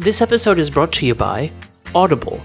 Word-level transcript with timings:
This 0.00 0.22
episode 0.22 0.58
is 0.58 0.70
brought 0.70 0.92
to 0.92 1.04
you 1.04 1.14
by 1.14 1.50
Audible. 1.94 2.40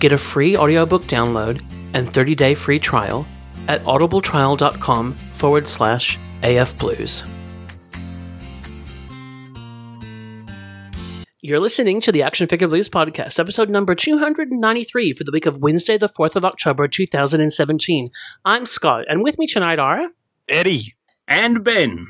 Get 0.00 0.12
a 0.12 0.18
free 0.18 0.54
audiobook 0.54 1.00
download 1.04 1.64
and 1.94 2.06
30 2.06 2.34
day 2.34 2.54
free 2.54 2.78
trial 2.78 3.26
at 3.68 3.80
audibletrial.com 3.84 5.14
forward 5.14 5.66
slash 5.66 6.18
afblues. 6.42 7.26
You're 11.40 11.58
listening 11.58 12.02
to 12.02 12.12
the 12.12 12.22
Action 12.22 12.46
Figure 12.48 12.68
Blues 12.68 12.90
podcast, 12.90 13.38
episode 13.38 13.70
number 13.70 13.94
293 13.94 15.14
for 15.14 15.24
the 15.24 15.32
week 15.32 15.46
of 15.46 15.62
Wednesday, 15.62 15.96
the 15.96 16.06
4th 16.06 16.36
of 16.36 16.44
October, 16.44 16.86
2017. 16.86 18.10
I'm 18.44 18.66
Scott, 18.66 19.06
and 19.08 19.22
with 19.22 19.38
me 19.38 19.46
tonight 19.46 19.78
are. 19.78 20.10
Eddie. 20.50 20.94
And 21.26 21.64
Ben. 21.64 22.08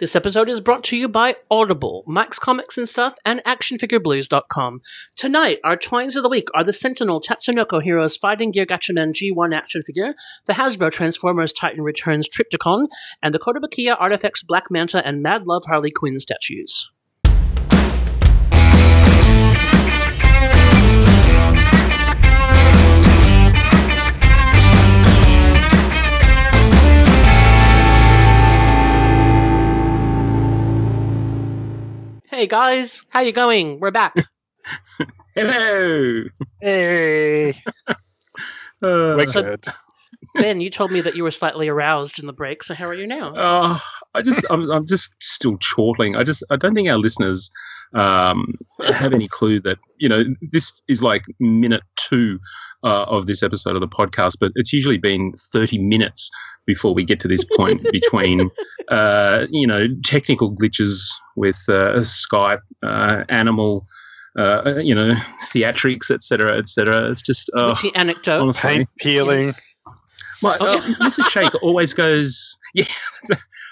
This 0.00 0.16
episode 0.16 0.48
is 0.48 0.62
brought 0.62 0.82
to 0.84 0.96
you 0.96 1.10
by 1.10 1.36
Audible, 1.50 2.04
Max 2.06 2.38
Comics 2.38 2.78
and 2.78 2.88
Stuff, 2.88 3.16
and 3.26 3.44
ActionFigureBlues.com. 3.44 4.80
Tonight, 5.14 5.58
our 5.62 5.76
toys 5.76 6.16
of 6.16 6.22
the 6.22 6.30
week 6.30 6.48
are 6.54 6.64
the 6.64 6.72
Sentinel 6.72 7.20
Tatsunoko 7.20 7.82
Heroes 7.82 8.16
Fighting 8.16 8.50
Gear 8.50 8.64
Gatchaman 8.64 9.12
G1 9.12 9.54
action 9.54 9.82
figure, 9.82 10.14
the 10.46 10.54
Hasbro 10.54 10.90
Transformers 10.90 11.52
Titan 11.52 11.82
Returns 11.82 12.30
Trypticon, 12.30 12.88
and 13.22 13.34
the 13.34 13.38
Kotobukiya 13.38 13.94
Artifacts 14.00 14.42
Black 14.42 14.70
Manta 14.70 15.06
and 15.06 15.22
Mad 15.22 15.46
Love 15.46 15.64
Harley 15.66 15.90
Quinn 15.90 16.18
statues. 16.18 16.90
Hey 32.30 32.46
guys, 32.46 33.04
how 33.10 33.20
you 33.20 33.32
going? 33.32 33.80
We're 33.80 33.90
back. 33.90 34.14
Hello. 35.34 36.24
Hey. 36.60 37.54
Uh, 38.82 39.12
We're 39.14 39.26
So- 39.26 39.42
good. 39.42 39.64
ben, 40.36 40.62
you 40.62 40.70
told 40.70 40.90
me 40.90 41.02
that 41.02 41.14
you 41.14 41.22
were 41.22 41.30
slightly 41.30 41.68
aroused 41.68 42.18
in 42.18 42.26
the 42.26 42.32
break, 42.32 42.62
so 42.62 42.74
how 42.74 42.86
are 42.86 42.94
you 42.94 43.06
now? 43.06 43.34
oh, 43.36 43.78
I 44.14 44.22
just, 44.22 44.42
I'm, 44.48 44.70
I'm 44.70 44.86
just 44.86 45.14
still 45.22 45.58
chortling. 45.58 46.16
I 46.16 46.24
just, 46.24 46.42
I 46.48 46.56
don't 46.56 46.74
think 46.74 46.88
our 46.88 46.96
listeners 46.96 47.50
um, 47.94 48.54
have 48.86 49.12
any 49.12 49.28
clue 49.28 49.60
that 49.60 49.76
you 49.98 50.08
know 50.08 50.24
this 50.50 50.80
is 50.88 51.02
like 51.02 51.24
minute 51.40 51.82
two 51.96 52.38
uh, 52.82 53.04
of 53.04 53.26
this 53.26 53.42
episode 53.42 53.74
of 53.76 53.80
the 53.80 53.88
podcast, 53.88 54.36
but 54.40 54.52
it's 54.54 54.72
usually 54.72 54.98
been 54.98 55.32
30 55.52 55.78
minutes 55.78 56.30
before 56.66 56.94
we 56.94 57.04
get 57.04 57.20
to 57.20 57.28
this 57.28 57.44
point 57.56 57.82
between, 57.92 58.50
uh, 58.88 59.46
you 59.50 59.66
know, 59.66 59.86
technical 60.04 60.54
glitches 60.54 61.00
with 61.36 61.58
uh, 61.68 61.98
Skype, 62.00 62.60
uh, 62.82 63.24
animal. 63.28 63.86
Uh, 64.38 64.76
you 64.80 64.94
know, 64.94 65.10
theatrics, 65.52 66.08
etc., 66.08 66.56
etc. 66.56 67.10
It's 67.10 67.20
just, 67.20 67.50
uh, 67.56 67.74
Witty 67.74 67.92
anecdote. 67.96 68.40
honestly. 68.40 68.70
Paint 68.76 68.88
peeling. 69.00 69.46
Yes. 69.46 69.54
My, 70.40 70.56
Oh, 70.60 70.76
uh, 70.76 70.80
Mrs. 71.04 71.28
Shake 71.30 71.62
always 71.64 71.92
goes, 71.92 72.56
yeah. 72.74 72.84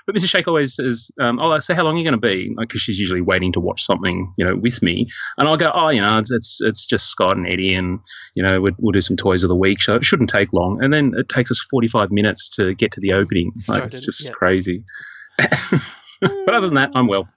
But 0.09 0.17
Mrs. 0.17 0.31
Shake 0.31 0.48
always 0.48 0.75
says, 0.75 1.11
um, 1.20 1.39
"Oh, 1.39 1.53
I 1.53 1.59
say, 1.59 1.75
how 1.75 1.84
long 1.84 1.97
are 1.97 1.98
you 1.98 2.03
going 2.03 2.19
to 2.19 2.19
be?" 2.19 2.55
Because 2.59 2.81
she's 2.81 2.98
usually 2.98 3.20
waiting 3.20 3.53
to 3.53 3.61
watch 3.61 3.84
something, 3.84 4.33
you 4.39 4.45
know, 4.45 4.56
with 4.56 4.83
me. 4.83 5.06
And 5.37 5.47
I'll 5.47 5.59
go, 5.59 5.70
"Oh, 5.75 5.91
you 5.91 6.01
know, 6.01 6.17
it's 6.19 6.33
it's, 6.33 6.62
it's 6.62 6.87
just 6.87 7.09
Scott 7.09 7.37
and 7.37 7.47
Eddie, 7.47 7.75
and 7.75 8.01
you 8.34 8.42
know, 8.42 8.59
we'll, 8.59 8.73
we'll 8.79 8.92
do 8.92 9.03
some 9.03 9.19
toys 9.19 9.45
of 9.45 9.48
the 9.48 9.55
week, 9.55 9.83
so 9.83 9.97
it 9.97 10.05
shouldn't 10.06 10.31
take 10.31 10.51
long." 10.55 10.83
And 10.83 10.95
then 10.95 11.12
it 11.14 11.29
takes 11.29 11.51
us 11.51 11.61
forty-five 11.70 12.11
minutes 12.11 12.48
to 12.56 12.75
get 12.75 12.91
to 12.92 13.01
the 13.01 13.12
opening. 13.12 13.53
Like, 13.69 13.84
it's 13.84 14.01
just 14.03 14.25
yeah. 14.25 14.31
crazy. 14.31 14.83
but 15.39 16.55
other 16.55 16.69
than 16.69 16.77
that, 16.77 16.91
I'm 16.95 17.06
well. 17.06 17.29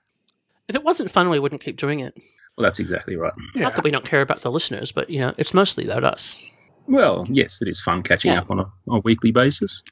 If 0.70 0.76
it 0.76 0.86
wasn't 0.86 1.12
fun, 1.12 1.30
we 1.30 1.40
wouldn't 1.40 1.60
keep 1.60 1.76
doing 1.76 2.00
it. 2.00 2.14
Well, 2.58 2.64
that's 2.64 2.80
exactly 2.80 3.18
right. 3.18 3.34
Yeah. 3.54 3.64
Not 3.64 3.76
that 3.76 3.84
we 3.84 3.92
don't 3.92 4.06
care 4.06 4.22
about 4.22 4.44
the 4.44 4.52
listeners, 4.52 4.94
but 4.94 5.10
you 5.10 5.20
know, 5.20 5.34
it's 5.38 5.54
mostly 5.54 5.84
about 5.84 6.06
us. 6.06 6.42
Well, 6.88 7.28
yes, 7.30 7.62
it 7.62 7.68
is 7.68 7.82
fun 7.82 8.02
catching 8.02 8.32
Yeah. 8.32 8.40
up 8.40 8.50
on 8.50 8.60
a, 8.60 8.72
on 8.88 9.00
a 9.00 9.02
weekly 9.02 9.34
basis. 9.34 9.84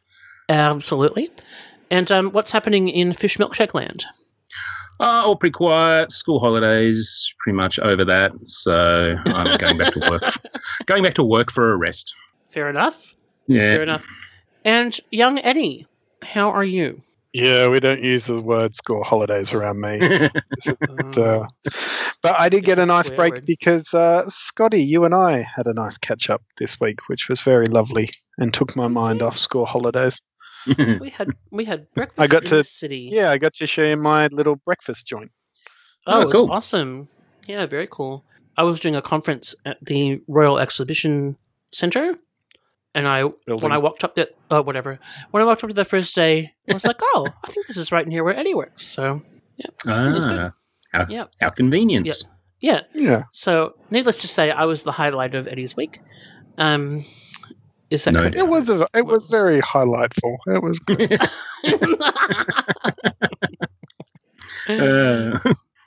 Absolutely. 0.49 1.29
And 1.91 2.11
um, 2.11 2.31
what's 2.31 2.51
happening 2.51 2.87
in 2.89 3.13
Fish 3.13 3.37
Milkshake 3.37 3.73
Land? 3.73 4.05
Uh, 4.99 5.23
all 5.25 5.35
pretty 5.35 5.53
quiet. 5.53 6.11
School 6.11 6.39
holidays, 6.39 7.33
pretty 7.39 7.55
much 7.55 7.79
over 7.79 8.03
that. 8.05 8.31
So 8.43 9.15
I'm 9.25 9.57
going 9.57 9.77
back 9.77 9.93
to 9.93 10.09
work. 10.09 10.23
going 10.85 11.03
back 11.03 11.13
to 11.15 11.23
work 11.23 11.51
for 11.51 11.71
a 11.71 11.77
rest. 11.77 12.13
Fair 12.49 12.69
enough. 12.69 13.15
Yeah. 13.47 13.75
Fair 13.75 13.83
enough. 13.83 14.05
And 14.65 14.99
young 15.11 15.39
Eddie, 15.39 15.87
how 16.21 16.49
are 16.51 16.63
you? 16.65 17.01
Yeah, 17.31 17.67
we 17.69 17.79
don't 17.79 18.01
use 18.01 18.25
the 18.25 18.41
word 18.41 18.75
school 18.75 19.03
holidays 19.03 19.53
around 19.53 19.79
me. 19.81 20.29
Uh, 20.67 21.19
Uh, 21.21 21.47
but 22.21 22.37
I 22.39 22.49
did 22.49 22.59
It's 22.59 22.65
get 22.65 22.79
a 22.79 22.83
a 22.83 22.85
nice 22.85 23.09
break 23.09 23.35
word. 23.35 23.45
because 23.45 23.93
uh, 23.93 24.27
Scotty, 24.27 24.83
you 24.83 25.05
and 25.05 25.15
I 25.15 25.41
had 25.55 25.65
a 25.67 25.73
nice 25.73 25.97
catch 25.97 26.29
up 26.29 26.41
this 26.57 26.79
week, 26.79 27.07
which 27.07 27.29
was 27.29 27.39
very 27.41 27.67
lovely 27.67 28.09
and 28.37 28.53
took 28.53 28.75
my 28.75 28.87
mind 28.87 29.21
off 29.21 29.37
school 29.37 29.65
holidays. 29.65 30.21
we 30.99 31.09
had 31.09 31.29
we 31.51 31.65
had 31.65 31.91
breakfast 31.93 32.19
I 32.19 32.27
got 32.27 32.43
in 32.43 32.49
to- 32.49 32.55
the 32.57 32.63
city. 32.63 33.09
Yeah, 33.11 33.31
I 33.31 33.37
got 33.37 33.53
to 33.55 33.67
show 33.67 33.83
you 33.83 33.97
my 33.97 34.27
little 34.27 34.55
breakfast 34.57 35.07
joint. 35.07 35.31
Oh, 36.07 36.19
Oh, 36.19 36.21
it 36.21 36.25
was 36.25 36.33
cool. 36.33 36.51
awesome. 36.51 37.07
Yeah, 37.47 37.65
very 37.65 37.87
cool. 37.89 38.23
I 38.57 38.63
was 38.63 38.79
doing 38.79 38.95
a 38.95 39.01
conference 39.01 39.55
at 39.65 39.77
the 39.81 40.21
Royal 40.27 40.59
Exhibition 40.59 41.37
Center, 41.71 42.15
and 42.93 43.07
I 43.07 43.23
when 43.23 43.71
I 43.71 43.77
walked 43.77 44.03
up 44.03 44.15
to 44.15 44.29
oh 44.51 44.61
whatever 44.61 44.99
when 45.31 45.41
I 45.41 45.45
walked 45.45 45.63
up 45.63 45.69
to 45.69 45.73
the 45.73 45.85
first 45.85 46.15
day, 46.15 46.53
I 46.69 46.73
was 46.73 46.85
like, 46.85 46.99
oh, 47.01 47.27
I 47.43 47.51
think 47.51 47.67
this 47.67 47.77
is 47.77 47.91
right 47.91 48.07
near 48.07 48.23
where 48.23 48.35
Eddie 48.35 48.53
works. 48.53 48.85
So 48.85 49.21
was 49.85 50.25
good. 50.25 50.39
ah, 50.39 50.51
how, 50.91 51.05
Yeah. 51.09 51.25
how 51.39 51.49
convenient. 51.51 52.07
yeah, 52.59 52.81
Yeah. 52.93 53.23
so 53.31 53.73
needless 53.91 54.17
to 54.21 54.27
say, 54.27 54.51
I 54.51 54.65
was 54.65 54.83
the 54.83 54.91
highlight 54.93 55.35
of 55.35 55.47
Eddie's 55.47 55.75
week. 55.75 55.99
Um, 56.57 57.05
is 57.89 58.03
that 58.05 58.11
No 58.13 58.19
correct? 58.21 58.35
It 58.37 58.47
was 58.47 58.69
a, 58.69 58.87
it 58.93 59.05
was 59.05 59.25
very 59.25 59.59
highlightful. 59.61 60.37
It 60.47 60.61
was 60.63 60.79
good. 60.79 61.19
Uh, 64.67 65.39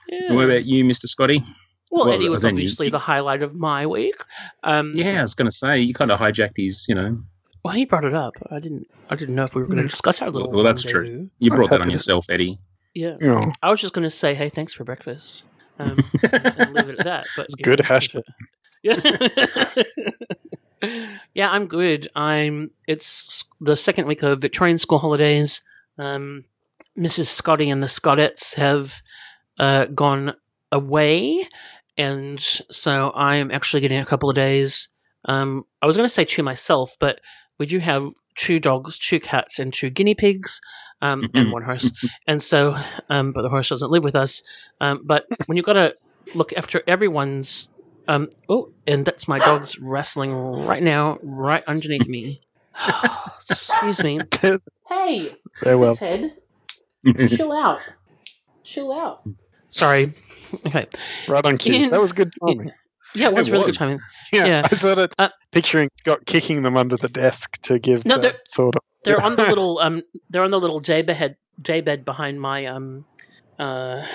Yeah. 0.08 0.32
What 0.34 0.44
about 0.44 0.64
you, 0.66 0.84
Mr. 0.84 1.06
Scotty? 1.06 1.42
well, 1.90 2.04
well, 2.04 2.14
Eddie 2.14 2.28
was 2.28 2.42
then 2.42 2.56
you- 2.56 2.62
obviously 2.62 2.88
the 2.90 2.98
highlight 2.98 3.42
of 3.42 3.54
my 3.54 3.86
week. 3.86 4.16
Um, 4.62 4.92
Yeah, 4.94 5.20
I 5.20 5.22
was 5.22 5.34
going 5.34 5.46
to 5.46 5.52
say 5.56 5.78
you 5.80 5.94
kind 5.94 6.10
of 6.10 6.18
hijacked 6.20 6.56
his. 6.56 6.86
You 6.88 6.96
know, 6.96 7.18
Well, 7.64 7.74
he 7.74 7.84
brought 7.86 8.04
it 8.04 8.12
up. 8.14 8.34
I 8.50 8.58
didn't. 8.58 8.86
I 9.08 9.14
didn't 9.16 9.34
know 9.36 9.44
if 9.44 9.54
we 9.54 9.62
were 9.62 9.66
going 9.68 9.76
to 9.78 9.82
Hmm. 9.84 9.88
discuss 9.88 10.20
our 10.20 10.30
little. 10.30 10.50
Well, 10.50 10.64
that's 10.64 10.82
true. 10.82 11.00
rendezvous. 11.02 11.28
you 11.38 11.50
brought 11.50 11.70
that 11.70 11.80
on 11.80 11.86
to- 11.86 11.92
yourself, 11.92 12.26
Eddie. 12.28 12.58
Yeah, 12.94 13.16
You 13.20 13.28
know, 13.28 13.52
I 13.62 13.70
was 13.70 13.80
just 13.80 13.94
going 13.94 14.02
to 14.04 14.10
say, 14.10 14.34
hey, 14.34 14.50
thanks 14.50 14.74
for 14.74 14.84
breakfast, 14.84 15.44
um, 15.78 15.98
and 16.32 16.74
leave 16.74 16.88
it 16.90 16.98
at 16.98 17.04
that. 17.06 17.26
But 17.36 17.46
It's 17.46 17.54
good 17.54 17.78
know, 17.78 17.84
hash 17.86 18.14
Yeah, 18.82 19.00
yeah, 21.34 21.50
I'm 21.50 21.66
good. 21.66 22.08
I'm. 22.14 22.70
It's 22.86 23.44
the 23.60 23.76
second 23.76 24.06
week 24.06 24.22
of 24.22 24.40
Victorian 24.40 24.78
school 24.78 24.98
holidays. 24.98 25.62
Um, 25.98 26.44
Mrs. 26.98 27.26
Scotty 27.26 27.70
and 27.70 27.82
the 27.82 27.88
Scottets 27.88 28.54
have 28.54 29.02
uh, 29.58 29.86
gone 29.86 30.34
away, 30.70 31.46
and 31.96 32.40
so 32.40 33.12
I'm 33.14 33.50
actually 33.50 33.80
getting 33.80 34.00
a 34.00 34.06
couple 34.06 34.28
of 34.28 34.36
days. 34.36 34.88
Um, 35.24 35.64
I 35.80 35.86
was 35.86 35.96
going 35.96 36.06
to 36.06 36.12
say 36.12 36.24
to 36.24 36.42
myself, 36.42 36.94
but 36.98 37.20
we 37.58 37.66
do 37.66 37.78
have 37.78 38.08
two 38.36 38.58
dogs, 38.58 38.98
two 38.98 39.20
cats, 39.20 39.58
and 39.58 39.72
two 39.72 39.90
guinea 39.90 40.14
pigs, 40.14 40.60
um, 41.00 41.28
and 41.34 41.52
one 41.52 41.62
horse. 41.62 41.90
And 42.26 42.42
so, 42.42 42.76
um, 43.08 43.32
but 43.32 43.42
the 43.42 43.48
horse 43.48 43.68
doesn't 43.68 43.90
live 43.90 44.04
with 44.04 44.16
us. 44.16 44.42
Um, 44.80 45.02
but 45.04 45.26
when 45.46 45.56
you've 45.56 45.66
got 45.66 45.74
to 45.74 45.94
look 46.34 46.52
after 46.54 46.82
everyone's, 46.86 47.68
um, 48.08 48.28
oh, 48.48 48.72
and 48.86 49.04
that's 49.04 49.26
my 49.28 49.38
dog's 49.38 49.78
wrestling 49.78 50.32
right 50.32 50.82
now, 50.82 51.18
right 51.22 51.62
underneath 51.66 52.08
me. 52.08 52.40
Excuse 53.50 54.02
me. 54.02 54.20
Hey, 54.88 55.36
very 55.62 55.76
well. 55.76 55.94
head, 55.96 56.34
chill 57.28 57.52
out, 57.52 57.80
chill 58.64 58.92
out. 58.92 59.22
Sorry. 59.68 60.12
Okay. 60.66 60.86
Right 61.28 61.44
on 61.46 61.56
cue. 61.58 61.74
Ian- 61.74 61.90
that 61.90 62.00
was 62.00 62.12
good 62.12 62.30
timing. 62.44 62.72
Yeah, 63.14 63.28
it 63.28 63.34
was 63.34 63.48
It 63.48 63.52
really 63.52 63.66
good 63.66 63.74
timing. 63.78 64.00
Yeah, 64.32 64.44
Yeah. 64.46 64.62
I 64.64 64.76
thought 64.76 64.98
it 64.98 65.14
Uh, 65.18 65.28
picturing 65.50 65.90
Scott 65.98 66.24
kicking 66.26 66.62
them 66.62 66.76
under 66.76 66.96
the 66.96 67.08
desk 67.08 67.60
to 67.62 67.78
give 67.78 68.04
No, 68.04 68.16
that 68.16 68.22
they're- 68.22 68.40
sort 68.46 68.76
of. 68.76 68.82
They're 69.04 69.20
on 69.22 69.36
the 69.36 69.42
little 69.48 69.78
um 69.80 70.02
they're 70.30 70.44
on 70.44 70.50
the 70.50 70.60
little 70.60 70.80
J 70.80 71.02
bed 71.02 71.36
J 71.60 71.80
bed 71.80 72.04
behind 72.04 72.40
my 72.40 72.66
um 72.66 73.04
uh 73.58 74.06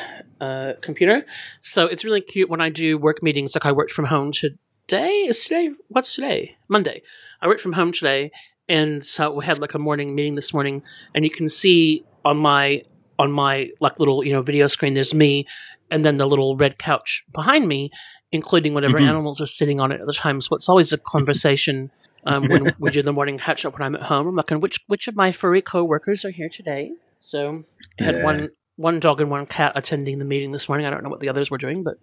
uh 0.41 0.73
computer. 0.81 1.25
So 1.63 1.85
it's 1.87 2.03
really 2.03 2.21
cute 2.21 2.49
when 2.49 2.61
I 2.61 2.69
do 2.69 2.97
work 2.97 3.21
meetings 3.23 3.55
like 3.55 3.65
I 3.65 3.71
worked 3.71 3.91
from 3.91 4.05
home 4.05 4.31
today. 4.31 5.11
Is 5.27 5.43
today 5.43 5.71
what's 5.89 6.15
today? 6.15 6.55
Monday. 6.67 7.01
I 7.41 7.47
worked 7.47 7.61
from 7.61 7.73
home 7.73 7.91
today 7.91 8.31
and 8.67 9.03
so 9.03 9.31
we 9.31 9.45
had 9.45 9.59
like 9.59 9.73
a 9.73 9.79
morning 9.79 10.15
meeting 10.15 10.35
this 10.35 10.53
morning 10.53 10.83
and 11.13 11.23
you 11.23 11.31
can 11.31 11.49
see 11.49 12.03
on 12.25 12.37
my 12.37 12.83
on 13.19 13.31
my 13.31 13.69
like 13.79 13.99
little, 13.99 14.23
you 14.23 14.33
know, 14.33 14.41
video 14.41 14.67
screen 14.67 14.93
there's 14.93 15.13
me 15.13 15.45
and 15.89 16.03
then 16.03 16.17
the 16.17 16.27
little 16.27 16.57
red 16.57 16.77
couch 16.77 17.23
behind 17.33 17.67
me, 17.67 17.89
including 18.31 18.73
whatever 18.73 18.99
Mhm. 18.99 19.07
animals 19.07 19.39
are 19.41 19.45
sitting 19.45 19.79
on 19.79 19.91
it 19.91 20.01
at 20.01 20.07
the 20.07 20.13
time. 20.13 20.41
So 20.41 20.55
it's 20.55 20.67
always 20.69 20.91
a 20.93 20.97
conversation 20.97 21.89
um, 22.25 22.47
when 22.49 22.71
we 22.79 22.89
do 22.91 23.01
the 23.01 23.13
morning 23.13 23.37
catch 23.37 23.63
up 23.65 23.73
when 23.73 23.83
I'm 23.83 23.95
at 23.95 24.03
home. 24.03 24.27
I'm 24.27 24.35
like, 24.35 24.49
which 24.49 24.79
which 24.87 25.07
of 25.07 25.15
my 25.15 25.31
furry 25.31 25.61
coworkers 25.61 26.25
are 26.25 26.31
here 26.31 26.49
today? 26.49 26.91
So 27.21 27.63
I 27.99 28.03
had 28.03 28.15
Yeah. 28.15 28.23
one 28.23 28.49
one 28.77 28.99
dog 29.01 29.19
and 29.19 29.29
one 29.29 29.45
cat 29.45 29.73
attending 29.75 30.17
the 30.19 30.25
meeting 30.25 30.51
this 30.53 30.69
morning. 30.69 30.85
I 30.87 30.89
don't 30.89 31.03
know 31.03 31.09
what 31.09 31.19
the 31.19 31.29
others 31.29 31.51
were 31.51 31.57
doing, 31.57 31.83
but 31.83 31.97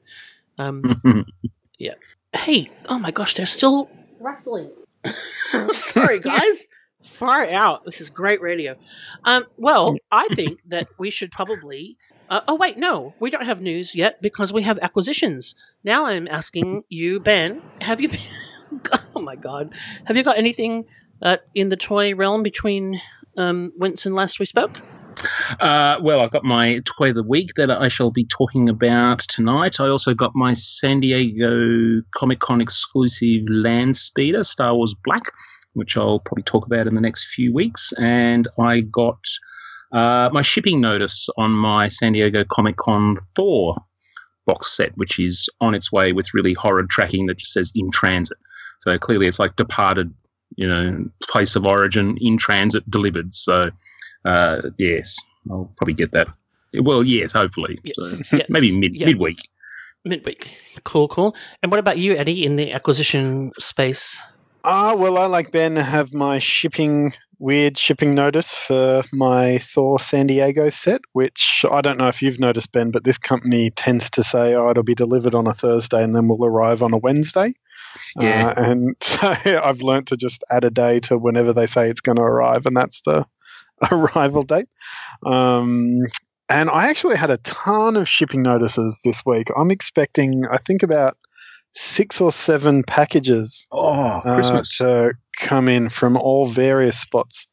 Um, 0.58 1.26
yeah. 1.78 1.94
hey, 2.32 2.70
oh 2.88 2.98
my 2.98 3.10
gosh, 3.10 3.34
they're 3.34 3.46
still 3.46 3.88
wrestling. 4.20 4.70
Sorry, 5.72 6.20
guys. 6.20 6.68
Far 7.02 7.46
out. 7.50 7.84
This 7.84 8.00
is 8.00 8.08
great 8.08 8.40
radio. 8.40 8.76
Um, 9.24 9.44
well, 9.58 9.96
I 10.10 10.28
think 10.34 10.60
that 10.66 10.88
we 10.98 11.10
should 11.10 11.30
probably. 11.30 11.96
Uh, 12.30 12.40
oh 12.48 12.54
wait, 12.54 12.78
no, 12.78 13.12
we 13.20 13.28
don't 13.28 13.44
have 13.44 13.60
news 13.60 13.94
yet 13.94 14.22
because 14.22 14.52
we 14.52 14.62
have 14.62 14.78
acquisitions. 14.78 15.54
Now 15.84 16.06
I'm 16.06 16.26
asking 16.28 16.84
you, 16.88 17.20
Ben, 17.20 17.60
have 17.82 18.00
you? 18.00 18.08
oh 19.14 19.20
my 19.20 19.36
God, 19.36 19.74
have 20.06 20.16
you 20.16 20.22
got 20.24 20.38
anything 20.38 20.86
uh, 21.20 21.36
in 21.54 21.68
the 21.68 21.76
toy 21.76 22.14
realm 22.14 22.42
between 22.42 23.00
um, 23.36 23.72
whence 23.76 24.06
and 24.06 24.14
last 24.14 24.40
we 24.40 24.46
spoke? 24.46 24.80
Uh, 25.60 25.98
well, 26.02 26.20
I've 26.20 26.30
got 26.30 26.44
my 26.44 26.80
toy 26.84 27.10
of 27.10 27.14
the 27.14 27.22
week 27.22 27.54
that 27.56 27.70
I 27.70 27.88
shall 27.88 28.10
be 28.10 28.24
talking 28.24 28.68
about 28.68 29.20
tonight. 29.20 29.80
I 29.80 29.88
also 29.88 30.14
got 30.14 30.34
my 30.34 30.52
San 30.52 31.00
Diego 31.00 32.02
Comic 32.14 32.40
Con 32.40 32.60
exclusive 32.60 33.42
Land 33.48 33.96
Speeder, 33.96 34.44
Star 34.44 34.74
Wars 34.74 34.94
Black, 35.04 35.30
which 35.74 35.96
I'll 35.96 36.20
probably 36.20 36.42
talk 36.42 36.66
about 36.66 36.86
in 36.86 36.94
the 36.94 37.00
next 37.00 37.34
few 37.34 37.52
weeks. 37.52 37.92
And 37.98 38.48
I 38.58 38.80
got 38.80 39.18
uh, 39.92 40.30
my 40.32 40.42
shipping 40.42 40.80
notice 40.80 41.28
on 41.36 41.52
my 41.52 41.88
San 41.88 42.12
Diego 42.12 42.44
Comic 42.44 42.76
Con 42.76 43.16
Thor 43.34 43.76
box 44.46 44.76
set, 44.76 44.96
which 44.96 45.18
is 45.18 45.48
on 45.60 45.74
its 45.74 45.90
way 45.90 46.12
with 46.12 46.34
really 46.34 46.52
horrid 46.52 46.90
tracking 46.90 47.26
that 47.26 47.38
just 47.38 47.52
says 47.52 47.72
in 47.74 47.90
transit. 47.90 48.38
So 48.80 48.98
clearly 48.98 49.26
it's 49.26 49.38
like 49.38 49.56
departed, 49.56 50.12
you 50.56 50.68
know, 50.68 51.04
place 51.22 51.56
of 51.56 51.66
origin, 51.66 52.18
in 52.20 52.36
transit, 52.36 52.88
delivered. 52.90 53.34
So 53.34 53.70
uh, 54.24 54.62
yes, 54.78 55.16
I'll 55.50 55.72
probably 55.76 55.94
get 55.94 56.12
that. 56.12 56.28
Well, 56.74 57.04
yes, 57.04 57.32
hopefully. 57.32 57.78
Yes, 57.84 57.96
So 57.96 58.36
yes, 58.36 58.46
maybe 58.48 58.76
mid 58.76 58.96
yeah. 58.96 59.06
midweek. 59.06 59.38
Midweek. 60.04 60.60
Cool, 60.84 61.08
cool. 61.08 61.34
And 61.62 61.70
what 61.70 61.80
about 61.80 61.98
you, 61.98 62.14
Eddie, 62.16 62.44
in 62.44 62.56
the 62.56 62.72
acquisition 62.72 63.52
space? 63.58 64.20
Ah, 64.64 64.94
well, 64.94 65.18
I 65.18 65.26
like 65.26 65.50
Ben 65.50 65.76
have 65.76 66.12
my 66.12 66.38
shipping 66.38 67.12
weird 67.38 67.76
shipping 67.76 68.14
notice 68.14 68.52
for 68.52 69.02
my 69.12 69.58
Thor 69.58 69.98
San 69.98 70.26
Diego 70.26 70.70
set, 70.70 71.00
which 71.12 71.64
I 71.70 71.80
don't 71.80 71.98
know 71.98 72.08
if 72.08 72.22
you've 72.22 72.40
noticed, 72.40 72.72
Ben, 72.72 72.90
but 72.90 73.04
this 73.04 73.18
company 73.18 73.70
tends 73.70 74.08
to 74.10 74.22
say, 74.22 74.54
"Oh, 74.54 74.70
it'll 74.70 74.82
be 74.82 74.94
delivered 74.94 75.34
on 75.34 75.46
a 75.46 75.54
Thursday 75.54 76.02
and 76.02 76.14
then 76.14 76.28
we'll 76.28 76.44
arrive 76.44 76.82
on 76.82 76.92
a 76.92 76.98
Wednesday." 76.98 77.54
Yeah. 78.16 78.48
Uh, 78.56 78.62
and 78.62 78.96
so 79.00 79.34
I've 79.44 79.82
learnt 79.82 80.08
to 80.08 80.16
just 80.16 80.42
add 80.50 80.64
a 80.64 80.70
day 80.70 81.00
to 81.00 81.18
whenever 81.18 81.52
they 81.52 81.66
say 81.66 81.88
it's 81.88 82.00
going 82.00 82.16
to 82.16 82.22
arrive, 82.22 82.66
and 82.66 82.76
that's 82.76 83.00
the 83.04 83.26
arrival 83.90 84.42
date. 84.42 84.68
Um, 85.26 86.00
and 86.48 86.68
I 86.70 86.88
actually 86.88 87.16
had 87.16 87.30
a 87.30 87.38
ton 87.38 87.96
of 87.96 88.08
shipping 88.08 88.42
notices 88.42 88.98
this 89.04 89.24
week. 89.24 89.48
I'm 89.56 89.70
expecting, 89.70 90.44
I 90.50 90.58
think, 90.58 90.82
about 90.82 91.16
six 91.72 92.20
or 92.20 92.30
seven 92.30 92.82
packages 92.84 93.66
Oh, 93.72 93.92
uh, 93.92 94.34
Christmas. 94.34 94.78
to 94.78 95.12
come 95.38 95.68
in 95.68 95.88
from 95.88 96.16
all 96.16 96.48
various 96.48 96.98
spots 97.00 97.46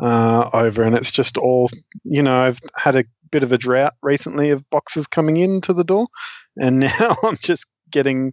uh, 0.00 0.48
over, 0.52 0.82
and 0.82 0.96
it's 0.96 1.12
just 1.12 1.36
all 1.36 1.68
you 2.04 2.22
know. 2.22 2.40
I've 2.40 2.58
had 2.76 2.96
a 2.96 3.04
bit 3.30 3.42
of 3.42 3.52
a 3.52 3.58
drought 3.58 3.94
recently 4.02 4.50
of 4.50 4.68
boxes 4.70 5.06
coming 5.06 5.36
into 5.36 5.72
the 5.72 5.84
door, 5.84 6.08
and 6.56 6.80
now 6.80 7.16
I'm 7.22 7.36
just 7.42 7.66
getting 7.90 8.32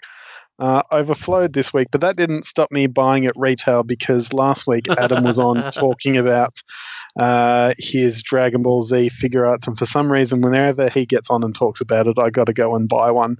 uh, 0.59 0.83
overflowed 0.91 1.53
this 1.53 1.73
week. 1.73 1.87
But 1.91 2.01
that 2.01 2.15
didn't 2.15 2.45
stop 2.45 2.71
me 2.71 2.87
buying 2.87 3.25
at 3.25 3.33
retail 3.35 3.83
because 3.83 4.31
last 4.31 4.65
week 4.67 4.87
Adam 4.97 5.23
was 5.23 5.37
on 5.39 5.71
talking 5.71 6.17
about 6.17 6.53
uh, 7.17 7.73
his 7.77 8.21
Dragon 8.21 8.61
Ball 8.61 8.81
Z 8.81 9.09
figure 9.09 9.45
arts, 9.45 9.67
and 9.67 9.77
for 9.77 9.85
some 9.85 10.11
reason, 10.11 10.41
whenever 10.41 10.89
he 10.89 11.05
gets 11.05 11.29
on 11.29 11.43
and 11.43 11.55
talks 11.55 11.81
about 11.81 12.07
it, 12.07 12.17
I 12.19 12.29
got 12.29 12.45
to 12.45 12.53
go 12.53 12.75
and 12.75 12.89
buy 12.89 13.11
one 13.11 13.37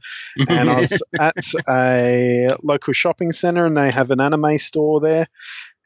and 0.48 0.69
I 0.69 0.81
was 0.81 1.04
at 1.19 1.36
a 1.69 2.56
local 2.63 2.94
shopping 2.94 3.31
center, 3.31 3.66
and 3.66 3.75
they 3.75 3.92
have 3.92 4.12
an 4.12 4.22
anime 4.22 4.60
store 4.60 5.00
there. 5.00 5.27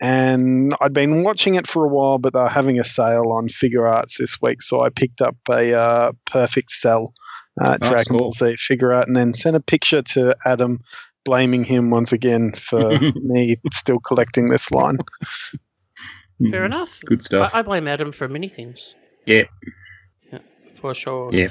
And 0.02 0.74
I'd 0.80 0.94
been 0.94 1.24
watching 1.24 1.56
it 1.56 1.68
for 1.68 1.84
a 1.84 1.90
while, 1.90 2.20
but 2.20 2.34
they're 2.34 2.48
having 2.48 2.80
a 2.80 2.86
sale 2.86 3.32
on 3.34 3.50
figure 3.50 3.86
arts 3.86 4.18
this 4.18 4.42
week, 4.42 4.62
so 4.62 4.82
I 4.82 4.90
picked 4.90 5.22
up 5.22 5.36
a 5.50 5.74
uh, 5.74 6.12
Perfect 6.26 6.72
Cell 6.72 7.14
uh, 7.60 7.78
Oh, 7.82 7.90
Dragon 7.90 8.18
Ball. 8.18 8.32
Z 8.32 8.56
figure 8.58 8.94
art, 8.94 9.08
and 9.08 9.18
then 9.18 9.34
sent 9.34 9.56
a 9.56 9.62
picture 9.62 10.02
to 10.02 10.36
Adam, 10.46 10.80
blaming 11.26 11.64
him 11.64 11.90
once 11.90 12.14
again 12.14 12.54
for 12.54 12.98
me 13.16 13.58
still 13.74 14.00
collecting 14.00 14.50
this 14.50 14.72
line. 14.72 15.00
Fair 16.50 16.66
enough. 16.66 17.02
Good 17.06 17.24
stuff. 17.24 17.52
I, 17.54 17.60
I 17.60 17.62
blame 17.62 17.88
Adam 17.88 18.12
for 18.12 18.28
many 18.28 18.48
things. 18.48 18.96
Yeah. 19.26 19.44
Yeah, 20.32 20.40
for 20.74 20.94
sure. 20.94 21.34
Yeah. 21.34 21.50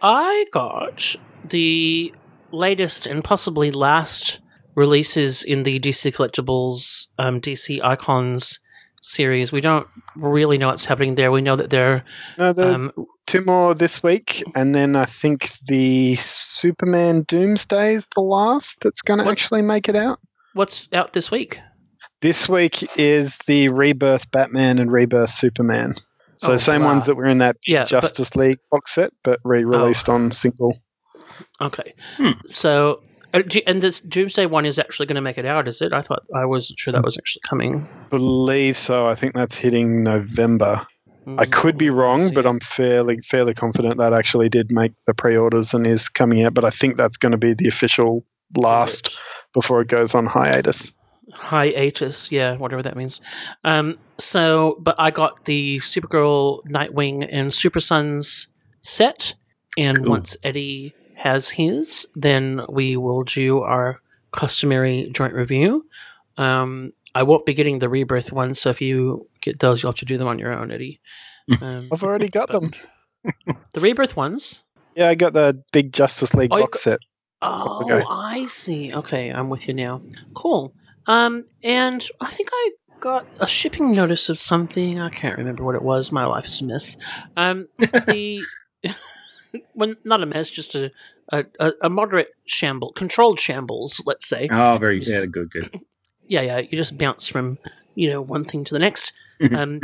I 0.00 0.46
got 0.52 1.16
the 1.44 2.14
latest 2.50 3.06
and 3.06 3.22
possibly 3.22 3.70
last 3.70 4.40
releases 4.74 5.42
in 5.42 5.64
the 5.64 5.78
DC 5.78 6.14
Collectibles 6.14 7.08
um, 7.18 7.40
DC 7.40 7.80
Icons 7.82 8.58
series. 9.02 9.52
We 9.52 9.60
don't 9.60 9.86
really 10.16 10.56
know 10.58 10.68
what's 10.68 10.86
happening 10.86 11.14
there. 11.16 11.30
We 11.30 11.42
know 11.42 11.56
that 11.56 11.70
they're 11.70 12.04
No, 12.38 12.52
the 12.52 12.74
um, 12.74 12.92
two 13.26 13.42
more 13.42 13.74
this 13.74 14.02
week, 14.02 14.42
and 14.54 14.74
then 14.74 14.96
I 14.96 15.04
think 15.04 15.52
the 15.66 16.16
Superman 16.16 17.22
Doomsday 17.22 17.94
is 17.94 18.08
the 18.14 18.22
last 18.22 18.78
that's 18.82 19.02
going 19.02 19.20
to 19.22 19.30
actually 19.30 19.62
make 19.62 19.88
it 19.88 19.96
out. 19.96 20.20
what's 20.54 20.88
out 20.92 21.12
this 21.12 21.30
week. 21.30 21.60
This 22.22 22.48
week 22.48 22.88
is 22.96 23.36
the 23.46 23.68
Rebirth 23.68 24.30
Batman 24.30 24.78
and 24.78 24.90
Rebirth 24.92 25.30
Superman. 25.30 25.94
So 26.38 26.52
Oh, 26.52 26.56
same 26.56 26.80
blah. 26.82 26.92
ones 26.92 27.06
that 27.06 27.16
were 27.16 27.26
in 27.26 27.38
that 27.38 27.56
Yeah, 27.66 27.80
but- 27.82 27.88
Justice 27.88 28.34
League 28.36 28.58
box 28.70 28.94
set, 28.94 29.12
but 29.24 29.38
re-released 29.44 30.08
on 30.08 30.30
single. 30.30 30.78
Okay, 31.60 31.94
Hmm. 32.16 32.30
so. 32.48 33.00
uh, 33.34 33.42
And 33.66 33.80
this 33.80 33.98
Doomsday 34.00 34.46
one 34.46 34.66
is 34.66 34.78
actually 34.78 35.06
going 35.06 35.14
to 35.16 35.20
make 35.22 35.38
it 35.38 35.46
out, 35.46 35.66
is 35.66 35.80
it? 35.80 35.92
I 35.92 36.02
thought 36.02 36.20
I 36.34 36.44
wasn't 36.44 36.78
sure 36.78 36.92
that 36.92 37.02
was 37.02 37.16
actually 37.16 37.40
coming. 37.48 37.88
Believe 38.10 38.76
so. 38.76 39.08
I 39.08 39.14
think 39.14 39.34
that's 39.34 39.56
hitting 39.56 40.02
November. 40.02 40.86
I 41.38 41.46
could 41.46 41.78
be 41.78 41.88
wrong, 41.88 42.34
but 42.34 42.46
I'm 42.46 42.58
fairly 42.60 43.18
fairly 43.30 43.54
confident 43.54 43.96
that 43.98 44.12
actually 44.12 44.48
did 44.48 44.70
make 44.72 44.92
the 45.06 45.14
pre-orders 45.14 45.72
and 45.72 45.86
is 45.86 46.08
coming 46.08 46.42
out. 46.44 46.52
But 46.52 46.64
I 46.64 46.70
think 46.70 46.96
that's 46.96 47.16
going 47.16 47.30
to 47.32 47.38
be 47.38 47.54
the 47.54 47.68
official 47.68 48.24
last 48.56 49.18
before 49.54 49.80
it 49.80 49.88
goes 49.88 50.14
on 50.16 50.26
hiatus. 50.26 50.92
Hiatus, 51.32 52.30
yeah, 52.30 52.56
whatever 52.56 52.82
that 52.82 52.96
means. 52.96 53.20
Um, 53.64 53.94
so, 54.18 54.76
but 54.80 54.94
I 54.98 55.10
got 55.10 55.44
the 55.46 55.78
Supergirl, 55.78 56.62
Nightwing, 56.66 57.28
and 57.30 57.52
Super 57.52 57.80
Sons 57.80 58.48
set, 58.80 59.34
and 59.76 59.98
Cool. 59.98 60.08
once 60.10 60.36
Eddie 60.42 60.94
has 61.16 61.50
his, 61.50 62.06
then 62.14 62.62
we 62.68 62.96
will 62.96 63.22
do 63.24 63.60
our 63.60 64.00
customary 64.32 65.08
joint 65.12 65.34
review. 65.34 65.86
Um, 66.36 66.92
I 67.14 67.22
won't 67.24 67.44
be 67.46 67.54
getting 67.54 67.78
the 67.78 67.88
Rebirth 67.88 68.32
one, 68.32 68.54
so 68.54 68.70
if 68.70 68.80
you 68.80 69.28
get 69.40 69.58
those, 69.60 69.82
you'll 69.82 69.92
have 69.92 69.98
to 69.98 70.04
do 70.04 70.16
them 70.18 70.28
on 70.28 70.38
your 70.38 70.52
own, 70.52 70.70
Eddie. 70.70 71.00
Um, 71.60 71.88
I've 71.92 72.04
already 72.04 72.28
got 72.28 72.50
them. 72.52 72.72
The 73.72 73.80
Rebirth 73.80 74.16
ones. 74.16 74.62
Yeah, 74.94 75.08
I 75.08 75.14
got 75.16 75.32
the 75.32 75.60
big 75.72 75.92
Justice 75.92 76.34
League 76.34 76.50
Oh, 76.52 76.58
you 76.58 76.62
box 76.64 76.82
set. 76.82 77.00
Oh, 77.40 77.84
I 78.08 78.46
see. 78.46 78.94
Okay, 78.94 79.30
I'm 79.30 79.48
with 79.48 79.66
you 79.66 79.74
now. 79.74 80.02
Cool. 80.34 80.72
Um, 81.06 81.44
and 81.62 82.06
I 82.20 82.30
think 82.30 82.50
I 82.52 82.70
got 83.00 83.26
a 83.40 83.46
shipping 83.46 83.90
notice 83.90 84.28
of 84.28 84.40
something. 84.40 85.00
I 85.00 85.10
can't 85.10 85.36
remember 85.36 85.64
what 85.64 85.74
it 85.74 85.82
was. 85.82 86.12
My 86.12 86.24
life 86.24 86.46
is 86.46 86.60
a 86.60 86.64
mess. 86.64 86.96
Um, 87.36 87.68
the 87.78 88.42
well, 89.74 89.94
not 90.04 90.22
a 90.22 90.26
mess, 90.26 90.50
just 90.50 90.74
a 90.74 90.92
a, 91.30 91.72
a, 91.80 91.88
moderate 91.88 92.28
shamble, 92.44 92.92
controlled 92.92 93.40
shambles. 93.40 94.02
Let's 94.04 94.28
say. 94.28 94.48
Oh, 94.50 94.76
very 94.78 95.00
Just- 95.00 95.14
yeah, 95.14 95.26
good, 95.26 95.50
good. 95.50 95.80
Yeah, 96.28 96.40
yeah. 96.42 96.58
You 96.58 96.78
just 96.78 96.96
bounce 96.96 97.28
from 97.28 97.58
you 97.94 98.08
know 98.08 98.22
one 98.22 98.44
thing 98.44 98.64
to 98.64 98.72
the 98.72 98.78
next. 98.78 99.12
Um, 99.54 99.80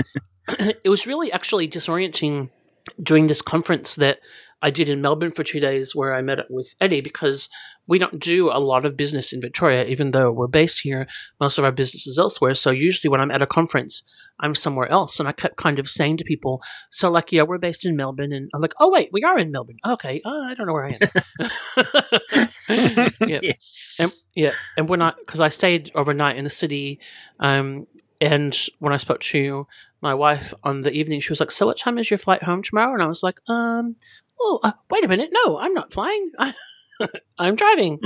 it 0.48 0.88
was 0.88 1.06
really 1.06 1.30
actually 1.30 1.68
disorienting 1.68 2.48
doing 3.02 3.26
this 3.26 3.42
conference 3.42 3.96
that 3.96 4.20
I 4.60 4.70
did 4.70 4.88
in 4.88 5.00
Melbourne 5.00 5.30
for 5.30 5.44
two 5.44 5.60
days, 5.60 5.94
where 5.94 6.14
I 6.14 6.22
met 6.22 6.40
up 6.40 6.46
with 6.50 6.74
Eddie 6.80 7.00
because 7.00 7.48
we 7.86 7.98
don't 7.98 8.18
do 8.18 8.50
a 8.50 8.58
lot 8.58 8.84
of 8.84 8.96
business 8.96 9.32
in 9.32 9.40
Victoria, 9.40 9.84
even 9.84 10.10
though 10.10 10.32
we're 10.32 10.48
based 10.48 10.80
here. 10.80 11.06
Most 11.40 11.58
of 11.58 11.64
our 11.64 11.72
business 11.72 12.06
is 12.06 12.18
elsewhere. 12.18 12.54
So 12.54 12.70
usually 12.70 13.08
when 13.08 13.20
I'm 13.20 13.30
at 13.30 13.40
a 13.40 13.46
conference, 13.46 14.02
I'm 14.40 14.54
somewhere 14.54 14.88
else. 14.88 15.20
And 15.20 15.28
I 15.28 15.32
kept 15.32 15.56
kind 15.56 15.78
of 15.78 15.88
saying 15.88 16.16
to 16.18 16.24
people, 16.24 16.62
"So 16.90 17.10
like, 17.10 17.30
yeah, 17.30 17.42
we're 17.42 17.58
based 17.58 17.86
in 17.86 17.96
Melbourne," 17.96 18.32
and 18.32 18.50
I'm 18.52 18.60
like, 18.60 18.74
"Oh 18.80 18.90
wait, 18.90 19.10
we 19.12 19.22
are 19.22 19.38
in 19.38 19.52
Melbourne. 19.52 19.78
Okay, 19.86 20.20
oh, 20.24 20.44
I 20.44 20.54
don't 20.54 20.66
know 20.66 20.72
where 20.72 20.86
I 20.86 20.98
am." 21.00 22.48
yeah. 23.28 23.40
Yes. 23.42 23.94
And 23.98 24.12
yeah, 24.34 24.52
and 24.76 24.88
when 24.88 25.02
I 25.02 25.12
because 25.20 25.40
I 25.40 25.48
stayed 25.48 25.90
overnight 25.94 26.36
in 26.36 26.44
the 26.44 26.50
city, 26.50 27.00
um, 27.38 27.86
and 28.20 28.56
when 28.80 28.92
I 28.92 28.96
spoke 28.96 29.20
to 29.20 29.66
my 30.00 30.14
wife 30.14 30.52
on 30.64 30.82
the 30.82 30.92
evening, 30.92 31.20
she 31.20 31.30
was 31.30 31.40
like, 31.40 31.50
"So 31.50 31.66
what 31.66 31.78
time 31.78 31.98
is 31.98 32.10
your 32.10 32.18
flight 32.18 32.42
home 32.42 32.62
tomorrow?" 32.62 32.92
And 32.92 33.02
I 33.02 33.06
was 33.06 33.22
like, 33.22 33.40
"Um, 33.48 33.96
oh, 34.40 34.60
uh, 34.62 34.72
wait 34.90 35.04
a 35.04 35.08
minute, 35.08 35.30
no, 35.32 35.58
I'm 35.58 35.74
not 35.74 35.92
flying. 35.92 36.30
I, 36.38 36.54
I'm 37.38 37.54
driving." 37.56 38.00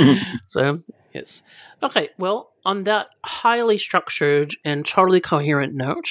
so 0.46 0.80
yes, 1.14 1.42
okay. 1.82 2.10
Well, 2.18 2.52
on 2.64 2.84
that 2.84 3.08
highly 3.24 3.78
structured 3.78 4.54
and 4.64 4.84
totally 4.86 5.20
coherent 5.20 5.74
note, 5.74 6.08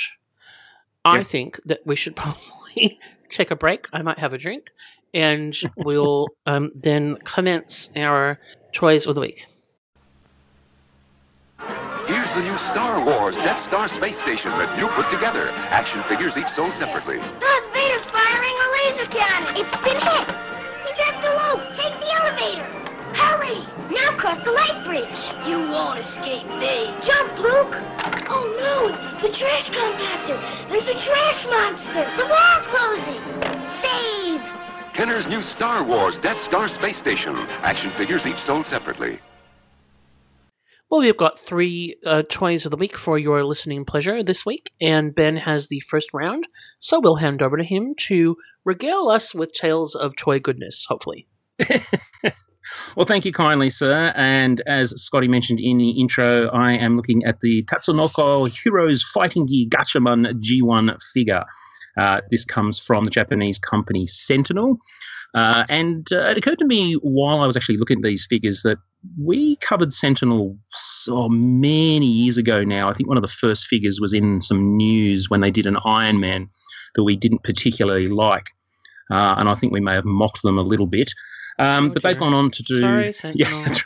I 1.06 1.18
Yeah. 1.18 1.24
think 1.24 1.60
that 1.66 1.80
we 1.86 1.96
should 1.96 2.16
probably 2.18 3.00
take 3.30 3.51
a 3.51 3.56
break. 3.56 3.88
I 3.94 4.01
might 4.01 4.20
have 4.20 4.34
a 4.34 4.38
drink, 4.38 4.72
and 5.13 5.56
we'll 5.78 6.28
um, 6.46 6.72
then 6.75 7.18
commence 7.24 7.90
our 7.96 8.40
toys 8.74 9.06
of 9.08 9.16
the 9.16 9.22
week. 9.22 9.46
Here's 12.08 12.34
the 12.34 12.42
new 12.42 12.58
Star 12.58 13.04
Wars 13.06 13.36
Death 13.38 13.62
Star 13.62 13.88
space 13.88 14.18
station 14.18 14.51
that 14.51 14.78
you 14.80 14.88
put 14.90 15.10
together. 15.10 15.50
Action 15.70 16.01
figures 16.04 16.36
each 16.36 16.50
sold 16.50 16.74
separately. 16.74 17.18
Darth 17.18 17.74
Vader's 17.74 17.81
firing 19.05 19.43
a 19.46 19.51
laser 19.51 19.55
cannon. 19.55 19.55
It's 19.58 19.75
been 19.77 20.00
hit. 20.00 20.27
He's 20.88 21.00
after 21.08 21.29
Luke. 21.29 21.67
Take 21.77 22.00
the 22.00 22.12
elevator. 22.12 22.65
Hurry! 23.13 23.60
Now 23.93 24.15
cross 24.17 24.38
the 24.39 24.51
light 24.51 24.84
bridge. 24.86 25.48
You 25.48 25.60
won't 25.70 26.00
escape 26.00 26.48
me. 26.48 26.93
Jump, 27.01 27.38
Luke. 27.39 27.75
Oh, 28.29 28.55
no. 28.60 29.22
The 29.22 29.34
trash 29.34 29.70
compactor. 29.70 30.39
There's 30.70 30.88
a 30.88 30.93
trash 30.93 31.46
monster. 31.48 32.10
The 32.17 32.25
wall's 32.25 32.67
closing. 32.67 33.22
Save! 33.81 34.41
Kenner's 34.93 35.27
new 35.27 35.41
Star 35.41 35.84
Wars 35.84 36.20
Death 36.20 36.41
Star 36.41 36.67
space 36.67 36.98
station. 36.98 37.36
Action 37.63 37.91
figures 37.91 38.25
each 38.25 38.39
sold 38.39 38.65
separately. 38.65 39.20
Well, 40.92 41.00
we've 41.00 41.16
got 41.16 41.40
three 41.40 41.96
uh, 42.06 42.24
toys 42.28 42.66
of 42.66 42.72
the 42.72 42.78
week 42.78 42.98
for 42.98 43.18
your 43.18 43.46
listening 43.46 43.86
pleasure 43.86 44.22
this 44.22 44.46
week, 44.46 44.74
and 44.82 45.16
Ben 45.16 45.38
has 45.38 45.70
the 45.70 45.80
first 45.80 46.14
round, 46.14 46.44
so 46.80 47.00
we'll 47.00 47.16
hand 47.16 47.42
over 47.42 47.56
to 47.56 47.64
him 47.64 47.96
to 48.08 48.36
regale 48.66 49.08
us 49.08 49.34
with 49.34 49.54
tales 49.54 49.96
of 49.96 50.18
toy 50.18 50.42
goodness, 50.42 50.86
hopefully. 50.90 51.30
well, 52.98 53.06
thank 53.06 53.24
you 53.24 53.32
kindly, 53.32 53.70
sir. 53.70 54.12
And 54.18 54.62
as 54.68 54.90
Scotty 55.02 55.30
mentioned 55.30 55.62
in 55.62 55.78
the 55.78 55.92
intro, 55.92 56.50
I 56.50 56.74
am 56.74 56.98
looking 56.98 57.24
at 57.24 57.40
the 57.40 57.64
Tatsunoko 57.64 58.50
Heroes 58.50 59.02
Fighting 59.02 59.46
Gear 59.46 59.68
Gatchaman 59.70 60.42
G1 60.42 61.02
figure. 61.14 61.46
Uh, 61.98 62.20
this 62.32 62.44
comes 62.44 62.80
from 62.80 63.06
the 63.06 63.12
Japanese 63.12 63.60
company 63.60 64.08
Sentinel. 64.08 64.78
Uh, 65.34 65.64
and 65.70 66.12
uh, 66.12 66.28
it 66.28 66.38
occurred 66.38 66.60
to 66.60 66.66
me 66.66 66.96
while 66.96 67.40
I 67.40 67.46
was 67.46 67.56
actually 67.56 67.78
looking 67.78 68.00
at 68.00 68.04
these 68.04 68.28
figures 68.30 68.64
that 68.64 68.78
we 69.20 69.55
covered 69.58 69.93
Sentinel 69.93 70.58
so 70.72 71.27
many 71.29 72.05
years 72.05 72.38
ago 72.38 72.63
now. 72.63 72.89
I 72.89 72.93
think 72.93 73.08
one 73.10 73.17
of 73.17 73.24
the 73.24 73.27
first 73.29 73.67
figures 73.67 74.00
was 74.00 74.13
in 74.13 74.41
some 74.41 74.77
news 74.77 75.29
when 75.29 75.41
they 75.41 75.51
did 75.51 75.65
an 75.65 75.77
Iron 75.86 76.20
Man 76.20 76.50
that 76.96 77.03
we 77.03 77.15
didn't 77.15 77.43
particularly 77.43 78.08
like. 78.08 78.48
Uh, 79.10 79.36
and 79.38 79.50
I 79.50 79.55
think 79.55 79.74
we 79.74 79.79
may 79.81 79.93
have 79.93 80.05
mocked 80.05 80.41
them 80.43 80.58
a 80.58 80.62
little 80.62 80.88
bit. 80.88 81.12
Um, 81.60 81.88
Oh, 81.88 81.93
but 81.93 82.03
they've 82.03 82.17
gone 82.17 82.34
on 82.34 82.51
to 82.51 82.63
do. 82.63 82.79
Sorry, 82.79 83.05
yeah, 83.36 83.48
Sentinel. 83.48 83.62
right. 83.63 83.81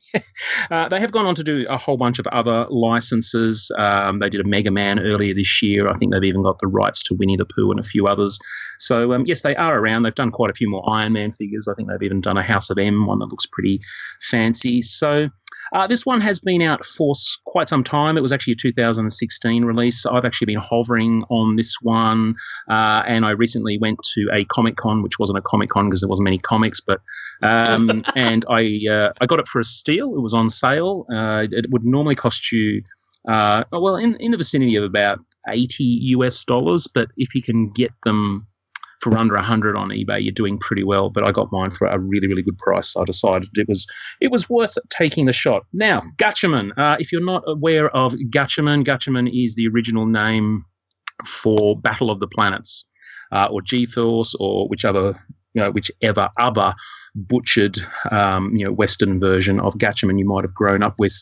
uh, 0.70 0.88
they 0.88 1.00
have 1.00 1.12
gone 1.12 1.26
on 1.26 1.34
to 1.34 1.44
do 1.44 1.66
a 1.68 1.76
whole 1.76 1.96
bunch 1.96 2.18
of 2.18 2.26
other 2.28 2.66
licenses. 2.70 3.70
Um, 3.78 4.18
they 4.18 4.28
did 4.28 4.40
a 4.40 4.48
Mega 4.48 4.70
Man 4.70 4.98
earlier 4.98 5.34
this 5.34 5.62
year. 5.62 5.88
I 5.88 5.94
think 5.94 6.12
they've 6.12 6.24
even 6.24 6.42
got 6.42 6.58
the 6.60 6.66
rights 6.66 7.02
to 7.04 7.14
Winnie 7.14 7.36
the 7.36 7.44
Pooh 7.44 7.70
and 7.70 7.80
a 7.80 7.84
few 7.84 8.06
others. 8.06 8.38
So 8.78 9.12
um, 9.12 9.24
yes, 9.26 9.42
they 9.42 9.54
are 9.56 9.78
around. 9.78 10.02
They've 10.02 10.14
done 10.14 10.30
quite 10.30 10.50
a 10.50 10.54
few 10.54 10.68
more 10.68 10.84
Iron 10.88 11.12
Man 11.12 11.32
figures. 11.32 11.68
I 11.68 11.74
think 11.74 11.88
they've 11.88 12.02
even 12.02 12.20
done 12.20 12.38
a 12.38 12.42
House 12.42 12.70
of 12.70 12.78
M 12.78 13.06
one 13.06 13.18
that 13.20 13.30
looks 13.30 13.46
pretty 13.46 13.80
fancy. 14.20 14.82
So 14.82 15.28
uh, 15.72 15.86
this 15.86 16.04
one 16.04 16.20
has 16.20 16.38
been 16.38 16.62
out 16.62 16.84
for 16.84 17.14
quite 17.46 17.68
some 17.68 17.82
time. 17.82 18.16
It 18.16 18.20
was 18.20 18.32
actually 18.32 18.52
a 18.52 18.56
2016 18.56 19.64
release. 19.64 20.04
I've 20.06 20.24
actually 20.24 20.46
been 20.46 20.60
hovering 20.60 21.24
on 21.30 21.56
this 21.56 21.74
one, 21.82 22.34
uh, 22.68 23.02
and 23.06 23.24
I 23.24 23.30
recently 23.30 23.78
went 23.78 23.98
to 24.14 24.28
a 24.32 24.44
Comic 24.46 24.76
Con, 24.76 25.02
which 25.02 25.18
wasn't 25.18 25.38
a 25.38 25.42
Comic 25.42 25.70
Con 25.70 25.88
because 25.88 26.00
there 26.00 26.08
wasn't 26.08 26.24
many 26.24 26.38
comics, 26.38 26.80
but 26.80 27.00
um, 27.42 28.04
and 28.16 28.44
I 28.48 28.80
uh, 28.90 29.12
I 29.20 29.26
got 29.26 29.38
it 29.38 29.48
for 29.48 29.60
a 29.60 29.64
steal. 29.64 30.14
It 30.14 30.20
was 30.20 30.34
on 30.34 30.50
sale. 30.50 31.06
Uh, 31.12 31.46
it 31.50 31.66
would 31.70 31.84
normally 31.84 32.14
cost 32.14 32.52
you 32.52 32.82
uh, 33.28 33.64
well 33.72 33.96
in 33.96 34.16
in 34.16 34.30
the 34.30 34.36
vicinity 34.38 34.76
of 34.76 34.84
about 34.84 35.20
80 35.48 35.84
US 35.84 36.44
dollars, 36.44 36.86
but 36.86 37.08
if 37.16 37.34
you 37.34 37.42
can 37.42 37.70
get 37.70 37.92
them 38.04 38.46
for 39.02 39.18
under 39.18 39.34
100 39.34 39.76
on 39.76 39.90
eBay, 39.90 40.22
you're 40.22 40.32
doing 40.32 40.58
pretty 40.58 40.84
well. 40.84 41.10
But 41.10 41.24
I 41.24 41.32
got 41.32 41.50
mine 41.50 41.70
for 41.70 41.88
a 41.88 41.98
really, 41.98 42.28
really 42.28 42.42
good 42.42 42.58
price. 42.58 42.92
So 42.92 43.02
I 43.02 43.04
decided 43.04 43.48
it 43.54 43.68
was 43.68 43.86
it 44.20 44.30
was 44.30 44.48
worth 44.48 44.78
taking 44.90 45.26
the 45.26 45.32
shot. 45.32 45.64
Now, 45.72 46.02
Gatchaman. 46.16 46.70
Uh, 46.76 46.96
if 47.00 47.12
you're 47.12 47.24
not 47.24 47.42
aware 47.46 47.90
of 47.90 48.14
Gatchaman, 48.30 48.84
Gatchaman 48.84 49.28
is 49.32 49.56
the 49.56 49.68
original 49.68 50.06
name 50.06 50.64
for 51.26 51.78
Battle 51.80 52.10
of 52.10 52.20
the 52.20 52.28
Planets, 52.28 52.86
uh, 53.32 53.48
or 53.50 53.60
G-Force, 53.60 54.34
or 54.38 54.68
whichever 54.68 55.14
you 55.54 55.62
know 55.62 55.70
whichever 55.70 56.30
other 56.38 56.74
butchered 57.14 57.78
um, 58.10 58.54
you 58.54 58.64
know 58.64 58.72
Western 58.72 59.20
version 59.20 59.60
of 59.60 59.74
Gatchaman 59.74 60.18
you 60.18 60.26
might 60.26 60.44
have 60.44 60.54
grown 60.54 60.82
up 60.82 60.98
with. 60.98 61.14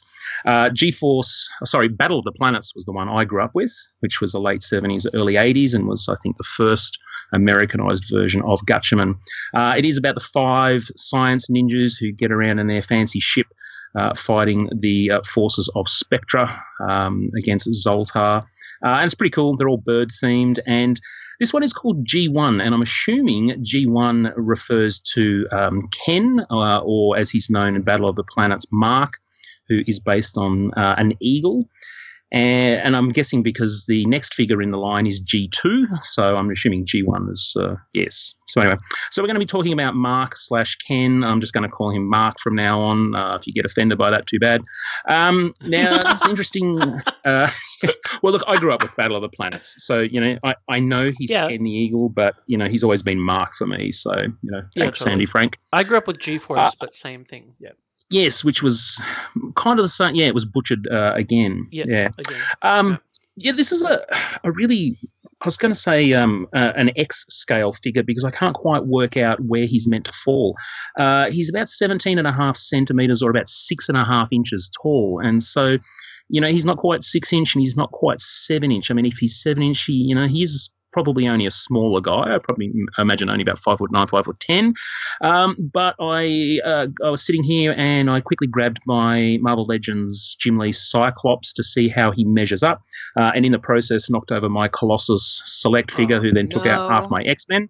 Uh, 0.46 0.70
G-Force, 0.70 1.50
uh, 1.60 1.64
sorry, 1.64 1.88
Battle 1.88 2.18
of 2.18 2.24
the 2.24 2.32
Planets 2.32 2.74
was 2.74 2.84
the 2.84 2.92
one 2.92 3.08
I 3.08 3.24
grew 3.24 3.42
up 3.42 3.50
with, 3.54 3.72
which 3.98 4.20
was 4.20 4.32
the 4.32 4.40
late 4.40 4.60
70s, 4.60 5.06
early 5.12 5.34
80s, 5.34 5.74
and 5.74 5.86
was 5.86 6.08
I 6.08 6.14
think 6.22 6.36
the 6.36 6.44
first 6.44 6.98
Americanized 7.32 8.04
version 8.10 8.42
of 8.42 8.60
Gatchaman. 8.60 9.16
Uh, 9.54 9.74
it 9.76 9.84
is 9.84 9.96
about 9.96 10.14
the 10.14 10.20
five 10.20 10.82
science 10.96 11.48
ninjas 11.50 11.98
who 11.98 12.12
get 12.12 12.32
around 12.32 12.58
in 12.58 12.66
their 12.66 12.82
fancy 12.82 13.20
ship. 13.20 13.46
Uh, 13.96 14.14
fighting 14.14 14.70
the 14.78 15.10
uh, 15.10 15.20
forces 15.22 15.68
of 15.74 15.88
Spectra 15.88 16.62
um, 16.88 17.28
against 17.36 17.68
Zoltar. 17.84 18.40
Uh, 18.84 18.86
and 18.86 19.04
it's 19.04 19.16
pretty 19.16 19.32
cool. 19.32 19.56
They're 19.56 19.68
all 19.68 19.82
bird 19.84 20.12
themed. 20.22 20.60
And 20.64 21.00
this 21.40 21.52
one 21.52 21.64
is 21.64 21.72
called 21.72 22.06
G1. 22.06 22.62
And 22.62 22.72
I'm 22.72 22.82
assuming 22.82 23.48
G1 23.64 24.32
refers 24.36 25.00
to 25.14 25.48
um, 25.50 25.82
Ken, 26.06 26.46
uh, 26.52 26.82
or 26.84 27.16
as 27.16 27.32
he's 27.32 27.50
known 27.50 27.74
in 27.74 27.82
Battle 27.82 28.08
of 28.08 28.14
the 28.14 28.22
Planets, 28.22 28.66
Mark, 28.70 29.14
who 29.68 29.82
is 29.88 29.98
based 29.98 30.38
on 30.38 30.72
uh, 30.74 30.94
an 30.96 31.14
eagle. 31.18 31.68
And, 32.32 32.80
and 32.82 32.96
I'm 32.96 33.08
guessing 33.10 33.42
because 33.42 33.84
the 33.88 34.04
next 34.06 34.34
figure 34.34 34.62
in 34.62 34.70
the 34.70 34.78
line 34.78 35.06
is 35.06 35.20
G2, 35.22 36.02
so 36.02 36.36
I'm 36.36 36.48
assuming 36.50 36.86
G1 36.86 37.30
is 37.30 37.56
uh, 37.58 37.74
yes. 37.92 38.34
So 38.48 38.60
anyway, 38.60 38.76
so 39.10 39.22
we're 39.22 39.26
going 39.26 39.34
to 39.36 39.40
be 39.40 39.46
talking 39.46 39.72
about 39.72 39.94
Mark 39.94 40.36
slash 40.36 40.76
Ken. 40.76 41.24
I'm 41.24 41.40
just 41.40 41.52
going 41.52 41.62
to 41.62 41.68
call 41.68 41.90
him 41.90 42.08
Mark 42.08 42.38
from 42.40 42.54
now 42.54 42.80
on. 42.80 43.14
Uh, 43.14 43.36
if 43.40 43.46
you 43.46 43.52
get 43.52 43.64
offended 43.64 43.98
by 43.98 44.10
that, 44.10 44.26
too 44.26 44.38
bad. 44.38 44.62
Um, 45.08 45.52
now 45.62 45.96
it's 46.10 46.26
interesting. 46.28 46.80
Uh, 47.22 47.50
well, 48.22 48.32
look, 48.32 48.42
I 48.46 48.56
grew 48.56 48.72
up 48.72 48.82
with 48.82 48.96
Battle 48.96 49.14
of 49.14 49.20
the 49.20 49.28
Planets, 49.28 49.76
so 49.84 49.98
you 49.98 50.18
know 50.18 50.38
I, 50.42 50.54
I 50.70 50.80
know 50.80 51.10
he's 51.18 51.30
Yeah. 51.30 51.48
Ken 51.48 51.62
the 51.62 51.70
Eagle, 51.70 52.08
but 52.08 52.34
you 52.46 52.56
know 52.56 52.64
he's 52.64 52.82
always 52.82 53.02
been 53.02 53.20
Mark 53.20 53.54
for 53.54 53.66
me. 53.66 53.92
So 53.92 54.10
you 54.16 54.50
know, 54.50 54.62
Yeah, 54.74 54.84
thanks, 54.84 55.00
totally. 55.00 55.12
Sandy 55.12 55.26
Frank. 55.26 55.58
I 55.70 55.82
grew 55.82 55.98
up 55.98 56.06
with 56.06 56.18
G 56.18 56.38
Force, 56.38 56.58
Uh, 56.58 56.70
but 56.80 56.94
same 56.94 57.24
thing. 57.26 57.56
Yeah. 57.60 57.72
Yes, 58.10 58.44
which 58.44 58.62
was 58.62 59.00
kind 59.54 59.78
of 59.78 59.84
the 59.84 59.88
same. 59.88 60.14
Yeah, 60.14 60.26
it 60.26 60.34
was 60.34 60.44
butchered 60.44 60.88
uh, 60.90 61.12
again. 61.14 61.66
Yeah. 61.70 61.84
yeah. 61.86 62.08
Again. 62.18 62.40
Um, 62.62 62.98
yeah, 63.36 63.52
this 63.52 63.72
is 63.72 63.82
a 63.82 64.04
a 64.44 64.52
really. 64.52 64.98
I 65.42 65.46
was 65.46 65.56
going 65.56 65.72
to 65.72 65.78
say 65.78 66.12
um, 66.12 66.46
uh, 66.52 66.72
an 66.76 66.90
X 66.96 67.24
scale 67.30 67.72
figure 67.72 68.02
because 68.02 68.26
I 68.26 68.30
can't 68.30 68.54
quite 68.54 68.84
work 68.84 69.16
out 69.16 69.40
where 69.40 69.64
he's 69.64 69.88
meant 69.88 70.04
to 70.04 70.12
fall. 70.12 70.54
Uh, 70.98 71.30
he's 71.30 71.48
about 71.48 71.66
17 71.66 72.18
and 72.18 72.26
a 72.26 72.32
half 72.32 72.58
centimeters 72.58 73.22
or 73.22 73.30
about 73.30 73.48
six 73.48 73.88
and 73.88 73.96
a 73.96 74.04
half 74.04 74.28
inches 74.32 74.70
tall. 74.82 75.18
And 75.24 75.42
so, 75.42 75.78
you 76.28 76.42
know, 76.42 76.48
he's 76.48 76.66
not 76.66 76.76
quite 76.76 77.02
six 77.02 77.32
inch 77.32 77.54
and 77.54 77.62
he's 77.62 77.74
not 77.74 77.90
quite 77.92 78.20
seven 78.20 78.70
inch. 78.70 78.90
I 78.90 78.94
mean, 78.94 79.06
if 79.06 79.16
he's 79.16 79.40
seven 79.40 79.62
inch, 79.62 79.82
he, 79.84 79.94
you 79.94 80.14
know, 80.14 80.26
he's 80.26 80.70
probably 80.92 81.28
only 81.28 81.46
a 81.46 81.50
smaller 81.50 82.00
guy. 82.00 82.34
I 82.34 82.38
probably 82.38 82.72
imagine 82.98 83.30
only 83.30 83.42
about 83.42 83.58
five 83.58 83.78
foot 83.78 83.92
nine, 83.92 84.06
five 84.06 84.24
foot 84.24 84.40
ten. 84.40 84.74
Um, 85.22 85.56
but 85.72 85.94
I 86.00 86.60
uh, 86.64 86.88
I 87.04 87.10
was 87.10 87.24
sitting 87.24 87.42
here 87.42 87.74
and 87.76 88.10
I 88.10 88.20
quickly 88.20 88.46
grabbed 88.46 88.80
my 88.86 89.38
Marvel 89.40 89.64
Legends 89.64 90.36
Jim 90.40 90.58
Lee 90.58 90.72
Cyclops 90.72 91.52
to 91.54 91.62
see 91.62 91.88
how 91.88 92.10
he 92.10 92.24
measures 92.24 92.62
up, 92.62 92.82
uh, 93.16 93.32
and 93.34 93.46
in 93.46 93.52
the 93.52 93.58
process 93.58 94.10
knocked 94.10 94.32
over 94.32 94.48
my 94.48 94.68
Colossus 94.68 95.42
Select 95.44 95.90
figure, 95.90 96.16
Oh, 96.16 96.20
who 96.20 96.32
then 96.32 96.48
took 96.48 96.66
out 96.66 96.90
half 96.90 97.10
my 97.10 97.22
X 97.22 97.46
Men. 97.48 97.68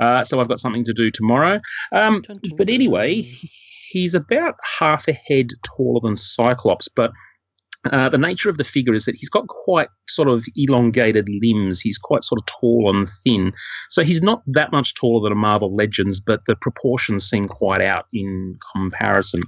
Uh, 0.00 0.24
so 0.24 0.40
I've 0.40 0.48
got 0.48 0.60
something 0.60 0.84
to 0.84 0.92
do 0.92 1.10
tomorrow. 1.10 1.60
Um, 1.92 2.22
but 2.56 2.70
anyway, 2.70 3.24
he's 3.88 4.14
about 4.14 4.56
half 4.78 5.08
a 5.08 5.12
head 5.12 5.48
taller 5.64 6.00
than 6.00 6.16
Cyclops, 6.16 6.88
but 6.88 7.10
uh, 7.92 8.08
the 8.08 8.18
nature 8.18 8.50
of 8.50 8.58
the 8.58 8.64
figure 8.64 8.94
is 8.94 9.04
that 9.04 9.14
he's 9.14 9.30
got 9.30 9.46
quite 9.46 9.88
sort 10.08 10.28
of 10.28 10.44
elongated 10.56 11.28
limbs. 11.40 11.80
He's 11.80 11.98
quite 11.98 12.24
sort 12.24 12.40
of 12.40 12.46
tall 12.46 12.90
and 12.90 13.08
thin. 13.08 13.52
So 13.88 14.02
he's 14.02 14.20
not 14.20 14.42
that 14.46 14.72
much 14.72 14.94
taller 14.94 15.22
than 15.22 15.32
a 15.32 15.40
Marvel 15.40 15.74
Legends, 15.74 16.18
but 16.18 16.44
the 16.46 16.56
proportions 16.56 17.28
seem 17.28 17.46
quite 17.46 17.80
out 17.80 18.06
in 18.12 18.58
comparison. 18.72 19.42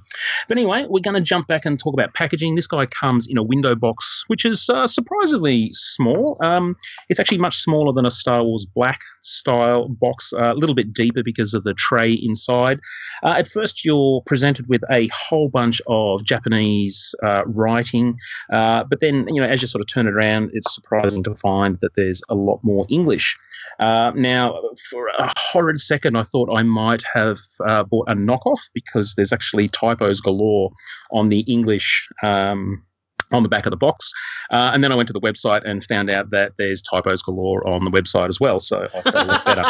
But 0.48 0.58
anyway, 0.58 0.86
we're 0.88 1.00
going 1.00 1.14
to 1.14 1.20
jump 1.20 1.48
back 1.48 1.64
and 1.64 1.78
talk 1.78 1.94
about 1.94 2.14
packaging. 2.14 2.54
This 2.54 2.66
guy 2.66 2.86
comes 2.86 3.26
in 3.26 3.36
a 3.36 3.42
window 3.42 3.74
box, 3.74 4.24
which 4.28 4.44
is 4.44 4.68
uh, 4.70 4.86
surprisingly 4.86 5.70
small. 5.72 6.38
Um, 6.42 6.76
it's 7.08 7.18
actually 7.18 7.38
much 7.38 7.56
smaller 7.56 7.92
than 7.92 8.06
a 8.06 8.10
Star 8.10 8.44
Wars 8.44 8.66
Black 8.74 9.00
style 9.22 9.88
box, 9.88 10.32
uh, 10.32 10.52
a 10.52 10.54
little 10.54 10.74
bit 10.74 10.92
deeper 10.92 11.22
because 11.24 11.52
of 11.52 11.64
the 11.64 11.74
tray 11.74 12.12
inside. 12.12 12.78
Uh, 13.22 13.34
at 13.36 13.48
first, 13.48 13.84
you're 13.84 14.22
presented 14.26 14.68
with 14.68 14.82
a 14.90 15.08
whole 15.08 15.48
bunch 15.48 15.82
of 15.88 16.24
Japanese 16.24 17.14
uh, 17.22 17.42
writing, 17.46 18.16
uh, 18.50 18.84
but 18.84 19.00
then, 19.00 19.26
you 19.28 19.40
know, 19.40 19.46
as 19.46 19.62
you 19.62 19.68
sort 19.68 19.80
of 19.80 19.88
turn 19.88 20.06
it 20.06 20.14
around, 20.14 20.50
it's 20.52 20.74
surprising 20.74 21.22
to 21.24 21.34
find 21.34 21.78
that 21.80 21.94
there's 21.96 22.22
a 22.28 22.34
lot 22.34 22.60
more 22.62 22.86
English. 22.88 23.36
Uh, 23.78 24.12
now, 24.14 24.60
for 24.90 25.08
a 25.18 25.32
horrid 25.38 25.78
second, 25.78 26.16
I 26.16 26.22
thought 26.22 26.50
I 26.54 26.62
might 26.62 27.02
have 27.14 27.38
uh, 27.66 27.84
bought 27.84 28.08
a 28.08 28.14
knockoff 28.14 28.60
because 28.74 29.14
there's 29.14 29.32
actually 29.32 29.68
typos 29.68 30.20
galore 30.20 30.70
on 31.12 31.28
the 31.28 31.40
English. 31.40 32.08
Um, 32.22 32.84
on 33.32 33.44
the 33.44 33.48
back 33.48 33.64
of 33.64 33.70
the 33.70 33.76
box. 33.76 34.10
Uh, 34.50 34.72
and 34.74 34.82
then 34.82 34.90
I 34.90 34.96
went 34.96 35.06
to 35.06 35.12
the 35.12 35.20
website 35.20 35.62
and 35.64 35.84
found 35.84 36.10
out 36.10 36.30
that 36.30 36.54
there's 36.58 36.82
typos 36.82 37.22
galore 37.22 37.64
on 37.64 37.84
the 37.84 37.90
website 37.90 38.28
as 38.28 38.40
well. 38.40 38.58
So 38.58 38.88
I 38.92 39.00
felt 39.02 39.14
a 39.14 39.24
lot 39.24 39.44
better. 39.44 39.64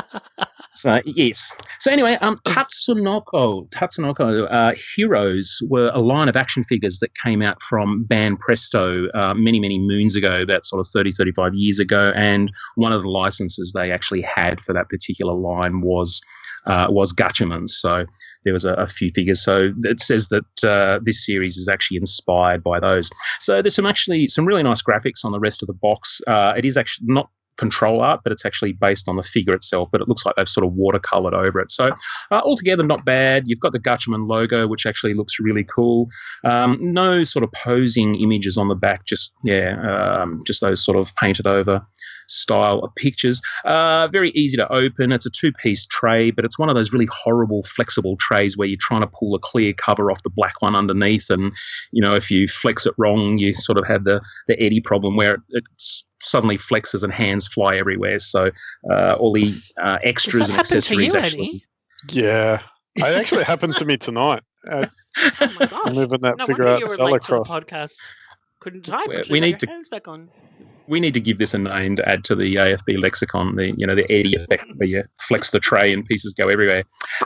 So 0.81 1.03
yes. 1.05 1.55
So 1.79 1.93
anyway, 1.93 2.15
um, 2.23 2.41
Tatsunoko, 2.49 3.69
Tatsunoko 3.71 4.47
uh, 4.51 4.75
Heroes 4.97 5.61
were 5.69 5.91
a 5.93 6.01
line 6.01 6.29
of 6.29 6.37
action 6.37 6.65
figures 6.65 6.99
that 7.01 7.15
came 7.15 7.43
out 7.43 7.63
from 7.63 8.07
Banpresto 8.09 9.15
uh, 9.15 9.35
many, 9.35 9.61
many 9.61 9.79
moons 9.79 10.17
ago, 10.17 10.41
about 10.41 10.65
sort 10.65 10.81
of 10.81 10.89
30, 10.93 11.13
35 11.13 11.55
years 11.55 11.79
ago. 11.79 12.13
And 12.17 12.51
one 12.77 12.93
of 12.93 13.03
the 13.03 13.11
licenses 13.11 13.73
they 13.75 13.93
actually 13.93 14.23
had 14.23 14.61
for 14.63 14.73
that 14.73 14.89
particular 14.89 15.35
line 15.35 15.83
was 15.83 16.23
uh, 16.67 16.87
was 16.91 17.13
Gatchaman. 17.13 17.69
So 17.69 18.05
there 18.45 18.53
was 18.53 18.65
a, 18.65 18.75
a, 18.75 18.87
few 18.87 19.11
figures. 19.15 19.43
So 19.43 19.73
it 19.85 20.01
says 20.01 20.29
that 20.29 20.65
uh, 20.65 21.01
this 21.03 21.25
series 21.25 21.57
is 21.57 21.69
actually 21.69 21.97
inspired 21.97 22.63
by 22.63 22.79
those. 22.79 23.09
So 23.39 23.63
there's 23.63 23.75
some 23.75 23.87
actually 23.87 24.29
some 24.29 24.45
really 24.45 24.63
nice 24.63 24.83
graphics 24.83 25.25
on 25.25 25.33
the 25.33 25.41
rest 25.41 25.63
of 25.63 25.69
the 25.69 25.75
box. 25.75 26.21
Uh, 26.27 26.53
it 26.57 26.67
is 26.67 26.77
actually 26.77 27.07
not 27.09 27.31
control 27.61 28.01
art, 28.01 28.21
but 28.25 28.33
it's 28.33 28.45
actually 28.45 28.73
based 28.73 29.09
on 29.09 29.17
the 29.17 29.23
figure 29.23 29.55
itself. 29.55 29.89
But 29.93 30.01
it 30.01 30.09
looks 30.09 30.25
like 30.27 30.35
they've 30.35 30.49
sort 30.49 30.67
of 30.67 30.73
watercolored 30.73 31.33
over 31.33 31.61
it. 31.61 31.71
So 31.71 31.91
uh, 32.33 32.41
altogether, 32.43 32.83
not 32.83 33.05
bad. 33.05 33.45
You've 33.47 33.61
got 33.61 33.73
the 33.73 33.79
Gatchaman 33.79 34.29
logo, 34.29 34.67
which 34.67 34.87
actually 34.87 35.15
looks 35.15 35.39
really 35.39 35.65
cool. 35.65 36.09
Um, 36.45 36.79
no 36.81 37.25
sort 37.25 37.45
of 37.45 37.53
posing 37.53 38.17
images 38.17 38.57
on 38.57 38.69
the 38.69 38.75
back, 38.75 39.05
just 39.05 39.33
yeah, 39.45 39.71
um, 39.93 40.41
just 40.47 40.61
those 40.61 40.85
sort 40.85 40.99
of 40.99 41.15
painted 41.17 41.47
over 41.47 41.87
style 42.31 42.79
of 42.81 42.95
pictures. 42.95 43.43
Uh, 43.65 44.09
very 44.09 44.31
easy 44.31 44.57
to 44.57 44.73
open. 44.73 45.13
It's 45.13 45.27
a 45.27 45.31
two 45.31 45.53
piece 45.53 45.85
tray, 45.87 46.31
but 46.31 46.45
it's 46.45 46.59
one 46.59 46.69
of 46.69 46.77
those 46.77 46.93
really 46.93 47.09
horrible 47.11 47.63
flexible 47.65 48.17
trays 48.17 48.57
where 48.57 48.69
you're 48.69 48.79
trying 48.81 49.03
to 49.03 49.07
pull 49.07 49.35
a 49.35 49.39
clear 49.39 49.73
cover 49.73 50.11
off 50.11 50.23
the 50.23 50.31
black 50.31 50.63
one 50.63 50.77
underneath. 50.77 51.29
And, 51.31 51.53
you 51.91 52.01
know, 52.01 52.15
if 52.15 52.31
you 52.31 52.49
flex 52.49 52.87
it 52.87 52.95
wrong, 52.97 53.39
you 53.39 53.53
sort 53.53 53.79
of 53.79 53.87
have 53.87 54.05
the, 54.05 54.21
the 54.47 54.61
eddy 54.63 54.81
problem 54.81 55.17
where 55.17 55.35
it, 55.35 55.41
it's 55.51 56.07
suddenly 56.21 56.57
flexes 56.57 57.03
and 57.03 57.13
hands 57.13 57.47
fly 57.49 57.77
everywhere. 57.77 58.19
So 58.19 58.51
uh, 58.91 59.15
all 59.15 59.33
the 59.33 59.55
uh, 59.83 59.99
extras 60.03 60.49
and 60.49 60.59
accessories 60.59 61.15
you, 61.15 61.21
actually. 61.21 61.49
Eddie? 61.49 61.67
Yeah, 62.11 62.63
it 62.97 63.03
actually 63.05 63.45
happened 63.45 63.77
to 63.77 63.85
me 63.85 63.97
tonight. 64.09 64.43
Uh, 64.71 64.87
Oh 65.41 65.53
my 65.59 65.67
gosh! 65.67 65.93
living 65.93 66.21
that 66.21 66.37
no 66.39 66.47
figure 66.47 66.69
out 66.69 66.79
you 66.81 66.87
were 66.87 66.95
cell 66.95 67.11
late 67.11 67.23
to 67.23 67.31
the 67.33 67.41
across. 67.41 67.49
podcast. 67.65 67.95
Couldn't 68.61 68.83
type. 68.85 69.09
We- 69.09 69.23
we 69.31 69.41
need 69.41 69.59
to- 69.59 69.67
your 69.67 69.75
hands 69.75 69.89
back 69.89 70.07
on. 70.07 70.29
We 70.91 70.99
need 70.99 71.15
to 71.15 71.21
give 71.21 71.39
this 71.39 71.55
a 71.55 71.59
name 71.59 71.95
to 71.97 72.07
add 72.07 72.25
to 72.25 72.35
the 72.35 72.57
AFB 72.57 73.01
lexicon. 73.01 73.55
The 73.55 73.73
you 73.77 73.87
know 73.87 73.95
the 73.95 74.11
eddy 74.11 74.35
effect 74.35 74.65
where 74.77 74.89
you 74.89 75.05
flex 75.21 75.51
the 75.51 75.61
tray 75.61 75.93
and 75.93 76.05
pieces 76.05 76.35
go 76.35 76.49
everywhere. 76.49 76.83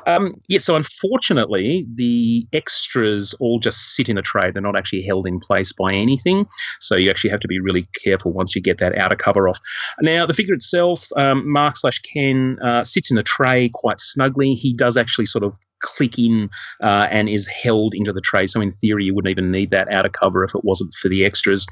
Um, 0.06 0.34
yeah, 0.48 0.58
so 0.58 0.76
unfortunately, 0.76 1.86
the 1.94 2.46
extras 2.52 3.34
all 3.40 3.58
just 3.58 3.94
sit 3.94 4.08
in 4.08 4.18
a 4.18 4.22
tray. 4.22 4.50
They're 4.50 4.62
not 4.62 4.76
actually 4.76 5.02
held 5.02 5.26
in 5.26 5.40
place 5.40 5.72
by 5.72 5.94
anything. 5.94 6.46
So 6.80 6.94
you 6.94 7.10
actually 7.10 7.30
have 7.30 7.40
to 7.40 7.48
be 7.48 7.58
really 7.58 7.88
careful 8.04 8.32
once 8.32 8.54
you 8.54 8.60
get 8.60 8.78
that 8.78 8.96
outer 8.98 9.16
cover 9.16 9.48
off. 9.48 9.58
Now 10.02 10.26
the 10.26 10.34
figure 10.34 10.54
itself, 10.54 11.08
um, 11.16 11.50
Mark 11.50 11.78
slash 11.78 11.98
Ken, 12.00 12.58
uh, 12.62 12.84
sits 12.84 13.10
in 13.10 13.16
a 13.16 13.22
tray 13.22 13.70
quite 13.72 13.98
snugly. 13.98 14.54
He 14.54 14.74
does 14.74 14.98
actually 14.98 15.26
sort 15.26 15.42
of 15.42 15.58
click 15.84 16.18
in 16.18 16.50
uh, 16.82 17.06
and 17.10 17.28
is 17.28 17.46
held 17.46 17.94
into 17.94 18.12
the 18.12 18.20
tray. 18.20 18.46
So 18.46 18.60
in 18.60 18.70
theory, 18.72 19.04
you 19.04 19.14
wouldn't 19.14 19.30
even 19.30 19.50
need 19.50 19.70
that 19.70 19.92
outer 19.92 20.08
cover 20.08 20.42
if 20.42 20.54
it 20.54 20.64
wasn't 20.64 20.94
for 20.94 21.08
the 21.08 21.24
extras. 21.24 21.66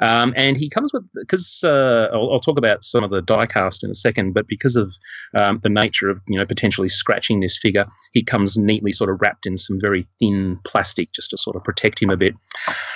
Um, 0.00 0.32
and 0.36 0.56
he 0.56 0.68
comes 0.68 0.92
with 0.92 1.04
because 1.14 1.62
uh, 1.64 2.08
I'll, 2.12 2.32
I'll 2.32 2.40
talk 2.40 2.58
about 2.58 2.82
some 2.82 3.04
of 3.04 3.10
the 3.10 3.22
diecast 3.22 3.84
in 3.84 3.90
a 3.90 3.94
second, 3.94 4.32
but 4.32 4.48
because 4.48 4.74
of 4.74 4.92
um, 5.36 5.60
the 5.62 5.68
nature 5.68 6.08
of 6.08 6.20
you 6.26 6.38
know 6.38 6.46
potentially 6.46 6.88
scratching 6.88 7.40
this 7.40 7.58
figure, 7.58 7.86
he 8.12 8.22
comes 8.22 8.56
neatly 8.56 8.92
sort 8.92 9.10
of 9.10 9.20
wrapped 9.20 9.46
in 9.46 9.56
some 9.56 9.78
very 9.80 10.06
thin 10.18 10.58
plastic 10.64 11.12
just 11.12 11.30
to 11.30 11.38
sort 11.38 11.56
of 11.56 11.62
protect 11.62 12.00
him 12.02 12.10
a 12.10 12.16
bit. 12.16 12.34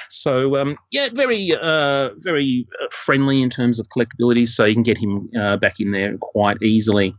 So 0.08 0.56
um, 0.56 0.76
yeah, 0.90 1.08
very 1.12 1.52
uh, 1.52 2.10
very 2.18 2.66
uh, 2.82 2.86
friendly 2.90 3.42
in 3.42 3.50
terms 3.50 3.78
of 3.78 3.86
collectability. 3.96 4.48
So 4.48 4.64
you 4.64 4.74
can 4.74 4.82
get 4.82 4.98
him 4.98 5.28
uh, 5.38 5.56
back 5.58 5.80
in 5.80 5.92
there 5.92 6.16
quite 6.20 6.60
easily. 6.62 7.14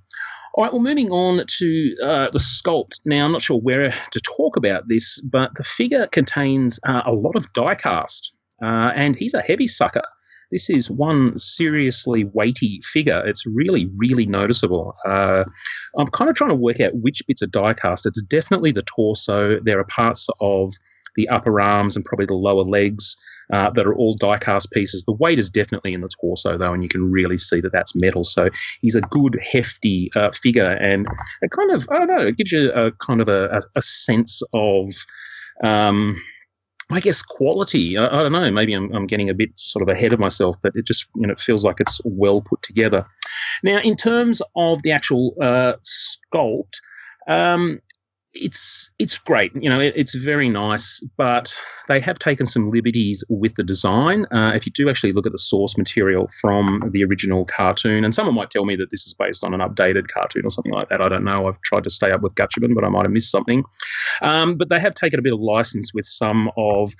All 0.55 0.63
right, 0.63 0.71
well, 0.71 0.83
moving 0.83 1.09
on 1.09 1.43
to 1.47 1.95
uh, 2.03 2.29
the 2.29 2.37
sculpt. 2.37 2.99
Now, 3.05 3.25
I'm 3.25 3.31
not 3.31 3.41
sure 3.41 3.59
where 3.59 3.91
to 4.11 4.19
talk 4.19 4.55
about 4.55 4.87
this, 4.87 5.19
but 5.21 5.49
the 5.55 5.63
figure 5.63 6.05
contains 6.07 6.79
uh, 6.85 7.01
a 7.05 7.11
lot 7.11 7.35
of 7.35 7.51
die 7.53 7.73
cast, 7.73 8.35
uh, 8.61 8.91
and 8.95 9.15
he's 9.15 9.33
a 9.33 9.41
heavy 9.41 9.65
sucker. 9.65 10.03
This 10.51 10.69
is 10.69 10.91
one 10.91 11.35
seriously 11.39 12.25
weighty 12.25 12.81
figure. 12.83 13.23
It's 13.25 13.43
really, 13.47 13.89
really 13.97 14.27
noticeable. 14.27 14.95
Uh, 15.03 15.45
I'm 15.97 16.07
kind 16.07 16.29
of 16.29 16.35
trying 16.35 16.51
to 16.51 16.55
work 16.55 16.79
out 16.79 16.93
which 16.93 17.23
bits 17.27 17.41
are 17.41 17.47
die 17.47 17.73
cast. 17.73 18.05
It's 18.05 18.21
definitely 18.21 18.71
the 18.71 18.83
torso. 18.83 19.59
There 19.59 19.79
are 19.79 19.85
parts 19.85 20.27
of 20.39 20.71
the 21.15 21.27
upper 21.29 21.59
arms 21.61 21.95
and 21.95 22.05
probably 22.05 22.25
the 22.25 22.33
lower 22.33 22.63
legs 22.63 23.15
uh, 23.51 23.69
that 23.71 23.85
are 23.85 23.95
all 23.95 24.15
die 24.15 24.37
cast 24.37 24.71
pieces. 24.71 25.03
The 25.05 25.13
weight 25.13 25.39
is 25.39 25.49
definitely 25.49 25.93
in 25.93 26.01
the 26.01 26.09
torso, 26.21 26.57
though, 26.57 26.73
and 26.73 26.83
you 26.83 26.89
can 26.89 27.11
really 27.11 27.37
see 27.37 27.61
that 27.61 27.71
that's 27.71 27.95
metal. 27.95 28.23
So 28.23 28.49
he's 28.81 28.95
a 28.95 29.01
good, 29.01 29.37
hefty 29.51 30.09
uh, 30.15 30.31
figure, 30.31 30.77
and 30.79 31.07
it 31.41 31.51
kind 31.51 31.71
of, 31.71 31.87
I 31.91 31.99
don't 31.99 32.07
know, 32.07 32.25
it 32.25 32.37
gives 32.37 32.51
you 32.51 32.71
a 32.71 32.91
kind 32.93 33.21
of 33.21 33.29
a, 33.29 33.49
a, 33.49 33.61
a 33.75 33.81
sense 33.81 34.41
of. 34.53 34.89
Um, 35.63 36.21
I 36.91 36.99
guess 36.99 37.21
quality. 37.23 37.97
I, 37.97 38.05
I 38.07 38.21
don't 38.23 38.33
know. 38.33 38.51
Maybe 38.51 38.73
I'm, 38.73 38.93
I'm 38.93 39.07
getting 39.07 39.29
a 39.29 39.33
bit 39.33 39.51
sort 39.55 39.81
of 39.81 39.87
ahead 39.87 40.13
of 40.13 40.19
myself, 40.19 40.57
but 40.61 40.73
it 40.75 40.85
just 40.85 41.09
you 41.15 41.25
know 41.25 41.31
it 41.31 41.39
feels 41.39 41.63
like 41.63 41.79
it's 41.79 42.01
well 42.03 42.41
put 42.41 42.61
together. 42.61 43.05
Now, 43.63 43.79
in 43.79 43.95
terms 43.95 44.41
of 44.55 44.83
the 44.83 44.91
actual 44.91 45.33
uh, 45.41 45.73
sculpt, 45.81 46.73
um, 47.27 47.79
it's 48.33 48.91
it's 48.99 49.17
great. 49.17 49.51
You 49.55 49.69
know, 49.69 49.79
it, 49.79 49.93
it's 49.95 50.15
very 50.15 50.49
nice, 50.49 50.99
but 51.17 51.55
they 51.87 51.99
have 51.99 52.19
taken 52.19 52.45
some 52.45 52.71
liberties 52.71 53.23
with 53.29 53.55
the 53.55 53.63
design. 53.63 54.25
Uh, 54.31 54.51
if 54.55 54.65
you 54.65 54.71
do 54.71 54.89
actually 54.89 55.11
look 55.11 55.25
at 55.25 55.31
the 55.31 55.37
source 55.37 55.77
material 55.77 56.27
from 56.41 56.89
the 56.91 57.03
original 57.03 57.45
cartoon, 57.45 58.03
and 58.03 58.13
someone 58.13 58.35
might 58.35 58.49
tell 58.49 58.65
me 58.65 58.75
that 58.75 58.89
this 58.89 59.05
is 59.05 59.13
based 59.13 59.43
on 59.43 59.53
an 59.53 59.59
updated 59.59 60.07
cartoon 60.07 60.45
or 60.45 60.49
something 60.49 60.73
like 60.73 60.89
that. 60.89 61.01
I 61.01 61.09
don't 61.09 61.23
know. 61.23 61.47
I've 61.47 61.61
tried 61.61 61.83
to 61.83 61.89
stay 61.89 62.11
up 62.11 62.21
with 62.21 62.35
Gatchaman, 62.35 62.73
but 62.73 62.83
I 62.83 62.89
might 62.89 63.03
have 63.03 63.11
missed 63.11 63.31
something. 63.31 63.63
Um, 64.21 64.57
but 64.57 64.69
they 64.69 64.79
have 64.79 64.95
taken 64.95 65.19
a 65.19 65.23
bit 65.23 65.33
of 65.33 65.39
license 65.39 65.93
with 65.93 66.05
some 66.05 66.51
of 66.57 66.91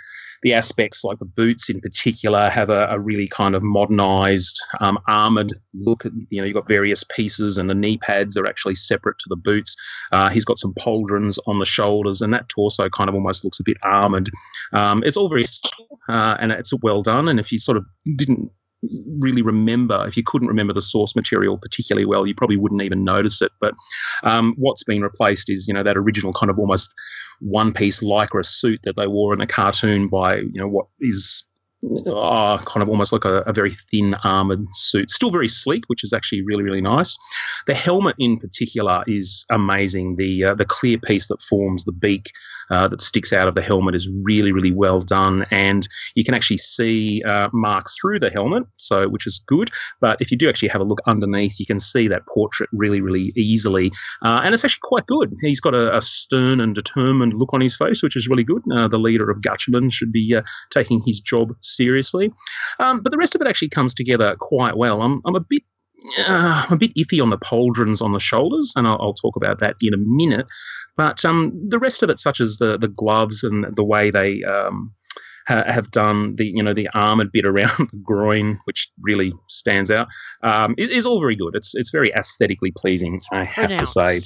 the 0.43 0.53
aspects, 0.53 1.03
like 1.03 1.19
the 1.19 1.25
boots 1.25 1.69
in 1.69 1.81
particular, 1.81 2.49
have 2.49 2.69
a, 2.69 2.87
a 2.91 2.99
really 2.99 3.27
kind 3.27 3.55
of 3.55 3.63
modernized, 3.63 4.61
um, 4.81 4.99
armored 5.07 5.53
look. 5.73 6.03
You 6.29 6.41
know, 6.41 6.45
you've 6.45 6.53
got 6.53 6.67
various 6.67 7.03
pieces, 7.03 7.57
and 7.57 7.69
the 7.69 7.75
knee 7.75 7.97
pads 7.97 8.37
are 8.37 8.45
actually 8.45 8.75
separate 8.75 9.17
to 9.19 9.25
the 9.29 9.35
boots. 9.35 9.75
Uh, 10.11 10.29
he's 10.29 10.45
got 10.45 10.59
some 10.59 10.73
pauldrons 10.75 11.39
on 11.47 11.59
the 11.59 11.65
shoulders, 11.65 12.21
and 12.21 12.33
that 12.33 12.49
torso 12.49 12.89
kind 12.89 13.09
of 13.09 13.15
almost 13.15 13.43
looks 13.43 13.59
a 13.59 13.63
bit 13.63 13.77
armored. 13.83 14.29
Um, 14.73 15.01
it's 15.03 15.17
all 15.17 15.29
very 15.29 15.45
subtle, 15.45 15.99
uh, 16.09 16.37
and 16.39 16.51
it's 16.51 16.73
well 16.81 17.01
done. 17.01 17.27
And 17.27 17.39
if 17.39 17.51
you 17.51 17.57
sort 17.57 17.77
of 17.77 17.85
didn't 18.15 18.51
really 19.19 19.41
remember, 19.41 20.05
if 20.07 20.17
you 20.17 20.23
couldn't 20.23 20.47
remember 20.47 20.73
the 20.73 20.81
source 20.81 21.15
material 21.15 21.57
particularly 21.57 22.05
well, 22.05 22.27
you 22.27 22.35
probably 22.35 22.57
wouldn't 22.57 22.81
even 22.81 23.03
notice 23.03 23.41
it. 23.41 23.51
But 23.59 23.73
um, 24.23 24.53
what's 24.57 24.83
been 24.83 25.01
replaced 25.01 25.49
is, 25.49 25.67
you 25.67 25.73
know, 25.73 25.83
that 25.83 25.97
original 25.97 26.33
kind 26.33 26.49
of 26.49 26.59
almost 26.59 26.93
one 27.39 27.73
piece 27.73 28.01
lycra 28.01 28.45
suit 28.45 28.81
that 28.83 28.95
they 28.95 29.07
wore 29.07 29.33
in 29.33 29.39
the 29.39 29.47
cartoon 29.47 30.07
by, 30.07 30.37
you 30.37 30.59
know, 30.59 30.67
what 30.67 30.87
is 30.99 31.47
uh, 32.07 32.57
kind 32.59 32.81
of 32.81 32.87
almost 32.87 33.11
like 33.11 33.25
a, 33.25 33.39
a, 33.41 33.51
very 33.51 33.71
thin 33.91 34.13
armored 34.23 34.65
suit. 34.73 35.09
Still 35.09 35.31
very 35.31 35.49
sleek, 35.49 35.83
which 35.87 36.03
is 36.03 36.13
actually 36.13 36.41
really, 36.41 36.63
really 36.63 36.79
nice. 36.79 37.17
The 37.67 37.73
helmet 37.73 38.15
in 38.19 38.37
particular 38.37 39.03
is 39.05 39.45
amazing. 39.49 40.15
The 40.15 40.45
uh, 40.45 40.55
the 40.55 40.65
clear 40.65 40.97
piece 40.97 41.27
that 41.27 41.41
forms 41.41 41.83
the 41.83 41.91
beak 41.91 42.31
uh, 42.73 42.87
that 42.87 43.01
sticks 43.01 43.31
out 43.31 43.47
of 43.47 43.53
the 43.53 43.61
helmet 43.61 43.93
is 43.93 44.09
really, 44.23 44.51
really 44.51 44.71
well 44.71 44.99
done, 44.99 45.45
and 45.51 45.87
you 46.15 46.23
can 46.23 46.33
actually 46.33 46.57
see 46.57 47.21
uh, 47.23 47.47
Mark 47.53 47.85
through 48.01 48.19
the 48.19 48.31
helmet, 48.31 48.63
so 48.77 49.07
which 49.07 49.27
is 49.27 49.43
good. 49.45 49.69
But 50.01 50.17
if 50.19 50.31
you 50.31 50.37
do 50.37 50.49
actually 50.49 50.69
have 50.69 50.81
a 50.81 50.85
look 50.85 50.99
underneath, 51.05 51.59
you 51.59 51.65
can 51.65 51.79
see 51.79 52.07
that 52.07 52.25
portrait 52.27 52.69
really, 52.73 52.99
really 52.99 53.31
easily, 53.35 53.91
uh, 54.23 54.41
and 54.43 54.53
it's 54.53 54.65
actually 54.65 54.81
quite 54.83 55.05
good. 55.05 55.33
He's 55.41 55.61
got 55.61 55.75
a, 55.75 55.95
a, 55.95 56.01
stern 56.01 56.59
and 56.59 56.73
determined 56.75 57.33
look 57.33 57.53
on 57.53 57.61
his 57.61 57.77
face, 57.77 58.01
which 58.01 58.15
is 58.15 58.27
really 58.27 58.43
good. 58.43 58.63
Uh, 58.73 58.87
the 58.87 58.97
leader 58.97 59.29
of 59.29 59.41
Gatchaman 59.41 59.91
should 59.91 60.11
be 60.11 60.35
uh, 60.35 60.41
taking 60.71 61.01
his 61.05 61.19
job 61.19 61.53
seriously, 61.61 62.31
um, 62.79 63.01
but 63.01 63.11
the 63.11 63.17
rest 63.17 63.35
of 63.35 63.41
it 63.41 63.47
actually 63.47 63.69
comes 63.69 63.93
together 63.93 64.35
quite 64.39 64.77
well. 64.77 65.01
I'm, 65.01 65.21
I'm 65.25 65.35
a 65.35 65.39
bit 65.39 65.63
uh, 66.19 66.65
I'm 66.67 66.73
a 66.73 66.77
bit 66.77 66.95
iffy 66.95 67.21
on 67.21 67.29
the 67.29 67.37
pauldrons 67.37 68.01
on 68.01 68.13
the 68.13 68.19
shoulders, 68.19 68.73
and 68.75 68.87
I'll, 68.87 68.97
I'll 68.99 69.13
talk 69.13 69.35
about 69.35 69.59
that 69.59 69.75
in 69.81 69.93
a 69.93 69.97
minute. 69.97 70.47
But 70.95 71.25
um, 71.25 71.51
the 71.67 71.79
rest 71.79 72.03
of 72.03 72.09
it, 72.09 72.19
such 72.19 72.39
as 72.39 72.57
the 72.57 72.77
the 72.77 72.87
gloves 72.87 73.43
and 73.43 73.65
the 73.75 73.83
way 73.83 74.11
they 74.11 74.43
um, 74.43 74.93
ha- 75.47 75.63
have 75.65 75.91
done 75.91 76.35
the 76.35 76.45
you 76.45 76.61
know 76.61 76.73
the 76.73 76.89
armored 76.93 77.31
bit 77.31 77.45
around 77.45 77.89
the 77.91 78.01
groin, 78.03 78.59
which 78.65 78.89
really 79.01 79.33
stands 79.47 79.89
out, 79.89 80.07
um, 80.43 80.75
it 80.77 80.91
is 80.91 81.05
all 81.05 81.19
very 81.19 81.35
good. 81.35 81.55
It's 81.55 81.73
it's 81.75 81.91
very 81.91 82.11
aesthetically 82.13 82.71
pleasing. 82.75 83.21
I 83.31 83.43
have 83.43 83.77
to 83.77 83.85
say. 83.85 84.21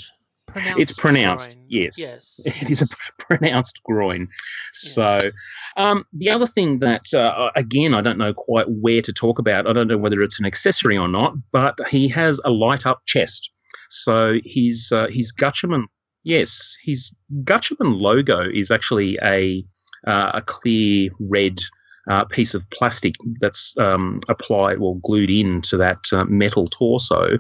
Pronounced 0.48 0.80
it's 0.80 0.94
pronounced, 0.94 1.58
groin. 1.58 1.68
yes. 1.70 1.98
Yes. 1.98 2.40
It 2.62 2.70
is 2.70 2.82
a 2.82 2.88
pr- 2.88 3.36
pronounced 3.36 3.82
groin. 3.84 4.28
So, 4.74 5.32
um, 5.76 6.06
the 6.14 6.30
other 6.30 6.48
thing 6.48 6.80
that, 6.80 7.14
uh, 7.14 7.52
again, 7.56 7.94
I 7.94 8.02
don't 8.02 8.18
know 8.18 8.34
quite 8.34 8.66
where 8.70 9.02
to 9.02 9.14
talk 9.14 9.40
about, 9.40 9.68
I 9.68 9.74
don't 9.74 9.88
know 9.88 9.98
whether 9.98 10.22
it's 10.22 10.40
an 10.40 10.46
accessory 10.46 10.98
or 10.98 11.08
not, 11.08 11.34
but 11.52 11.76
he 11.90 12.08
has 12.10 12.40
a 12.46 12.50
light 12.50 12.86
up 12.86 13.02
chest. 13.06 13.52
So, 13.90 14.40
his, 14.46 14.92
uh, 14.94 15.08
his 15.10 15.34
Gatchaman, 15.34 15.84
yes, 16.24 16.78
his 16.82 17.14
Gatchaman 17.44 18.00
logo 18.00 18.42
is 18.50 18.72
actually 18.72 19.20
a, 19.24 19.64
uh, 20.08 20.32
a 20.36 20.42
clear 20.42 21.10
red 21.20 21.60
uh, 22.10 22.26
piece 22.26 22.54
of 22.54 22.70
plastic 22.70 23.16
that's 23.40 23.78
um, 23.78 24.20
applied 24.30 24.78
or 24.78 24.98
glued 25.00 25.30
into 25.30 25.78
that 25.78 26.06
uh, 26.14 26.26
metal 26.26 26.68
torso. 26.68 27.38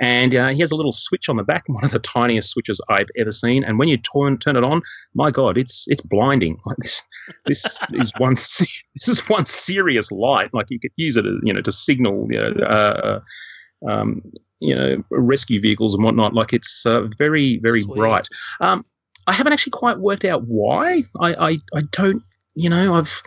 And 0.00 0.34
uh, 0.34 0.48
he 0.48 0.60
has 0.60 0.70
a 0.70 0.76
little 0.76 0.92
switch 0.92 1.28
on 1.28 1.36
the 1.36 1.42
back, 1.42 1.64
one 1.66 1.84
of 1.84 1.90
the 1.90 1.98
tiniest 1.98 2.50
switches 2.50 2.80
I've 2.88 3.08
ever 3.16 3.32
seen. 3.32 3.64
And 3.64 3.78
when 3.78 3.88
you 3.88 3.96
turn, 3.98 4.38
turn 4.38 4.56
it 4.56 4.64
on, 4.64 4.82
my 5.14 5.30
God, 5.30 5.58
it's 5.58 5.84
it's 5.88 6.02
blinding. 6.02 6.58
Like 6.66 6.78
this, 6.78 7.02
this 7.44 7.80
is 7.92 8.12
one 8.18 8.32
this 8.34 9.08
is 9.08 9.20
one 9.28 9.44
serious 9.44 10.10
light. 10.10 10.52
Like 10.52 10.66
you 10.68 10.80
could 10.80 10.90
use 10.96 11.16
it, 11.16 11.24
you 11.44 11.52
know, 11.52 11.60
to 11.60 11.70
signal, 11.70 12.26
you 12.28 12.40
know, 12.40 12.64
uh, 12.66 13.20
um, 13.88 14.20
you 14.60 14.74
know, 14.74 15.02
rescue 15.10 15.60
vehicles 15.60 15.94
and 15.94 16.02
whatnot. 16.02 16.34
Like 16.34 16.52
it's 16.52 16.84
uh, 16.86 17.06
very, 17.18 17.58
very 17.58 17.82
Sweet. 17.82 17.94
bright. 17.94 18.28
Um, 18.60 18.84
I 19.26 19.32
haven't 19.32 19.52
actually 19.52 19.72
quite 19.72 19.98
worked 19.98 20.24
out 20.24 20.44
why. 20.46 21.04
I, 21.20 21.34
I, 21.34 21.58
I 21.74 21.80
don't, 21.92 22.22
you 22.54 22.70
know, 22.70 22.94
I've 22.94 23.22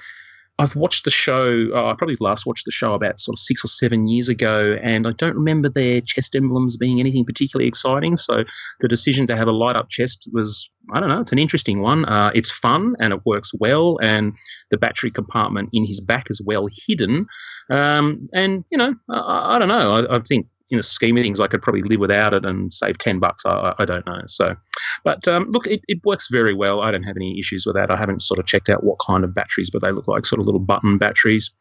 I've 0.60 0.76
watched 0.76 1.06
the 1.06 1.10
show. 1.10 1.69
Uh, 1.74 1.86
I 1.86 1.93
probably 1.93 2.17
last 2.19 2.45
watched 2.45 2.65
the 2.65 2.72
show 2.72 2.93
about 2.93 3.19
sort 3.19 3.36
of 3.36 3.39
six 3.39 3.63
or 3.63 3.69
seven 3.69 4.10
years 4.10 4.28
ago, 4.28 4.78
and 4.84 5.08
I 5.08 5.12
don't 5.12 5.36
remember 5.36 5.69
their 5.69 6.02
chest 6.02 6.36
emblems 6.36 6.76
being 6.76 7.00
anything 7.00 7.24
particularly 7.24 7.67
exciting. 7.67 8.17
So 8.17 8.43
the 8.82 8.89
decision 8.89 9.26
to 9.28 9.38
have 9.38 9.48
a 9.48 9.54
light 9.54 9.78
up 9.78 9.89
chest 9.89 10.30
was, 10.34 10.69
I 10.93 11.00
don't 11.00 11.08
know, 11.08 11.22
it's 11.22 11.32
an 11.32 11.39
interesting 11.39 11.80
one. 11.80 12.04
Uh, 12.06 12.32
it's 12.36 12.52
fun 12.52 12.95
and 13.00 13.13
it 13.13 13.26
works 13.26 13.52
well, 13.58 13.98
and 14.02 14.34
the 14.69 14.78
battery 14.78 15.12
compartment 15.12 15.69
in 15.72 15.86
his 15.86 16.02
back 16.02 16.30
is 16.30 16.41
well 16.45 16.67
hidden. 16.86 17.26
Um, 17.69 18.28
and 18.34 18.65
you 18.69 18.78
know, 18.78 18.93
I, 19.10 19.56
I 19.56 19.60
don't 19.60 19.69
know. 19.69 19.91
I, 19.91 20.17
I 20.17 20.19
think 20.28 20.45
in 20.69 20.79
a 20.79 20.84
scheme 20.84 21.17
of 21.17 21.23
things, 21.23 21.39
I 21.39 21.47
could 21.47 21.62
probably 21.62 21.82
live 21.82 21.99
without 21.99 22.34
it 22.34 22.45
and 22.45 22.73
save 22.73 22.97
ten 22.97 23.19
bucks. 23.19 23.45
I, 23.45 23.73
I 23.79 23.86
don't 23.86 24.05
know. 24.05 24.21
So, 24.27 24.55
but 25.03 25.27
um, 25.27 25.49
look, 25.51 25.65
it, 25.67 25.82
it 25.88 26.03
works 26.05 26.27
very 26.29 26.53
well. 26.53 26.82
I 26.82 26.91
don't 26.91 27.03
have 27.03 27.17
any 27.17 27.39
issues 27.39 27.65
with 27.65 27.75
that. 27.75 27.91
I 27.91 27.97
haven't 27.97 28.21
sort 28.21 28.39
of 28.39 28.45
checked 28.45 28.69
out 28.69 28.84
what 28.84 28.99
kind 28.99 29.23
of 29.23 29.34
batteries, 29.34 29.69
but 29.69 29.82
they 29.82 29.91
look 29.91 30.08
like 30.08 30.25
sort 30.25 30.39
of 30.39 30.45
little 30.45 30.60
button 30.60 30.97
batteries. 30.97 31.51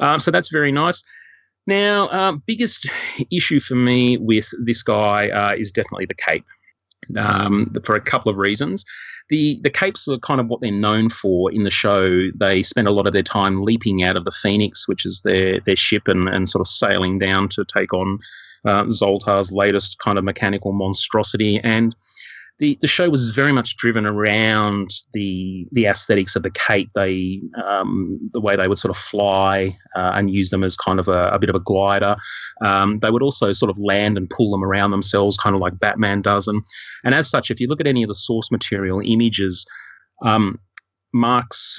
Um, 0.00 0.18
so 0.18 0.30
that's 0.30 0.50
very 0.50 0.72
nice. 0.72 1.02
Now, 1.66 2.08
um, 2.10 2.42
biggest 2.46 2.88
issue 3.30 3.60
for 3.60 3.74
me 3.74 4.16
with 4.16 4.50
this 4.64 4.82
guy 4.82 5.28
uh, 5.30 5.54
is 5.56 5.70
definitely 5.72 6.06
the 6.06 6.14
cape. 6.14 6.44
Um, 7.16 7.72
for 7.84 7.94
a 7.94 8.00
couple 8.00 8.32
of 8.32 8.36
reasons. 8.36 8.84
The 9.28 9.60
the 9.62 9.70
capes 9.70 10.08
are 10.08 10.18
kind 10.18 10.40
of 10.40 10.48
what 10.48 10.60
they're 10.60 10.72
known 10.72 11.08
for 11.08 11.52
in 11.52 11.62
the 11.62 11.70
show. 11.70 12.30
They 12.34 12.62
spend 12.64 12.88
a 12.88 12.90
lot 12.90 13.06
of 13.06 13.12
their 13.12 13.22
time 13.22 13.62
leaping 13.62 14.02
out 14.02 14.16
of 14.16 14.24
the 14.24 14.32
Phoenix, 14.32 14.88
which 14.88 15.06
is 15.06 15.20
their 15.22 15.60
their 15.60 15.76
ship, 15.76 16.08
and, 16.08 16.28
and 16.28 16.48
sort 16.48 16.60
of 16.60 16.68
sailing 16.68 17.18
down 17.18 17.48
to 17.50 17.64
take 17.64 17.92
on 17.92 18.18
uh, 18.64 18.84
Zoltar's 18.84 19.52
latest 19.52 19.98
kind 19.98 20.18
of 20.18 20.24
mechanical 20.24 20.72
monstrosity. 20.72 21.60
And 21.62 21.94
the, 22.58 22.78
the 22.80 22.88
show 22.88 23.10
was 23.10 23.32
very 23.32 23.52
much 23.52 23.76
driven 23.76 24.06
around 24.06 24.90
the 25.12 25.66
the 25.72 25.86
aesthetics 25.86 26.36
of 26.36 26.42
the 26.42 26.50
cape. 26.50 26.90
They 26.94 27.42
um, 27.62 28.18
the 28.32 28.40
way 28.40 28.56
they 28.56 28.66
would 28.66 28.78
sort 28.78 28.90
of 28.90 28.96
fly 28.96 29.76
uh, 29.94 30.12
and 30.14 30.32
use 30.32 30.48
them 30.48 30.64
as 30.64 30.76
kind 30.76 30.98
of 30.98 31.08
a, 31.08 31.28
a 31.28 31.38
bit 31.38 31.50
of 31.50 31.56
a 31.56 31.60
glider. 31.60 32.16
Um, 32.64 32.98
they 33.00 33.10
would 33.10 33.22
also 33.22 33.52
sort 33.52 33.70
of 33.70 33.78
land 33.78 34.16
and 34.16 34.30
pull 34.30 34.50
them 34.50 34.64
around 34.64 34.90
themselves, 34.90 35.36
kind 35.36 35.54
of 35.54 35.60
like 35.60 35.78
Batman 35.78 36.22
does. 36.22 36.48
And 36.48 36.62
and 37.04 37.14
as 37.14 37.28
such, 37.28 37.50
if 37.50 37.60
you 37.60 37.68
look 37.68 37.80
at 37.80 37.86
any 37.86 38.02
of 38.02 38.08
the 38.08 38.14
source 38.14 38.50
material 38.50 39.02
images, 39.04 39.66
um, 40.22 40.58
Mark's 41.12 41.78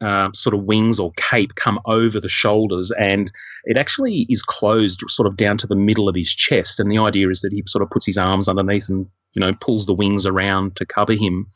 uh, 0.00 0.30
sort 0.34 0.54
of 0.54 0.64
wings 0.64 0.98
or 0.98 1.12
cape 1.16 1.54
come 1.56 1.78
over 1.86 2.20
the 2.20 2.28
shoulders, 2.28 2.90
and 2.92 3.30
it 3.64 3.76
actually 3.76 4.26
is 4.28 4.42
closed 4.42 5.02
sort 5.08 5.26
of 5.26 5.36
down 5.36 5.56
to 5.58 5.66
the 5.66 5.76
middle 5.76 6.08
of 6.08 6.14
his 6.14 6.34
chest. 6.34 6.80
And 6.80 6.90
the 6.90 6.98
idea 6.98 7.28
is 7.28 7.40
that 7.40 7.52
he 7.52 7.62
sort 7.66 7.82
of 7.82 7.90
puts 7.90 8.06
his 8.06 8.18
arms 8.18 8.48
underneath 8.48 8.88
and 8.88 9.06
you 9.34 9.40
know 9.40 9.52
pulls 9.60 9.86
the 9.86 9.94
wings 9.94 10.26
around 10.26 10.76
to 10.76 10.86
cover 10.86 11.12
him, 11.12 11.46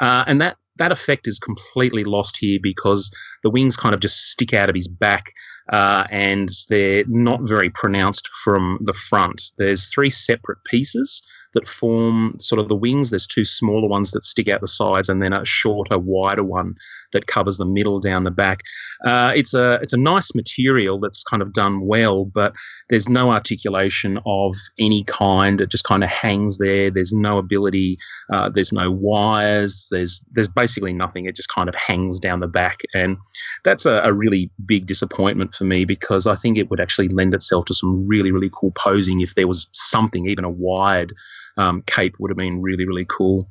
uh, 0.00 0.24
and 0.26 0.40
that 0.40 0.56
that 0.76 0.92
effect 0.92 1.28
is 1.28 1.38
completely 1.38 2.04
lost 2.04 2.36
here 2.36 2.58
because 2.60 3.14
the 3.42 3.50
wings 3.50 3.76
kind 3.76 3.94
of 3.94 4.00
just 4.00 4.30
stick 4.30 4.52
out 4.52 4.68
of 4.68 4.74
his 4.74 4.88
back. 4.88 5.32
Uh, 5.72 6.04
and 6.10 6.50
they're 6.68 7.04
not 7.06 7.40
very 7.48 7.70
pronounced 7.70 8.28
from 8.42 8.78
the 8.82 8.92
front. 8.92 9.40
There's 9.56 9.86
three 9.86 10.10
separate 10.10 10.58
pieces 10.64 11.26
that 11.54 11.66
form 11.66 12.34
sort 12.38 12.60
of 12.60 12.68
the 12.68 12.76
wings. 12.76 13.10
There's 13.10 13.26
two 13.26 13.44
smaller 13.44 13.88
ones 13.88 14.10
that 14.10 14.24
stick 14.24 14.48
out 14.48 14.60
the 14.60 14.68
sides, 14.68 15.08
and 15.08 15.22
then 15.22 15.32
a 15.32 15.44
shorter, 15.44 15.98
wider 15.98 16.44
one 16.44 16.74
that 17.14 17.26
covers 17.26 17.56
the 17.56 17.64
middle 17.64 17.98
down 17.98 18.24
the 18.24 18.30
back. 18.30 18.60
Uh, 19.06 19.32
it's 19.34 19.54
a 19.54 19.78
it's 19.82 19.94
a 19.94 19.96
nice 19.96 20.34
material 20.34 21.00
that's 21.00 21.24
kind 21.24 21.42
of 21.42 21.52
done 21.52 21.86
well, 21.86 22.26
but 22.26 22.52
there's 22.90 23.08
no 23.08 23.30
articulation 23.30 24.18
of 24.26 24.54
any 24.78 25.04
kind. 25.04 25.60
It 25.60 25.70
just 25.70 25.84
kind 25.84 26.04
of 26.04 26.10
hangs 26.10 26.58
there. 26.58 26.90
There's 26.90 27.12
no 27.12 27.38
ability. 27.38 27.96
Uh, 28.32 28.50
there's 28.50 28.72
no 28.72 28.90
wires. 28.90 29.88
There's 29.90 30.22
there's 30.32 30.48
basically 30.48 30.92
nothing. 30.92 31.24
It 31.24 31.36
just 31.36 31.48
kind 31.48 31.68
of 31.68 31.74
hangs 31.74 32.20
down 32.20 32.40
the 32.40 32.48
back, 32.48 32.80
and 32.94 33.16
that's 33.64 33.86
a, 33.86 34.02
a 34.04 34.12
really 34.12 34.50
big 34.66 34.86
disappointment 34.86 35.54
for 35.54 35.64
me 35.64 35.84
because 35.84 36.26
I 36.26 36.34
think 36.34 36.58
it 36.58 36.70
would 36.70 36.80
actually 36.80 37.08
lend 37.08 37.34
itself 37.34 37.64
to 37.66 37.74
some 37.74 38.06
really 38.06 38.30
really 38.30 38.50
cool 38.52 38.72
posing 38.72 39.20
if 39.20 39.34
there 39.34 39.48
was 39.48 39.68
something, 39.72 40.26
even 40.26 40.44
a 40.44 40.50
wired 40.50 41.14
um, 41.56 41.82
cape 41.86 42.16
would 42.18 42.30
have 42.30 42.36
been 42.36 42.60
really 42.60 42.86
really 42.86 43.06
cool. 43.08 43.48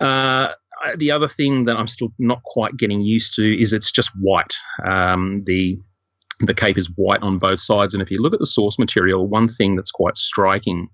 Uh, 0.00 0.52
the 0.96 1.10
other 1.10 1.28
thing 1.28 1.64
that 1.64 1.76
I'm 1.76 1.86
still 1.86 2.12
not 2.18 2.42
quite 2.44 2.76
getting 2.76 3.00
used 3.00 3.34
to 3.34 3.60
is 3.60 3.72
it's 3.72 3.92
just 3.92 4.10
white. 4.20 4.54
Um, 4.84 5.42
the 5.46 5.78
the 6.40 6.54
cape 6.54 6.78
is 6.78 6.90
white 6.96 7.22
on 7.22 7.38
both 7.38 7.60
sides, 7.60 7.94
and 7.94 8.02
if 8.02 8.10
you 8.10 8.22
look 8.22 8.32
at 8.32 8.38
the 8.38 8.46
source 8.46 8.78
material, 8.78 9.28
one 9.28 9.48
thing 9.48 9.76
that's 9.76 9.90
quite 9.90 10.16
striking 10.16 10.88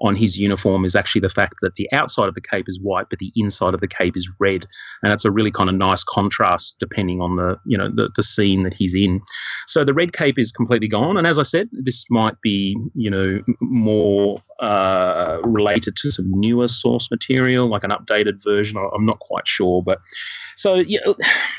on 0.00 0.14
his 0.14 0.38
uniform 0.38 0.84
is 0.84 0.94
actually 0.94 1.20
the 1.20 1.28
fact 1.28 1.56
that 1.60 1.74
the 1.76 1.90
outside 1.92 2.28
of 2.28 2.34
the 2.34 2.40
cape 2.40 2.68
is 2.68 2.80
white, 2.80 3.06
but 3.10 3.18
the 3.18 3.32
inside 3.34 3.74
of 3.74 3.80
the 3.80 3.88
cape 3.88 4.16
is 4.16 4.30
red, 4.38 4.64
and 5.02 5.12
it's 5.12 5.24
a 5.24 5.30
really 5.30 5.50
kind 5.50 5.68
of 5.68 5.76
nice 5.76 6.04
contrast 6.04 6.76
depending 6.78 7.20
on 7.20 7.36
the 7.36 7.58
you 7.64 7.76
know 7.76 7.88
the, 7.88 8.10
the 8.14 8.22
scene 8.22 8.62
that 8.62 8.74
he's 8.74 8.94
in. 8.94 9.20
So 9.66 9.84
the 9.84 9.94
red 9.94 10.12
cape 10.12 10.38
is 10.38 10.52
completely 10.52 10.88
gone, 10.88 11.16
and 11.16 11.26
as 11.26 11.38
I 11.38 11.42
said, 11.42 11.68
this 11.72 12.06
might 12.10 12.40
be 12.42 12.76
you 12.94 13.10
know 13.10 13.42
more 13.60 14.40
uh, 14.60 15.38
related 15.44 15.96
to 15.96 16.10
some 16.10 16.30
newer 16.30 16.68
source 16.68 17.10
material, 17.10 17.68
like 17.68 17.84
an 17.84 17.90
updated 17.90 18.42
version. 18.44 18.78
I'm 18.94 19.06
not 19.06 19.18
quite 19.18 19.46
sure, 19.46 19.82
but 19.82 19.98
so 20.58 20.74
yeah, 20.74 20.98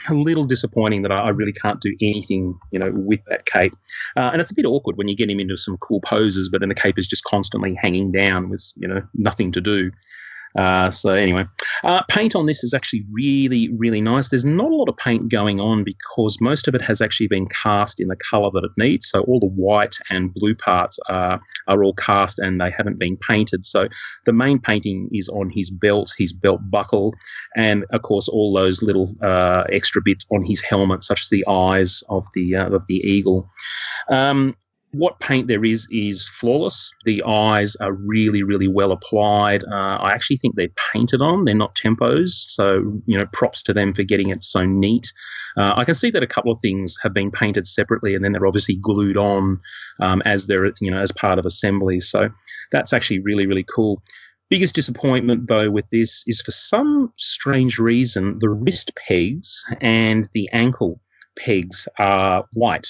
a 0.09 0.13
little 0.13 0.43
disappointing 0.43 1.03
that 1.03 1.11
I, 1.11 1.19
I 1.19 1.29
really 1.29 1.53
can't 1.53 1.79
do 1.79 1.95
anything, 2.01 2.59
you 2.71 2.79
know, 2.79 2.91
with 2.93 3.23
that 3.27 3.45
cape. 3.45 3.73
Uh, 4.17 4.29
and 4.33 4.41
it's 4.41 4.51
a 4.51 4.55
bit 4.55 4.65
awkward 4.65 4.97
when 4.97 5.07
you 5.07 5.15
get 5.15 5.29
him 5.29 5.39
into 5.39 5.55
some 5.55 5.77
cool 5.77 6.01
poses, 6.01 6.49
but 6.49 6.59
then 6.59 6.67
the 6.67 6.75
cape 6.75 6.99
is 6.99 7.07
just 7.07 7.23
constantly 7.23 7.73
hanging 7.73 8.11
down 8.11 8.49
with, 8.49 8.73
you 8.75 8.89
know, 8.89 9.01
nothing 9.13 9.53
to 9.53 9.61
do. 9.61 9.89
Uh, 10.57 10.89
so 10.89 11.13
anyway, 11.13 11.45
uh, 11.83 12.01
paint 12.09 12.35
on 12.35 12.45
this 12.45 12.63
is 12.63 12.73
actually 12.73 13.03
really, 13.11 13.69
really 13.77 14.01
nice. 14.01 14.29
There's 14.29 14.45
not 14.45 14.71
a 14.71 14.75
lot 14.75 14.89
of 14.89 14.97
paint 14.97 15.29
going 15.29 15.59
on 15.59 15.83
because 15.83 16.37
most 16.41 16.67
of 16.67 16.75
it 16.75 16.81
has 16.81 17.01
actually 17.01 17.27
been 17.27 17.47
cast 17.47 17.99
in 17.99 18.07
the 18.07 18.15
color 18.15 18.49
that 18.53 18.63
it 18.63 18.71
needs. 18.77 19.09
So 19.09 19.21
all 19.21 19.39
the 19.39 19.47
white 19.47 19.95
and 20.09 20.33
blue 20.33 20.55
parts 20.55 20.97
are, 21.07 21.39
are 21.67 21.83
all 21.83 21.93
cast 21.93 22.39
and 22.39 22.59
they 22.59 22.71
haven't 22.71 22.99
been 22.99 23.17
painted. 23.17 23.65
So 23.65 23.87
the 24.25 24.33
main 24.33 24.59
painting 24.59 25.09
is 25.11 25.29
on 25.29 25.49
his 25.49 25.69
belt, 25.69 26.13
his 26.17 26.33
belt 26.33 26.61
buckle, 26.69 27.13
and 27.55 27.85
of 27.91 28.01
course 28.01 28.27
all 28.27 28.53
those 28.53 28.81
little 28.81 29.13
uh, 29.21 29.63
extra 29.71 30.01
bits 30.01 30.25
on 30.31 30.43
his 30.45 30.61
helmet, 30.61 31.03
such 31.03 31.21
as 31.21 31.29
the 31.29 31.45
eyes 31.47 32.03
of 32.09 32.25
the 32.33 32.55
uh, 32.55 32.69
of 32.69 32.85
the 32.87 32.97
eagle. 32.97 33.49
Um, 34.09 34.55
what 34.91 35.19
paint 35.19 35.47
there 35.47 35.63
is 35.63 35.87
is 35.91 36.27
flawless. 36.29 36.91
The 37.05 37.23
eyes 37.23 37.75
are 37.77 37.93
really, 37.93 38.43
really 38.43 38.67
well 38.67 38.91
applied. 38.91 39.63
Uh, 39.65 39.97
I 40.01 40.11
actually 40.11 40.37
think 40.37 40.55
they're 40.55 40.69
painted 40.91 41.21
on; 41.21 41.45
they're 41.45 41.55
not 41.55 41.75
tampos. 41.75 42.29
So, 42.29 43.01
you 43.05 43.17
know, 43.17 43.25
props 43.31 43.61
to 43.63 43.73
them 43.73 43.93
for 43.93 44.03
getting 44.03 44.29
it 44.29 44.43
so 44.43 44.65
neat. 44.65 45.11
Uh, 45.57 45.73
I 45.75 45.83
can 45.83 45.93
see 45.93 46.09
that 46.11 46.23
a 46.23 46.27
couple 46.27 46.51
of 46.51 46.59
things 46.61 46.97
have 47.03 47.13
been 47.13 47.31
painted 47.31 47.67
separately, 47.67 48.15
and 48.15 48.23
then 48.23 48.31
they're 48.31 48.47
obviously 48.47 48.77
glued 48.77 49.17
on 49.17 49.59
um, 49.99 50.21
as 50.25 50.47
they're, 50.47 50.65
you 50.79 50.89
know, 50.89 50.99
as 50.99 51.11
part 51.11 51.39
of 51.39 51.45
assemblies. 51.45 52.09
So, 52.09 52.29
that's 52.71 52.93
actually 52.93 53.19
really, 53.19 53.45
really 53.45 53.65
cool. 53.65 54.01
Biggest 54.49 54.73
disappointment 54.73 55.47
though 55.47 55.69
with 55.69 55.87
this 55.91 56.23
is 56.25 56.41
for 56.41 56.49
some 56.49 57.13
strange 57.17 57.77
reason 57.77 58.39
the 58.39 58.49
wrist 58.49 58.91
pegs 58.95 59.63
and 59.79 60.27
the 60.33 60.49
ankle 60.51 60.99
pegs 61.37 61.87
are 61.99 62.45
white. 62.53 62.87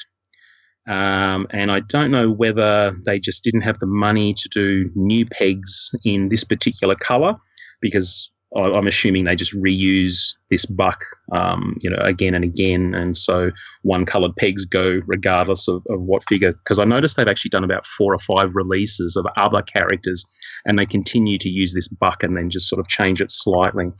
Um, 0.89 1.45
and 1.51 1.71
I 1.71 1.81
don't 1.81 2.09
know 2.09 2.31
whether 2.31 2.95
they 3.05 3.19
just 3.19 3.43
didn't 3.43 3.61
have 3.61 3.77
the 3.77 3.85
money 3.85 4.33
to 4.33 4.49
do 4.49 4.89
new 4.95 5.25
pegs 5.25 5.91
in 6.03 6.29
this 6.29 6.43
particular 6.43 6.95
color 6.95 7.35
because 7.79 8.31
I'm 8.55 8.87
assuming 8.87 9.25
they 9.25 9.35
just 9.35 9.55
reuse 9.55 10.35
this 10.49 10.65
buck, 10.65 11.03
um, 11.31 11.77
you 11.81 11.89
know, 11.89 11.99
again 12.01 12.33
and 12.33 12.43
again, 12.43 12.95
and 12.95 13.15
so 13.15 13.51
one 13.83 14.07
coloured 14.07 14.35
pegs 14.37 14.65
go 14.65 15.01
regardless 15.05 15.67
of, 15.67 15.83
of 15.87 16.01
what 16.01 16.23
figure. 16.27 16.53
Because 16.53 16.79
I 16.79 16.83
noticed 16.85 17.15
they've 17.15 17.27
actually 17.27 17.49
done 17.49 17.63
about 17.63 17.85
four 17.85 18.11
or 18.11 18.17
five 18.17 18.55
releases 18.55 19.15
of 19.15 19.27
other 19.37 19.61
characters, 19.61 20.25
and 20.65 20.79
they 20.79 20.87
continue 20.87 21.37
to 21.37 21.49
use 21.49 21.75
this 21.75 21.87
buck 21.87 22.23
and 22.23 22.35
then 22.35 22.49
just 22.49 22.67
sort 22.67 22.79
of 22.79 22.87
change 22.87 23.21
it 23.21 23.29
slightly. 23.29 23.91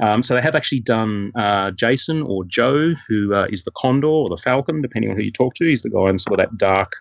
Um, 0.00 0.22
so 0.22 0.34
they 0.34 0.42
have 0.42 0.54
actually 0.54 0.80
done 0.80 1.32
uh, 1.34 1.70
Jason 1.70 2.20
or 2.20 2.44
Joe, 2.44 2.94
who 3.08 3.34
uh, 3.34 3.46
is 3.48 3.64
the 3.64 3.72
Condor 3.78 4.08
or 4.08 4.28
the 4.28 4.36
Falcon, 4.36 4.82
depending 4.82 5.10
on 5.10 5.16
who 5.16 5.22
you 5.22 5.32
talk 5.32 5.54
to. 5.54 5.66
He's 5.66 5.82
the 5.82 5.90
guy 5.90 6.10
in 6.10 6.18
sort 6.18 6.38
of 6.38 6.44
that 6.44 6.58
dark, 6.58 6.92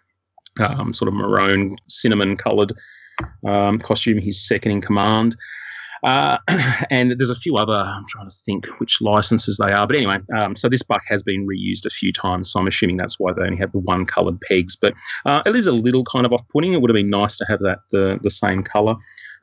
um, 0.62 0.94
sort 0.94 1.10
of 1.10 1.14
maroon, 1.14 1.76
cinnamon 1.90 2.38
coloured 2.38 2.72
um, 3.46 3.80
costume. 3.80 4.18
He's 4.18 4.48
second 4.48 4.72
in 4.72 4.80
command. 4.82 5.36
Uh, 6.06 6.38
and 6.92 7.12
there's 7.18 7.32
a 7.32 7.36
few 7.36 7.56
other, 7.56 7.74
I'm 7.74 8.06
trying 8.08 8.28
to 8.28 8.36
think 8.46 8.68
which 8.80 9.02
licenses 9.02 9.58
they 9.58 9.74
are. 9.74 9.88
But 9.88 9.96
anyway, 9.96 10.20
um, 10.38 10.56
so 10.56 10.70
this 10.70 10.84
buck 10.84 11.02
has 11.08 11.24
been 11.24 11.48
reused 11.48 11.86
a 11.86 11.90
few 11.90 12.14
times. 12.14 12.52
So 12.52 12.60
I'm 12.60 12.68
assuming 12.68 12.98
that's 12.98 13.20
why 13.20 13.34
they 13.34 13.44
only 13.44 13.58
have 13.58 13.72
the 13.72 13.80
one 13.80 14.06
coloured 14.06 14.40
pegs. 14.42 14.76
But 14.76 14.94
uh, 15.26 15.42
it 15.46 15.56
is 15.56 15.68
a 15.68 15.72
little 15.72 16.06
kind 16.06 16.26
of 16.26 16.32
off 16.32 16.48
putting. 16.50 16.74
It 16.74 16.82
would 16.82 16.90
have 16.90 16.96
been 16.96 17.10
nice 17.10 17.38
to 17.38 17.46
have 17.46 17.60
that 17.62 17.80
the, 17.92 18.20
the 18.22 18.30
same 18.30 18.64
colour. 18.64 18.96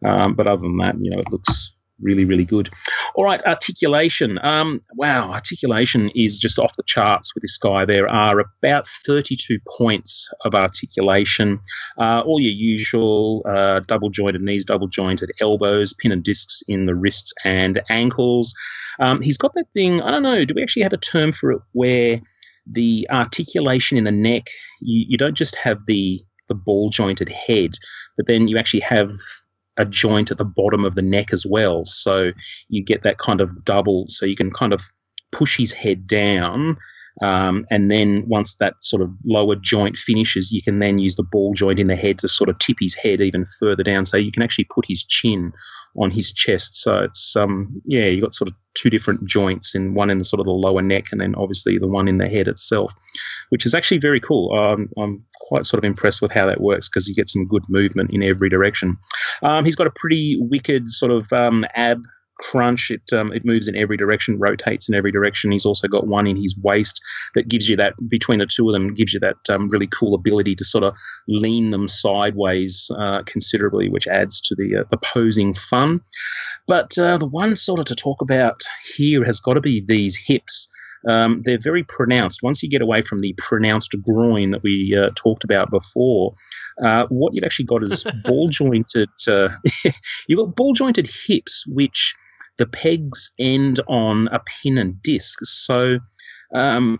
Um, 0.05 0.35
but 0.35 0.47
other 0.47 0.63
than 0.63 0.77
that, 0.79 0.97
you 1.01 1.11
know, 1.11 1.19
it 1.19 1.31
looks 1.31 1.73
really, 2.01 2.25
really 2.25 2.45
good. 2.45 2.69
All 3.15 3.25
right, 3.25 3.43
articulation. 3.45 4.39
Um, 4.43 4.81
wow, 4.95 5.31
articulation 5.31 6.11
is 6.15 6.39
just 6.39 6.59
off 6.59 6.77
the 6.77 6.83
charts 6.85 7.35
with 7.35 7.43
this 7.43 7.59
guy. 7.59 7.85
There 7.85 8.09
are 8.09 8.41
about 8.41 8.87
32 8.87 9.59
points 9.79 10.29
of 10.45 10.55
articulation. 10.55 11.61
Uh, 11.99 12.21
all 12.21 12.41
your 12.41 12.53
usual 12.53 13.43
uh, 13.47 13.81
double 13.81 14.11
jointed 14.11 14.43
knees, 14.43 14.65
double 14.65 14.89
jointed 14.89 15.31
elbows, 15.41 15.93
pin 15.93 16.13
and 16.13 16.23
discs 16.23 16.63
in 16.69 16.87
the 16.87 16.95
wrists 16.95 17.33
and 17.45 17.83
ankles. 17.91 18.55
Um, 19.01 19.21
he's 19.23 19.39
got 19.39 19.55
that 19.55 19.67
thing, 19.75 20.03
I 20.03 20.11
don't 20.11 20.23
know, 20.23 20.45
do 20.45 20.55
we 20.55 20.63
actually 20.63 20.83
have 20.83 20.93
a 20.93 20.99
term 20.99 21.33
for 21.33 21.53
it 21.53 21.61
where 21.73 22.21
the 22.71 23.07
articulation 23.11 23.99
in 23.99 24.05
the 24.05 24.13
neck, 24.13 24.49
you, 24.81 25.07
you 25.09 25.17
don't 25.17 25.37
just 25.37 25.57
have 25.57 25.79
the 25.87 26.23
the 26.49 26.55
ball 26.55 26.91
jointed 26.91 27.29
head, 27.29 27.71
but 28.17 28.27
then 28.27 28.49
you 28.49 28.59
actually 28.59 28.81
have 28.81 29.13
a 29.77 29.85
joint 29.85 30.31
at 30.31 30.39
the 30.39 30.45
bottom 30.45 30.85
of 30.85 30.95
the 30.95 31.03
neck 31.03 31.33
as 31.33 31.47
well. 31.47 31.85
So 31.85 32.33
you 32.69 32.83
get 32.85 33.03
that 33.03 33.19
kind 33.19 33.41
of 33.41 33.65
double. 33.65 34.07
So 34.09 34.27
you 34.27 34.37
can 34.37 34.51
kind 34.51 34.73
of 34.73 34.83
push 35.31 35.57
his 35.57 35.73
head 35.73 36.07
down. 36.07 36.77
Um, 37.21 37.67
and 37.71 37.91
then 37.91 38.27
once 38.27 38.55
that 38.57 38.75
sort 38.81 39.03
of 39.03 39.11
lower 39.25 39.57
joint 39.57 39.97
finishes, 39.97 40.51
you 40.51 40.63
can 40.63 40.79
then 40.79 40.99
use 40.99 41.17
the 41.17 41.23
ball 41.23 41.53
joint 41.53 41.79
in 41.79 41.89
the 41.89 41.97
head 41.97 42.19
to 42.21 42.29
sort 42.29 42.49
of 42.49 42.59
tip 42.59 42.79
his 42.81 42.95
head 42.95 43.21
even 43.21 43.45
further 43.61 43.83
down. 43.83 44.07
So 44.07 44.17
you 44.17 44.33
can 44.33 44.43
actually 44.43 44.65
put 44.65 44.87
his 44.87 45.05
chin 45.05 45.53
on 45.97 46.11
his 46.11 46.33
chest. 46.33 46.77
So 46.77 47.01
it's 47.01 47.37
um 47.37 47.83
yeah, 47.85 48.07
you've 48.07 48.23
got 48.23 48.35
sort 48.35 48.49
of 48.49 48.57
two 48.75 48.89
different 48.89 49.27
joints 49.27 49.75
in 49.75 49.95
one 49.95 50.09
in 50.09 50.19
the 50.19 50.25
sort 50.25 50.41
of 50.41 50.47
the 50.47 50.53
lower 50.53 50.81
neck 50.81 51.13
and 51.13 51.21
then 51.21 51.35
obviously 51.35 51.77
the 51.77 51.87
one 51.87 52.09
in 52.09 52.19
the 52.19 52.29
head 52.29 52.49
itself, 52.49 52.95
which 53.51 53.67
is 53.67 53.75
actually 53.75 53.99
very 53.99 54.21
cool. 54.21 54.53
Um, 54.55 54.89
I'm 54.97 55.23
quite 55.49 55.67
sort 55.67 55.79
of 55.79 55.85
impressed 55.85 56.23
with 56.23 56.33
how 56.33 56.47
that 56.47 56.63
works 56.63 56.89
because 56.89 57.09
you 57.09 57.15
get 57.15 57.29
some 57.29 57.47
good 57.47 57.65
movement 57.69 58.11
in 58.11 58.23
every 58.23 58.49
direction. 58.49 58.97
Um, 59.43 59.65
he's 59.65 59.77
got 59.77 59.87
a 59.87 59.93
pretty 59.95 60.39
wicked 60.41 60.91
sort 60.91 61.13
of 61.13 61.31
um, 61.33 61.67
ab 61.75 62.03
crunch. 62.43 62.91
It 62.91 63.13
um, 63.13 63.33
it 63.33 63.45
moves 63.45 63.69
in 63.69 63.77
every 63.77 63.97
direction, 63.97 64.39
rotates 64.39 64.89
in 64.89 64.95
every 64.95 65.11
direction. 65.11 65.53
He's 65.53 65.67
also 65.67 65.89
got 65.89 66.07
one 66.07 66.27
in 66.27 66.37
his 66.37 66.57
waist 66.59 67.01
that 67.35 67.49
gives 67.49 67.69
you 67.69 67.77
that 67.77 67.95
between 68.09 68.39
the 68.39 68.47
two 68.47 68.69
of 68.69 68.73
them 68.73 68.93
gives 68.95 69.15
you 69.15 69.21
that 69.21 69.37
um, 69.49 69.69
really 69.69 69.87
cool 69.89 70.15
ability 70.15 70.55
to 70.57 70.65
sort 70.65 70.85
of 70.85 70.95
lean 71.29 71.71
them 71.71 71.89
sideways 71.89 72.91
uh, 72.99 73.23
considerably, 73.23 73.89
which 73.89 74.07
adds 74.07 74.41
to 74.43 74.55
the 74.55 74.77
uh, 74.77 74.85
the 74.91 74.99
posing 74.99 75.55
fun. 75.55 76.01
But 76.67 76.99
uh, 76.99 77.19
the 77.19 77.29
one 77.29 77.57
sort 77.57 77.79
of 77.79 77.87
to 77.87 77.95
talk 77.95 78.21
about 78.21 78.63
here 78.95 79.25
has 79.25 79.41
got 79.41 79.55
to 79.55 79.61
be 79.61 79.81
these 79.81 80.17
hips. 80.17 80.69
Um, 81.09 81.43
they're 81.45 81.59
very 81.59 81.83
pronounced. 81.83 82.45
Once 82.45 82.63
you 82.63 82.71
get 82.71 82.81
away 82.81 83.01
from 83.01 83.19
the 83.19 83.35
pronounced 83.37 83.95
groin 84.07 84.53
that 84.53 84.63
we 84.63 84.97
uh, 84.97 85.11
talked 85.17 85.43
about 85.43 85.69
before, 85.71 86.33
uh, 86.85 87.07
what 87.09 87.35
you've 87.35 87.45
actually 87.45 87.65
got 87.65 87.83
is 87.83 88.05
ball 88.25 88.49
jointed. 88.49 89.09
Uh, 89.27 89.49
you've 90.29 90.39
got 90.39 90.55
ball 90.55 90.73
jointed 90.75 91.11
hips, 91.27 91.65
which 91.67 92.15
the 92.59 92.67
pegs 92.67 93.31
end 93.39 93.81
on 93.89 94.29
a 94.29 94.41
pin 94.41 94.79
and 94.79 95.03
disc. 95.03 95.39
So, 95.43 95.99
um, 96.55 96.99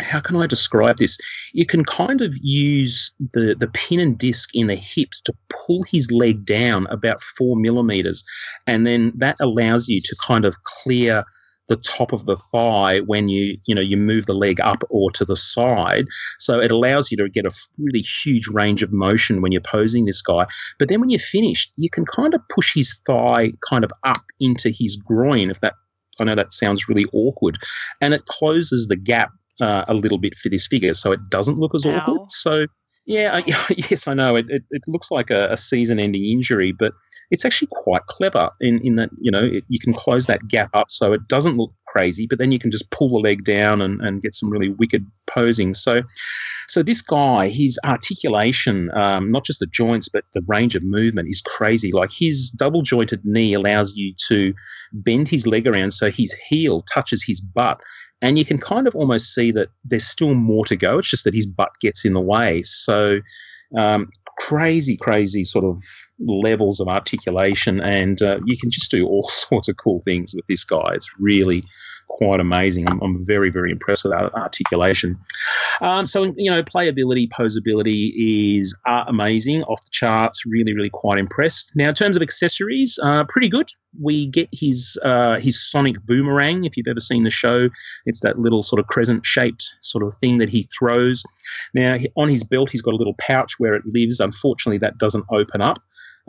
how 0.00 0.20
can 0.20 0.36
I 0.36 0.46
describe 0.46 0.98
this? 0.98 1.18
You 1.52 1.66
can 1.66 1.84
kind 1.84 2.20
of 2.20 2.32
use 2.40 3.12
the, 3.32 3.56
the 3.58 3.66
pin 3.68 3.98
and 3.98 4.16
disc 4.16 4.50
in 4.54 4.68
the 4.68 4.76
hips 4.76 5.20
to 5.22 5.34
pull 5.48 5.84
his 5.84 6.10
leg 6.12 6.44
down 6.44 6.86
about 6.88 7.20
four 7.20 7.56
millimeters, 7.56 8.24
and 8.66 8.86
then 8.86 9.12
that 9.16 9.36
allows 9.40 9.88
you 9.88 10.00
to 10.02 10.16
kind 10.24 10.44
of 10.44 10.56
clear 10.62 11.24
the 11.68 11.76
top 11.76 12.12
of 12.12 12.26
the 12.26 12.36
thigh 12.36 13.00
when 13.00 13.28
you 13.28 13.58
you 13.66 13.74
know 13.74 13.80
you 13.80 13.96
move 13.96 14.26
the 14.26 14.32
leg 14.32 14.60
up 14.60 14.82
or 14.90 15.10
to 15.12 15.24
the 15.24 15.36
side. 15.36 16.06
So 16.38 16.58
it 16.58 16.70
allows 16.70 17.10
you 17.10 17.16
to 17.18 17.28
get 17.28 17.46
a 17.46 17.50
really 17.78 18.00
huge 18.00 18.48
range 18.48 18.82
of 18.82 18.92
motion 18.92 19.42
when 19.42 19.52
you're 19.52 19.60
posing 19.60 20.04
this 20.04 20.22
guy. 20.22 20.46
But 20.78 20.88
then 20.88 21.00
when 21.00 21.10
you're 21.10 21.18
finished 21.20 21.72
you 21.76 21.90
can 21.90 22.04
kind 22.04 22.34
of 22.34 22.40
push 22.48 22.74
his 22.74 23.00
thigh 23.06 23.52
kind 23.68 23.84
of 23.84 23.90
up 24.04 24.22
into 24.40 24.70
his 24.70 24.96
groin 24.96 25.50
if 25.50 25.60
that 25.60 25.74
I 26.20 26.24
know 26.24 26.34
that 26.34 26.52
sounds 26.52 26.88
really 26.88 27.06
awkward. 27.12 27.58
And 28.00 28.12
it 28.12 28.26
closes 28.26 28.88
the 28.88 28.96
gap 28.96 29.30
uh, 29.60 29.84
a 29.88 29.94
little 29.94 30.18
bit 30.18 30.36
for 30.36 30.48
this 30.48 30.66
figure 30.66 30.94
so 30.94 31.12
it 31.12 31.20
doesn't 31.30 31.58
look 31.58 31.74
as 31.74 31.86
Ow. 31.86 31.90
awkward. 31.90 32.30
So 32.30 32.66
yeah, 33.08 33.30
I, 33.32 33.44
yes, 33.90 34.06
I 34.06 34.14
know. 34.14 34.36
It, 34.36 34.46
it, 34.50 34.62
it 34.70 34.82
looks 34.86 35.10
like 35.10 35.30
a, 35.30 35.48
a 35.50 35.56
season-ending 35.56 36.24
injury, 36.24 36.72
but 36.72 36.92
it's 37.30 37.44
actually 37.44 37.68
quite 37.70 38.06
clever 38.06 38.50
in, 38.60 38.80
in 38.86 38.96
that 38.96 39.10
you 39.20 39.30
know 39.30 39.44
it, 39.44 39.64
you 39.68 39.78
can 39.78 39.92
close 39.92 40.26
that 40.26 40.46
gap 40.48 40.70
up 40.74 40.90
so 40.90 41.12
it 41.12 41.26
doesn't 41.26 41.56
look 41.56 41.72
crazy, 41.86 42.26
but 42.28 42.38
then 42.38 42.52
you 42.52 42.58
can 42.58 42.70
just 42.70 42.90
pull 42.90 43.08
the 43.08 43.16
leg 43.16 43.44
down 43.44 43.80
and, 43.80 44.00
and 44.02 44.20
get 44.20 44.34
some 44.34 44.50
really 44.50 44.68
wicked 44.68 45.06
posing. 45.26 45.72
So, 45.72 46.02
so 46.68 46.82
this 46.82 47.00
guy, 47.00 47.48
his 47.48 47.78
articulation, 47.84 48.90
um, 48.92 49.30
not 49.30 49.44
just 49.44 49.60
the 49.60 49.66
joints 49.66 50.08
but 50.08 50.24
the 50.34 50.42
range 50.46 50.74
of 50.74 50.82
movement 50.84 51.28
is 51.28 51.40
crazy. 51.40 51.92
Like 51.92 52.10
his 52.12 52.50
double 52.50 52.82
jointed 52.82 53.24
knee 53.24 53.54
allows 53.54 53.96
you 53.96 54.12
to 54.28 54.52
bend 54.92 55.28
his 55.28 55.46
leg 55.46 55.66
around 55.66 55.92
so 55.92 56.10
his 56.10 56.34
heel 56.48 56.82
touches 56.82 57.24
his 57.26 57.40
butt 57.40 57.80
and 58.22 58.38
you 58.38 58.44
can 58.44 58.58
kind 58.58 58.86
of 58.86 58.94
almost 58.94 59.34
see 59.34 59.52
that 59.52 59.68
there's 59.84 60.06
still 60.06 60.34
more 60.34 60.64
to 60.66 60.76
go. 60.76 60.98
It's 60.98 61.10
just 61.10 61.24
that 61.24 61.34
his 61.34 61.46
butt 61.46 61.70
gets 61.80 62.04
in 62.04 62.14
the 62.14 62.20
way. 62.20 62.62
So 62.62 63.20
um, 63.76 64.10
crazy, 64.38 64.96
crazy 64.96 65.44
sort 65.44 65.64
of 65.64 65.82
levels 66.20 66.80
of 66.80 66.88
articulation, 66.88 67.80
and 67.80 68.22
uh, 68.22 68.40
you 68.44 68.56
can 68.56 68.70
just 68.70 68.90
do 68.90 69.06
all 69.06 69.22
sorts 69.28 69.68
of 69.68 69.76
cool 69.76 70.00
things 70.04 70.34
with 70.34 70.46
this 70.46 70.64
guy. 70.64 70.92
It's 70.94 71.08
really 71.18 71.64
quite 72.08 72.40
amazing. 72.40 72.88
I'm, 72.90 73.00
I'm 73.00 73.24
very, 73.24 73.50
very 73.50 73.70
impressed 73.70 74.04
with 74.04 74.12
that 74.12 74.34
articulation. 74.34 75.18
Um, 75.80 76.06
so, 76.06 76.32
you 76.36 76.50
know, 76.50 76.62
playability, 76.62 77.28
posability 77.28 78.12
is 78.16 78.76
uh, 78.86 79.04
amazing, 79.06 79.62
off 79.64 79.80
the 79.82 79.90
charts. 79.92 80.44
Really, 80.46 80.74
really 80.74 80.90
quite 80.90 81.18
impressed. 81.18 81.72
Now, 81.76 81.88
in 81.88 81.94
terms 81.94 82.16
of 82.16 82.22
accessories, 82.22 82.98
uh, 83.02 83.24
pretty 83.28 83.48
good. 83.48 83.70
We 84.00 84.26
get 84.26 84.48
his 84.52 84.98
uh, 85.02 85.40
his 85.40 85.70
sonic 85.70 85.96
boomerang. 86.04 86.64
If 86.64 86.76
you've 86.76 86.88
ever 86.88 87.00
seen 87.00 87.24
the 87.24 87.30
show, 87.30 87.68
it's 88.04 88.20
that 88.20 88.38
little 88.38 88.62
sort 88.62 88.80
of 88.80 88.86
crescent 88.86 89.24
shaped 89.24 89.64
sort 89.80 90.04
of 90.04 90.12
thing 90.20 90.38
that 90.38 90.50
he 90.50 90.68
throws. 90.78 91.22
Now, 91.74 91.96
on 92.16 92.28
his 92.28 92.44
belt, 92.44 92.70
he's 92.70 92.82
got 92.82 92.94
a 92.94 92.96
little 92.96 93.14
pouch 93.18 93.54
where 93.58 93.74
it 93.74 93.82
lives. 93.86 94.20
Unfortunately, 94.20 94.78
that 94.78 94.98
doesn't 94.98 95.24
open 95.30 95.60
up. 95.60 95.78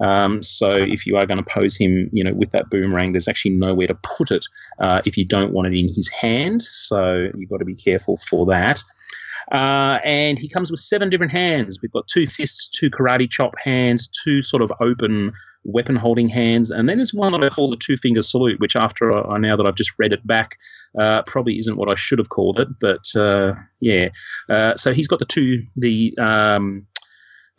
Um, 0.01 0.41
so 0.43 0.71
if 0.71 1.05
you 1.05 1.17
are 1.17 1.25
going 1.25 1.43
to 1.43 1.49
pose 1.49 1.75
him, 1.75 2.09
you 2.11 2.23
know, 2.23 2.33
with 2.33 2.51
that 2.51 2.69
boomerang, 2.69 3.11
there's 3.11 3.27
actually 3.27 3.51
nowhere 3.51 3.87
to 3.87 3.95
put 3.95 4.31
it 4.31 4.45
uh, 4.79 5.01
if 5.05 5.17
you 5.17 5.25
don't 5.25 5.51
want 5.51 5.67
it 5.67 5.77
in 5.77 5.87
his 5.87 6.09
hand. 6.09 6.61
So 6.61 7.29
you've 7.35 7.49
got 7.49 7.57
to 7.57 7.65
be 7.65 7.75
careful 7.75 8.17
for 8.29 8.45
that. 8.47 8.83
Uh, 9.51 9.99
and 10.03 10.37
he 10.37 10.47
comes 10.47 10.69
with 10.69 10.79
seven 10.79 11.09
different 11.09 11.31
hands. 11.31 11.79
We've 11.81 11.91
got 11.91 12.07
two 12.07 12.27
fists, 12.27 12.69
two 12.69 12.89
karate 12.89 13.29
chop 13.29 13.57
hands, 13.57 14.09
two 14.23 14.41
sort 14.41 14.61
of 14.61 14.71
open 14.79 15.33
weapon 15.65 15.95
holding 15.95 16.29
hands, 16.29 16.71
and 16.71 16.87
then 16.87 16.97
there's 16.97 17.13
one 17.13 17.31
that 17.33 17.43
I 17.43 17.49
call 17.49 17.69
the 17.69 17.77
two 17.77 17.97
finger 17.97 18.21
salute, 18.21 18.59
which 18.59 18.75
after 18.75 19.11
I, 19.11 19.37
now 19.37 19.55
that 19.55 19.65
I've 19.65 19.75
just 19.75 19.91
read 19.97 20.13
it 20.13 20.25
back, 20.25 20.57
uh, 20.97 21.23
probably 21.23 21.59
isn't 21.59 21.77
what 21.77 21.89
I 21.89 21.95
should 21.95 22.19
have 22.19 22.29
called 22.29 22.59
it. 22.59 22.67
But 22.79 23.15
uh, 23.15 23.53
yeah, 23.81 24.09
uh, 24.49 24.75
so 24.75 24.93
he's 24.93 25.07
got 25.07 25.19
the 25.19 25.25
two 25.25 25.61
the 25.75 26.17
um, 26.17 26.85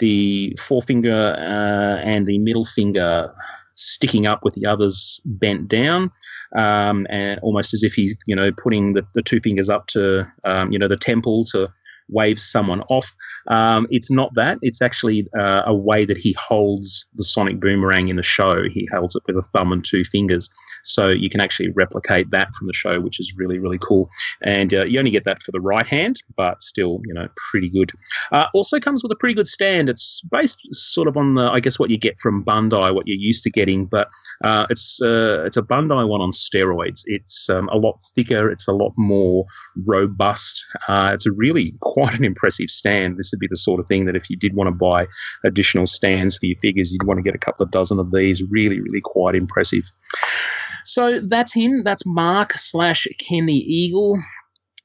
the 0.00 0.56
forefinger 0.58 1.34
uh, 1.38 2.00
and 2.02 2.26
the 2.26 2.38
middle 2.40 2.64
finger 2.64 3.32
sticking 3.76 4.26
up 4.26 4.44
with 4.44 4.54
the 4.54 4.66
others 4.66 5.22
bent 5.24 5.68
down, 5.68 6.10
um, 6.56 7.06
and 7.08 7.38
almost 7.40 7.72
as 7.72 7.82
if 7.82 7.94
he's 7.94 8.16
you 8.26 8.34
know 8.34 8.50
putting 8.52 8.94
the, 8.94 9.06
the 9.14 9.22
two 9.22 9.40
fingers 9.40 9.70
up 9.70 9.86
to 9.86 10.26
um, 10.44 10.72
you 10.72 10.78
know 10.78 10.88
the 10.88 10.96
temple 10.96 11.44
to 11.44 11.68
wave 12.10 12.40
someone 12.40 12.82
off. 12.88 13.14
Um, 13.48 13.86
it's 13.90 14.10
not 14.10 14.34
that. 14.34 14.58
It's 14.62 14.82
actually 14.82 15.28
uh, 15.38 15.62
a 15.64 15.74
way 15.74 16.04
that 16.04 16.16
he 16.16 16.32
holds 16.32 17.06
the 17.14 17.24
sonic 17.24 17.60
boomerang 17.60 18.08
in 18.08 18.16
the 18.16 18.22
show. 18.22 18.64
He 18.68 18.88
holds 18.92 19.14
it 19.16 19.22
with 19.26 19.36
a 19.36 19.42
thumb 19.42 19.72
and 19.72 19.84
two 19.84 20.04
fingers. 20.04 20.50
So 20.84 21.08
you 21.08 21.30
can 21.30 21.40
actually 21.40 21.70
replicate 21.70 22.30
that 22.30 22.54
from 22.54 22.66
the 22.66 22.72
show, 22.72 23.00
which 23.00 23.20
is 23.20 23.34
really, 23.36 23.58
really 23.58 23.78
cool. 23.78 24.08
And 24.42 24.72
uh, 24.72 24.84
you 24.84 24.98
only 24.98 25.10
get 25.10 25.24
that 25.24 25.42
for 25.42 25.52
the 25.52 25.60
right 25.60 25.86
hand, 25.86 26.22
but 26.36 26.62
still, 26.62 27.00
you 27.06 27.14
know, 27.14 27.28
pretty 27.50 27.68
good. 27.68 27.92
Uh, 28.32 28.46
also 28.54 28.78
comes 28.80 29.02
with 29.02 29.12
a 29.12 29.16
pretty 29.16 29.34
good 29.34 29.48
stand. 29.48 29.88
It's 29.88 30.22
based 30.30 30.60
sort 30.72 31.08
of 31.08 31.16
on 31.16 31.34
the, 31.34 31.42
I 31.42 31.60
guess, 31.60 31.78
what 31.78 31.90
you 31.90 31.98
get 31.98 32.18
from 32.18 32.44
Bandai, 32.44 32.94
what 32.94 33.06
you're 33.06 33.16
used 33.16 33.42
to 33.44 33.50
getting, 33.50 33.86
but 33.86 34.08
uh, 34.42 34.66
it's 34.70 35.02
uh, 35.02 35.42
it's 35.44 35.56
a 35.56 35.62
Bandai 35.62 36.08
one 36.08 36.20
on 36.20 36.30
steroids. 36.30 37.02
It's 37.06 37.50
um, 37.50 37.68
a 37.68 37.76
lot 37.76 37.98
thicker. 38.14 38.50
It's 38.50 38.66
a 38.66 38.72
lot 38.72 38.92
more 38.96 39.44
robust. 39.84 40.64
Uh, 40.88 41.10
it's 41.12 41.26
a 41.26 41.32
really 41.32 41.74
quite 41.80 42.14
an 42.14 42.24
impressive 42.24 42.70
stand. 42.70 43.18
This 43.18 43.32
would 43.32 43.40
be 43.40 43.48
the 43.48 43.56
sort 43.56 43.80
of 43.80 43.86
thing 43.86 44.06
that 44.06 44.16
if 44.16 44.30
you 44.30 44.36
did 44.36 44.56
want 44.56 44.68
to 44.68 44.72
buy 44.72 45.06
additional 45.44 45.86
stands 45.86 46.36
for 46.36 46.46
your 46.46 46.58
figures, 46.60 46.92
you'd 46.92 47.06
want 47.06 47.18
to 47.18 47.22
get 47.22 47.34
a 47.34 47.38
couple 47.38 47.64
of 47.64 47.70
dozen 47.70 47.98
of 47.98 48.12
these. 48.12 48.42
Really, 48.42 48.80
really 48.80 49.02
quite 49.02 49.34
impressive. 49.34 49.84
So 50.84 51.20
that's 51.20 51.54
him. 51.54 51.82
That's 51.84 52.04
Mark 52.06 52.52
slash 52.54 53.06
Kenny 53.18 53.58
Eagle. 53.58 54.18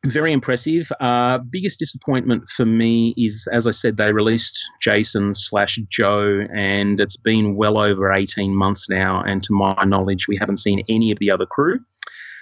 very 0.06 0.32
impressive. 0.32 0.92
Uh, 1.00 1.40
biggest 1.40 1.80
disappointment 1.80 2.48
for 2.50 2.66
me 2.66 3.14
is, 3.18 3.48
as 3.52 3.66
I 3.66 3.72
said, 3.72 3.98
they 3.98 4.12
released 4.14 4.64
Jason 4.80 5.34
slash 5.34 5.80
Joe, 5.90 6.46
and 6.54 7.00
it's 7.00 7.18
been 7.18 7.56
well 7.56 7.78
over 7.80 8.14
18 8.14 8.56
months 8.56 8.88
now. 8.90 9.24
And 9.24 9.44
to 9.44 9.54
my 9.54 9.84
knowledge, 9.86 10.28
we 10.28 10.36
haven't 10.36 10.58
seen 10.58 10.84
any 10.90 11.12
of 11.12 11.20
the 11.20 11.32
other 11.32 11.46
crew. 11.46 11.80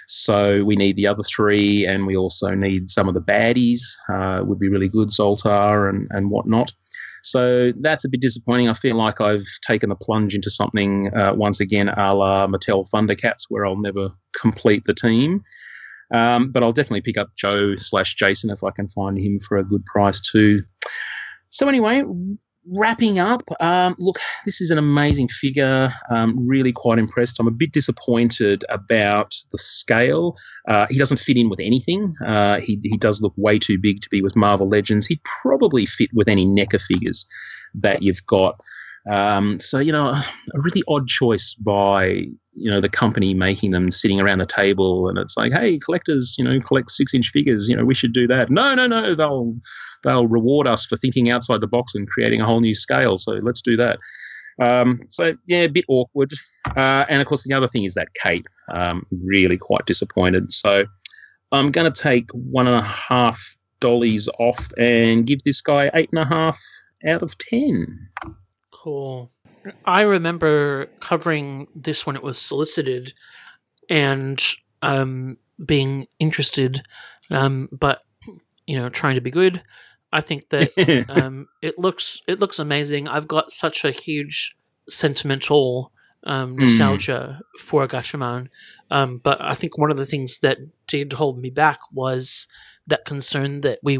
So 0.06 0.62
we 0.64 0.76
need 0.76 0.96
the 0.96 1.06
other 1.06 1.22
three, 1.22 1.86
and 1.86 2.06
we 2.06 2.16
also 2.16 2.54
need 2.54 2.90
some 2.90 3.08
of 3.08 3.14
the 3.14 3.22
baddies. 3.22 3.80
Uh, 4.12 4.44
would 4.44 4.58
be 4.58 4.68
really 4.68 4.88
good, 4.88 5.08
Zoltar 5.08 5.88
and, 5.88 6.06
and 6.10 6.30
whatnot. 6.30 6.72
So 7.24 7.72
that's 7.80 8.04
a 8.04 8.08
bit 8.08 8.20
disappointing. 8.20 8.68
I 8.68 8.74
feel 8.74 8.96
like 8.96 9.20
I've 9.20 9.46
taken 9.66 9.90
a 9.90 9.96
plunge 9.96 10.34
into 10.34 10.50
something 10.50 11.10
uh, 11.16 11.32
once 11.34 11.58
again, 11.58 11.88
a 11.88 12.14
la 12.14 12.46
Mattel 12.46 12.86
Thundercats, 12.92 13.46
where 13.48 13.66
I'll 13.66 13.80
never 13.80 14.10
complete 14.38 14.84
the 14.84 14.94
team. 14.94 15.42
Um, 16.12 16.52
but 16.52 16.62
I'll 16.62 16.72
definitely 16.72 17.00
pick 17.00 17.16
up 17.16 17.30
Joe 17.36 17.76
slash 17.76 18.14
Jason 18.14 18.50
if 18.50 18.62
I 18.62 18.70
can 18.70 18.88
find 18.90 19.18
him 19.18 19.40
for 19.40 19.56
a 19.56 19.64
good 19.64 19.84
price 19.86 20.20
too. 20.20 20.62
So 21.48 21.66
anyway, 21.66 22.02
wrapping 22.66 23.18
up, 23.18 23.42
um, 23.60 23.94
look, 23.98 24.18
this 24.44 24.60
is 24.60 24.70
an 24.70 24.78
amazing 24.78 25.28
figure. 25.28 25.92
Um, 26.10 26.36
really 26.46 26.72
quite 26.72 26.98
impressed. 26.98 27.38
I'm 27.38 27.46
a 27.46 27.52
bit 27.52 27.72
disappointed 27.72 28.64
about 28.68 29.34
the 29.52 29.58
scale. 29.58 30.36
Uh, 30.68 30.86
he 30.90 30.98
doesn't 30.98 31.20
fit 31.20 31.36
in 31.36 31.48
with 31.48 31.60
anything. 31.60 32.14
Uh, 32.24 32.60
he 32.60 32.78
he 32.82 32.96
does 32.96 33.22
look 33.22 33.34
way 33.36 33.58
too 33.58 33.78
big 33.78 34.00
to 34.00 34.08
be 34.10 34.22
with 34.22 34.36
Marvel 34.36 34.68
Legends. 34.68 35.06
He'd 35.06 35.22
probably 35.42 35.86
fit 35.86 36.10
with 36.14 36.28
any 36.28 36.46
NECA 36.46 36.80
figures 36.80 37.26
that 37.74 38.02
you've 38.02 38.24
got. 38.26 38.60
Um, 39.10 39.60
so 39.60 39.78
you 39.78 39.92
know, 39.92 40.06
a 40.06 40.24
really 40.54 40.82
odd 40.88 41.06
choice 41.06 41.54
by 41.54 42.26
you 42.54 42.70
know 42.70 42.80
the 42.80 42.88
company 42.88 43.34
making 43.34 43.72
them 43.72 43.90
sitting 43.90 44.20
around 44.20 44.38
the 44.38 44.46
table, 44.46 45.08
and 45.08 45.18
it's 45.18 45.36
like, 45.36 45.52
hey, 45.52 45.78
collectors, 45.78 46.36
you 46.38 46.44
know, 46.44 46.60
collect 46.60 46.90
six-inch 46.90 47.28
figures. 47.28 47.68
You 47.68 47.76
know, 47.76 47.84
we 47.84 47.94
should 47.94 48.12
do 48.12 48.26
that. 48.28 48.50
No, 48.50 48.74
no, 48.74 48.86
no. 48.86 49.14
They'll 49.14 49.56
they'll 50.02 50.26
reward 50.26 50.66
us 50.66 50.86
for 50.86 50.96
thinking 50.96 51.30
outside 51.30 51.60
the 51.60 51.66
box 51.66 51.94
and 51.94 52.08
creating 52.08 52.40
a 52.40 52.46
whole 52.46 52.60
new 52.60 52.74
scale. 52.74 53.18
So 53.18 53.32
let's 53.32 53.62
do 53.62 53.76
that. 53.76 53.98
Um, 54.60 55.00
so 55.08 55.34
yeah, 55.46 55.62
a 55.62 55.68
bit 55.68 55.84
awkward. 55.88 56.32
Uh, 56.76 57.04
and 57.08 57.20
of 57.20 57.26
course, 57.26 57.42
the 57.44 57.54
other 57.54 57.68
thing 57.68 57.84
is 57.84 57.94
that 57.94 58.14
cape. 58.14 58.46
Um, 58.72 59.04
really 59.24 59.58
quite 59.58 59.86
disappointed. 59.86 60.52
So 60.52 60.84
I'm 61.52 61.70
going 61.70 61.90
to 61.90 62.02
take 62.02 62.30
one 62.32 62.66
and 62.66 62.76
a 62.76 62.82
half 62.82 63.56
dollies 63.80 64.28
off 64.38 64.68
and 64.78 65.26
give 65.26 65.42
this 65.42 65.60
guy 65.60 65.90
eight 65.94 66.10
and 66.12 66.20
a 66.20 66.24
half 66.24 66.58
out 67.06 67.22
of 67.22 67.36
ten. 67.38 68.08
Cool. 68.70 69.30
I 69.84 70.02
remember 70.02 70.86
covering 71.00 71.68
this 71.74 72.06
when 72.06 72.16
it 72.16 72.22
was 72.22 72.38
solicited 72.38 73.12
and 73.88 74.42
um, 74.82 75.38
being 75.64 76.06
interested, 76.18 76.82
um, 77.30 77.68
but 77.72 78.02
you 78.66 78.78
know, 78.78 78.88
trying 78.88 79.14
to 79.14 79.20
be 79.20 79.30
good. 79.30 79.62
I 80.12 80.20
think 80.20 80.48
that 80.50 81.06
um, 81.08 81.48
it 81.62 81.78
looks 81.78 82.22
it 82.26 82.40
looks 82.40 82.58
amazing. 82.58 83.08
I've 83.08 83.28
got 83.28 83.52
such 83.52 83.84
a 83.84 83.90
huge 83.90 84.56
sentimental 84.88 85.92
um, 86.24 86.56
nostalgia 86.56 87.40
mm. 87.40 87.60
for 87.60 87.86
Gatchaman, 87.86 88.48
um, 88.90 89.18
but 89.18 89.40
I 89.40 89.54
think 89.54 89.76
one 89.76 89.90
of 89.90 89.96
the 89.96 90.06
things 90.06 90.38
that 90.40 90.58
did 90.86 91.14
hold 91.14 91.38
me 91.38 91.50
back 91.50 91.78
was 91.92 92.46
that 92.86 93.04
concern 93.04 93.62
that 93.62 93.78
we 93.82 93.98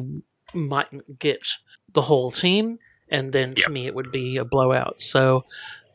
mightn't 0.54 1.18
get 1.18 1.46
the 1.92 2.02
whole 2.02 2.30
team 2.30 2.78
and 3.08 3.32
then 3.32 3.54
to 3.54 3.62
yep. 3.62 3.70
me 3.70 3.86
it 3.86 3.94
would 3.94 4.12
be 4.12 4.36
a 4.36 4.44
blowout. 4.44 5.00
So 5.00 5.44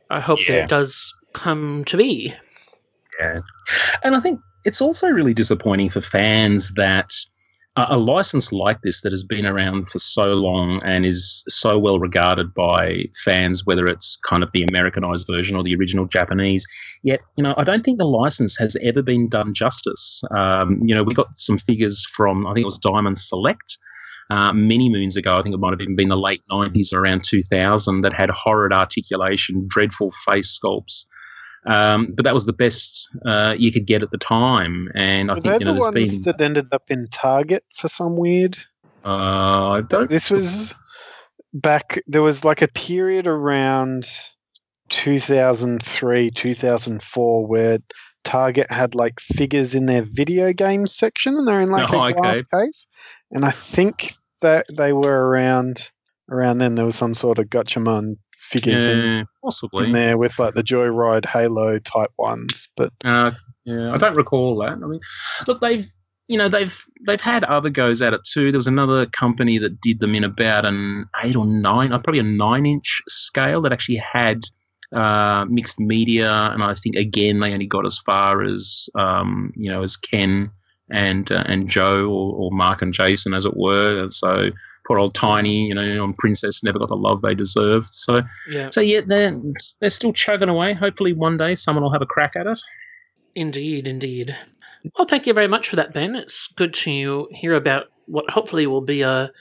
I 0.10 0.20
hope 0.20 0.40
yeah. 0.48 0.56
that 0.56 0.64
it 0.64 0.70
does 0.70 1.14
come 1.34 1.84
to 1.86 1.98
be. 1.98 2.34
Yeah, 3.20 3.40
and 4.04 4.16
I 4.16 4.20
think 4.20 4.40
it's 4.66 4.82
also 4.82 5.10
really 5.10 5.34
disappointing 5.34 5.90
for 5.90 6.02
fans 6.02 6.74
that 6.76 7.12
a 7.76 7.98
license 7.98 8.52
like 8.52 8.82
this 8.82 9.02
that 9.02 9.12
has 9.12 9.24
been 9.24 9.46
around 9.46 9.90
for 9.90 10.00
so 10.00 10.34
long 10.34 10.82
and 10.84 11.06
is 11.06 11.44
so 11.48 11.78
well 11.78 12.00
regarded 12.00 12.54
by 12.54 13.06
fans, 13.24 13.66
whether 13.66 13.88
it's 13.88 14.18
kind 14.28 14.44
of 14.44 14.52
the 14.52 14.64
Americanized 14.64 15.28
version 15.28 15.56
or 15.56 15.64
the 15.64 15.76
original 15.76 16.06
Japanese, 16.06 16.66
yet, 17.04 17.22
you 17.38 17.44
know, 17.44 17.54
I 17.58 17.64
don't 17.64 17.84
think 17.84 17.98
the 17.98 18.06
license 18.06 18.58
has 18.58 18.76
ever 18.82 19.02
been 19.02 19.30
done 19.30 19.54
justice. 19.54 20.24
Um, 20.32 20.80
you 20.82 20.94
know, 20.94 21.04
we 21.04 21.14
got 21.14 21.28
some 21.36 21.58
figures 21.58 22.06
from, 22.06 22.46
I 22.48 22.54
think 22.54 22.64
it 22.64 22.66
was 22.66 22.80
Diamond 22.80 23.18
Select, 23.18 23.78
uh, 24.30 24.54
many 24.54 24.90
moons 24.90 25.18
ago. 25.18 25.38
I 25.38 25.42
think 25.42 25.56
it 25.56 25.60
might 25.60 25.72
have 25.72 25.82
even 25.82 25.96
been 25.96 26.10
the 26.10 26.18
late 26.18 26.42
90s 26.52 26.94
or 26.94 27.00
around 27.00 27.24
2000 27.24 28.02
that 28.02 28.14
had 28.14 28.30
horrid 28.30 28.74
articulation, 28.74 29.66
dreadful 29.68 30.12
face 30.12 30.60
sculpts. 30.60 31.06
Um, 31.66 32.14
but 32.16 32.24
that 32.24 32.34
was 32.34 32.46
the 32.46 32.54
best 32.54 33.10
uh, 33.26 33.54
you 33.58 33.72
could 33.72 33.86
get 33.86 34.02
at 34.02 34.12
the 34.12 34.18
time, 34.18 34.88
and 34.96 35.30
I 35.30 35.34
Were 35.36 35.42
think 35.42 35.60
you 35.60 35.66
know 35.66 35.74
the 35.74 35.80
there's 35.80 35.94
ones 35.94 36.12
been 36.12 36.22
that 36.24 36.42
ended 36.42 36.68
up 36.72 36.84
in 36.88 37.08
Target 37.12 37.66
for 37.76 37.90
some 37.90 38.16
weird. 38.16 38.58
Uh, 39.04 39.70
I 39.72 39.82
don't. 39.82 40.10
This 40.10 40.30
was 40.30 40.74
back. 41.54 42.02
There 42.08 42.22
was 42.22 42.46
like 42.46 42.62
a 42.62 42.70
period 42.70 43.28
around 43.28 44.08
2003, 44.88 46.32
2004 46.32 47.48
where 47.48 47.80
Target 48.24 48.72
had 48.72 48.96
like 48.96 49.20
figures 49.20 49.76
in 49.76 49.86
their 49.86 50.04
video 50.04 50.54
games 50.54 50.96
section, 50.96 51.36
and 51.38 51.48
they're 51.48 51.62
in 51.62 51.70
like 51.70 51.92
Oh, 51.92 52.04
a 52.04 52.14
glass 52.14 52.38
okay. 52.38 52.66
case. 52.68 52.88
And 53.32 53.46
I 53.46 53.52
think 53.52 54.14
that 54.42 54.66
they 54.76 54.94
were 54.94 55.28
around 55.28 55.90
around 56.30 56.60
then. 56.60 56.76
There 56.76 56.86
was 56.86 56.96
some 56.96 57.14
sort 57.14 57.40
of 57.40 57.48
Gatchaman 57.48 58.18
figures 58.50 58.88
in, 58.88 59.00
yeah, 59.00 59.24
possibly. 59.44 59.86
in 59.86 59.92
there 59.92 60.18
with 60.18 60.38
like 60.40 60.56
the 60.56 60.64
Joyride 60.64 61.26
Halo 61.26 61.80
type 61.80 62.12
ones, 62.18 62.68
but 62.76 62.92
Uh, 63.04 63.32
yeah, 63.66 63.94
I 63.94 63.98
don't 63.98 64.16
recall 64.16 64.58
that. 64.58 64.72
I 64.72 64.76
mean, 64.76 65.00
look, 65.48 65.62
they've 65.62 65.86
you 66.28 66.38
know 66.38 66.48
they've 66.48 66.84
they've 67.06 67.22
had 67.22 67.44
other 67.44 67.70
goes 67.70 68.02
at 68.02 68.14
it 68.14 68.22
too. 68.24 68.52
There 68.52 68.58
was 68.58 68.68
another 68.68 69.06
company 69.08 69.58
that 69.60 69.82
did 69.82 70.00
them 70.00 70.16
in 70.16 70.24
about 70.24 70.66
an 70.66 71.06
eight 71.24 71.36
or 71.36 71.46
nine, 71.46 71.92
uh, 71.92 72.00
probably 72.00 72.20
a 72.20 72.24
nine 72.24 72.66
inch 72.66 73.02
scale 73.08 73.62
that 73.62 73.74
actually 73.74 73.98
had 73.98 74.42
uh, 74.94 75.46
mixed 75.50 75.80
media, 75.80 76.32
and 76.54 76.64
I 76.64 76.74
think 76.74 76.96
again 76.96 77.40
they 77.40 77.54
only 77.54 77.68
got 77.68 77.86
as 77.86 78.00
far 78.00 78.44
as 78.44 78.90
um, 78.96 79.52
you 79.56 79.72
know 79.72 79.84
as 79.84 79.98
Ken 79.98 80.52
and 80.92 81.32
uh, 81.32 81.44
and 81.46 81.70
Joe 81.70 82.06
or, 82.06 82.36
or 82.36 82.52
Mark 82.52 82.82
and 82.82 82.94
Jason, 82.94 83.34
as 83.34 83.46
it 83.46 83.56
were. 83.56 84.00
And 84.00 84.12
so 84.12 84.50
poor 84.90 84.98
old 84.98 85.14
Tiny, 85.14 85.68
you 85.68 85.76
know, 85.76 86.04
and 86.04 86.18
Princess 86.18 86.64
never 86.64 86.80
got 86.80 86.90
the 86.90 86.96
love 86.96 87.22
they 87.22 87.36
deserved. 87.36 87.94
So 87.94 88.22
Yeah, 88.50 88.70
so 88.70 88.82
yeah, 88.82 89.02
they're 89.06 89.40
they're 89.80 89.90
still 89.90 90.14
chugging 90.14 90.50
away. 90.50 90.74
Hopefully 90.74 91.14
one 91.14 91.38
day 91.38 91.56
someone 91.56 91.84
will 91.84 91.94
have 91.94 92.02
a 92.02 92.08
crack 92.08 92.36
at 92.36 92.48
it. 92.48 92.60
indeed, 93.36 93.88
indeed. 93.88 94.36
Well, 94.98 95.06
thank 95.06 95.28
you 95.28 95.34
very 95.34 95.48
much 95.48 95.70
for 95.70 95.76
that, 95.76 95.94
Ben. 95.94 96.16
It's 96.16 96.48
good 96.48 96.74
to 96.76 97.28
hear 97.32 97.54
about 97.54 97.88
what 98.06 98.32
hopefully 98.32 98.66
will 98.66 98.82
be 98.82 99.02
a 99.02 99.32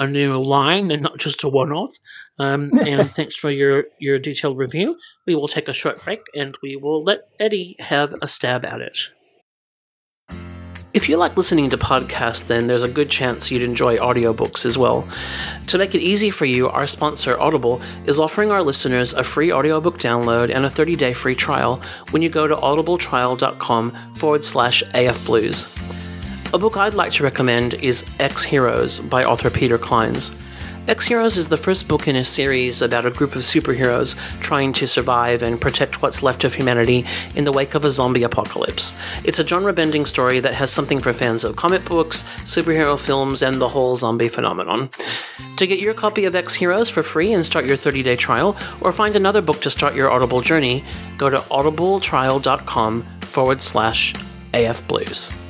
a 0.00 0.06
new 0.06 0.40
line 0.40 0.92
and 0.92 1.02
not 1.02 1.18
just 1.18 1.42
a 1.42 1.48
one-off. 1.48 1.96
Um, 2.38 2.70
and 2.86 3.10
thanks 3.10 3.34
for 3.34 3.50
your 3.50 3.84
your 3.98 4.18
detailed 4.18 4.58
review. 4.58 4.98
We 5.26 5.34
will 5.34 5.48
take 5.48 5.68
a 5.68 5.72
short 5.72 6.04
break 6.04 6.20
and 6.34 6.56
we 6.62 6.76
will 6.76 7.00
let 7.00 7.28
Eddie 7.40 7.76
have 7.78 8.14
a 8.20 8.28
stab 8.28 8.64
at 8.64 8.80
it. 8.80 8.98
If 10.94 11.06
you 11.06 11.18
like 11.18 11.36
listening 11.36 11.68
to 11.70 11.76
podcasts, 11.76 12.48
then 12.48 12.66
there's 12.66 12.82
a 12.82 12.88
good 12.88 13.10
chance 13.10 13.50
you'd 13.50 13.62
enjoy 13.62 13.98
audiobooks 13.98 14.64
as 14.64 14.78
well. 14.78 15.06
To 15.66 15.76
make 15.76 15.94
it 15.94 16.00
easy 16.00 16.30
for 16.30 16.46
you, 16.46 16.66
our 16.68 16.86
sponsor, 16.86 17.38
Audible, 17.38 17.82
is 18.06 18.18
offering 18.18 18.50
our 18.50 18.62
listeners 18.62 19.12
a 19.12 19.22
free 19.22 19.52
audiobook 19.52 19.98
download 19.98 20.50
and 20.52 20.64
a 20.64 20.70
30 20.70 20.96
day 20.96 21.12
free 21.12 21.34
trial 21.34 21.82
when 22.10 22.22
you 22.22 22.30
go 22.30 22.48
to 22.48 22.56
audibletrial.com 22.56 23.90
forward 24.14 24.42
slash 24.42 24.82
afblues. 24.94 25.68
A 26.54 26.58
book 26.58 26.78
I'd 26.78 26.94
like 26.94 27.12
to 27.12 27.22
recommend 27.22 27.74
is 27.74 28.02
Ex-Heroes 28.18 28.98
by 29.00 29.24
author 29.24 29.50
Peter 29.50 29.76
Clines. 29.76 30.32
Ex-Heroes 30.88 31.36
is 31.36 31.50
the 31.50 31.56
first 31.58 31.86
book 31.86 32.08
in 32.08 32.16
a 32.16 32.24
series 32.24 32.80
about 32.80 33.04
a 33.04 33.10
group 33.10 33.36
of 33.36 33.42
superheroes 33.42 34.16
trying 34.40 34.72
to 34.72 34.88
survive 34.88 35.42
and 35.42 35.60
protect 35.60 36.00
what's 36.00 36.22
left 36.22 36.44
of 36.44 36.54
humanity 36.54 37.04
in 37.36 37.44
the 37.44 37.52
wake 37.52 37.74
of 37.74 37.84
a 37.84 37.90
zombie 37.90 38.22
apocalypse. 38.22 38.98
It's 39.22 39.38
a 39.38 39.46
genre 39.46 39.74
bending 39.74 40.06
story 40.06 40.40
that 40.40 40.54
has 40.54 40.70
something 40.70 40.98
for 40.98 41.12
fans 41.12 41.44
of 41.44 41.56
comic 41.56 41.84
books, 41.84 42.22
superhero 42.44 42.98
films, 42.98 43.42
and 43.42 43.60
the 43.60 43.68
whole 43.68 43.96
zombie 43.96 44.28
phenomenon. 44.28 44.88
To 45.58 45.66
get 45.66 45.80
your 45.80 45.92
copy 45.92 46.24
of 46.24 46.34
Ex-Heroes 46.34 46.88
for 46.88 47.02
free 47.02 47.34
and 47.34 47.44
start 47.44 47.66
your 47.66 47.76
30 47.76 48.02
day 48.02 48.16
trial, 48.16 48.56
or 48.80 48.90
find 48.90 49.14
another 49.14 49.42
book 49.42 49.60
to 49.60 49.70
start 49.70 49.94
your 49.94 50.10
Audible 50.10 50.40
journey, 50.40 50.82
go 51.18 51.28
to 51.28 51.36
audibletrial.com 51.36 53.02
forward 53.20 53.60
slash 53.60 54.14
afblues. 54.54 55.47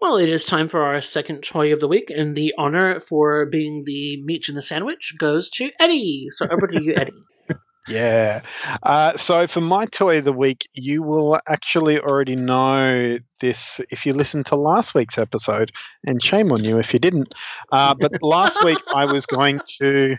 Well, 0.00 0.16
it 0.16 0.30
is 0.30 0.46
time 0.46 0.66
for 0.66 0.82
our 0.82 1.02
second 1.02 1.42
toy 1.42 1.72
of 1.74 1.80
the 1.80 1.88
week, 1.88 2.10
and 2.10 2.34
the 2.34 2.54
honor 2.56 2.98
for 2.98 3.44
being 3.44 3.84
the 3.84 4.22
meat 4.22 4.48
in 4.48 4.54
the 4.54 4.62
sandwich 4.62 5.14
goes 5.18 5.50
to 5.50 5.70
Eddie. 5.78 6.28
So 6.30 6.46
over 6.46 6.66
to 6.66 6.82
you, 6.82 6.94
Eddie. 6.96 7.12
Yeah. 7.88 8.42
Uh, 8.84 9.16
so 9.16 9.46
for 9.46 9.62
my 9.62 9.86
toy 9.86 10.18
of 10.18 10.24
the 10.24 10.34
week, 10.34 10.68
you 10.74 11.02
will 11.02 11.40
actually 11.48 11.98
already 11.98 12.36
know 12.36 13.18
this 13.40 13.80
if 13.90 14.04
you 14.06 14.12
listened 14.12 14.46
to 14.46 14.54
last 14.54 14.94
week's 14.94 15.18
episode, 15.18 15.72
and 16.06 16.22
shame 16.22 16.52
on 16.52 16.62
you 16.62 16.78
if 16.78 16.92
you 16.92 17.00
didn't. 17.00 17.34
Uh, 17.72 17.94
but 17.98 18.12
last 18.22 18.62
week 18.64 18.78
I 18.94 19.06
was 19.06 19.26
going 19.26 19.60
to 19.80 20.16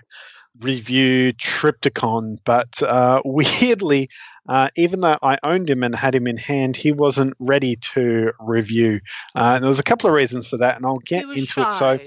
review 0.60 1.34
Trypticon, 1.34 2.38
but 2.46 2.82
uh, 2.84 3.22
weirdly, 3.26 4.10
uh, 4.50 4.70
even 4.76 5.02
though 5.02 5.18
I 5.22 5.38
owned 5.44 5.70
him 5.70 5.84
and 5.84 5.96
had 5.96 6.16
him 6.16 6.28
in 6.28 6.38
hand, 6.38 6.76
he 6.76 6.92
wasn't 6.92 7.34
ready 7.40 7.76
to 7.94 8.32
review. 8.40 9.02
Uh, 9.36 9.54
and 9.56 9.64
there 9.64 9.68
was 9.70 9.80
a 9.80 9.84
couple 9.84 10.10
of 10.10 10.16
reasons 10.16 10.48
for 10.48 10.58
that, 10.58 10.78
and 10.78 10.86
I'll 10.86 11.00
get 11.00 11.24
into 11.24 11.62
it. 11.62 11.72
So, 11.72 12.00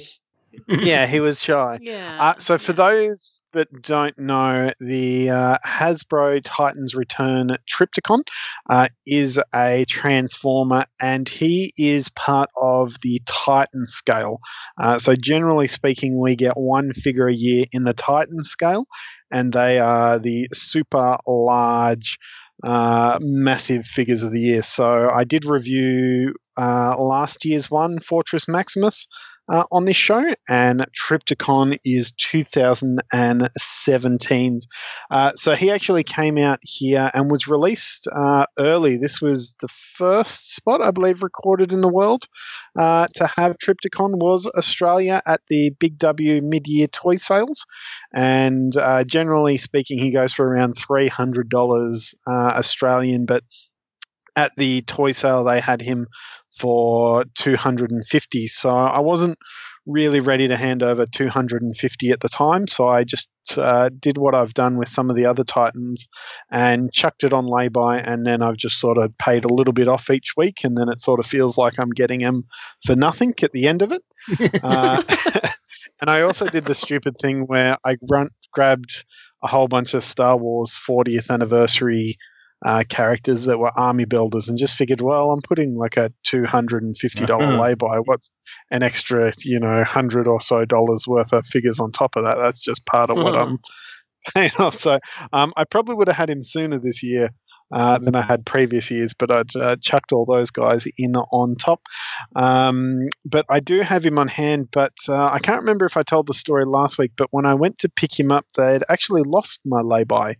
yeah, 0.68 1.06
he 1.06 1.20
was 1.20 1.42
shy. 1.42 1.78
yeah. 1.80 2.16
Uh, 2.20 2.38
so, 2.38 2.58
for 2.58 2.72
yeah. 2.72 2.76
those 2.76 3.40
that 3.54 3.82
don't 3.82 4.18
know, 4.18 4.72
the 4.80 5.30
uh, 5.30 5.58
Hasbro 5.66 6.40
Titans 6.44 6.94
Return 6.94 7.56
Trypticon 7.70 8.22
uh, 8.68 8.88
is 9.06 9.40
a 9.54 9.84
transformer, 9.88 10.86
and 11.00 11.28
he 11.28 11.72
is 11.78 12.08
part 12.10 12.50
of 12.56 12.94
the 13.02 13.20
Titan 13.26 13.86
scale. 13.86 14.40
Uh, 14.80 14.98
so, 14.98 15.16
generally 15.16 15.68
speaking, 15.68 16.20
we 16.20 16.36
get 16.36 16.56
one 16.56 16.92
figure 16.92 17.28
a 17.28 17.34
year 17.34 17.64
in 17.72 17.84
the 17.84 17.94
Titan 17.94 18.44
scale, 18.44 18.86
and 19.30 19.52
they 19.52 19.78
are 19.78 20.18
the 20.18 20.48
super 20.52 21.16
large. 21.26 22.18
Uh, 22.62 23.18
massive 23.20 23.84
figures 23.84 24.22
of 24.22 24.30
the 24.30 24.40
year. 24.40 24.62
So 24.62 25.10
I 25.10 25.24
did 25.24 25.44
review 25.44 26.34
uh, 26.56 26.96
last 26.96 27.44
year's 27.44 27.68
one, 27.68 27.98
Fortress 27.98 28.46
Maximus, 28.46 29.08
uh, 29.48 29.64
on 29.70 29.84
this 29.84 29.96
show, 29.96 30.34
and 30.48 30.86
Trypticon 30.98 31.78
is 31.84 32.10
2017. 32.12 34.60
Uh, 35.10 35.32
so 35.36 35.54
he 35.54 35.70
actually 35.70 36.04
came 36.04 36.38
out 36.38 36.60
here 36.62 37.10
and 37.12 37.30
was 37.30 37.46
released 37.46 38.08
uh, 38.14 38.46
early. 38.58 38.96
This 38.96 39.20
was 39.20 39.54
the 39.60 39.68
first 39.96 40.54
spot, 40.54 40.80
I 40.80 40.90
believe, 40.90 41.22
recorded 41.22 41.70
in 41.72 41.82
the 41.82 41.92
world 41.92 42.26
uh, 42.78 43.08
to 43.14 43.26
have 43.36 43.58
Trypticon 43.58 44.18
was 44.18 44.46
Australia 44.56 45.20
at 45.26 45.42
the 45.48 45.74
Big 45.78 45.98
W 45.98 46.40
mid-year 46.42 46.86
toy 46.88 47.14
sales, 47.16 47.66
and 48.14 48.74
uh, 48.76 49.04
generally 49.04 49.58
speaking, 49.58 49.98
he 49.98 50.10
goes 50.10 50.32
for 50.32 50.46
around 50.46 50.76
$300 50.76 52.14
uh, 52.26 52.30
Australian, 52.30 53.26
but 53.26 53.44
at 54.36 54.52
the 54.56 54.82
toy 54.82 55.12
sale 55.12 55.44
they 55.44 55.60
had 55.60 55.80
him 55.80 56.08
for 56.58 57.24
250 57.34 58.46
so 58.46 58.70
i 58.70 59.00
wasn't 59.00 59.38
really 59.86 60.20
ready 60.20 60.48
to 60.48 60.56
hand 60.56 60.82
over 60.82 61.04
250 61.06 62.10
at 62.10 62.20
the 62.20 62.28
time. 62.28 62.66
So 62.66 62.88
i 62.88 63.04
just 63.04 63.28
uh, 63.58 63.90
did 64.00 64.16
what 64.16 64.34
i've 64.34 64.54
done 64.54 64.78
with 64.78 64.88
some 64.88 65.10
of 65.10 65.16
the 65.16 65.26
other 65.26 65.44
titans 65.44 66.08
and 66.50 66.92
chucked 66.92 67.24
it 67.24 67.32
on 67.32 67.46
lay-by 67.46 67.98
and 67.98 68.26
then 68.26 68.40
i've 68.40 68.56
just 68.56 68.80
sort 68.80 68.96
of 68.96 69.16
paid 69.18 69.44
a 69.44 69.52
little 69.52 69.74
bit 69.74 69.88
off 69.88 70.08
each 70.08 70.32
week 70.36 70.64
and 70.64 70.78
then 70.78 70.88
it 70.88 71.00
sort 71.00 71.20
of 71.20 71.26
feels 71.26 71.58
like 71.58 71.78
i'm 71.78 71.90
getting 71.90 72.20
them 72.20 72.44
for 72.86 72.96
nothing 72.96 73.34
at 73.42 73.52
the 73.52 73.68
end 73.68 73.82
of 73.82 73.92
it. 73.92 74.02
Uh, 74.62 75.02
and 76.00 76.08
i 76.08 76.22
also 76.22 76.46
did 76.46 76.64
the 76.64 76.74
stupid 76.74 77.14
thing 77.20 77.42
where 77.42 77.76
i 77.84 77.96
run, 78.10 78.30
grabbed 78.52 79.04
a 79.42 79.46
whole 79.46 79.68
bunch 79.68 79.92
of 79.92 80.02
star 80.02 80.38
wars 80.38 80.78
40th 80.88 81.28
anniversary 81.28 82.16
uh, 82.64 82.82
characters 82.88 83.44
that 83.44 83.58
were 83.58 83.70
army 83.78 84.04
builders 84.04 84.48
and 84.48 84.58
just 84.58 84.74
figured, 84.74 85.00
well, 85.00 85.30
I'm 85.30 85.42
putting 85.42 85.74
like 85.76 85.96
a 85.96 86.10
$250 86.26 87.30
Uh-huh. 87.30 87.56
lay-by. 87.62 87.98
What's 88.00 88.32
an 88.70 88.82
extra, 88.82 89.32
you 89.38 89.60
know, 89.60 89.84
hundred 89.84 90.26
or 90.26 90.40
so 90.40 90.64
dollars 90.64 91.06
worth 91.06 91.32
of 91.32 91.46
figures 91.46 91.78
on 91.78 91.92
top 91.92 92.16
of 92.16 92.24
that? 92.24 92.36
That's 92.38 92.62
just 92.64 92.84
part 92.86 93.10
of 93.10 93.18
what 93.18 93.34
I'm 93.36 93.58
paying 94.34 94.52
off. 94.58 94.74
So 94.74 94.98
um, 95.32 95.52
I 95.56 95.64
probably 95.64 95.94
would 95.94 96.08
have 96.08 96.16
had 96.16 96.30
him 96.30 96.42
sooner 96.42 96.78
this 96.78 97.02
year. 97.02 97.30
Uh, 97.72 97.98
than 97.98 98.14
I 98.14 98.22
had 98.22 98.46
previous 98.46 98.88
years, 98.90 99.14
but 99.18 99.32
I'd 99.32 99.56
uh, 99.56 99.74
chucked 99.80 100.12
all 100.12 100.24
those 100.26 100.50
guys 100.50 100.86
in 100.96 101.16
on 101.16 101.56
top. 101.56 101.80
Um, 102.36 103.08
but 103.24 103.46
I 103.48 103.58
do 103.58 103.80
have 103.80 104.04
him 104.04 104.18
on 104.18 104.28
hand, 104.28 104.68
but 104.70 104.92
uh, 105.08 105.26
I 105.32 105.38
can't 105.40 105.60
remember 105.60 105.84
if 105.86 105.96
I 105.96 106.02
told 106.04 106.26
the 106.28 106.34
story 106.34 106.66
last 106.66 106.98
week. 106.98 107.12
But 107.16 107.28
when 107.32 107.46
I 107.46 107.54
went 107.54 107.78
to 107.78 107.88
pick 107.88 108.18
him 108.18 108.30
up, 108.30 108.46
they'd 108.56 108.84
actually 108.88 109.22
lost 109.22 109.60
my 109.64 109.80
lay-by, 109.80 110.36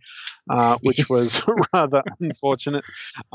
uh, 0.49 0.77
which 0.81 0.99
Yes. 0.99 1.09
was 1.09 1.43
rather 1.73 2.03
unfortunate. 2.21 2.85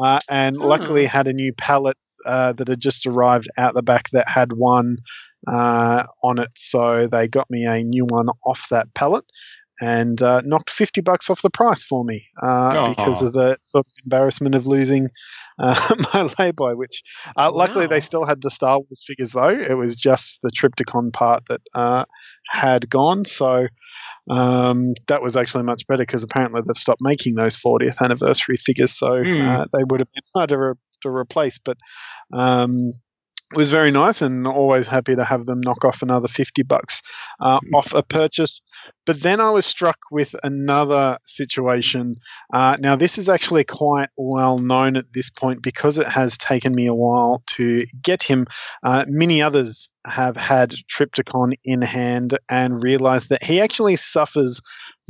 Uh, 0.03 0.21
and 0.31 0.57
Oh. 0.59 0.67
luckily 0.69 1.05
had 1.05 1.27
a 1.27 1.33
new 1.35 1.53
pallet 1.53 1.97
uh, 2.25 2.53
that 2.55 2.69
had 2.69 2.81
just 2.81 3.07
arrived 3.07 3.49
out 3.59 3.75
the 3.75 3.83
back 3.83 4.09
that 4.13 4.29
had 4.29 4.53
one 4.55 4.97
uh, 5.47 6.05
on 6.23 6.39
it. 6.39 6.51
So 6.57 7.09
they 7.11 7.29
got 7.29 7.51
me 7.51 7.65
a 7.67 7.83
new 7.83 8.07
one 8.07 8.29
off 8.47 8.67
that 8.71 8.95
pallet 8.95 9.25
and 9.81 10.21
uh, 10.23 10.41
knocked 10.45 10.71
50 10.71 11.01
bucks 11.01 11.31
off 11.31 11.43
the 11.43 11.51
price 11.51 11.83
for 11.83 12.05
me 12.05 12.27
uh, 12.43 12.73
because 12.95 13.23
of 13.23 13.33
the 13.33 13.57
sort 13.63 13.87
of 13.87 13.93
embarrassment 14.05 14.55
of 14.55 14.67
losing 14.67 15.09
uh, 15.59 15.95
my 16.15 16.29
lay-by, 16.39 16.75
which 16.75 17.03
uh, 17.37 17.51
luckily 17.53 17.87
they 17.87 18.01
still 18.01 18.27
had 18.27 18.43
the 18.43 18.51
Star 18.51 18.79
Wars 18.79 19.03
figures 19.07 19.33
though. 19.33 19.49
It 19.49 19.75
was 19.75 19.97
just 19.97 20.39
the 20.43 20.51
Trypticon 20.51 21.13
part 21.13 21.45
that 21.49 21.61
uh, 21.75 22.05
had 22.51 22.89
gone. 22.91 23.25
So 23.25 23.67
um, 24.31 24.95
that 25.09 25.23
was 25.23 25.37
actually 25.37 25.65
much 25.65 25.87
better 25.87 26.03
because 26.03 26.23
apparently 26.23 26.61
they've 26.67 26.77
stopped 26.77 27.01
making 27.03 27.35
those 27.35 27.57
40th 27.59 28.01
anniversary 28.01 28.57
figures. 28.57 28.93
So 28.93 29.23
Hmm. 29.23 29.49
uh, 29.49 29.65
they 29.73 29.85
would 29.85 30.01
have 30.01 30.13
been 30.13 30.23
hard 30.35 30.49
to, 30.51 30.59
re- 30.59 30.75
to 31.03 31.09
replace. 31.09 31.59
But 31.59 31.77
um, 32.33 32.93
it 33.53 33.57
was 33.57 33.69
very 33.69 33.91
nice 33.91 34.23
and 34.23 34.47
always 34.47 34.87
happy 34.87 35.17
to 35.17 35.25
have 35.25 35.47
them 35.47 35.61
knock 35.61 35.85
off 35.85 36.03
another 36.03 36.29
50 36.29 36.63
bucks 36.63 37.03
uh, 37.41 37.59
off 37.75 37.93
a 37.93 38.03
purchase. 38.03 38.63
But 39.11 39.23
then 39.23 39.41
I 39.41 39.51
was 39.51 39.67
struck 39.67 39.99
with 40.13 40.37
another 40.45 41.19
situation. 41.27 42.15
Uh, 42.53 42.77
now, 42.79 42.95
this 42.95 43.19
is 43.19 43.29
actually 43.29 43.65
quite 43.65 44.09
well 44.17 44.61
known 44.61 44.97
at 44.97 45.13
this 45.13 45.29
point 45.29 45.63
because 45.63 45.99
it 45.99 46.07
has 46.07 46.39
taken 46.39 46.77
me 46.77 46.87
a 46.87 46.95
while 46.95 47.43
to 47.57 47.87
get 48.03 48.23
him. 48.23 48.47
Uh, 48.85 49.05
many 49.09 49.43
others 49.43 49.91
have 50.07 50.37
had 50.37 50.77
Trypticon 50.89 51.55
in 51.65 51.83
hand 51.83 52.39
and 52.49 52.85
realized 52.85 53.31
that 53.31 53.43
he 53.43 53.61
actually 53.61 53.97
suffers 53.97 54.61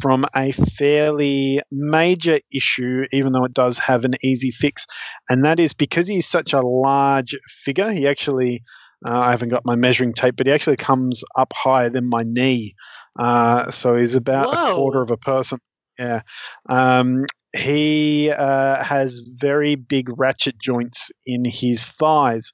from 0.00 0.24
a 0.34 0.52
fairly 0.52 1.60
major 1.70 2.40
issue, 2.50 3.04
even 3.12 3.34
though 3.34 3.44
it 3.44 3.52
does 3.52 3.76
have 3.80 4.06
an 4.06 4.14
easy 4.22 4.50
fix. 4.50 4.86
And 5.28 5.44
that 5.44 5.60
is 5.60 5.74
because 5.74 6.08
he's 6.08 6.26
such 6.26 6.54
a 6.54 6.62
large 6.62 7.36
figure, 7.66 7.90
he 7.92 8.08
actually. 8.08 8.62
Uh, 9.06 9.18
I 9.18 9.30
haven't 9.30 9.48
got 9.48 9.64
my 9.64 9.76
measuring 9.76 10.12
tape, 10.12 10.36
but 10.36 10.46
he 10.46 10.52
actually 10.52 10.76
comes 10.76 11.24
up 11.34 11.54
higher 11.54 11.88
than 11.88 12.06
my 12.06 12.22
knee. 12.22 12.74
Uh, 13.18 13.70
so 13.70 13.96
he's 13.96 14.14
about 14.14 14.54
a 14.54 14.74
quarter 14.74 15.02
of 15.02 15.10
a 15.10 15.16
person. 15.16 15.58
Yeah. 15.98 16.22
Um, 16.68 17.26
he 17.54 18.30
uh, 18.30 18.82
has 18.82 19.20
very 19.34 19.74
big 19.74 20.08
ratchet 20.18 20.58
joints 20.58 21.10
in 21.26 21.44
his 21.44 21.84
thighs. 21.84 22.52